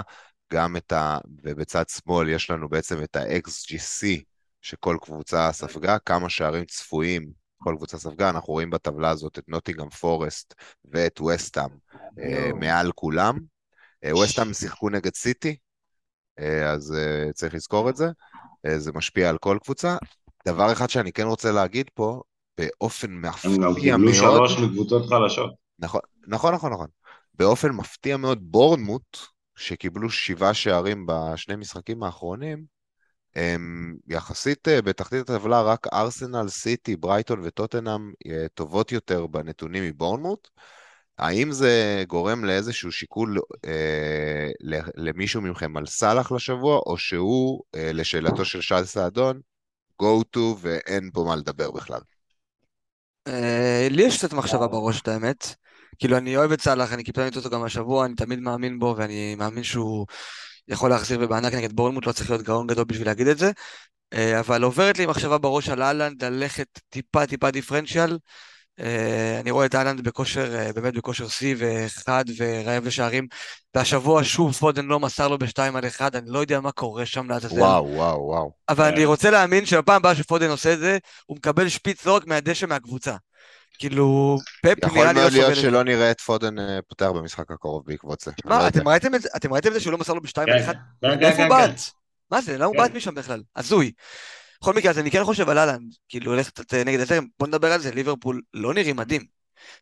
גם 0.53 0.77
את 0.77 0.91
ה... 0.91 1.17
ובצד 1.43 1.89
שמאל 1.89 2.29
יש 2.29 2.51
לנו 2.51 2.69
בעצם 2.69 3.03
את 3.03 3.15
ה-XGC 3.15 4.23
שכל 4.61 4.97
קבוצה 5.01 5.51
ספגה, 5.51 5.99
כמה 5.99 6.29
שערים 6.29 6.65
צפויים 6.65 7.31
כל 7.63 7.75
קבוצה 7.77 7.97
ספגה. 7.97 8.29
אנחנו 8.29 8.53
רואים 8.53 8.69
בטבלה 8.69 9.09
הזאת 9.09 9.39
את 9.39 9.49
נוטינגאם 9.49 9.89
פורסט 9.89 10.53
ואת 10.85 11.21
וסטאם 11.21 11.69
אה, 12.19 12.51
מעל 12.55 12.91
כולם. 12.91 13.39
אה, 14.03 14.15
וסטאם 14.15 14.53
שיחקו 14.53 14.89
נגד 14.89 15.15
סיטי, 15.15 15.55
אה, 16.39 16.71
אז 16.71 16.95
אה, 16.97 17.33
צריך 17.33 17.53
לזכור 17.53 17.89
את 17.89 17.95
זה. 17.95 18.07
אה, 18.65 18.79
זה 18.79 18.91
משפיע 18.91 19.29
על 19.29 19.37
כל 19.37 19.57
קבוצה. 19.63 19.97
דבר 20.47 20.71
אחד 20.71 20.89
שאני 20.89 21.11
כן 21.11 21.25
רוצה 21.27 21.51
להגיד 21.51 21.89
פה, 21.93 22.21
באופן 22.57 23.11
הם 23.43 23.57
גם 23.57 23.71
מפתיע 23.71 23.95
קיבלו 23.95 24.11
מאוד, 24.11 24.47
שלוש 24.47 24.59
מקבוצות 24.59 25.09
חלשות. 25.09 25.53
נכון, 25.79 26.01
נכון, 26.27 26.53
נכון, 26.53 26.73
נכון. 26.73 26.87
באופן 27.33 27.69
מפתיע 27.69 28.17
מאוד, 28.17 28.39
בורנמוט, 28.41 29.17
שקיבלו 29.55 30.09
שבעה 30.09 30.53
שערים 30.53 31.05
בשני 31.07 31.55
משחקים 31.55 32.03
האחרונים, 32.03 32.79
הם 33.35 33.95
יחסית 34.07 34.67
אה, 34.67 34.81
בתחתית 34.81 35.29
הטבלה, 35.29 35.61
רק 35.61 35.87
ארסנל, 35.93 36.47
סיטי, 36.47 36.95
ברייטון 36.95 37.39
וטוטנאם 37.43 38.11
אה, 38.27 38.45
טובות 38.53 38.91
יותר 38.91 39.27
בנתונים 39.27 39.83
מבורנמוט. 39.83 40.47
האם 41.17 41.51
זה 41.51 42.03
גורם 42.07 42.45
לאיזשהו 42.45 42.91
שיקול 42.91 43.37
אה, 43.65 44.49
למישהו 44.95 45.41
מכם 45.41 45.77
על 45.77 45.85
סאלח 45.85 46.31
לשבוע, 46.31 46.77
או 46.85 46.97
שהוא, 46.97 47.63
אה, 47.75 47.91
לשאלתו 47.93 48.45
של 48.45 48.61
שי 48.61 48.75
סעדון, 48.83 49.39
go 50.01 50.23
to 50.35 50.39
ואין 50.61 51.09
פה 51.13 51.23
מה 51.27 51.35
לדבר 51.35 51.71
בכלל? 51.71 51.99
אה, 53.27 53.87
לי 53.89 54.03
יש 54.03 54.17
קצת 54.17 54.33
מחשבה 54.33 54.67
בראש, 54.67 55.01
את 55.01 55.07
האמת. 55.07 55.55
כאילו, 55.99 56.17
אני 56.17 56.37
אוהב 56.37 56.51
את 56.51 56.61
סאלח, 56.61 56.93
אני 56.93 57.03
קיפלתי 57.03 57.37
אותו 57.37 57.49
גם 57.49 57.63
השבוע, 57.63 58.05
אני 58.05 58.15
תמיד 58.15 58.39
מאמין 58.39 58.79
בו, 58.79 58.95
ואני 58.97 59.35
מאמין 59.35 59.63
שהוא 59.63 60.05
יכול 60.67 60.89
להחזיר 60.89 61.19
ובענק 61.21 61.53
נגד 61.53 61.73
בורנמוט, 61.73 62.05
לא 62.05 62.11
צריך 62.11 62.29
להיות 62.29 62.41
גאון 62.41 62.67
גדול 62.67 62.83
בשביל 62.83 63.07
להגיד 63.07 63.27
את 63.27 63.37
זה. 63.37 63.51
אה, 64.13 64.39
אבל 64.39 64.63
עוברת 64.63 64.97
לי 64.97 65.05
מחשבה 65.05 65.37
בראש 65.37 65.69
על 65.69 65.81
אהלנד, 65.81 66.23
ללכת 66.23 66.67
טיפה 66.89 67.27
טיפה 67.27 67.51
דיפרנציאל. 67.51 68.17
אה, 68.79 69.39
אני 69.39 69.51
רואה 69.51 69.65
את 69.65 69.75
אהלנד 69.75 70.01
בכושר, 70.01 70.55
אה, 70.55 70.73
באמת 70.73 70.93
בכושר 70.93 71.27
שיא 71.27 71.55
וחד 71.57 72.25
ורעב 72.37 72.85
לשערים. 72.85 73.27
והשבוע 73.75 74.23
שוב 74.23 74.53
פודן 74.53 74.85
לא 74.85 74.99
מסר 74.99 75.27
לו 75.27 75.37
בשתיים 75.37 75.75
על 75.75 75.87
אחד, 75.87 76.15
אני 76.15 76.29
לא 76.29 76.39
יודע 76.39 76.59
מה 76.59 76.71
קורה 76.71 77.05
שם 77.05 77.29
לעזאזל. 77.29 77.59
וואו, 77.59 77.89
וואו, 77.89 78.21
וואו. 78.21 78.51
אבל 78.69 78.89
כן. 78.89 78.93
אני 78.93 79.05
רוצה 79.05 79.29
להאמין 79.29 79.65
שבפעם 79.65 79.95
הבאה 79.95 80.15
שפודן 80.15 80.49
עושה 80.49 80.73
את 80.73 80.79
זה, 80.79 80.97
הוא 81.25 81.37
מקבל 81.37 81.69
שפיץ 81.69 82.05
לא 82.05 82.15
רק 82.15 82.27
מהדשא 82.27 82.65
מהקבוצה. 82.65 83.15
כאילו, 83.79 84.37
פפ 84.63 84.77
יכול 84.85 84.97
נראה 84.97 85.13
לי 85.13 85.15
לא 85.15 85.21
מאוד 85.21 85.31
סובל 85.31 85.41
להיות 85.41 85.49
את 85.49 85.55
זה. 85.55 85.61
שלא 85.61 85.83
נראה 85.83 86.11
את 86.11 86.21
פודן 86.21 86.59
אה, 86.59 86.79
פותח 86.87 87.05
במשחק 87.05 87.51
הקרוב 87.51 87.83
בעקבות 87.85 88.19
זה. 88.19 88.31
לא 88.45 88.49
מה, 88.49 88.55
יודע. 88.55 88.67
אתם 88.67 88.87
ראיתם 88.87 89.15
את 89.15 89.21
זה? 89.21 89.29
אתם 89.35 89.53
ראיתם 89.53 89.69
את 89.69 89.73
זה 89.73 89.79
שהוא 89.79 89.91
לא 89.91 89.97
מסר 89.97 90.13
לו 90.13 90.21
בשתיים 90.21 90.47
כן, 90.47 90.53
על 90.53 90.59
אחד? 90.59 90.73
כן, 90.73 90.79
כן, 91.01 91.19
מאיפה 91.19 91.37
כן, 91.37 91.43
הוא 91.43 91.57
כן. 91.57 91.67
בעט? 91.67 91.81
מה 92.31 92.41
זה? 92.41 92.55
למה 92.57 92.65
הוא 92.65 92.73
כן. 92.75 92.81
בעט 92.81 92.91
משם 92.91 93.15
בכלל? 93.15 93.41
הזוי. 93.55 93.91
בכל 94.61 94.73
מקרה, 94.73 94.91
אז 94.91 94.99
אני 94.99 95.11
כן 95.11 95.23
חושב 95.23 95.49
על 95.49 95.57
אהלנד, 95.57 95.93
כאילו 96.09 96.31
הולך 96.31 96.49
קצת 96.49 96.73
נגד 96.73 96.99
הזרם, 96.99 97.27
בוא 97.39 97.47
נדבר 97.47 97.71
על 97.71 97.81
זה, 97.81 97.91
ליברפול 97.91 98.41
לא 98.53 98.73
נראים 98.73 98.95
מדהים. 98.95 99.25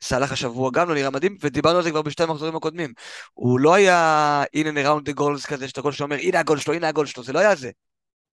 סאלח 0.01 0.31
השבוע 0.31 0.71
גם 0.73 0.89
לא 0.89 0.95
נראה 0.95 1.09
מדהים, 1.09 1.37
ודיברנו 1.41 1.77
על 1.77 1.83
זה 1.83 1.91
כבר 1.91 2.01
בשתי 2.01 2.23
המחזורים 2.23 2.55
הקודמים. 2.55 2.93
הוא 3.33 3.59
לא 3.59 3.73
היה 3.73 4.43
in 4.55 4.63
and 4.63 4.77
around 4.77 5.09
the 5.09 5.19
goals 5.19 5.47
כזה, 5.47 5.67
שאתה 5.67 5.81
כל 5.81 5.91
שאומר, 5.91 6.15
הנה 6.15 6.39
הגול 6.39 6.59
שלו, 6.59 6.73
הנה 6.73 6.87
הגול 6.87 7.05
שלו, 7.05 7.23
זה 7.23 7.33
לא 7.33 7.39
היה 7.39 7.55
זה. 7.55 7.71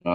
לא. 0.04 0.12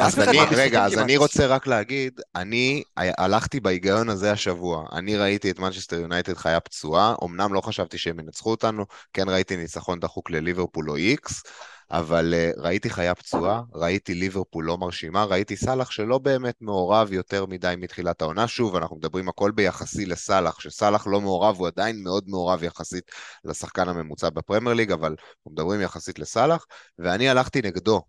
אז 0.00 0.18
אני, 0.18 0.38
מהמשחקים 0.38 0.58
רגע, 0.58 0.84
אז. 0.84 0.98
אני 0.98 1.16
רוצה 1.16 1.46
רק 1.46 1.66
להגיד, 1.66 2.20
אני 2.34 2.82
הלכתי 2.96 3.60
בהיגיון 3.60 4.08
הזה 4.08 4.32
השבוע. 4.32 4.86
אני 4.92 5.16
ראיתי 5.16 5.50
את 5.50 5.58
מנצ'סטר 5.58 5.96
יונייטד 5.96 6.34
חיה 6.34 6.60
פצועה, 6.60 7.14
אמנם 7.24 7.54
לא 7.54 7.60
חשבתי 7.60 7.98
שהם 7.98 8.20
ינצחו 8.20 8.50
אותנו, 8.50 8.84
כן 9.12 9.28
ראיתי 9.28 9.56
ניצחון 9.56 10.00
דחוק 10.00 10.30
לליברפול 10.30 10.90
או 10.90 10.96
איקס, 10.96 11.42
אבל 11.90 12.34
uh, 12.34 12.60
ראיתי 12.60 12.90
חיה 12.90 13.14
פצועה, 13.14 13.62
ראיתי 13.74 14.14
ליברפול 14.14 14.64
לא 14.64 14.78
מרשימה, 14.78 15.24
ראיתי 15.24 15.56
סאלח 15.56 15.90
שלא 15.90 16.18
באמת 16.18 16.54
מעורב 16.60 17.12
יותר 17.12 17.46
מדי 17.46 17.74
מתחילת 17.78 18.22
העונה. 18.22 18.48
שוב, 18.48 18.76
אנחנו 18.76 18.96
מדברים 18.96 19.28
הכל 19.28 19.50
ביחסי 19.50 20.06
לסאלח, 20.06 20.60
שסאלח 20.60 21.06
לא 21.06 21.20
מעורב, 21.20 21.56
הוא 21.56 21.66
עדיין 21.66 22.02
מאוד 22.02 22.24
מעורב 22.28 22.62
יחסית 22.62 23.10
לשחקן 23.44 23.88
הממוצע 23.88 24.30
בפרמייר 24.30 24.74
ליג, 24.74 24.92
אבל 24.92 25.16
אנחנו 25.18 25.50
מדברים 25.50 25.80
יחסית 25.80 26.18
לסאלח, 26.18 26.66
ואני 26.98 27.28
הלכתי 27.28 27.62
נגדו, 27.62 28.02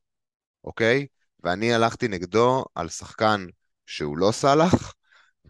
אוקיי? 0.63 1.07
ואני 1.43 1.73
הלכתי 1.73 2.07
נגדו 2.07 2.65
על 2.75 2.89
שחקן 2.89 3.45
שהוא 3.85 4.17
לא 4.17 4.31
סאלח, 4.31 4.93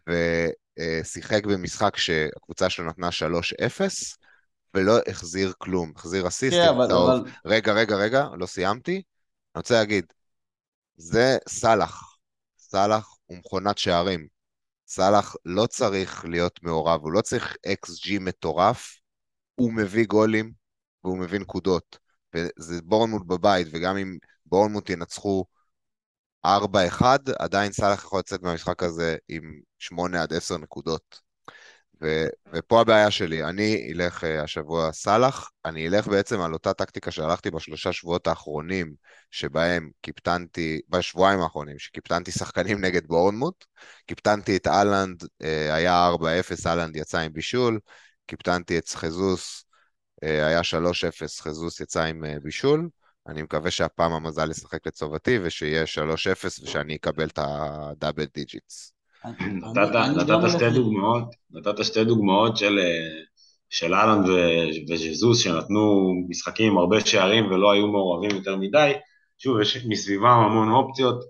ושיחק 0.07 1.45
במשחק 1.45 1.97
שהקבוצה 1.97 2.69
שלו 2.69 2.85
נתנה 2.85 3.09
3-0, 3.11 4.17
ולא 4.75 4.97
החזיר 5.07 5.53
כלום, 5.57 5.91
החזיר 5.95 6.27
אסיסט. 6.27 6.57
כן, 6.57 6.67
אבל, 6.67 6.91
אבל... 6.91 7.31
רגע, 7.45 7.73
רגע, 7.73 7.95
רגע, 7.95 8.27
לא 8.37 8.45
סיימתי. 8.45 8.93
אני 8.93 9.01
רוצה 9.59 9.73
להגיד, 9.73 10.05
זה 10.95 11.37
סאלח. 11.49 12.17
סאלח 12.57 13.15
הוא 13.25 13.37
מכונת 13.37 13.77
שערים. 13.77 14.27
סאלח 14.87 15.35
לא 15.45 15.67
צריך 15.67 16.25
להיות 16.25 16.63
מעורב, 16.63 17.01
הוא 17.01 17.11
לא 17.11 17.21
צריך 17.21 17.55
אקס 17.65 18.03
ג'י 18.03 18.19
מטורף, 18.19 18.99
הוא 19.55 19.73
מביא 19.73 20.05
גולים 20.05 20.51
והוא 21.03 21.17
מביא 21.17 21.39
נקודות. 21.39 21.97
וזה 22.35 22.81
בורנמוט 22.83 23.25
בבית, 23.25 23.67
וגם 23.71 23.97
אם 23.97 24.17
בורנמוט 24.45 24.89
ינצחו 24.89 25.45
4-1, 26.45 26.49
עדיין 27.39 27.71
סאלח 27.71 28.03
יכול 28.03 28.19
לצאת 28.19 28.41
מהמשחק 28.41 28.83
הזה 28.83 29.17
עם 29.27 29.59
8 29.79 30.21
עד 30.21 30.33
10 30.33 30.57
נקודות. 30.57 31.24
ופה 32.53 32.81
הבעיה 32.81 33.11
שלי, 33.11 33.43
אני 33.43 33.91
אלך 33.93 34.23
אה, 34.23 34.27
השבוע 34.27 34.91
סאלח, 34.91 35.49
אני 35.65 35.87
אלך 35.87 36.07
בעצם 36.07 36.41
על 36.41 36.53
אותה 36.53 36.73
טקטיקה 36.73 37.11
שהלכתי 37.11 37.51
בשלושה 37.51 37.93
שבועות 37.93 38.27
האחרונים, 38.27 38.93
שבהם 39.31 39.89
קיפטנתי, 40.01 40.81
בשבועיים 40.89 41.39
האחרונים, 41.39 41.79
שקיפטנתי 41.79 42.31
שחקנים 42.31 42.85
נגד 42.85 43.07
בורנמוט, 43.07 43.65
קיפטנתי 44.05 44.57
את 44.57 44.67
אהלנד, 44.67 45.23
אה, 45.23 45.27
היה 45.73 46.09
4-0, 46.09 46.67
אהלנד 46.67 46.95
יצא 46.95 47.19
עם 47.19 47.33
בישול, 47.33 47.79
קיפטנתי 48.27 48.77
את 48.77 48.89
ז'סוס, 48.89 49.65
אה, 50.25 50.27
היה 50.27 50.61
3-0, 50.63 51.41
ז'סוס 51.41 51.79
יצא 51.79 52.03
עם 52.03 52.23
בישול, 52.43 52.89
אני 53.27 53.41
מקווה 53.41 53.71
שהפעם 53.71 54.11
המזל 54.11 54.51
ישחק 54.51 54.87
לטובתי 54.87 55.39
ושיהיה 55.43 55.83
3-0 55.83 56.63
ושאני 56.63 56.95
אקבל 56.95 57.27
את 57.27 57.39
ה 57.41 57.53
double 57.53 58.25
digits. 58.33 58.94
נתת 60.15 60.49
שתי 60.49 60.69
דוגמאות, 60.69 61.23
נתת 61.51 61.83
שתי 61.83 62.03
דוגמאות 62.03 62.57
של 62.57 62.79
של 63.69 63.93
אהלן 63.93 64.21
וז'זוס 64.89 65.39
שנתנו 65.39 66.13
משחקים 66.29 66.71
עם 66.71 66.77
הרבה 66.77 66.99
שערים 66.99 67.51
ולא 67.51 67.71
היו 67.71 67.87
מעורבים 67.87 68.29
יותר 68.35 68.55
מדי, 68.55 68.93
שוב 69.37 69.61
יש 69.61 69.85
מסביבם 69.89 70.25
המון 70.25 70.71
אופציות, 70.71 71.23
אה, 71.23 71.29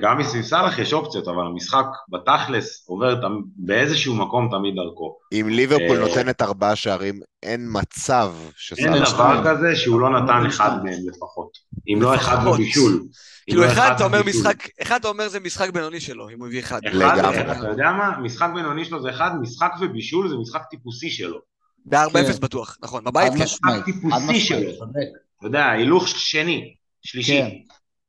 גם 0.00 0.18
מסביב 0.18 0.42
סאלח 0.42 0.78
יש 0.78 0.92
אופציות, 0.92 1.28
אבל 1.28 1.46
המשחק 1.46 1.86
בתכלס 2.08 2.84
עובר 2.88 3.20
באיזשהו 3.56 4.14
מקום 4.14 4.48
תמיד 4.50 4.74
דרכו. 4.74 5.16
אם 5.32 5.48
ליברפול 5.48 5.96
אה, 5.96 6.08
נותנת 6.08 6.42
ארבעה 6.42 6.76
שערים, 6.76 7.20
אין 7.42 7.68
מצב 7.72 8.32
שסאלח... 8.56 8.94
אין 8.94 9.02
דבר 9.14 9.40
כזה 9.44 9.76
שהוא 9.76 10.00
לא 10.00 10.20
נתן 10.20 10.46
אחד 10.46 10.84
מהם 10.84 10.98
לפחות. 11.08 11.50
אם 11.88 12.02
לא 12.02 12.14
אחד 12.14 12.36
בבישול. 12.46 13.02
כאילו 13.46 13.62
לא 13.62 13.72
אחד 13.72 13.92
אתה 13.96 14.04
אומר 14.04 14.22
משחק, 14.26 14.68
אחד 14.82 15.00
אתה 15.00 15.08
אומר 15.08 15.28
זה 15.28 15.40
משחק 15.40 15.70
בינוני 15.70 16.00
שלו, 16.00 16.28
אם 16.30 16.38
הוא 16.38 16.46
הביא 16.46 16.60
אחד. 16.60 16.80
לגמרי. 16.84 17.40
אתה 17.40 17.68
יודע 17.68 17.92
מה? 17.92 18.18
משחק 18.18 18.48
בינוני 18.54 18.84
שלו 18.84 19.02
זה 19.02 19.10
אחד, 19.10 19.30
משחק 19.40 19.72
ובישול 19.80 20.28
זה 20.28 20.34
משחק 20.36 20.62
טיפוסי 20.70 21.10
שלו. 21.10 21.38
ב-4-0 21.86 22.12
כן. 22.12 22.40
בטוח, 22.40 22.76
נכון, 22.82 23.04
בבית 23.04 23.32
כן. 23.32 23.42
משחק 23.42 23.84
טיפוסי 23.84 24.40
שלו. 24.40 24.70
אתה 25.38 25.46
יודע, 25.46 25.70
הילוך 25.70 26.08
שני, 26.08 26.74
שלישי, 27.02 27.40
כן. 27.42 27.48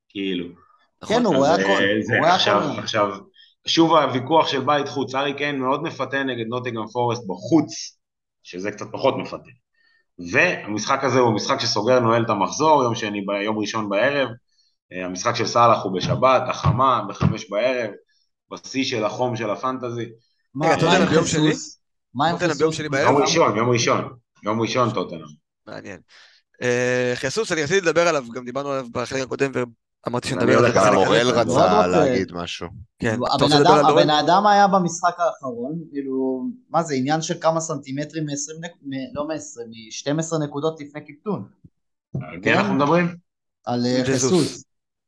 כאילו. 0.09 0.60
כן, 1.07 1.25
הוא 1.25 1.35
רואה 1.35 1.55
הכל. 1.55 2.79
עכשיו, 2.79 3.17
שוב 3.67 3.95
הוויכוח 3.95 4.47
של 4.47 4.59
בית 4.59 4.87
חוץ, 4.87 5.15
ארי 5.15 5.33
קיין 5.33 5.59
מאוד 5.59 5.83
מפתה 5.83 6.23
נגד 6.23 6.45
נוטיגרם 6.47 6.87
פורסט 6.87 7.23
בחוץ, 7.27 7.97
שזה 8.43 8.71
קצת 8.71 8.85
פחות 8.91 9.15
מפתה. 9.17 9.49
והמשחק 10.31 11.03
הזה 11.03 11.19
הוא 11.19 11.35
משחק 11.35 11.59
שסוגר 11.59 11.99
נועל 11.99 12.23
את 12.23 12.29
המחזור, 12.29 12.83
יום 12.83 12.95
שני, 12.95 13.21
יום 13.45 13.59
ראשון 13.59 13.89
בערב, 13.89 14.29
אה, 14.93 15.05
המשחק 15.05 15.35
של 15.35 15.45
סאלח 15.45 15.83
הוא 15.83 15.95
בשבת, 15.97 16.41
החמה, 16.47 17.01
בחמש 17.09 17.49
בערב, 17.49 17.91
בשיא 18.51 18.83
של 18.83 19.05
החום 19.05 19.35
של 19.35 19.49
הפנטזי. 19.49 20.05
רגע, 20.63 20.73
אתה 20.73 20.85
יודע 20.85 21.05
ביום 21.05 21.25
שני? 21.25 21.51
מה 22.13 22.29
עם 22.29 22.37
ביום 22.57 22.71
שני 22.71 22.89
בערב? 22.89 23.11
יום 23.11 23.21
ראשון, 23.21 23.57
יום 23.57 23.69
ראשון. 23.69 24.13
יום 24.43 24.61
ראשון 24.61 24.93
טוטנאם. 24.93 25.21
מעניין. 25.67 25.99
אה, 26.61 27.11
חיסוס, 27.15 27.51
אני 27.51 27.63
רציתי 27.63 27.81
לדבר 27.81 28.07
עליו, 28.07 28.25
גם 28.33 28.45
דיברנו 28.45 28.69
עליו 28.69 28.85
בחלק 28.91 29.21
הקודם, 29.21 29.51
ואמרתי 30.05 30.27
שנדבר 30.27 30.57
על 30.57 30.71
זה. 30.71 30.71
גם 30.75 30.95
אוראל 30.95 31.29
רצה 31.29 31.87
להגיד 31.87 32.31
משהו. 32.33 32.67
כן. 32.99 33.19
הבן 33.89 34.09
אדם 34.09 34.47
היה 34.47 34.67
במשחק 34.67 35.15
האחרון, 35.19 35.79
כאילו, 35.91 36.45
מה 36.69 36.83
זה, 36.83 36.93
עניין 36.95 37.21
של 37.21 37.33
כמה 37.41 37.59
סנטימטרים 37.59 38.25
מ-20, 38.25 38.67
לא 39.13 39.27
מ-20, 39.27 39.67
מ-12 39.67 40.43
נקודות 40.43 40.81
לפני 40.81 41.05
קיפטון. 41.05 41.47
על 42.15 42.37
מי 42.45 42.53
אנחנו 42.53 42.73
מדברים? 42.73 43.15
על 43.65 43.85
אה, 43.85 44.01
חיסוס. 44.05 44.63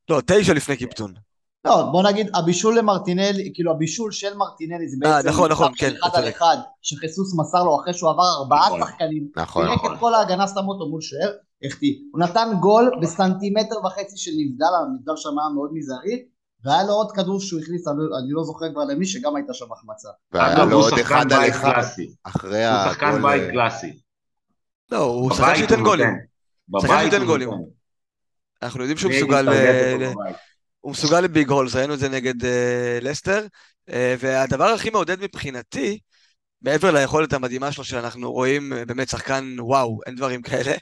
לא, 0.10 0.22
תשע 0.26 0.54
לפני 0.54 0.78
קיפטון. 0.78 1.14
לא, 1.66 1.90
בוא 1.92 2.04
נגיד, 2.04 2.30
הבישול 2.36 2.78
למרטינלי, 2.78 3.52
כאילו 3.54 3.72
הבישול 3.72 4.12
של 4.12 4.38
מרטינלי 4.38 4.90
זה 4.90 4.98
בעצם... 5.00 5.30
נכון, 5.30 5.52
נכון, 5.52 5.72
כן. 5.78 5.94
אחד 6.04 6.20
על 6.20 6.30
אחד, 6.30 6.58
שחיסוס 6.82 7.36
מסר 7.40 7.64
לו 7.64 7.82
אחרי 7.82 7.94
שהוא 7.94 8.10
עבר 8.10 8.24
ארבעה 8.40 8.68
נכון. 8.68 8.82
שחקנים. 8.82 9.28
נכון, 9.36 9.66
נכון. 9.74 9.98
כל 9.98 10.14
ההגנה, 10.14 10.48
שם 10.48 10.68
אותו 10.68 10.90
מול 10.90 11.02
שוער, 11.02 11.32
החטיא. 11.66 11.96
הוא 12.12 12.22
נתן 12.22 12.52
גול 12.60 12.92
בסנטימטר 13.02 13.86
וחצי 13.86 14.18
של 14.18 14.32
נבדל, 14.38 14.66
הנבדל 14.82 15.14
שם 15.16 15.40
היה 15.40 15.50
מאוד 15.50 15.70
מזערי, 15.74 16.26
והיה 16.66 16.84
לו 16.84 16.94
עוד 16.94 17.12
כדור 17.12 17.40
שהוא 17.40 17.62
הכניס, 17.62 17.88
אני 17.88 18.32
לא 18.32 18.44
זוכר 18.44 18.72
כבר 18.72 18.84
למי, 18.84 19.06
שגם 19.06 19.36
הייתה 19.36 19.54
שם 19.54 19.72
החמצה. 19.72 20.10
והיה 20.32 20.66
לו 20.66 20.82
עוד 20.82 20.94
אחד 21.02 21.34
על 21.34 21.50
אחד 21.50 21.82
אחרי 22.24 22.66
הגול... 22.66 22.84
הוא 22.84 22.94
שחקן 22.94 23.22
בית 23.22 23.52
קלאסי. 23.52 24.00
לא, 24.92 24.98
הוא 24.98 25.34
שחקן 25.34 25.56
שייתן 25.56 25.84
גולים. 25.84 26.10
שחקן 26.82 27.00
שייתן 27.02 27.26
גולים. 27.26 27.50
אנחנו 28.62 28.80
יודעים 28.80 28.98
שהוא 28.98 29.12
מסוגל... 29.12 29.48
הוא 30.84 30.92
מסוגל 30.92 31.22
לביג 31.22 31.50
הולס, 31.50 31.76
ראינו 31.76 31.94
את 31.94 32.00
זה 32.00 32.10
נגד 32.10 32.46
אה, 32.46 33.00
לסטר, 33.02 33.46
אה, 33.90 34.16
והדבר 34.20 34.66
הכי 34.66 34.90
מעודד 34.90 35.24
מבחינתי, 35.24 36.00
מעבר 36.62 36.92
ליכולת 36.92 37.34
המדהימה 37.34 37.72
שלו, 37.72 37.84
שאנחנו 37.84 38.32
רואים 38.32 38.74
אה, 38.74 38.86
באמת 38.86 39.10
שחקן 39.10 39.56
וואו, 39.60 40.00
אין 40.06 40.16
דברים 40.16 40.42
כאלה. 40.42 40.74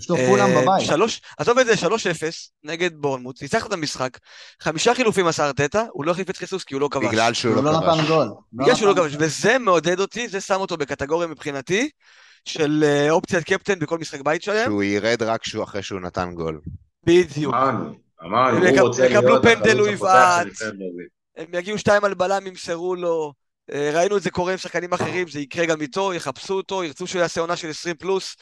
יש 0.00 0.10
לו 0.10 0.16
כולם 0.16 0.50
בבית. 0.50 0.86
שלוש, 0.86 1.20
עזוב 1.38 1.58
את 1.58 1.66
זה, 1.66 1.72
3-0 1.74 1.92
נגד 2.64 2.90
בורנמוט, 2.94 3.42
ניצח 3.42 3.66
את 3.66 3.72
המשחק, 3.72 4.18
חמישה 4.62 4.94
חילופים 4.94 5.26
עשה 5.26 5.46
ארטטה, 5.46 5.84
הוא 5.92 6.04
לא 6.04 6.10
החליף 6.10 6.30
את 6.30 6.36
חיסוס 6.36 6.64
כי 6.64 6.74
הוא 6.74 6.80
לא 6.80 6.88
כבש. 6.90 7.08
בגלל 7.08 7.34
שהוא 7.34 7.56
לא, 7.56 7.64
לא 7.64 7.80
נתן 7.80 8.06
גול. 8.08 8.28
בגלל 8.52 8.74
שהוא 8.74 8.88
לא 8.88 8.94
כבש, 8.94 9.12
וזה 9.18 9.58
מעודד 9.58 10.00
אותי, 10.00 10.28
זה 10.28 10.40
שם 10.40 10.60
אותו 10.60 10.76
בקטגוריה 10.76 11.28
מבחינתי, 11.28 11.90
של 12.44 12.84
אופציית 13.10 13.44
קפטן 13.44 13.78
בכל 13.78 13.98
משחק 13.98 14.20
בית 14.20 14.42
שלהם. 14.42 14.70
שהוא 14.70 14.82
ירד 14.82 15.22
רק 15.22 15.40
אחרי 15.62 15.82
שהוא 15.82 16.00
נתן 16.00 16.34
גול. 16.34 16.60
בדיוק. 17.06 17.54
אמרנו, 18.24 18.66
הוא 18.66 18.80
רוצה 18.80 19.02
להיות 19.02 19.10
יקבלו 19.10 19.42
פנדל, 19.42 19.78
הוא 19.78 19.88
יבעט, 19.88 20.46
הם 21.36 21.46
יגיעו 21.52 21.78
שתיים 21.78 22.04
על 22.04 22.14
בלם, 22.14 22.46
ימסרו 22.46 22.94
לו. 22.94 23.32
אה, 23.72 23.90
ראינו 23.94 24.16
את 24.16 24.22
זה 24.22 24.30
קורה 24.30 24.52
עם 24.52 24.58
שחקנים 24.58 24.92
אחרים, 24.92 25.28
זה 25.28 25.40
יקרה 25.40 25.66
גם 25.66 25.80
איתו, 25.80 26.14
יחפשו 26.14 26.54
אותו, 26.54 26.84
ירצו 26.84 27.06
שהוא 27.06 27.22
יעשה 27.22 27.40
עונה 27.40 27.56
של 27.56 27.70
20 27.70 27.96
פלוס. 27.96 28.36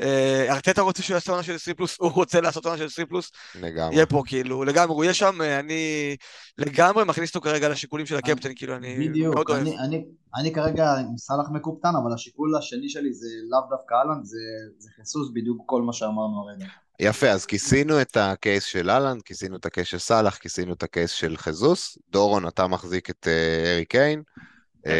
אה, 0.00 0.54
ארטטה 0.54 0.82
רוצה 0.82 1.02
שהוא 1.02 1.14
יעשה 1.14 1.32
עונה 1.32 1.42
של 1.42 1.54
20 1.54 1.76
פלוס, 1.76 1.96
הוא 2.00 2.10
רוצה 2.10 2.40
לעשות 2.40 2.66
עונה 2.66 2.78
של 2.78 2.84
20 2.84 3.08
פלוס. 3.08 3.30
לגמרי. 3.60 3.94
יהיה 3.94 4.06
פה, 4.06 4.22
כאילו, 4.26 4.64
לגמרי, 4.64 4.94
הוא 4.94 5.04
יהיה 5.04 5.14
שם, 5.14 5.42
אה, 5.42 5.58
אני 5.60 6.16
לגמרי 6.58 7.04
מכניס 7.04 7.34
אותו 7.34 7.40
כרגע 7.40 7.68
לשיקולים 7.68 8.06
של 8.06 8.16
הקפטן, 8.16 8.50
כאילו, 8.56 8.76
אני 8.76 9.08
מאוד 9.08 9.50
אוהב. 9.50 9.66
אני 10.36 10.52
כרגע 10.52 10.92
עם 10.92 11.18
סאלח 11.18 11.46
מקופטן, 11.52 11.92
אבל 12.02 12.12
השיקול 12.14 12.56
השני 12.56 12.88
שלי 12.88 13.12
זה 13.12 13.28
לאו 13.50 13.60
דווקא 13.70 13.94
אהלן, 13.94 14.24
זה 14.78 14.88
חיסוס, 14.96 15.30
בדיוק 15.34 15.62
כל 15.66 15.82
מה 15.82 15.92
שאמרנו 15.92 16.48
הרגע. 16.48 16.66
יפה, 17.00 17.30
אז 17.30 17.46
כיסינו 17.46 18.00
את 18.00 18.16
הקייס 18.16 18.64
של 18.64 18.90
אהלן, 18.90 19.20
כיסינו 19.20 19.56
את 19.56 19.66
הקייס 19.66 19.88
של 19.88 19.98
סאלח, 19.98 20.36
כיסינו 20.36 20.72
את 20.72 20.82
הקייס 20.82 21.10
של 21.10 21.36
חזוס. 21.36 21.98
דורון, 22.10 22.48
אתה 22.48 22.66
מחזיק 22.66 23.10
את 23.10 23.26
uh, 23.26 23.66
ארי 23.74 23.84
קיין. 23.84 24.22
Uh, 24.86 24.90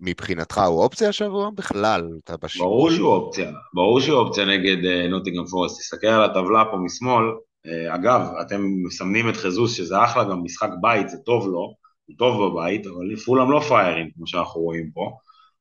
מבחינתך 0.00 0.60
הוא 0.66 0.82
אופציה 0.82 1.08
השבוע? 1.08 1.50
בכלל, 1.54 2.08
אתה 2.24 2.36
בשיעור. 2.42 2.68
ברור 2.68 2.90
שהוא 2.90 3.08
אופציה, 3.08 3.50
ברור 3.74 4.00
שהוא 4.00 4.18
אופציה 4.18 4.44
נגד 4.44 4.76
uh, 4.76 5.10
נוטיגרם 5.10 5.46
פורסט. 5.46 5.80
תסתכל 5.80 6.06
על 6.06 6.24
הטבלה 6.24 6.64
פה 6.70 6.76
משמאל. 6.76 7.24
Uh, 7.66 7.94
אגב, 7.94 8.20
אתם 8.40 8.62
מסמנים 8.86 9.28
את 9.28 9.36
חזוס, 9.36 9.76
שזה 9.76 10.04
אחלה, 10.04 10.24
גם 10.24 10.44
משחק 10.44 10.70
בית, 10.80 11.08
זה 11.08 11.16
טוב 11.24 11.46
לו, 11.46 11.74
הוא 12.06 12.16
טוב 12.18 12.46
בבית, 12.46 12.86
אבל 12.86 13.16
פולאם 13.16 13.50
לא 13.50 13.60
פריירים, 13.68 14.10
כמו 14.16 14.26
שאנחנו 14.26 14.60
רואים 14.60 14.90
פה. 14.94 15.10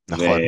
נכון. 0.09 0.39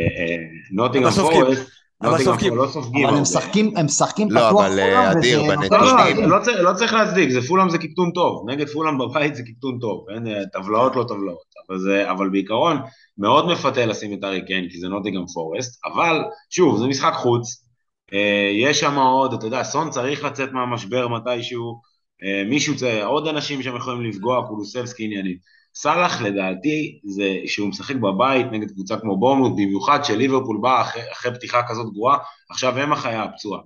ונוטיגרם 0.72 1.12
פורסט... 1.12 1.80
אבל 2.02 2.18
סופגים. 2.24 2.56
לא. 2.56 2.68
אבל 3.08 3.16
הם 3.16 3.22
משחקים, 3.22 3.78
הם 3.78 3.86
משחקים 3.86 4.32
לא, 4.32 4.40
פתוח 4.40 4.66
אבל 4.66 4.80
אה, 4.80 5.12
אדיר, 5.12 5.42
בנתונים. 5.44 6.30
לא, 6.30 6.40
לא, 6.48 6.62
לא 6.62 6.74
צריך 6.74 6.94
להצדיק, 6.94 7.30
זה 7.30 7.42
פולאם 7.42 7.70
זה 7.70 7.78
קיפטון 7.78 8.12
טוב. 8.12 8.50
נגד 8.50 8.70
פולאם 8.70 8.98
בבית 8.98 9.36
זה 9.36 9.44
קיפטון 9.44 9.80
טוב. 9.80 10.06
אין 10.10 10.28
אה, 10.28 10.46
טבלאות 10.54 10.96
לא 10.96 11.04
טבלאות. 11.04 11.49
אבל, 11.70 11.80
זה, 11.80 12.12
אבל 12.12 12.30
בעיקרון, 12.30 12.78
מאוד 13.18 13.48
מפתה 13.48 13.86
לשים 13.86 14.14
את 14.14 14.24
ארי 14.24 14.46
קיין, 14.46 14.70
כי 14.70 14.80
זה 14.80 14.88
נוטיגרם 14.88 15.26
פורסט. 15.34 15.86
אבל, 15.86 16.22
שוב, 16.50 16.78
זה 16.80 16.88
משחק 16.88 17.14
חוץ. 17.14 17.66
אה, 18.14 18.50
יש 18.54 18.80
שם 18.80 18.96
עוד, 18.96 19.34
אתה 19.34 19.46
יודע, 19.46 19.64
סון 19.64 19.90
צריך 19.90 20.24
לצאת 20.24 20.52
מהמשבר 20.52 21.08
מתישהו, 21.08 21.82
אה, 22.24 22.44
מישהו, 22.50 22.74
עוד 23.04 23.28
אנשים 23.28 23.64
שהם 23.64 23.76
יכולים 23.76 24.04
לפגוע, 24.04 24.48
קולוסבסקי 24.48 25.04
עניינים. 25.04 25.38
סאלח 25.76 26.22
לדעתי 26.22 27.00
זה 27.04 27.38
שהוא 27.46 27.70
משחק 27.70 27.96
בבית 27.96 28.46
נגד 28.52 28.72
קבוצה 28.72 28.98
כמו 28.98 29.20
בורמוט, 29.20 29.52
במיוחד 29.52 30.04
שליברפול 30.04 30.58
באה 30.62 30.82
אחרי, 30.82 31.02
אחרי 31.12 31.34
פתיחה 31.36 31.62
כזאת 31.68 31.94
גרועה, 31.94 32.18
עכשיו 32.50 32.78
הם 32.78 32.94
החיה 32.94 33.24
הפצועה. 33.24 33.62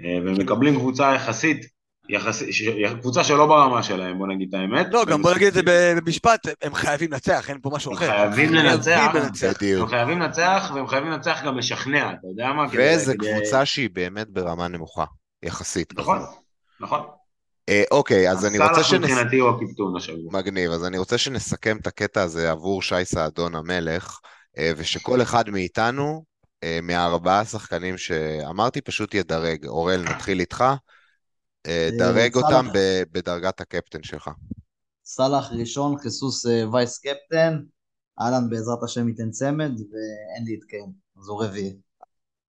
אה, 0.00 0.18
והם 0.24 0.40
מקבלים 0.40 0.74
קבוצה 0.74 1.14
יחסית, 1.14 1.79
יחסית, 2.12 2.48
קבוצה 3.00 3.24
שלא 3.24 3.46
ברמה 3.46 3.82
שלהם, 3.82 4.18
בוא 4.18 4.26
נגיד 4.26 4.48
את 4.48 4.60
האמת. 4.60 4.86
לא, 4.90 5.04
גם 5.04 5.22
בוא 5.22 5.34
נגיד 5.34 5.46
את 5.46 5.54
זה 5.54 5.62
במשפט, 5.64 6.46
הם 6.62 6.74
חייבים 6.74 7.12
לנצח, 7.12 7.50
אין 7.50 7.58
פה 7.62 7.70
משהו 7.72 7.92
אחר. 7.92 8.12
הם 8.12 8.32
חייבים 8.32 8.54
לנצח, 8.54 9.14
הם 9.80 9.86
חייבים 9.86 10.20
לנצח, 10.20 10.70
והם 10.74 10.86
חייבים 10.86 11.10
לנצח 11.10 11.40
גם 11.44 11.58
לשכנע, 11.58 12.10
אתה 12.10 12.26
יודע 12.26 12.52
מה? 12.52 12.66
ואיזה 12.72 13.14
קבוצה 13.14 13.64
שהיא 13.64 13.90
באמת 13.92 14.28
ברמה 14.30 14.68
נמוכה, 14.68 15.04
יחסית. 15.42 15.98
נכון, 15.98 16.18
נכון. 16.80 17.00
אה, 17.68 17.82
אוקיי, 17.90 18.30
אז 18.30 18.46
אני 18.46 18.58
רוצה 18.58 18.84
שנס... 18.84 19.10
מבחינתי 19.10 19.38
הוא 19.38 19.50
הקיפטון 19.50 19.96
השבוע. 19.96 20.32
מגניב, 20.32 20.70
אז 20.70 20.84
אני 20.84 20.98
רוצה 20.98 21.18
שנסכם 21.18 21.76
את 21.76 21.86
הקטע 21.86 22.22
הזה 22.22 22.50
עבור 22.50 22.82
שי 22.82 23.04
סעדון 23.04 23.54
המלך, 23.54 24.18
אה, 24.58 24.72
ושכל 24.76 25.22
אחד 25.22 25.50
מאיתנו, 25.50 26.24
אה, 26.64 26.78
מהארבעה 26.82 27.44
שחקנים 27.44 27.98
שאמרתי, 27.98 28.80
פשוט 28.80 29.14
ידרג. 29.14 29.66
אורל, 29.66 30.02
נתחיל 30.02 30.40
איתך. 30.40 30.64
דרג 31.98 32.34
אותם 32.34 32.66
בדרגת 33.12 33.60
הקפטן 33.60 34.02
שלך. 34.02 34.30
סאלח 35.04 35.50
ראשון, 35.52 35.98
חיסוס 35.98 36.46
וייס 36.72 36.98
קפטן, 36.98 37.62
אהלן 38.20 38.50
בעזרת 38.50 38.82
השם 38.82 39.08
ייתן 39.08 39.30
צמד, 39.30 39.72
ואין 39.80 40.44
לי 40.44 40.54
את 40.54 40.64
קיין, 40.64 40.92
אז 41.18 41.28
הוא 41.28 41.44
רביעי. 41.44 41.76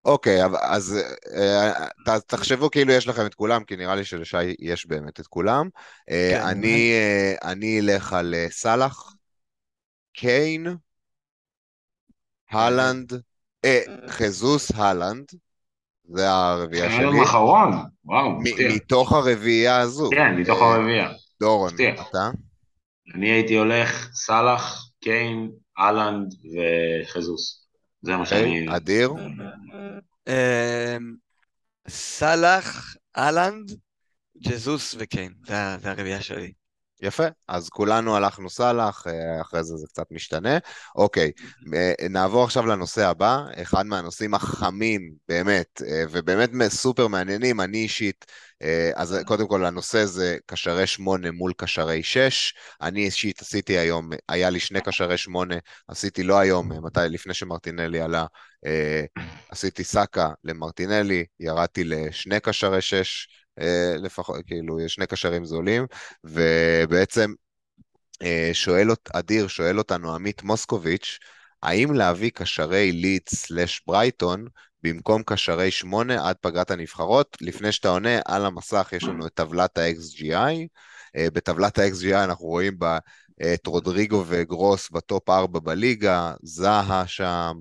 אוקיי, 0.06 0.42
אז 0.62 0.98
אה, 1.36 2.20
תחשבו 2.28 2.72
כאילו 2.72 2.94
יש 2.94 3.08
לכם 3.08 3.26
את 3.26 3.34
כולם, 3.34 3.64
כי 3.64 3.76
נראה 3.76 3.96
לי 3.96 4.06
שלשי 4.06 4.56
יש 4.60 4.86
באמת 4.86 5.20
את 5.20 5.28
כולם. 5.28 5.70
אה, 6.10 6.30
כן, 6.32 6.42
אני, 6.42 6.92
אה, 6.92 7.52
אני 7.52 7.80
אלך 7.80 8.14
על 8.14 8.36
סאלח, 8.50 9.16
קיין, 10.14 10.68
הלנד, 12.52 13.14
חזוס 14.08 14.72
הלנד, 14.76 15.26
זה 16.14 16.32
הרביעייה 16.32 16.92
שלי. 16.92 17.00
היום 17.00 17.22
אחרון, 17.22 17.72
וואו, 18.06 18.40
מפתיע. 18.40 18.70
מתוך 18.76 19.12
הרביעייה 19.12 19.80
הזו. 19.80 20.10
כן, 20.12 20.36
מתוך 20.36 20.62
הרביעייה. 20.62 21.10
דורון, 21.40 21.74
אתה? 22.10 22.30
אני 23.16 23.32
הייתי 23.32 23.56
הולך 23.56 24.10
סאלח, 24.14 24.90
קיין, 25.02 25.52
הלנד 25.78 26.34
וחזוס. 27.04 27.68
זה 28.02 28.18
מה 28.18 28.26
שאני... 28.26 28.62
אוקיי, 28.62 28.76
אדיר? 28.78 29.14
אמ, 30.28 31.14
סאלח, 31.88 32.96
אהלנד, 33.18 33.72
ג'זוס 34.38 34.96
וקיין, 35.00 35.34
זה 35.48 35.92
הרביעייה 35.92 36.22
שלי. 36.22 36.52
יפה, 37.02 37.24
אז 37.48 37.70
כולנו 37.70 38.16
הלכנו 38.16 38.50
סאלח, 38.50 39.08
אה, 39.08 39.42
אחרי 39.42 39.64
זה 39.64 39.76
זה 39.78 39.88
קצת 39.88 40.12
משתנה. 40.12 40.58
אוקיי, 40.96 41.32
אה, 41.74 41.94
נעבור 42.10 42.44
עכשיו 42.44 42.66
לנושא 42.66 43.08
הבא, 43.08 43.44
אחד 43.62 43.86
מהנושאים 43.86 44.34
החמים, 44.34 45.12
באמת, 45.28 45.82
אה, 45.88 46.04
ובאמת 46.12 46.52
סופר 46.68 47.08
מעניינים, 47.08 47.62
אני 47.62 47.78
אישית, 47.78 48.26
אז 48.96 49.18
קודם 49.26 49.48
כל 49.48 49.66
הנושא 49.66 50.06
זה 50.06 50.38
קשרי 50.46 50.88
שמונה 50.88 51.32
מול 51.32 51.54
קשרי 51.58 52.04
שש. 52.04 52.54
אני 52.82 53.06
אישית 53.06 53.42
עשיתי 53.42 53.78
היום, 53.78 54.10
היה 54.30 54.50
לי 54.50 54.60
שני 54.60 54.82
קשרי 54.82 55.18
שמונה, 55.18 55.56
עשיתי 55.88 56.24
לא 56.24 56.40
היום, 56.40 56.86
מתי, 56.86 57.00
לפני 57.10 57.34
שמרטינלי 57.34 58.02
עלה, 58.02 58.26
עשיתי 59.50 59.84
סאקה 59.84 60.30
למרטינלי, 60.44 61.26
ירדתי 61.40 61.84
לשני 61.84 62.40
קשרי 62.40 62.82
שש. 62.82 63.28
אה, 63.62 63.98
לפחות, 63.98 64.36
כאילו, 64.46 64.80
יש 64.80 64.94
שני 64.94 65.08
קשרים 65.08 65.46
זולים, 65.46 65.86
ובעצם 66.24 67.34
אה, 68.22 68.50
שואל, 68.54 68.88
אדיר 69.14 69.48
שואל 69.48 69.78
אותנו 69.78 70.16
עמית 70.16 70.44
מוסקוביץ', 70.44 71.20
האם 71.64 71.94
להביא 71.94 72.30
קשרי 72.30 72.92
לידס 72.92 73.36
סלאש 73.36 73.82
ברייטון 73.88 74.46
במקום 74.84 75.24
קשרי 75.24 75.72
שמונה 75.72 76.30
עד 76.30 76.36
פגרת 76.42 76.72
הנבחרות? 76.72 77.38
לפני 77.42 77.72
שאתה 77.72 77.90
עונה, 77.90 78.20
על 78.26 78.46
המסך 78.46 78.90
יש 78.92 79.04
לנו 79.04 79.28
את 79.28 79.34
טבלת 79.34 79.78
ה-XGI. 79.78 80.68
אה, 81.16 81.28
בטבלת 81.34 81.80
ה-XGI 81.80 82.24
אנחנו 82.24 82.46
רואים 82.46 82.80
בה 82.80 82.98
את 83.54 83.68
רודריגו 83.68 84.24
וגרוס 84.28 84.90
בטופ 84.90 85.30
4 85.30 85.60
בליגה, 85.60 86.34
זהה 86.44 87.08
שם, 87.08 87.54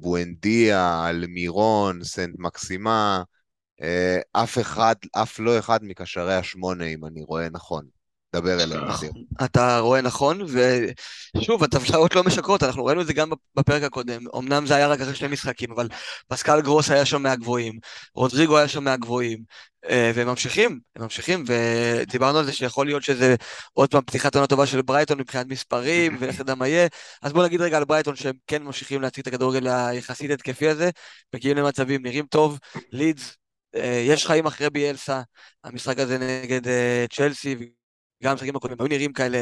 בואנדיה, 0.00 1.08
אלמירון, 1.10 2.04
סנט 2.04 2.34
מקסימה, 2.38 3.22
אף 4.32 4.58
אחד, 4.58 4.94
אף 5.12 5.38
לא 5.38 5.58
אחד 5.58 5.84
מקשרי 5.84 6.34
השמונה, 6.34 6.84
אם 6.84 7.04
אני 7.04 7.22
רואה 7.22 7.48
נכון. 7.50 8.00
דבר 8.36 8.62
אליהם, 8.62 8.84
אדיר. 8.84 9.12
אתה 9.44 9.78
רואה 9.78 10.00
נכון, 10.00 10.40
ושוב, 10.42 11.64
הטבלאות 11.64 12.14
לא 12.14 12.24
משקרות, 12.24 12.62
אנחנו 12.62 12.84
ראינו 12.84 13.00
את 13.00 13.06
זה 13.06 13.12
גם 13.12 13.30
בפרק 13.56 13.82
הקודם. 13.82 14.22
אמנם 14.38 14.66
זה 14.66 14.74
היה 14.74 14.88
רק 14.88 15.00
אחרי 15.00 15.14
שני 15.14 15.28
משחקים, 15.28 15.72
אבל 15.72 15.88
פסקל 16.28 16.60
גרוס 16.60 16.90
היה 16.90 17.04
שם 17.04 17.22
מהגבוהים, 17.22 17.78
רודריגו 18.14 18.58
היה 18.58 18.68
שם 18.68 18.84
מהגבוהים, 18.84 19.38
אה, 19.90 20.12
והם 20.14 20.26
ממשיכים, 20.28 20.80
הם 20.96 21.02
ממשיכים, 21.02 21.44
ודיברנו 21.46 22.38
על 22.38 22.44
זה 22.44 22.52
שיכול 22.52 22.86
להיות 22.86 23.02
שזה 23.02 23.34
עוד 23.72 23.90
פעם 23.90 24.02
פתיחת 24.02 24.34
עונה 24.34 24.46
טובה 24.46 24.66
של 24.66 24.82
ברייטון 24.82 25.18
מבחינת 25.18 25.46
מספרים, 25.46 26.16
ולך 26.20 26.36
תדע 26.36 26.54
מה 26.54 26.68
יהיה. 26.68 26.88
אז 27.22 27.32
בוא 27.32 27.44
נגיד 27.44 27.60
רגע 27.60 27.76
על 27.76 27.84
ברייטון 27.84 28.16
שהם 28.16 28.34
כן 28.46 28.62
ממשיכים 28.62 29.02
להציג 29.02 29.22
את 29.22 29.26
הכדורגל 29.26 29.68
היחסית 29.68 30.30
התקפי 30.30 30.68
הזה, 30.68 30.90
מגיעים 31.34 31.56
למצבים, 31.56 32.02
נראים 32.02 32.26
טוב, 32.26 32.58
לידס 32.92 33.28
אה, 33.30 33.39
יש 34.08 34.26
חיים 34.26 34.46
אחרי 34.46 34.70
ביאלסה, 34.70 35.22
המשחק 35.64 35.98
הזה 35.98 36.18
נגד 36.18 36.68
אה, 36.68 37.04
צ'לסי, 37.12 37.56
וגם 38.22 38.32
המשחקים 38.32 38.56
הקודמים 38.56 38.80
היו 38.80 38.88
נראים 38.88 39.12
כאלה 39.12 39.38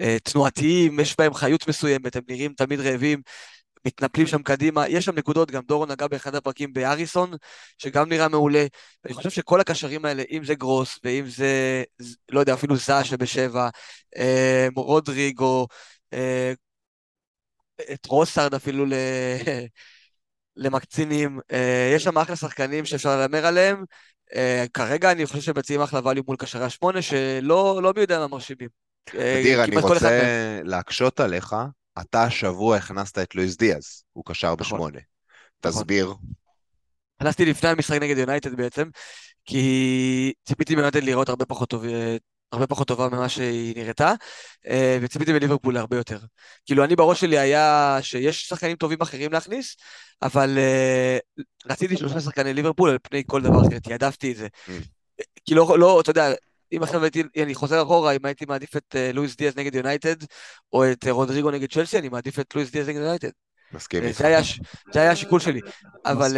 אה, 0.00 0.16
תנועתיים, 0.24 1.00
יש 1.00 1.16
בהם 1.18 1.34
חיות 1.34 1.68
מסוימת, 1.68 2.16
הם 2.16 2.22
נראים 2.28 2.52
תמיד 2.52 2.80
רעבים, 2.80 3.22
מתנפלים 3.86 4.26
שם 4.26 4.42
קדימה, 4.42 4.88
יש 4.88 5.04
שם 5.04 5.14
נקודות, 5.14 5.50
גם 5.50 5.62
דורון 5.68 5.90
נגע 5.90 6.06
באחד 6.06 6.34
הפרקים 6.34 6.72
באריסון, 6.72 7.30
שגם 7.78 8.08
נראה 8.08 8.28
מעולה. 8.28 8.66
אני 9.04 9.14
חושב 9.14 9.30
שכל 9.30 9.60
הקשרים 9.60 10.04
האלה, 10.04 10.22
אם 10.30 10.44
זה 10.44 10.54
גרוס, 10.54 10.98
ואם 11.04 11.26
זה, 11.26 11.82
לא 12.30 12.40
יודע, 12.40 12.54
אפילו 12.54 12.76
זע 12.76 13.04
שבשבע, 13.04 13.68
רודריגו, 14.76 15.66
את 17.92 18.06
רוסארד 18.06 18.54
אפילו 18.54 18.84
למקצינים, 20.56 21.40
אה, 21.52 21.92
יש 21.94 22.04
שם 22.04 22.18
אחלה 22.18 22.36
שחקנים 22.36 22.84
שאפשר 22.84 23.16
להמר 23.16 23.46
עליהם. 23.46 23.84
אה, 24.34 24.64
כרגע 24.74 25.12
אני 25.12 25.26
חושב 25.26 25.40
שהם 25.40 25.58
מציעים 25.58 25.80
אחלה 25.80 26.00
ואליו 26.04 26.22
מול 26.26 26.36
קשרי 26.36 26.64
השמונה, 26.64 27.02
שלא 27.02 27.80
לא 27.82 27.92
מי 27.94 28.00
יודע 28.00 28.18
מה 28.18 28.26
מרשימים. 28.26 28.68
אה, 29.14 29.40
אדיר, 29.40 29.64
אני 29.64 29.76
רוצה 29.76 30.60
להקשות 30.64 31.20
עליך, 31.20 31.56
אתה 32.00 32.22
השבוע 32.22 32.76
הכנסת 32.76 33.18
את 33.18 33.34
לואיס 33.34 33.56
דיאז, 33.56 34.04
הוא 34.12 34.24
קשר 34.24 34.46
נכון. 34.46 34.56
בשמונה. 34.56 34.98
נכון. 35.64 35.82
תסביר. 35.82 36.14
הכנסתי 37.20 37.44
לפני 37.44 37.68
המשחק 37.68 37.98
נגד 38.00 38.18
יונייטד 38.18 38.56
בעצם, 38.56 38.88
כי 39.44 40.32
ציפיתי 40.44 40.74
מיונייטד 40.74 41.02
לראות 41.02 41.28
הרבה 41.28 41.44
פחות 41.44 41.68
טוב, 41.68 41.84
הרבה 42.52 42.66
פחות 42.66 42.88
טובה 42.88 43.08
ממה 43.08 43.28
שהיא 43.28 43.76
נראתה, 43.76 44.12
אה, 44.66 44.98
וציפיתי 45.02 45.32
מליברפול 45.32 45.76
הרבה 45.76 45.96
יותר. 45.96 46.18
כאילו, 46.66 46.84
אני 46.84 46.96
בראש 46.96 47.20
שלי 47.20 47.38
היה 47.38 47.98
שיש 48.02 48.48
שחקנים 48.48 48.76
טובים 48.76 48.98
אחרים 49.02 49.32
להכניס, 49.32 49.76
אבל 50.22 50.58
אה, 50.58 51.18
רציתי 51.66 51.96
שלושה 51.96 52.20
שחקני 52.20 52.54
ליברפול 52.54 52.90
על 52.90 52.98
פני 53.02 53.22
כל 53.26 53.42
דבר 53.42 53.60
אחר, 53.68 53.78
תיעדפתי 53.78 54.32
את 54.32 54.36
זה. 54.36 54.46
Mm. 54.66 54.70
כי 55.44 55.54
לא, 55.54 55.78
לא, 55.78 56.00
אתה 56.00 56.10
יודע, 56.10 56.32
אם 56.72 56.82
עכשיו 56.82 57.02
הייתי, 57.02 57.22
אני 57.42 57.54
חוזר 57.54 57.82
אחורה, 57.82 58.12
אם 58.12 58.26
הייתי 58.26 58.44
מעדיף 58.44 58.76
את 58.76 58.96
אה, 58.96 59.12
לואיס 59.12 59.36
דיאז 59.36 59.56
נגד 59.56 59.74
יונייטד, 59.74 60.16
או 60.72 60.92
את 60.92 61.04
רודריגו 61.08 61.50
נגד 61.50 61.72
צ'לסי, 61.72 61.98
אני 61.98 62.08
מעדיף 62.08 62.38
את 62.38 62.54
לואיס 62.54 62.70
דיאז 62.70 62.88
נגד 62.88 63.00
יונייטד. 63.00 63.30
מסכים 63.72 64.02
איתך. 64.02 64.24
זה 64.92 65.00
היה 65.00 65.10
השיקול 65.10 65.40
שלי. 65.40 65.60
אבל 66.04 66.36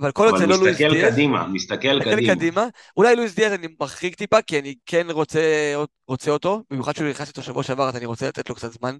אבל 0.00 0.12
כל 0.12 0.28
עוד 0.28 0.38
זה 0.38 0.46
לא 0.46 0.56
לואיס 0.56 0.76
דיאז... 0.76 0.92
אבל 0.92 1.00
מסתכל 1.00 1.10
קדימה, 1.10 1.46
מסתכל 1.46 2.04
קדימה. 2.04 2.34
קדימה. 2.34 2.66
אולי 2.96 3.16
לואיס 3.16 3.34
דיאז 3.34 3.52
אני 3.52 3.66
מרחיק 3.80 4.14
טיפה, 4.14 4.42
כי 4.42 4.58
אני 4.58 4.74
כן 4.86 5.06
רוצה, 5.10 5.74
רוצה 6.08 6.30
אותו, 6.30 6.62
במיוחד 6.70 6.96
שהוא 6.96 7.08
נכנס 7.08 7.28
איתו 7.28 7.42
שבוע 7.42 7.62
שעבר, 7.62 7.88
אז 7.88 7.96
אני 7.96 8.06
רוצה 8.06 8.28
לתת 8.28 8.48
לו 8.48 8.54
קצת 8.54 8.72
זמן 8.72 8.96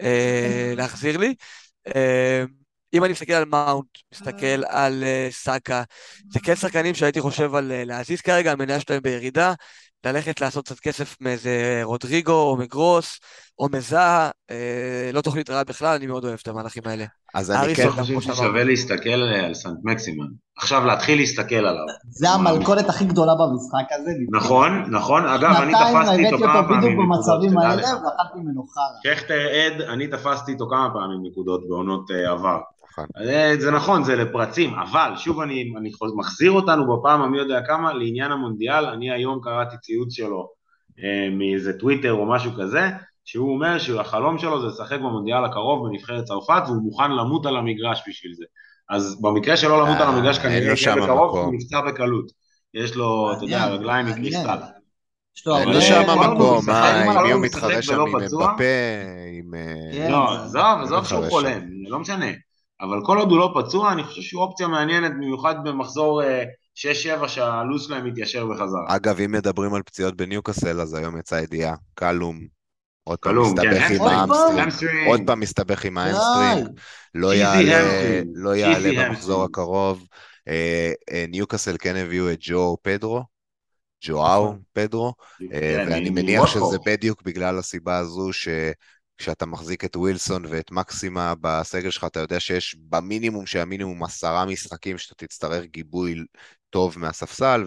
אה, 0.00 0.72
להחזיר 0.76 1.16
לי. 1.16 1.34
אה, 1.96 2.44
אם 2.94 3.04
אני 3.04 3.12
מסתכל 3.12 3.32
על 3.32 3.44
מאונט, 3.44 3.86
מסתכל 4.14 4.64
על 4.68 5.04
אה, 5.04 5.28
סאקה, 5.30 5.82
זה 6.30 6.40
כן 6.40 6.56
שחקנים 6.56 6.94
שהייתי 6.94 7.20
חושב 7.20 7.54
על 7.54 7.72
אה, 7.72 7.84
להזיז 7.84 8.20
כרגע, 8.20 8.52
המניה 8.52 8.80
שלהם 8.80 9.02
בירידה, 9.02 9.54
ללכת 10.06 10.40
לעשות 10.40 10.64
קצת 10.64 10.80
כסף 10.80 11.16
מאיזה 11.20 11.80
רודריגו 11.82 12.32
או 12.32 12.56
מגרוס 12.56 13.20
או 13.58 13.68
מזהה, 13.72 14.30
אה, 14.50 15.10
לא 15.12 15.20
תוכנית 15.20 15.50
רעה 15.50 15.64
בכלל, 15.64 15.96
אני 15.96 16.06
מאוד 16.06 16.24
אוהב 16.24 16.38
את 16.42 16.48
המהלכים 16.48 16.82
האלה. 16.86 17.04
אז 17.34 17.50
אני 17.50 17.74
כן 17.74 17.90
חושב 17.90 18.20
ששווה 18.20 18.64
להסתכל 18.64 19.10
על 19.10 19.54
סנט 19.54 19.78
מקסימן. 19.84 20.26
עכשיו 20.58 20.84
להתחיל 20.84 21.18
להסתכל 21.18 21.54
עליו. 21.54 21.84
זה 22.10 22.30
המלכודת 22.30 22.88
הכי 22.88 23.04
גדולה 23.04 23.32
במשחק 23.34 23.92
הזה. 23.92 24.10
נכון, 24.32 24.84
נכון. 24.90 25.26
אגב, 25.26 25.50
אני 25.50 25.72
תפסתי 25.72 26.24
איתו 26.24 26.38
כמה 26.38 26.68
פעמים 26.68 26.80
בדיוק 26.80 26.94
במצבים 26.94 27.58
האלה, 27.58 27.82
ואכלתי 27.82 28.38
ממנו 28.38 28.66
חרא. 28.66 29.14
שכטר 29.14 29.40
עד, 29.48 29.80
אני 29.80 30.06
תפסתי 30.06 30.52
איתו 30.52 30.66
כמה 30.70 30.88
פעמים 30.92 31.20
נקודות 31.22 31.68
בעונות 31.68 32.10
אה, 32.10 32.30
עבר. 32.30 32.58
נכון. 33.10 33.28
אה, 33.28 33.54
זה 33.58 33.70
נכון, 33.70 34.04
זה 34.04 34.16
לפרצים, 34.16 34.74
אבל 34.74 35.12
שוב 35.16 35.40
אני, 35.40 35.72
אני 35.78 35.90
מחזיר 36.16 36.50
אותנו 36.50 36.96
בפעם 36.96 37.22
המי 37.22 37.38
יודע 37.38 37.60
כמה 37.66 37.92
לעניין 37.92 38.32
המונדיאל, 38.32 38.84
אני 38.84 39.10
היום 39.12 39.40
קראתי 39.42 39.76
ציוץ 39.78 40.12
שלו 40.12 40.48
אה, 41.04 41.28
מאיזה 41.30 41.78
טוויטר 41.78 42.12
או 42.12 42.26
משהו 42.26 42.52
כזה, 42.58 42.88
שהוא 43.24 43.54
אומר 43.54 43.78
שהחלום 43.78 44.38
שלו 44.38 44.60
זה 44.60 44.66
לשחק 44.66 44.98
במונדיאל 44.98 45.44
הקרוב 45.44 45.88
בנבחרת 45.88 46.24
צרפת 46.24 46.62
והוא 46.66 46.82
מוכן 46.82 47.10
למות 47.10 47.46
על 47.46 47.56
המגרש 47.56 48.02
בשביל 48.08 48.34
זה. 48.34 48.44
אז 48.90 49.20
במקרה 49.22 49.56
שלא 49.56 49.82
למות 49.82 50.00
על 50.00 50.08
המגרש 50.08 50.38
כנראה 50.38 50.74
יהיה 50.80 50.96
בקרוב, 50.96 51.38
הוא 51.38 51.54
נפצע 51.54 51.80
בקלות. 51.80 52.24
יש 52.74 52.96
לו, 52.96 53.32
אתה 53.32 53.44
יודע, 53.44 53.66
רגליים 53.66 54.06
מקריסטל. 54.06 54.58
אין 55.46 55.68
לו 55.68 55.80
שם 55.80 56.02
מקום, 56.02 56.66
מה, 56.66 57.02
עם 57.02 57.24
מי 57.24 57.32
הוא 57.32 57.42
מתחרה 57.42 57.82
שם, 57.82 58.00
עם 58.00 58.12
בפה, 58.12 58.64
עם... 59.32 59.54
כן. 59.92 60.10
לא, 60.10 60.34
עזוב, 60.34 60.80
עזוב 60.82 61.04
שהוא 61.04 61.28
חולם, 61.30 61.60
לא 61.88 61.98
משנה. 61.98 62.26
אבל 62.80 63.00
כל 63.04 63.18
עוד 63.18 63.30
הוא 63.30 63.38
לא 63.38 63.54
פצוע, 63.54 63.92
אני 63.92 64.04
חושב 64.04 64.22
שהוא 64.22 64.42
אופציה 64.42 64.68
מעניינת, 64.68 65.12
במיוחד 65.12 65.54
במחזור 65.64 66.22
6-7 67.22 67.28
שהלו"ז 67.28 67.82
שלהם 67.82 68.06
מתיישר 68.06 68.46
בחזרה. 68.46 68.84
אגב, 68.88 69.20
אם 69.20 69.32
מדברים 69.32 69.74
על 69.74 69.82
פציעות 69.82 70.16
בניוקאסל, 70.16 70.80
אז 70.80 70.94
היום 70.94 71.18
יצאה 71.18 71.40
ידיעה, 71.42 71.74
קאלום, 71.94 72.46
עוד 73.04 73.18
פעם 73.18 73.42
מסתבך 73.42 73.90
עם 73.90 74.02
ה 74.02 74.12
hamstring, 74.12 75.08
עוד 75.08 75.20
פעם 75.26 75.40
מסתבך 75.40 75.84
עם 75.84 75.98
ה 75.98 76.06
hamstring, 76.06 76.80
לא 78.34 78.54
יעלה 78.56 79.08
במחזור 79.08 79.44
הקרוב. 79.44 80.06
ניוקאסל 81.28 81.76
כן 81.78 81.96
הביאו 81.96 82.32
את 82.32 82.38
ג'ו 82.40 82.76
פדרו, 82.82 83.22
ג'ואאו 84.04 84.44
נכון. 84.44 84.58
פדרו, 84.72 85.14
אה, 85.52 85.84
ואני 85.88 86.10
מניח 86.10 86.46
שזה 86.46 86.78
בדיוק 86.86 87.22
בגלל 87.22 87.58
הסיבה 87.58 87.98
הזו 87.98 88.32
שכשאתה 89.18 89.46
מחזיק 89.46 89.84
את 89.84 89.96
ווילסון 89.96 90.44
ואת 90.48 90.70
מקסימה 90.70 91.34
בסגל 91.40 91.90
שלך, 91.90 92.04
אתה 92.04 92.20
יודע 92.20 92.40
שיש 92.40 92.76
במינימום 92.78 93.46
שהמינימום 93.46 94.04
עשרה 94.04 94.44
משחקים 94.44 94.98
שאתה 94.98 95.26
תצטרך 95.26 95.64
גיבוי 95.64 96.14
טוב 96.70 96.98
מהספסל, 96.98 97.64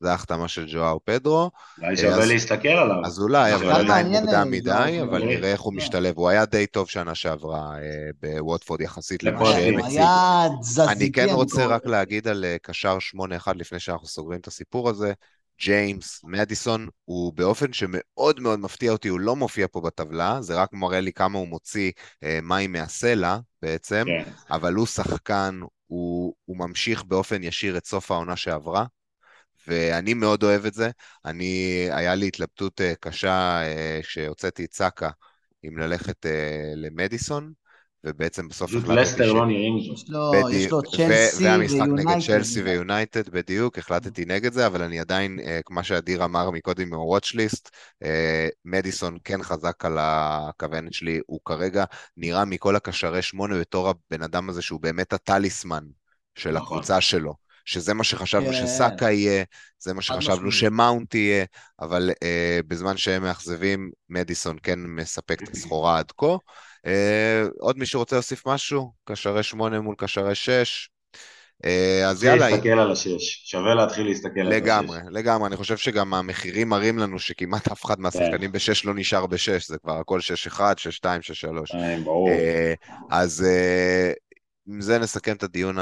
זה 0.00 0.10
ההחתמה 0.10 0.48
של 0.48 0.66
ג'ואר 0.68 0.96
פדרו. 1.04 1.50
אולי 1.82 1.96
שווה 1.96 2.22
אז, 2.22 2.28
להסתכל 2.28 2.68
עליו. 2.68 2.96
אז 3.04 3.20
אולי, 3.20 3.54
אבל 3.54 3.70
עדיין 3.70 4.06
מוקדם 4.06 4.50
מדי, 4.50 4.98
אבל 5.02 5.24
נראה 5.24 5.52
איך 5.52 5.60
הוא 5.60 5.74
משתלב. 5.74 6.18
הוא 6.18 6.28
היה 6.28 6.44
די 6.44 6.66
טוב 6.66 6.88
שנה 6.88 7.14
שעברה 7.14 7.78
אה, 7.78 8.10
בווטפורד 8.22 8.80
יחסית 8.80 9.22
למה 9.22 9.46
שהם 9.46 9.78
הציגו. 9.78 10.88
אני 10.88 11.12
כן 11.12 11.26
רוצה 11.30 11.66
רק 11.66 11.86
להגיד 11.86 12.28
על 12.28 12.44
אה, 12.44 12.56
קשר 12.62 12.98
8-1 13.46 13.52
לפני 13.54 13.80
שאנחנו 13.80 14.06
סוגרים 14.06 14.40
את 14.40 14.46
הסיפור 14.46 14.90
הזה. 14.90 15.12
ג'יימס 15.60 16.20
מדיסון 16.24 16.88
הוא 17.04 17.32
באופן 17.32 17.72
שמאוד 17.72 18.40
מאוד 18.40 18.58
מפתיע 18.58 18.92
אותי, 18.92 19.08
הוא 19.08 19.20
לא 19.20 19.36
מופיע 19.36 19.66
פה 19.72 19.80
בטבלה, 19.80 20.42
זה 20.42 20.54
רק 20.54 20.72
מראה 20.72 21.00
לי 21.00 21.12
כמה 21.12 21.38
הוא 21.38 21.48
מוציא 21.48 21.92
אה, 22.24 22.38
מים 22.42 22.72
מהסלע 22.72 23.38
בעצם, 23.62 24.04
כן. 24.06 24.30
אבל 24.50 24.74
הוא 24.74 24.86
שחקן, 24.86 25.60
הוא, 25.86 26.34
הוא 26.44 26.56
ממשיך 26.56 27.04
באופן 27.04 27.42
ישיר 27.42 27.76
את 27.76 27.86
סוף 27.86 28.10
העונה 28.10 28.36
שעברה, 28.36 28.84
ואני 29.66 30.14
מאוד 30.14 30.42
אוהב 30.42 30.66
את 30.66 30.74
זה. 30.74 30.90
אני, 31.24 31.88
היה 31.90 32.14
לי 32.14 32.28
התלבטות 32.28 32.80
uh, 32.80 32.84
קשה 33.00 33.60
כשהוצאתי 34.02 34.64
את 34.64 34.74
סאקה, 34.74 35.10
אם 35.64 35.78
ללכת 35.78 36.26
uh, 36.26 36.28
למדיסון, 36.76 37.52
ובעצם 38.04 38.48
בסוף 38.48 38.74
החלטתי... 38.74 39.00
לסטר 39.00 39.32
לא 39.32 39.46
נראים 39.46 39.76
בדיוק. 40.32 40.52
יש 40.52 40.70
לו 40.70 40.82
צ'לסי 40.82 41.44
ויונייטד. 41.44 41.44
והמשחק 41.44 41.88
נגד 41.88 42.26
צ'לסי 42.26 42.62
ויונייטד, 42.62 43.28
בדיוק, 43.28 43.78
החלטתי 43.78 44.24
נגד 44.24 44.52
זה, 44.52 44.66
אבל 44.66 44.82
אני 44.82 45.00
עדיין, 45.00 45.38
כמו 45.64 45.84
שאדיר 45.84 46.24
אמר 46.24 46.50
מקודם 46.50 46.90
מהוואטשליסט, 46.90 47.70
מדיסון 48.64 49.18
כן 49.24 49.42
חזק 49.42 49.84
על 49.84 49.98
הכוונת 50.00 50.92
שלי, 50.92 51.20
הוא 51.26 51.40
כרגע 51.44 51.84
נראה 52.16 52.44
מכל 52.44 52.76
הקשרי 52.76 53.22
שמונה 53.22 53.60
בתור 53.60 53.88
הבן 53.88 54.22
אדם 54.22 54.48
הזה 54.48 54.62
שהוא 54.62 54.80
באמת 54.80 55.12
הטליסמן 55.12 55.84
של 56.34 56.50
נכון. 56.50 56.78
הקבוצה 56.78 57.00
שלו. 57.00 57.46
שזה 57.66 57.94
מה 57.94 58.04
שחשבנו 58.04 58.50
yeah. 58.50 58.54
שסאקה 58.54 59.10
יהיה, 59.10 59.44
זה 59.78 59.94
מה 59.94 60.02
שחשבנו 60.02 60.52
שמאונט 60.52 61.14
יהיה, 61.14 61.44
אבל 61.80 62.10
uh, 62.10 62.66
בזמן 62.66 62.96
שהם 62.96 63.22
מאכזבים, 63.22 63.90
מדיסון 64.10 64.56
כן 64.62 64.78
מספק 64.80 65.42
את 65.42 65.48
הסחורה 65.48 65.98
עד 65.98 66.12
כה. 66.16 66.36
Uh, 66.86 66.88
עוד 67.58 67.78
מישהו 67.78 68.00
רוצה 68.00 68.16
להוסיף 68.16 68.46
משהו? 68.46 68.92
קשרי 69.04 69.42
שמונה 69.42 69.80
מול 69.80 69.94
קשרי 69.98 70.34
שש? 70.34 70.88
Uh, 71.62 71.68
אז 72.06 72.24
יאללה. 72.24 72.50
להסתכל 72.50 72.68
על 72.68 72.92
השש, 72.92 73.42
שווה 73.44 73.74
להתחיל 73.74 74.06
להסתכל 74.06 74.40
על 74.40 74.46
השש. 74.46 74.56
לגמרי, 74.56 74.98
לגמרי, 75.10 75.48
אני 75.48 75.56
חושב 75.56 75.76
שגם 75.76 76.14
המחירים 76.14 76.68
מראים 76.68 76.98
לנו 76.98 77.18
שכמעט 77.18 77.68
אף 77.68 77.84
אחד 77.84 78.00
מהשחקנים 78.00 78.50
כן. 78.50 78.52
בשש 78.52 78.84
לא 78.84 78.94
נשאר 78.94 79.26
בשש, 79.26 79.68
זה 79.68 79.78
כבר 79.78 79.98
הכל 79.98 80.20
שש 80.20 80.46
אחד, 80.46 80.78
שש 80.78 80.96
שתיים, 80.96 81.22
שש 81.22 81.40
שלוש. 81.40 81.72
ברור. 82.04 82.28
אז 83.10 83.46
עם 84.68 84.80
זה 84.80 84.98
נסכם 84.98 85.36
את 85.36 85.42
הדיון 85.42 85.76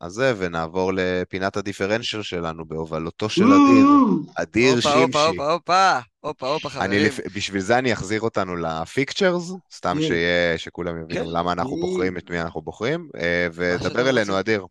הזה 0.00 0.34
ונעבור 0.38 0.92
לפינת 0.94 1.56
הדיפרנציאל 1.56 2.22
שלנו 2.22 2.64
בהובלתו 2.64 3.28
של 3.28 3.44
אדיר. 3.44 3.86
אדיר 4.34 4.80
שימשי. 4.80 4.98
הופה, 4.98 5.26
הופה, 5.26 5.52
הופה, 5.52 5.98
הופה, 6.20 6.48
הופה, 6.48 6.68
חברים. 6.68 7.10
בשביל 7.34 7.60
זה 7.60 7.78
אני 7.78 7.92
אחזיר 7.92 8.20
אותנו 8.20 8.56
לפיקצ'רס, 8.56 9.52
סתם 9.74 9.96
כן. 10.00 10.06
שיהיה, 10.06 10.58
שכולם 10.58 11.02
יבינו 11.02 11.24
כן. 11.24 11.30
למה 11.30 11.52
אנחנו 11.52 11.76
בוחרים, 11.76 12.16
את 12.18 12.30
מי 12.30 12.40
אנחנו 12.40 12.62
בוחרים, 12.62 13.08
אה, 13.16 13.46
ודבר 13.52 14.08
אלינו, 14.08 14.40
אדיר. 14.40 14.66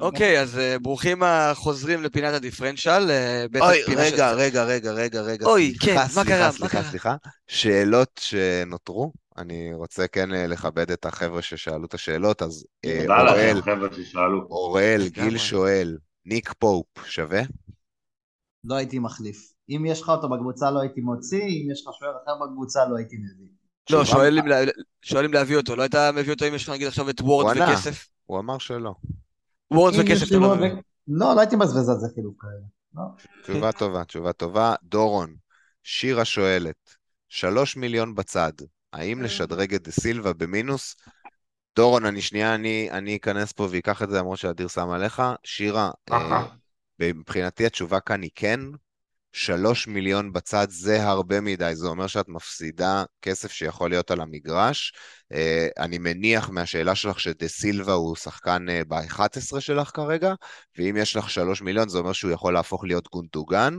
אוקיי, 0.00 0.40
אז 0.40 0.58
אה, 0.58 0.78
ברוכים 0.78 1.22
החוזרים 1.22 2.02
לפינת 2.02 2.34
הדיפרנציאל. 2.34 3.10
אה, 3.10 3.44
אוי, 3.60 3.82
רגע, 3.96 4.32
רגע, 4.32 4.64
רגע, 4.64 4.92
רגע, 4.92 5.20
רגע. 5.20 5.46
אוי, 5.46 5.74
כן, 5.80 5.96
מה 6.14 6.24
קרה? 6.24 6.52
סליחה, 6.52 6.82
סליחה. 6.82 7.14
שאלות 7.46 8.20
שנותרו? 8.22 9.12
אני 9.38 9.74
רוצה 9.74 10.08
כן 10.08 10.34
אה, 10.34 10.46
לכבד 10.46 10.90
את 10.90 11.06
החבר'ה 11.06 11.42
ששאלו 11.42 11.86
את 11.86 11.94
השאלות, 11.94 12.42
אז 12.42 12.66
אוראל, 13.08 13.60
אוראל, 14.50 15.08
גיל 15.08 15.38
שואל, 15.38 15.98
ניק 16.26 16.52
פופ, 16.52 16.86
שווה? 17.06 17.42
לא 18.64 18.74
הייתי 18.74 18.98
מחליף. 18.98 19.52
אם 19.68 19.84
יש 19.86 20.02
לך 20.02 20.08
אותו 20.08 20.28
בקבוצה 20.28 20.70
לא 20.70 20.80
הייתי 20.80 21.00
מוציא, 21.00 21.42
אם 21.42 21.68
יש 21.72 21.86
לך 21.86 21.94
שוער 21.98 22.12
אחר 22.24 22.32
בקבוצה 22.44 22.88
לא 22.88 22.96
הייתי 22.96 23.16
מביא. 23.16 23.48
לא, 23.90 24.04
שואל 25.02 25.24
אם 25.24 25.32
להביא 25.32 25.56
אותו, 25.56 25.76
לא 25.76 25.82
היית 25.82 25.94
מביא 25.94 26.32
אותו 26.32 26.48
אם 26.48 26.54
יש 26.54 26.62
לך 26.62 26.74
נגיד 26.74 26.86
עכשיו 26.86 27.10
את 27.10 27.20
וורד 27.20 27.56
וכסף? 27.56 28.08
הוא 28.24 28.38
אמר 28.38 28.58
שלא. 28.58 28.94
וורד 29.70 29.94
וכסף 30.00 30.28
אתה 30.28 30.36
לא 30.36 30.56
מביא. 30.56 30.70
לא, 31.08 31.34
לא 31.34 31.40
הייתי 31.40 31.56
מבזבז 31.56 31.88
על 31.88 31.98
זה 31.98 32.06
חילוף 32.14 32.42
כאלה. 32.42 32.66
לא. 32.94 33.02
תשובה 33.42 33.72
טובה, 33.72 34.04
תשובה 34.04 34.32
טובה. 34.32 34.74
דורון, 34.82 35.34
שירה 35.82 36.24
שואלת, 36.24 36.96
שלוש 37.28 37.76
מיליון 37.76 38.14
בצד, 38.14 38.52
האם 38.92 39.18
כן. 39.18 39.24
לשדרג 39.24 39.74
את 39.74 39.82
דה 39.82 39.90
סילבה 39.90 40.32
במינוס? 40.32 40.96
דורון, 41.76 42.04
אני 42.04 42.22
שנייה, 42.22 42.54
אני, 42.54 42.88
אני 42.90 43.16
אכנס 43.16 43.52
פה 43.52 43.68
ואקח 43.70 44.02
את 44.02 44.10
זה 44.10 44.18
למרות 44.18 44.38
שאדיר 44.38 44.68
שם 44.68 44.90
עליך. 44.90 45.22
שירה, 45.44 45.90
אה, 46.12 46.44
מבחינתי 47.00 47.66
התשובה 47.66 48.00
כאן 48.00 48.22
היא 48.22 48.30
כן. 48.34 48.60
שלוש 49.32 49.88
מיליון 49.88 50.32
בצד 50.32 50.66
זה 50.70 51.02
הרבה 51.02 51.40
מדי, 51.40 51.72
זה 51.74 51.86
אומר 51.86 52.06
שאת 52.06 52.28
מפסידה 52.28 53.04
כסף 53.22 53.52
שיכול 53.52 53.90
להיות 53.90 54.10
על 54.10 54.20
המגרש. 54.20 54.92
אה, 55.32 55.68
אני 55.78 55.98
מניח 55.98 56.50
מהשאלה 56.50 56.94
שלך 56.94 57.20
שדה 57.20 57.48
סילבה 57.48 57.92
הוא 57.92 58.16
שחקן 58.16 58.66
אה, 58.68 58.82
ב-11 58.88 59.60
שלך 59.60 59.90
כרגע, 59.94 60.34
ואם 60.78 60.96
יש 60.96 61.16
לך 61.16 61.30
שלוש 61.30 61.62
מיליון 61.62 61.88
זה 61.88 61.98
אומר 61.98 62.12
שהוא 62.12 62.30
יכול 62.30 62.54
להפוך 62.54 62.84
להיות 62.84 63.08
גונטוגן, 63.12 63.78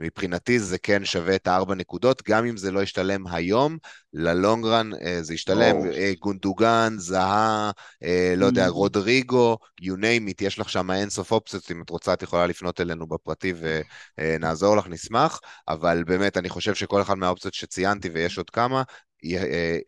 מבחינתי 0.00 0.58
זה 0.58 0.78
כן 0.78 1.04
שווה 1.04 1.34
את 1.34 1.46
הארבע 1.46 1.74
נקודות, 1.74 2.22
גם 2.28 2.46
אם 2.46 2.56
זה 2.56 2.70
לא 2.72 2.82
ישתלם 2.82 3.26
היום, 3.26 3.78
ללונגרן 4.12 4.90
אה, 4.94 5.22
זה 5.22 5.34
ישתלם, 5.34 5.76
oh. 5.76 6.18
גונדוגן, 6.20 6.94
זהה, 6.98 7.70
אה, 8.02 8.34
לא 8.36 8.46
יודע, 8.46 8.66
mm. 8.66 8.70
רודריגו, 8.70 9.56
you 9.82 9.94
name 9.94 10.30
it, 10.30 10.44
יש 10.44 10.58
לך 10.58 10.68
שם 10.68 10.90
אינסוף 10.90 11.32
אופציות, 11.32 11.70
אם 11.70 11.82
את 11.82 11.90
רוצה 11.90 12.12
את 12.12 12.22
יכולה 12.22 12.46
לפנות 12.46 12.80
אלינו 12.80 13.06
בפרטי 13.06 13.52
ונעזור 14.18 14.76
לך, 14.76 14.86
נשמח, 14.86 15.40
אבל 15.68 16.04
באמת 16.04 16.36
אני 16.36 16.48
חושב 16.48 16.74
שכל 16.74 17.02
אחד 17.02 17.14
מהאופציות 17.14 17.54
שציינתי, 17.54 18.08
ויש 18.08 18.38
עוד 18.38 18.50
כמה, 18.50 18.82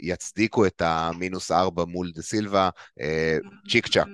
יצדיקו 0.01 0.67
את 0.67 0.83
המינוס 0.85 1.51
ארבע 1.51 1.85
מול 1.85 2.13
דה 2.15 2.23
סילבה, 2.23 2.69
צ'יק 3.71 3.87
צ'אק. 3.87 4.09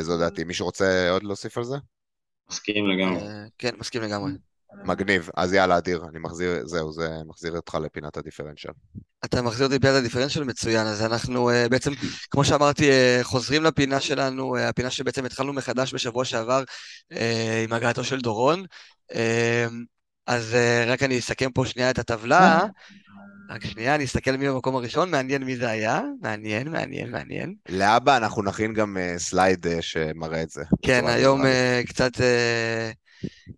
זו 0.00 0.18
דעתי. 0.18 0.44
מישהו 0.44 0.66
רוצה 0.66 1.10
עוד 1.10 1.22
להוסיף 1.22 1.58
על 1.58 1.64
זה? 1.64 1.76
מסכים 2.50 2.86
לגמרי. 2.86 3.20
כן, 3.58 3.70
מסכים 3.78 4.02
לגמרי. 4.02 4.30
מגניב. 4.84 5.28
אז 5.36 5.52
יאללה, 5.52 5.78
אדיר, 5.78 6.04
אני 6.10 6.18
מחזיר, 6.18 6.66
זהו, 6.66 6.92
זה 6.92 7.08
מחזיר 7.26 7.52
אותך 7.56 7.78
לפינת 7.84 8.16
הדיפרנציאל. 8.16 8.72
אתה 9.24 9.42
מחזיר 9.42 9.66
אותי 9.66 9.76
לפינת 9.76 9.94
הדיפרנציאל 9.94 10.44
מצוין, 10.44 10.86
אז 10.86 11.02
אנחנו 11.02 11.50
uh, 11.50 11.68
בעצם, 11.68 11.90
כמו 12.30 12.44
שאמרתי, 12.44 12.90
uh, 12.90 13.24
חוזרים 13.24 13.62
לפינה 13.62 14.00
שלנו, 14.00 14.56
uh, 14.56 14.60
הפינה 14.60 14.90
שבעצם 14.90 15.24
התחלנו 15.24 15.52
מחדש 15.52 15.94
בשבוע 15.94 16.24
שעבר 16.24 16.64
עם 17.64 17.72
הגעתו 17.72 18.04
של 18.04 18.20
דורון. 18.20 18.64
אז 20.26 20.56
רק 20.86 21.02
אני 21.02 21.18
אסכם 21.18 21.50
פה 21.50 21.66
שנייה 21.66 21.90
את 21.90 21.98
הטבלה. 21.98 22.64
רק 23.50 23.64
שנייה, 23.64 23.94
אני 23.94 24.04
אסתכל 24.04 24.36
מי 24.36 24.48
במקום 24.48 24.76
הראשון, 24.76 25.10
מעניין 25.10 25.44
מי 25.44 25.56
זה 25.56 25.70
היה. 25.70 26.00
מעניין, 26.22 26.68
מעניין, 26.68 27.10
מעניין. 27.10 27.54
להבא 27.68 28.16
אנחנו 28.16 28.42
נכין 28.42 28.74
גם 28.74 28.96
סלייד 29.16 29.66
שמראה 29.80 30.42
את 30.42 30.50
זה. 30.50 30.62
כן, 30.82 31.06
היום 31.06 31.42
קצת... 31.86 32.12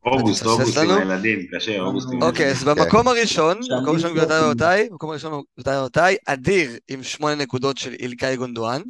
אוגוסט, 0.07 0.47
אוגוסט 0.47 0.79
עם 0.79 0.91
הילדים, 0.91 1.47
קשה, 1.53 1.81
אוגוסט 1.81 2.09
עם 2.13 2.23
אוקיי, 2.23 2.51
אז 2.51 2.65
במקום 2.65 3.09
הראשון, 3.09 3.61
במקום 3.71 3.89
הראשון 3.89 4.11
גבירותיי 4.11 4.41
ורבותיי, 4.41 4.89
במקום 4.91 5.11
הראשון 5.11 5.31
גבירותיי 5.31 5.77
ורבותיי, 5.77 6.17
אדיר 6.27 6.71
עם 6.89 7.03
שמונה 7.03 7.35
נקודות 7.35 7.79
של 7.79 7.93
אילקאי 7.93 8.37
גונדואן. 8.37 8.83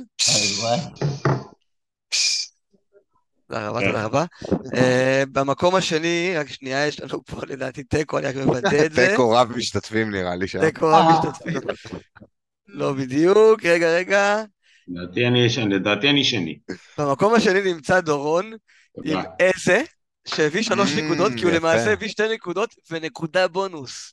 תודה 3.49 3.69
רבה, 3.69 3.81
כן. 3.81 3.87
תודה 3.87 4.05
רבה. 4.05 4.25
אה, 4.75 5.23
במקום 5.33 5.75
השני, 5.75 6.35
רק 6.37 6.49
שנייה, 6.49 6.87
יש 6.87 7.01
לנו 7.01 7.25
פה 7.25 7.41
לדעתי 7.47 7.85
תיקו, 7.85 8.19
אני 8.19 8.27
רק 8.27 8.37
מוודא 8.37 8.85
את 8.87 8.93
זה. 8.93 9.09
תיקו 9.11 9.31
רב 9.31 9.53
משתתפים 9.57 10.11
נראה 10.11 10.37
לי 10.37 10.49
שם. 10.49 10.61
תיקו 10.61 10.87
רב 10.89 11.05
משתתפים. 11.11 11.61
לא 12.69 12.93
בדיוק, 12.93 13.65
רגע, 13.65 13.95
רגע. 13.97 14.43
לדעתי 15.69 16.11
אני 16.11 16.25
שני. 16.25 16.59
במקום 16.99 17.35
השני 17.35 17.73
נמצא 17.73 18.01
דורון 18.01 18.53
עם. 19.05 19.19
איזה, 19.41 19.83
שהביא 20.29 20.63
שלוש 20.63 20.93
Mm, 20.93 21.01
נקודות, 21.01 21.33
כי 21.37 21.45
הוא. 21.45 21.53
למעשה 21.53 21.93
הביא 21.93 22.09
שתי 22.09 22.23
נקודות 22.35 22.75
ונקודה 22.91 23.49
בונוס. 23.49 24.13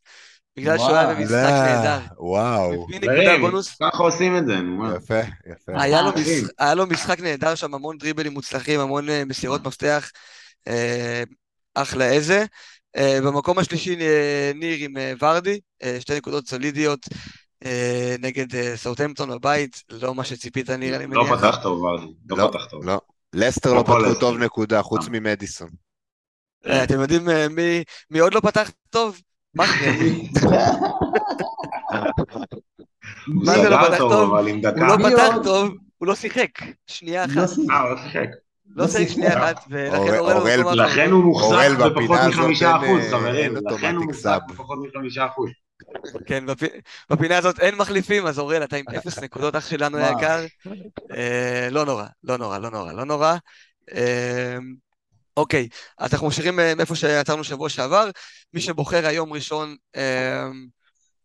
בגלל 0.57 0.77
שהוא. 0.77 0.89
היה 0.91 1.13
במשחק 1.13 1.33
נהדר. 1.33 1.99
וואו, 2.17 2.83
הביא 2.83 2.99
נקודה 2.99 3.37
בונוס. 3.39 3.75
ככה 3.81 4.03
עושים 4.03 4.37
את 4.37 4.45
זה, 4.45 4.55
נו. 4.55 4.95
יפה, 4.95 5.19
יפה. 5.19 5.81
היה 5.81 6.01
לו, 6.01 6.09
אחי. 6.09 6.21
משחק, 6.41 6.51
היה 6.59 6.73
לו 6.73 6.87
משחק 6.87 7.19
נהדר 7.19 7.55
שם, 7.55 7.73
המון 7.73 7.97
דריבלים 7.97 8.33
מוצלחים, 8.33 8.79
המון 8.79 9.09
אה, 9.09 9.25
מסירות 9.25 9.67
מפתח, 9.67 10.11
אה, 10.67 11.23
אחלה 11.75 12.09
איזה. 12.09 12.45
אה, 12.97 13.19
במקום 13.25 13.59
השלישי 13.59 13.95
אה, 14.01 14.51
ניר 14.55 14.77
עם 14.79 14.97
אה, 14.97 15.13
ורדי, 15.21 15.59
אה, 15.83 15.97
שתי 15.99 16.15
נקודות 16.17 16.47
סולידיות 16.47 17.07
אה, 17.65 18.15
נגד 18.19 18.55
אה, 18.55 18.77
סאוטהמפטון 18.77 19.29
בבית, 19.29 19.83
לא 19.89 20.15
מה 20.15 20.23
שציפית 20.23 20.69
ניר, 20.69 20.95
אני 20.95 21.07
לא 21.07 21.23
מניח. 21.23 21.39
פתח 21.39 21.59
טוב, 21.63 21.81
ורדי. 21.81 22.05
לא, 22.29 22.37
לא 22.37 22.47
פתח 22.53 22.65
טוב. 22.65 22.85
לא. 22.85 23.01
לסטר 23.33 23.69
לא 23.69 23.75
לא 23.75 23.83
פתחו. 23.83 24.19
טוב 24.19 24.37
נקודה, 24.37 24.81
חוץ 24.81 25.07
ממדיסון. 25.11 25.69
אה, 26.67 26.83
אתם 26.83 27.01
יודעים 27.01 27.29
אה, 27.29 27.47
מי, 27.49 27.83
מי 28.11 28.19
עוד 28.19 28.33
לא 28.33 28.39
פתח 28.39 28.71
טוב? 28.89 29.21
מחמי. 29.55 30.29
מה 33.27 33.53
זה 33.61 33.69
לא 33.69 33.77
פתח 33.87 33.97
טוב, 33.97 34.29
הוא. 34.39 34.47
לא 34.77 35.09
פתח? 35.09 35.35
טוב, 35.43 35.69
הוא 35.97 36.07
לא 36.07 36.15
שיחק. 36.15 36.47
שנייה 36.87 37.25
לא 37.25 37.43
אחת. 37.43 37.49
שיחק. 37.55 37.69
אה, 37.71 37.81
הוא 37.81 37.89
לא 37.89 37.97
שיחק. 38.03 38.27
לא 38.75 38.87
שיחק 38.87 39.07
שנייה 39.13 39.37
אחת, 39.39 39.65
ולכן 39.69 40.17
אורל-. 40.17 40.81
לכן 40.85 41.11
הוא 41.11 41.23
מוחזק 41.23 41.69
בפחות 41.79 42.19
מחמישה 42.29 42.75
אחוז, 42.75 43.01
אה, 43.01 43.09
חברים. 43.19 43.53
לכן 43.71 43.95
הוא 43.95 44.05
מוחזק. 44.05 44.39
בפחות 44.49 44.79
מחמישה 44.87 45.25
אחוז. 45.25 45.49
כן, 46.25 46.43
בפ- 46.49 46.79
בפינה 47.09 47.37
הזאת 47.37 47.59
אין 47.59 47.75
מחליפים, 47.75 48.25
אז 48.27 48.39
אוראל, 48.39 48.63
אתה 48.63 48.75
עם 48.75 48.85
אפס 48.97 49.19
נקודות, 49.19 49.55
אח 49.55 49.69
שלנו. 49.69 49.97
היקר. 49.97 50.45
אה, 51.15 51.67
לא 51.71 51.85
נורא, 51.85 52.05
לא 52.23 52.37
נורא, 52.37 52.57
לא 52.57 52.69
נורא, 52.71 52.93
לא 52.93 53.03
נורא. 53.05 53.35
אוקיי, 55.37 55.67
אז 55.97 56.13
אנחנו 56.13 56.27
ממשיכים 56.27 56.59
אה, 56.59 56.75
מאיפה 56.75 56.95
שעצרנו 56.95 57.43
שבוע 57.43 57.69
שעבר. 57.69 58.09
מי 58.53 58.61
שבוחר 58.61 59.05
היום 59.05 59.33
ראשון 59.33 59.75
אה, 59.95 60.47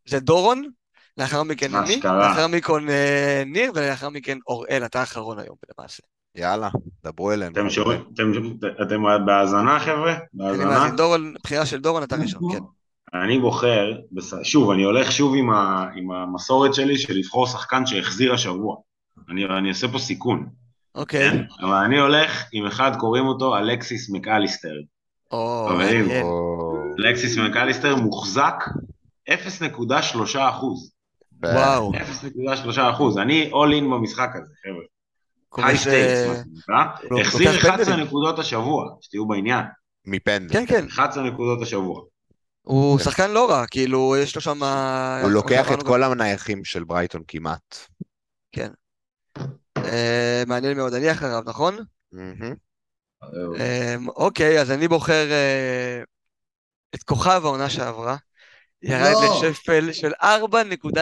זה 0.09 0.21
דורון, 0.21 0.63
לאחר 1.19 1.43
מכן 1.43 1.75
אני. 1.75 2.01
לאחר 2.29 2.47
מכן 2.47 2.89
אה, 2.89 3.43
ניר, 3.47 3.73
ולאחר 3.75 4.09
מכן 4.11 4.39
אוראל, 4.47 4.83
אתה 4.85 5.01
האחרון 5.01 5.39
היום 5.39 5.57
למעשה. 5.79 6.03
יאללה, 6.35 6.69
דברו 7.05 7.33
אלינו. 7.33 7.53
אתם 7.53 7.71
שומעים? 7.71 8.01
אתם- 8.15 8.83
אתם 8.83 9.03
בהאזנה, 9.27 9.81
חבר'ה? 9.81 10.13
אני 10.13 10.19
בהאזנה? 10.35 10.91
דורון, 10.97 11.35
בחירה 11.45 11.67
של 11.67 11.81
דורון, 11.81 12.03
אתה 12.03 12.17
ראשון, 12.17 12.41
כן. 12.53 12.59
אני 13.23 13.39
בוחר, 13.39 13.93
שוב, 14.43 14.71
אני 14.71 14.83
הולך 14.83 15.13
שוב 15.13 15.35
עם, 15.37 15.51
ה, 15.51 15.87
עם 15.97 16.11
המסורת 16.11 16.75
שלי 16.75 16.99
של 16.99 17.13
לבחור 17.15 17.47
שחקן 17.47 17.87
שהחזיר 17.87 18.35
השבוע. 18.35 18.77
אני, 19.31 19.45
אני 19.45 19.69
אעשה 19.69 19.89
פה 19.89 19.99
סיכון. 19.99 20.49
אוקיי. 20.97 21.31
אבל 21.61 21.75
אני 21.75 21.99
הולך 21.99 22.45
עם 22.53 22.67
אחד, 22.67 22.93
קוראים 22.99 23.27
אותו 23.27 23.59
אלכסיס 23.59 24.11
מקליסטר. 24.11 24.73
חברים. 25.33 26.09
אלכסיס 26.99 27.39
מקליסטר 27.39 27.97
מוחזק 27.97 28.65
0.3 29.31 29.35
אחוז. 30.51 30.91
וואו. 31.43 31.93
0.3 31.93 32.81
אחוז. 32.91 33.19
אני 33.19 33.51
all 33.53 33.81
in 33.81 33.85
במשחק 33.85 34.31
הזה, 34.35 34.53
חבר'ה. 34.63 35.67
high 35.67 35.79
stakes, 35.79 36.29
מה 36.29 36.35
שנקרא. 36.35 36.85
הוא 37.11 37.21
החזיר 37.21 37.53
לוקח 37.53 37.65
11 37.65 37.85
פנדלים. 37.85 38.07
נקודות 38.07 38.39
השבוע, 38.39 38.85
שתהיו 39.01 39.27
בעניין. 39.27 39.65
מפנדל. 40.05 40.53
כן, 40.53 40.67
כן. 40.67 40.87
11 40.87 41.25
נקודות 41.25 41.63
השבוע. 41.63 42.03
הוא 42.63 42.99
שחקן 42.99 43.31
לא 43.31 43.51
רע, 43.51 43.67
כאילו, 43.67 44.17
יש 44.17 44.35
לו 44.35 44.41
שם... 44.41 44.63
הוא 45.23 45.31
לוקח 45.31 45.73
את 45.73 45.83
כל 45.83 46.03
הנייחים 46.03 46.65
של 46.65 46.85
ברייטון 46.85 47.23
כמעט. 47.29 47.77
אה, 48.59 48.67
מעניין 50.47 50.77
מאוד, 50.77 50.95
אני 50.95 51.13
אחריו, 51.13 51.43
נכון? 51.47 51.77
מהמם. 52.13 52.55
אה, 53.61 53.97
אוקיי, 54.09 54.61
אז 54.61 54.71
אני 54.71 54.89
בוחר 54.89 55.31
אה, 55.31 56.03
את 56.95 57.03
כוכב 57.03 57.41
העונה 57.45 57.71
שעברה. 57.71 58.17
ירד 58.83 59.13
לא. 59.13 59.41
לשפל 59.51 59.93
של 59.93 60.13
4.3 60.23 60.25
אחוז 60.25 60.93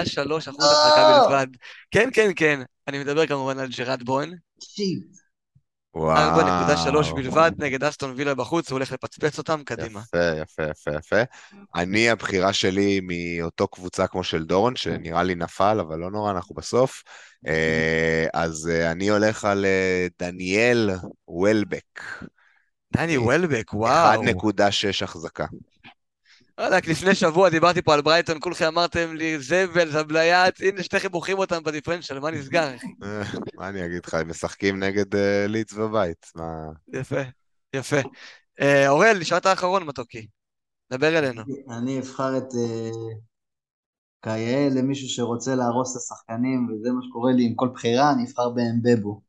החזקה 0.65 1.29
בלבד. 1.29 1.47
כן, 1.91 2.09
כן, 2.13 2.31
כן. 2.37 2.61
אני 2.89 2.99
מדבר 2.99 3.27
כמובן 3.27 3.59
על 3.59 3.69
ג'רד 3.77 4.03
בוין. 4.03 4.35
שיט. 4.61 5.24
וואו. 5.95 6.41
4.3 6.41 7.15
בלבד 7.15 7.53
נגד 7.59 7.85
אסטון 7.85 8.13
וילה 8.17 8.35
בחוץ, 8.35 8.71
הוא 8.71 8.77
הולך 8.77 8.93
לפצפץ 8.93 9.39
אותם, 9.39 9.63
קדימה. 9.65 10.01
יפה, 10.01 10.41
יפה, 10.43 10.63
יפה, 10.71 10.91
יפה. 10.99 11.23
אני, 11.75 12.11
הבחירה 12.11 12.53
שלי 12.53 13.01
מאותו 13.03 13.69
קבוצה 13.69 14.07
כמו 14.07 14.25
של 14.25 14.45
דורון, 14.45 14.77
שנראה 14.77 15.23
לי 15.23 15.35
נפל, 15.35 15.81
אבל 15.81 15.99
לא 15.99 16.11
נורא, 16.11 16.31
אנחנו 16.31 16.55
בסוף. 16.55 17.03
אה, 17.47 18.27
אז 18.35 18.71
אה, 18.73 18.91
אני 18.91 19.09
הולך 19.09 19.45
על 19.45 19.65
אה, 19.65 20.07
דניאל 20.19 20.91
וולבק. 21.29 22.01
דני 22.97 23.19
וולבק, 23.19 23.75
וואו. 23.75 24.23
1.6 24.23 25.05
החזקה. 25.05 25.47
וואלכ, 26.61 26.89
לפני 26.89 27.15
שבוע 27.15 27.51
דיברתי 27.51 27.83
פה 27.83 27.95
על 27.95 28.03
ברייטון, 28.03 28.37
כולכם 28.41 28.65
אמרתם 28.65 29.15
לי, 29.15 29.39
זבל, 29.39 29.91
זבליית, 29.91 30.61
הנה 30.61 30.83
שתיכם 30.83 31.09
בוחרים 31.09 31.39
אותם 31.39 31.63
בדיפרנציאל, 31.63 32.19
מה 32.19 32.31
נסגר, 32.31 32.77
אחי? 32.77 32.87
מה 33.59 33.69
אני 33.69 33.87
אגיד 33.87 34.07
לך, 34.07 34.15
הם 34.15 34.29
משחקים 34.29 34.83
נגד 34.83 35.15
אה, 35.15 35.47
לידס 35.49 35.73
בבית. 35.73 36.27
מה... 36.35 36.69
יפה, 36.93 37.21
יפה. 37.75 37.97
אה, 38.61 38.89
אוראל, 38.89 39.19
נשארת 39.19 39.47
האחרון, 39.47 39.83
מתוקי. 39.87 40.27
דבר 40.93 41.19
אלינו. 41.19 41.43
אני 41.71 41.99
אבחר 41.99 42.39
את 42.39 42.55
אה, 42.55 42.91
קייל 44.21 44.79
למישהו 44.79 45.09
שרוצה 45.09 45.55
להרוס 45.55 45.97
את 45.97 46.01
השחקנים, 46.03 46.69
וזה 46.69 46.91
מה 46.91 47.01
שקורה 47.09 47.33
לי 47.33 47.45
עם 47.45 47.55
כל 47.55 47.69
בחירה, 47.75 48.13
אני 48.13 48.25
אבחר 48.25 48.51
באמבבו. 48.51 49.21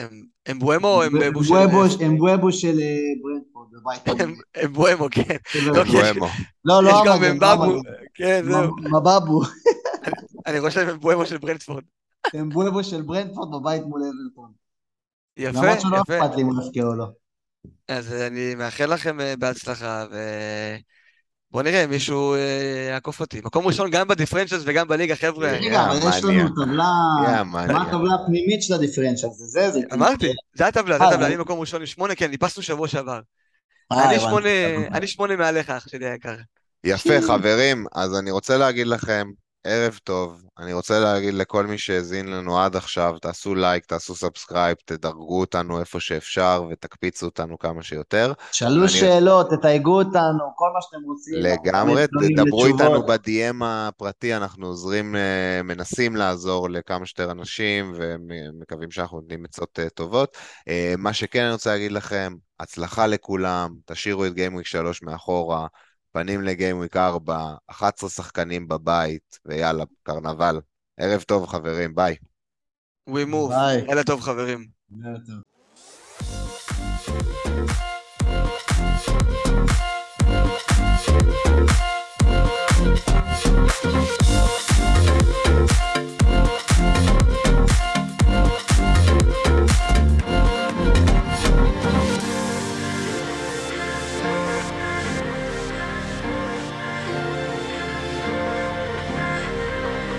הם- 0.00 0.24
הם 0.46 0.58
בואמו 0.58 0.88
או 0.88 1.02
הם 1.02 1.12
בבו 1.20 1.44
של... 1.44 1.54
אמבואבו- 1.54 2.04
אמבואבו 2.06 2.52
של 2.52 2.78
אה, 2.80 2.96
ברנדפורד 3.22 3.68
בבית. 3.72 4.20
הם- 4.20 4.34
הם 4.54 4.72
בואמו, 4.72 5.06
כן. 5.10 5.36
לא, 5.66 5.82
יש- 5.82 5.90
בואמו. 5.90 6.26
לא, 6.64 6.82
לא 6.82 6.88
יש 6.88 6.94
גם 7.06 7.24
אמבבו, 7.24 7.64
אמגן. 7.64 7.80
כן, 8.14 8.42
זהו. 8.44 8.76
מ- 8.76 8.94
מבבו. 8.96 9.42
אני 10.46 10.60
חושב 10.60 10.88
הם 10.88 11.00
בואמו 11.00 11.26
של 11.26 11.38
ברנדפורד. 11.38 11.82
אמבואבו 12.40 12.84
של 12.84 13.02
ברנדפורד 13.02 13.48
בבית 13.60 13.82
מול 13.82 14.00
אברטון. 14.02 14.52
יפה, 15.36 15.58
למרות 15.62 15.80
שלא 15.80 15.96
יפה. 15.96 16.18
אכפת 16.26 16.36
לי 16.36 16.42
אם 16.42 16.46
הוא 16.46 16.62
יפקיע 16.66 16.84
או 16.84 16.94
לא. 16.94 17.06
אז 17.88 18.12
אני 18.12 18.54
מאחל 18.54 18.94
לכם 18.94 19.20
אה, 19.20 19.34
בהצלחה, 19.38 20.04
ו... 20.12 20.16
בואו 21.54 21.64
נראה 21.64 21.84
אם 21.84 21.90
מישהו 21.90 22.34
אה, 22.34 22.38
יעקוף 22.90 23.20
אותי. 23.20 23.40
מקום 23.44 23.66
ראשון 23.66 23.90
גם 23.90 24.08
בדיפרנציאלס 24.08 24.62
וגם 24.66 24.88
בליגה, 24.88 25.16
חבר'ה. 25.16 25.52
רגע, 25.52 25.84
אבל 25.84 26.08
יש. 26.08 26.24
לנו 26.24 26.48
טבלה... 26.48 26.90
מה. 27.44 27.82
הטבלה 27.82 28.14
הפנימית 28.14 28.62
של 28.62 28.74
הדיפרנציאל? 28.74 29.30
זה 29.32 29.44
זה? 29.46 29.70
זה... 29.70 29.80
אמרתי, 29.92 30.32
זה 30.54 30.66
הטבלה, 30.66 30.98
זה 30.98 31.04
אה, 31.04 31.08
הטבלה, 31.08 31.26
אני 31.26 31.36
מקום 31.36 31.60
ראשון 31.60 31.80
עם 31.80 31.86
שמונה, 31.86 32.14
כן, 32.14 32.30
ניפסנו 32.30 32.62
שבוע 32.62 32.88
שעבר. 32.88 33.20
אה, 33.92 34.10
אני 34.92 35.06
שמונה 35.06 35.36
מעליך, 35.36 35.70
אח 35.70 35.88
שלי 35.88 36.06
היקר. 36.06 36.34
יפה, 36.84 37.20
חברים, 37.26 37.86
אז 37.94 38.18
אני 38.18 38.30
רוצה 38.30 38.58
להגיד 38.58 38.86
לכם, 38.86 39.26
ערב 39.64 39.98
טוב. 40.04 40.42
אני 40.58 40.72
רוצה 40.72 41.00
להגיד 41.00 41.34
לכל 41.34 41.66
מי 41.66 41.78
שהאזין 41.78 42.26
לנו 42.30 42.60
עד 42.60 42.76
עכשיו, 42.76 43.14
תעשו 43.22 43.54
לייק, 43.54 43.84
תעשו 43.86 44.14
subscribe, 44.14 44.76
תדרגו 44.84 45.40
אותנו 45.40 45.80
איפה 45.80 46.00
שאפשר 46.00 46.64
ותקפיצו 46.70 47.26
אותנו 47.26 47.58
כמה 47.58 47.82
שיותר. 47.82 48.32
שאלו 48.52 48.82
אני- 48.82 48.88
שאלות, 48.88 49.50
תתייגו 49.50 49.98
אותנו, 49.98 50.52
כל 50.56 50.70
מה 50.74 50.80
שאתם 50.82 51.02
רוצים. 51.06 51.34
לגמרי, 51.38 52.04
תדברו 52.36 52.66
איתנו. 52.66 53.02
ב-DM 53.06 53.64
הפרטי, 53.64 54.34
אנחנו 54.36 54.66
עוזרים, 54.66 55.16
אה, 55.16 55.60
מנסים 55.64 56.16
לעזור 56.16 56.70
לכמה 56.70 57.06
שיותר 57.06 57.30
אנשים 57.30 57.92
ומקווים 57.96 58.90
שאנחנו 58.90 59.20
נותנים 59.20 59.44
עצות 59.44 59.78
אה, 59.78 59.88
טובות. 59.88 60.36
אה, 60.68 60.94
מה 60.98 61.12
שכן 61.12 61.42
אני 61.44 61.52
רוצה 61.52 61.70
להגיד 61.72 61.92
לכם, 61.92 62.34
הצלחה 62.60 63.06
לכולם, 63.06 63.74
תשאירו 63.84 64.24
את 64.26 64.34
gameweek 64.34 64.66
3 64.66 65.02
מאחורה, 65.02 65.66
פנים 66.14 66.42
ל 66.42 66.48
gameweek 66.48 66.96
4, 66.96 67.54
11 67.66 68.10
שחקנים 68.10 68.68
בבית, 68.68 69.38
ויאללה, 69.46 69.84
קרנבל. 70.02 70.60
ערב 71.00 71.22
טוב 71.22 71.46
חברים, 71.46 71.94
ביי. 71.94 72.16
We 73.10 73.12
move. 73.12 73.48
ביי. 73.48 73.86
לילה 73.86 74.04
טוב, 74.04 74.20
חברים. 74.20 74.66
טוב. 75.26 75.42
Thank 86.76 87.13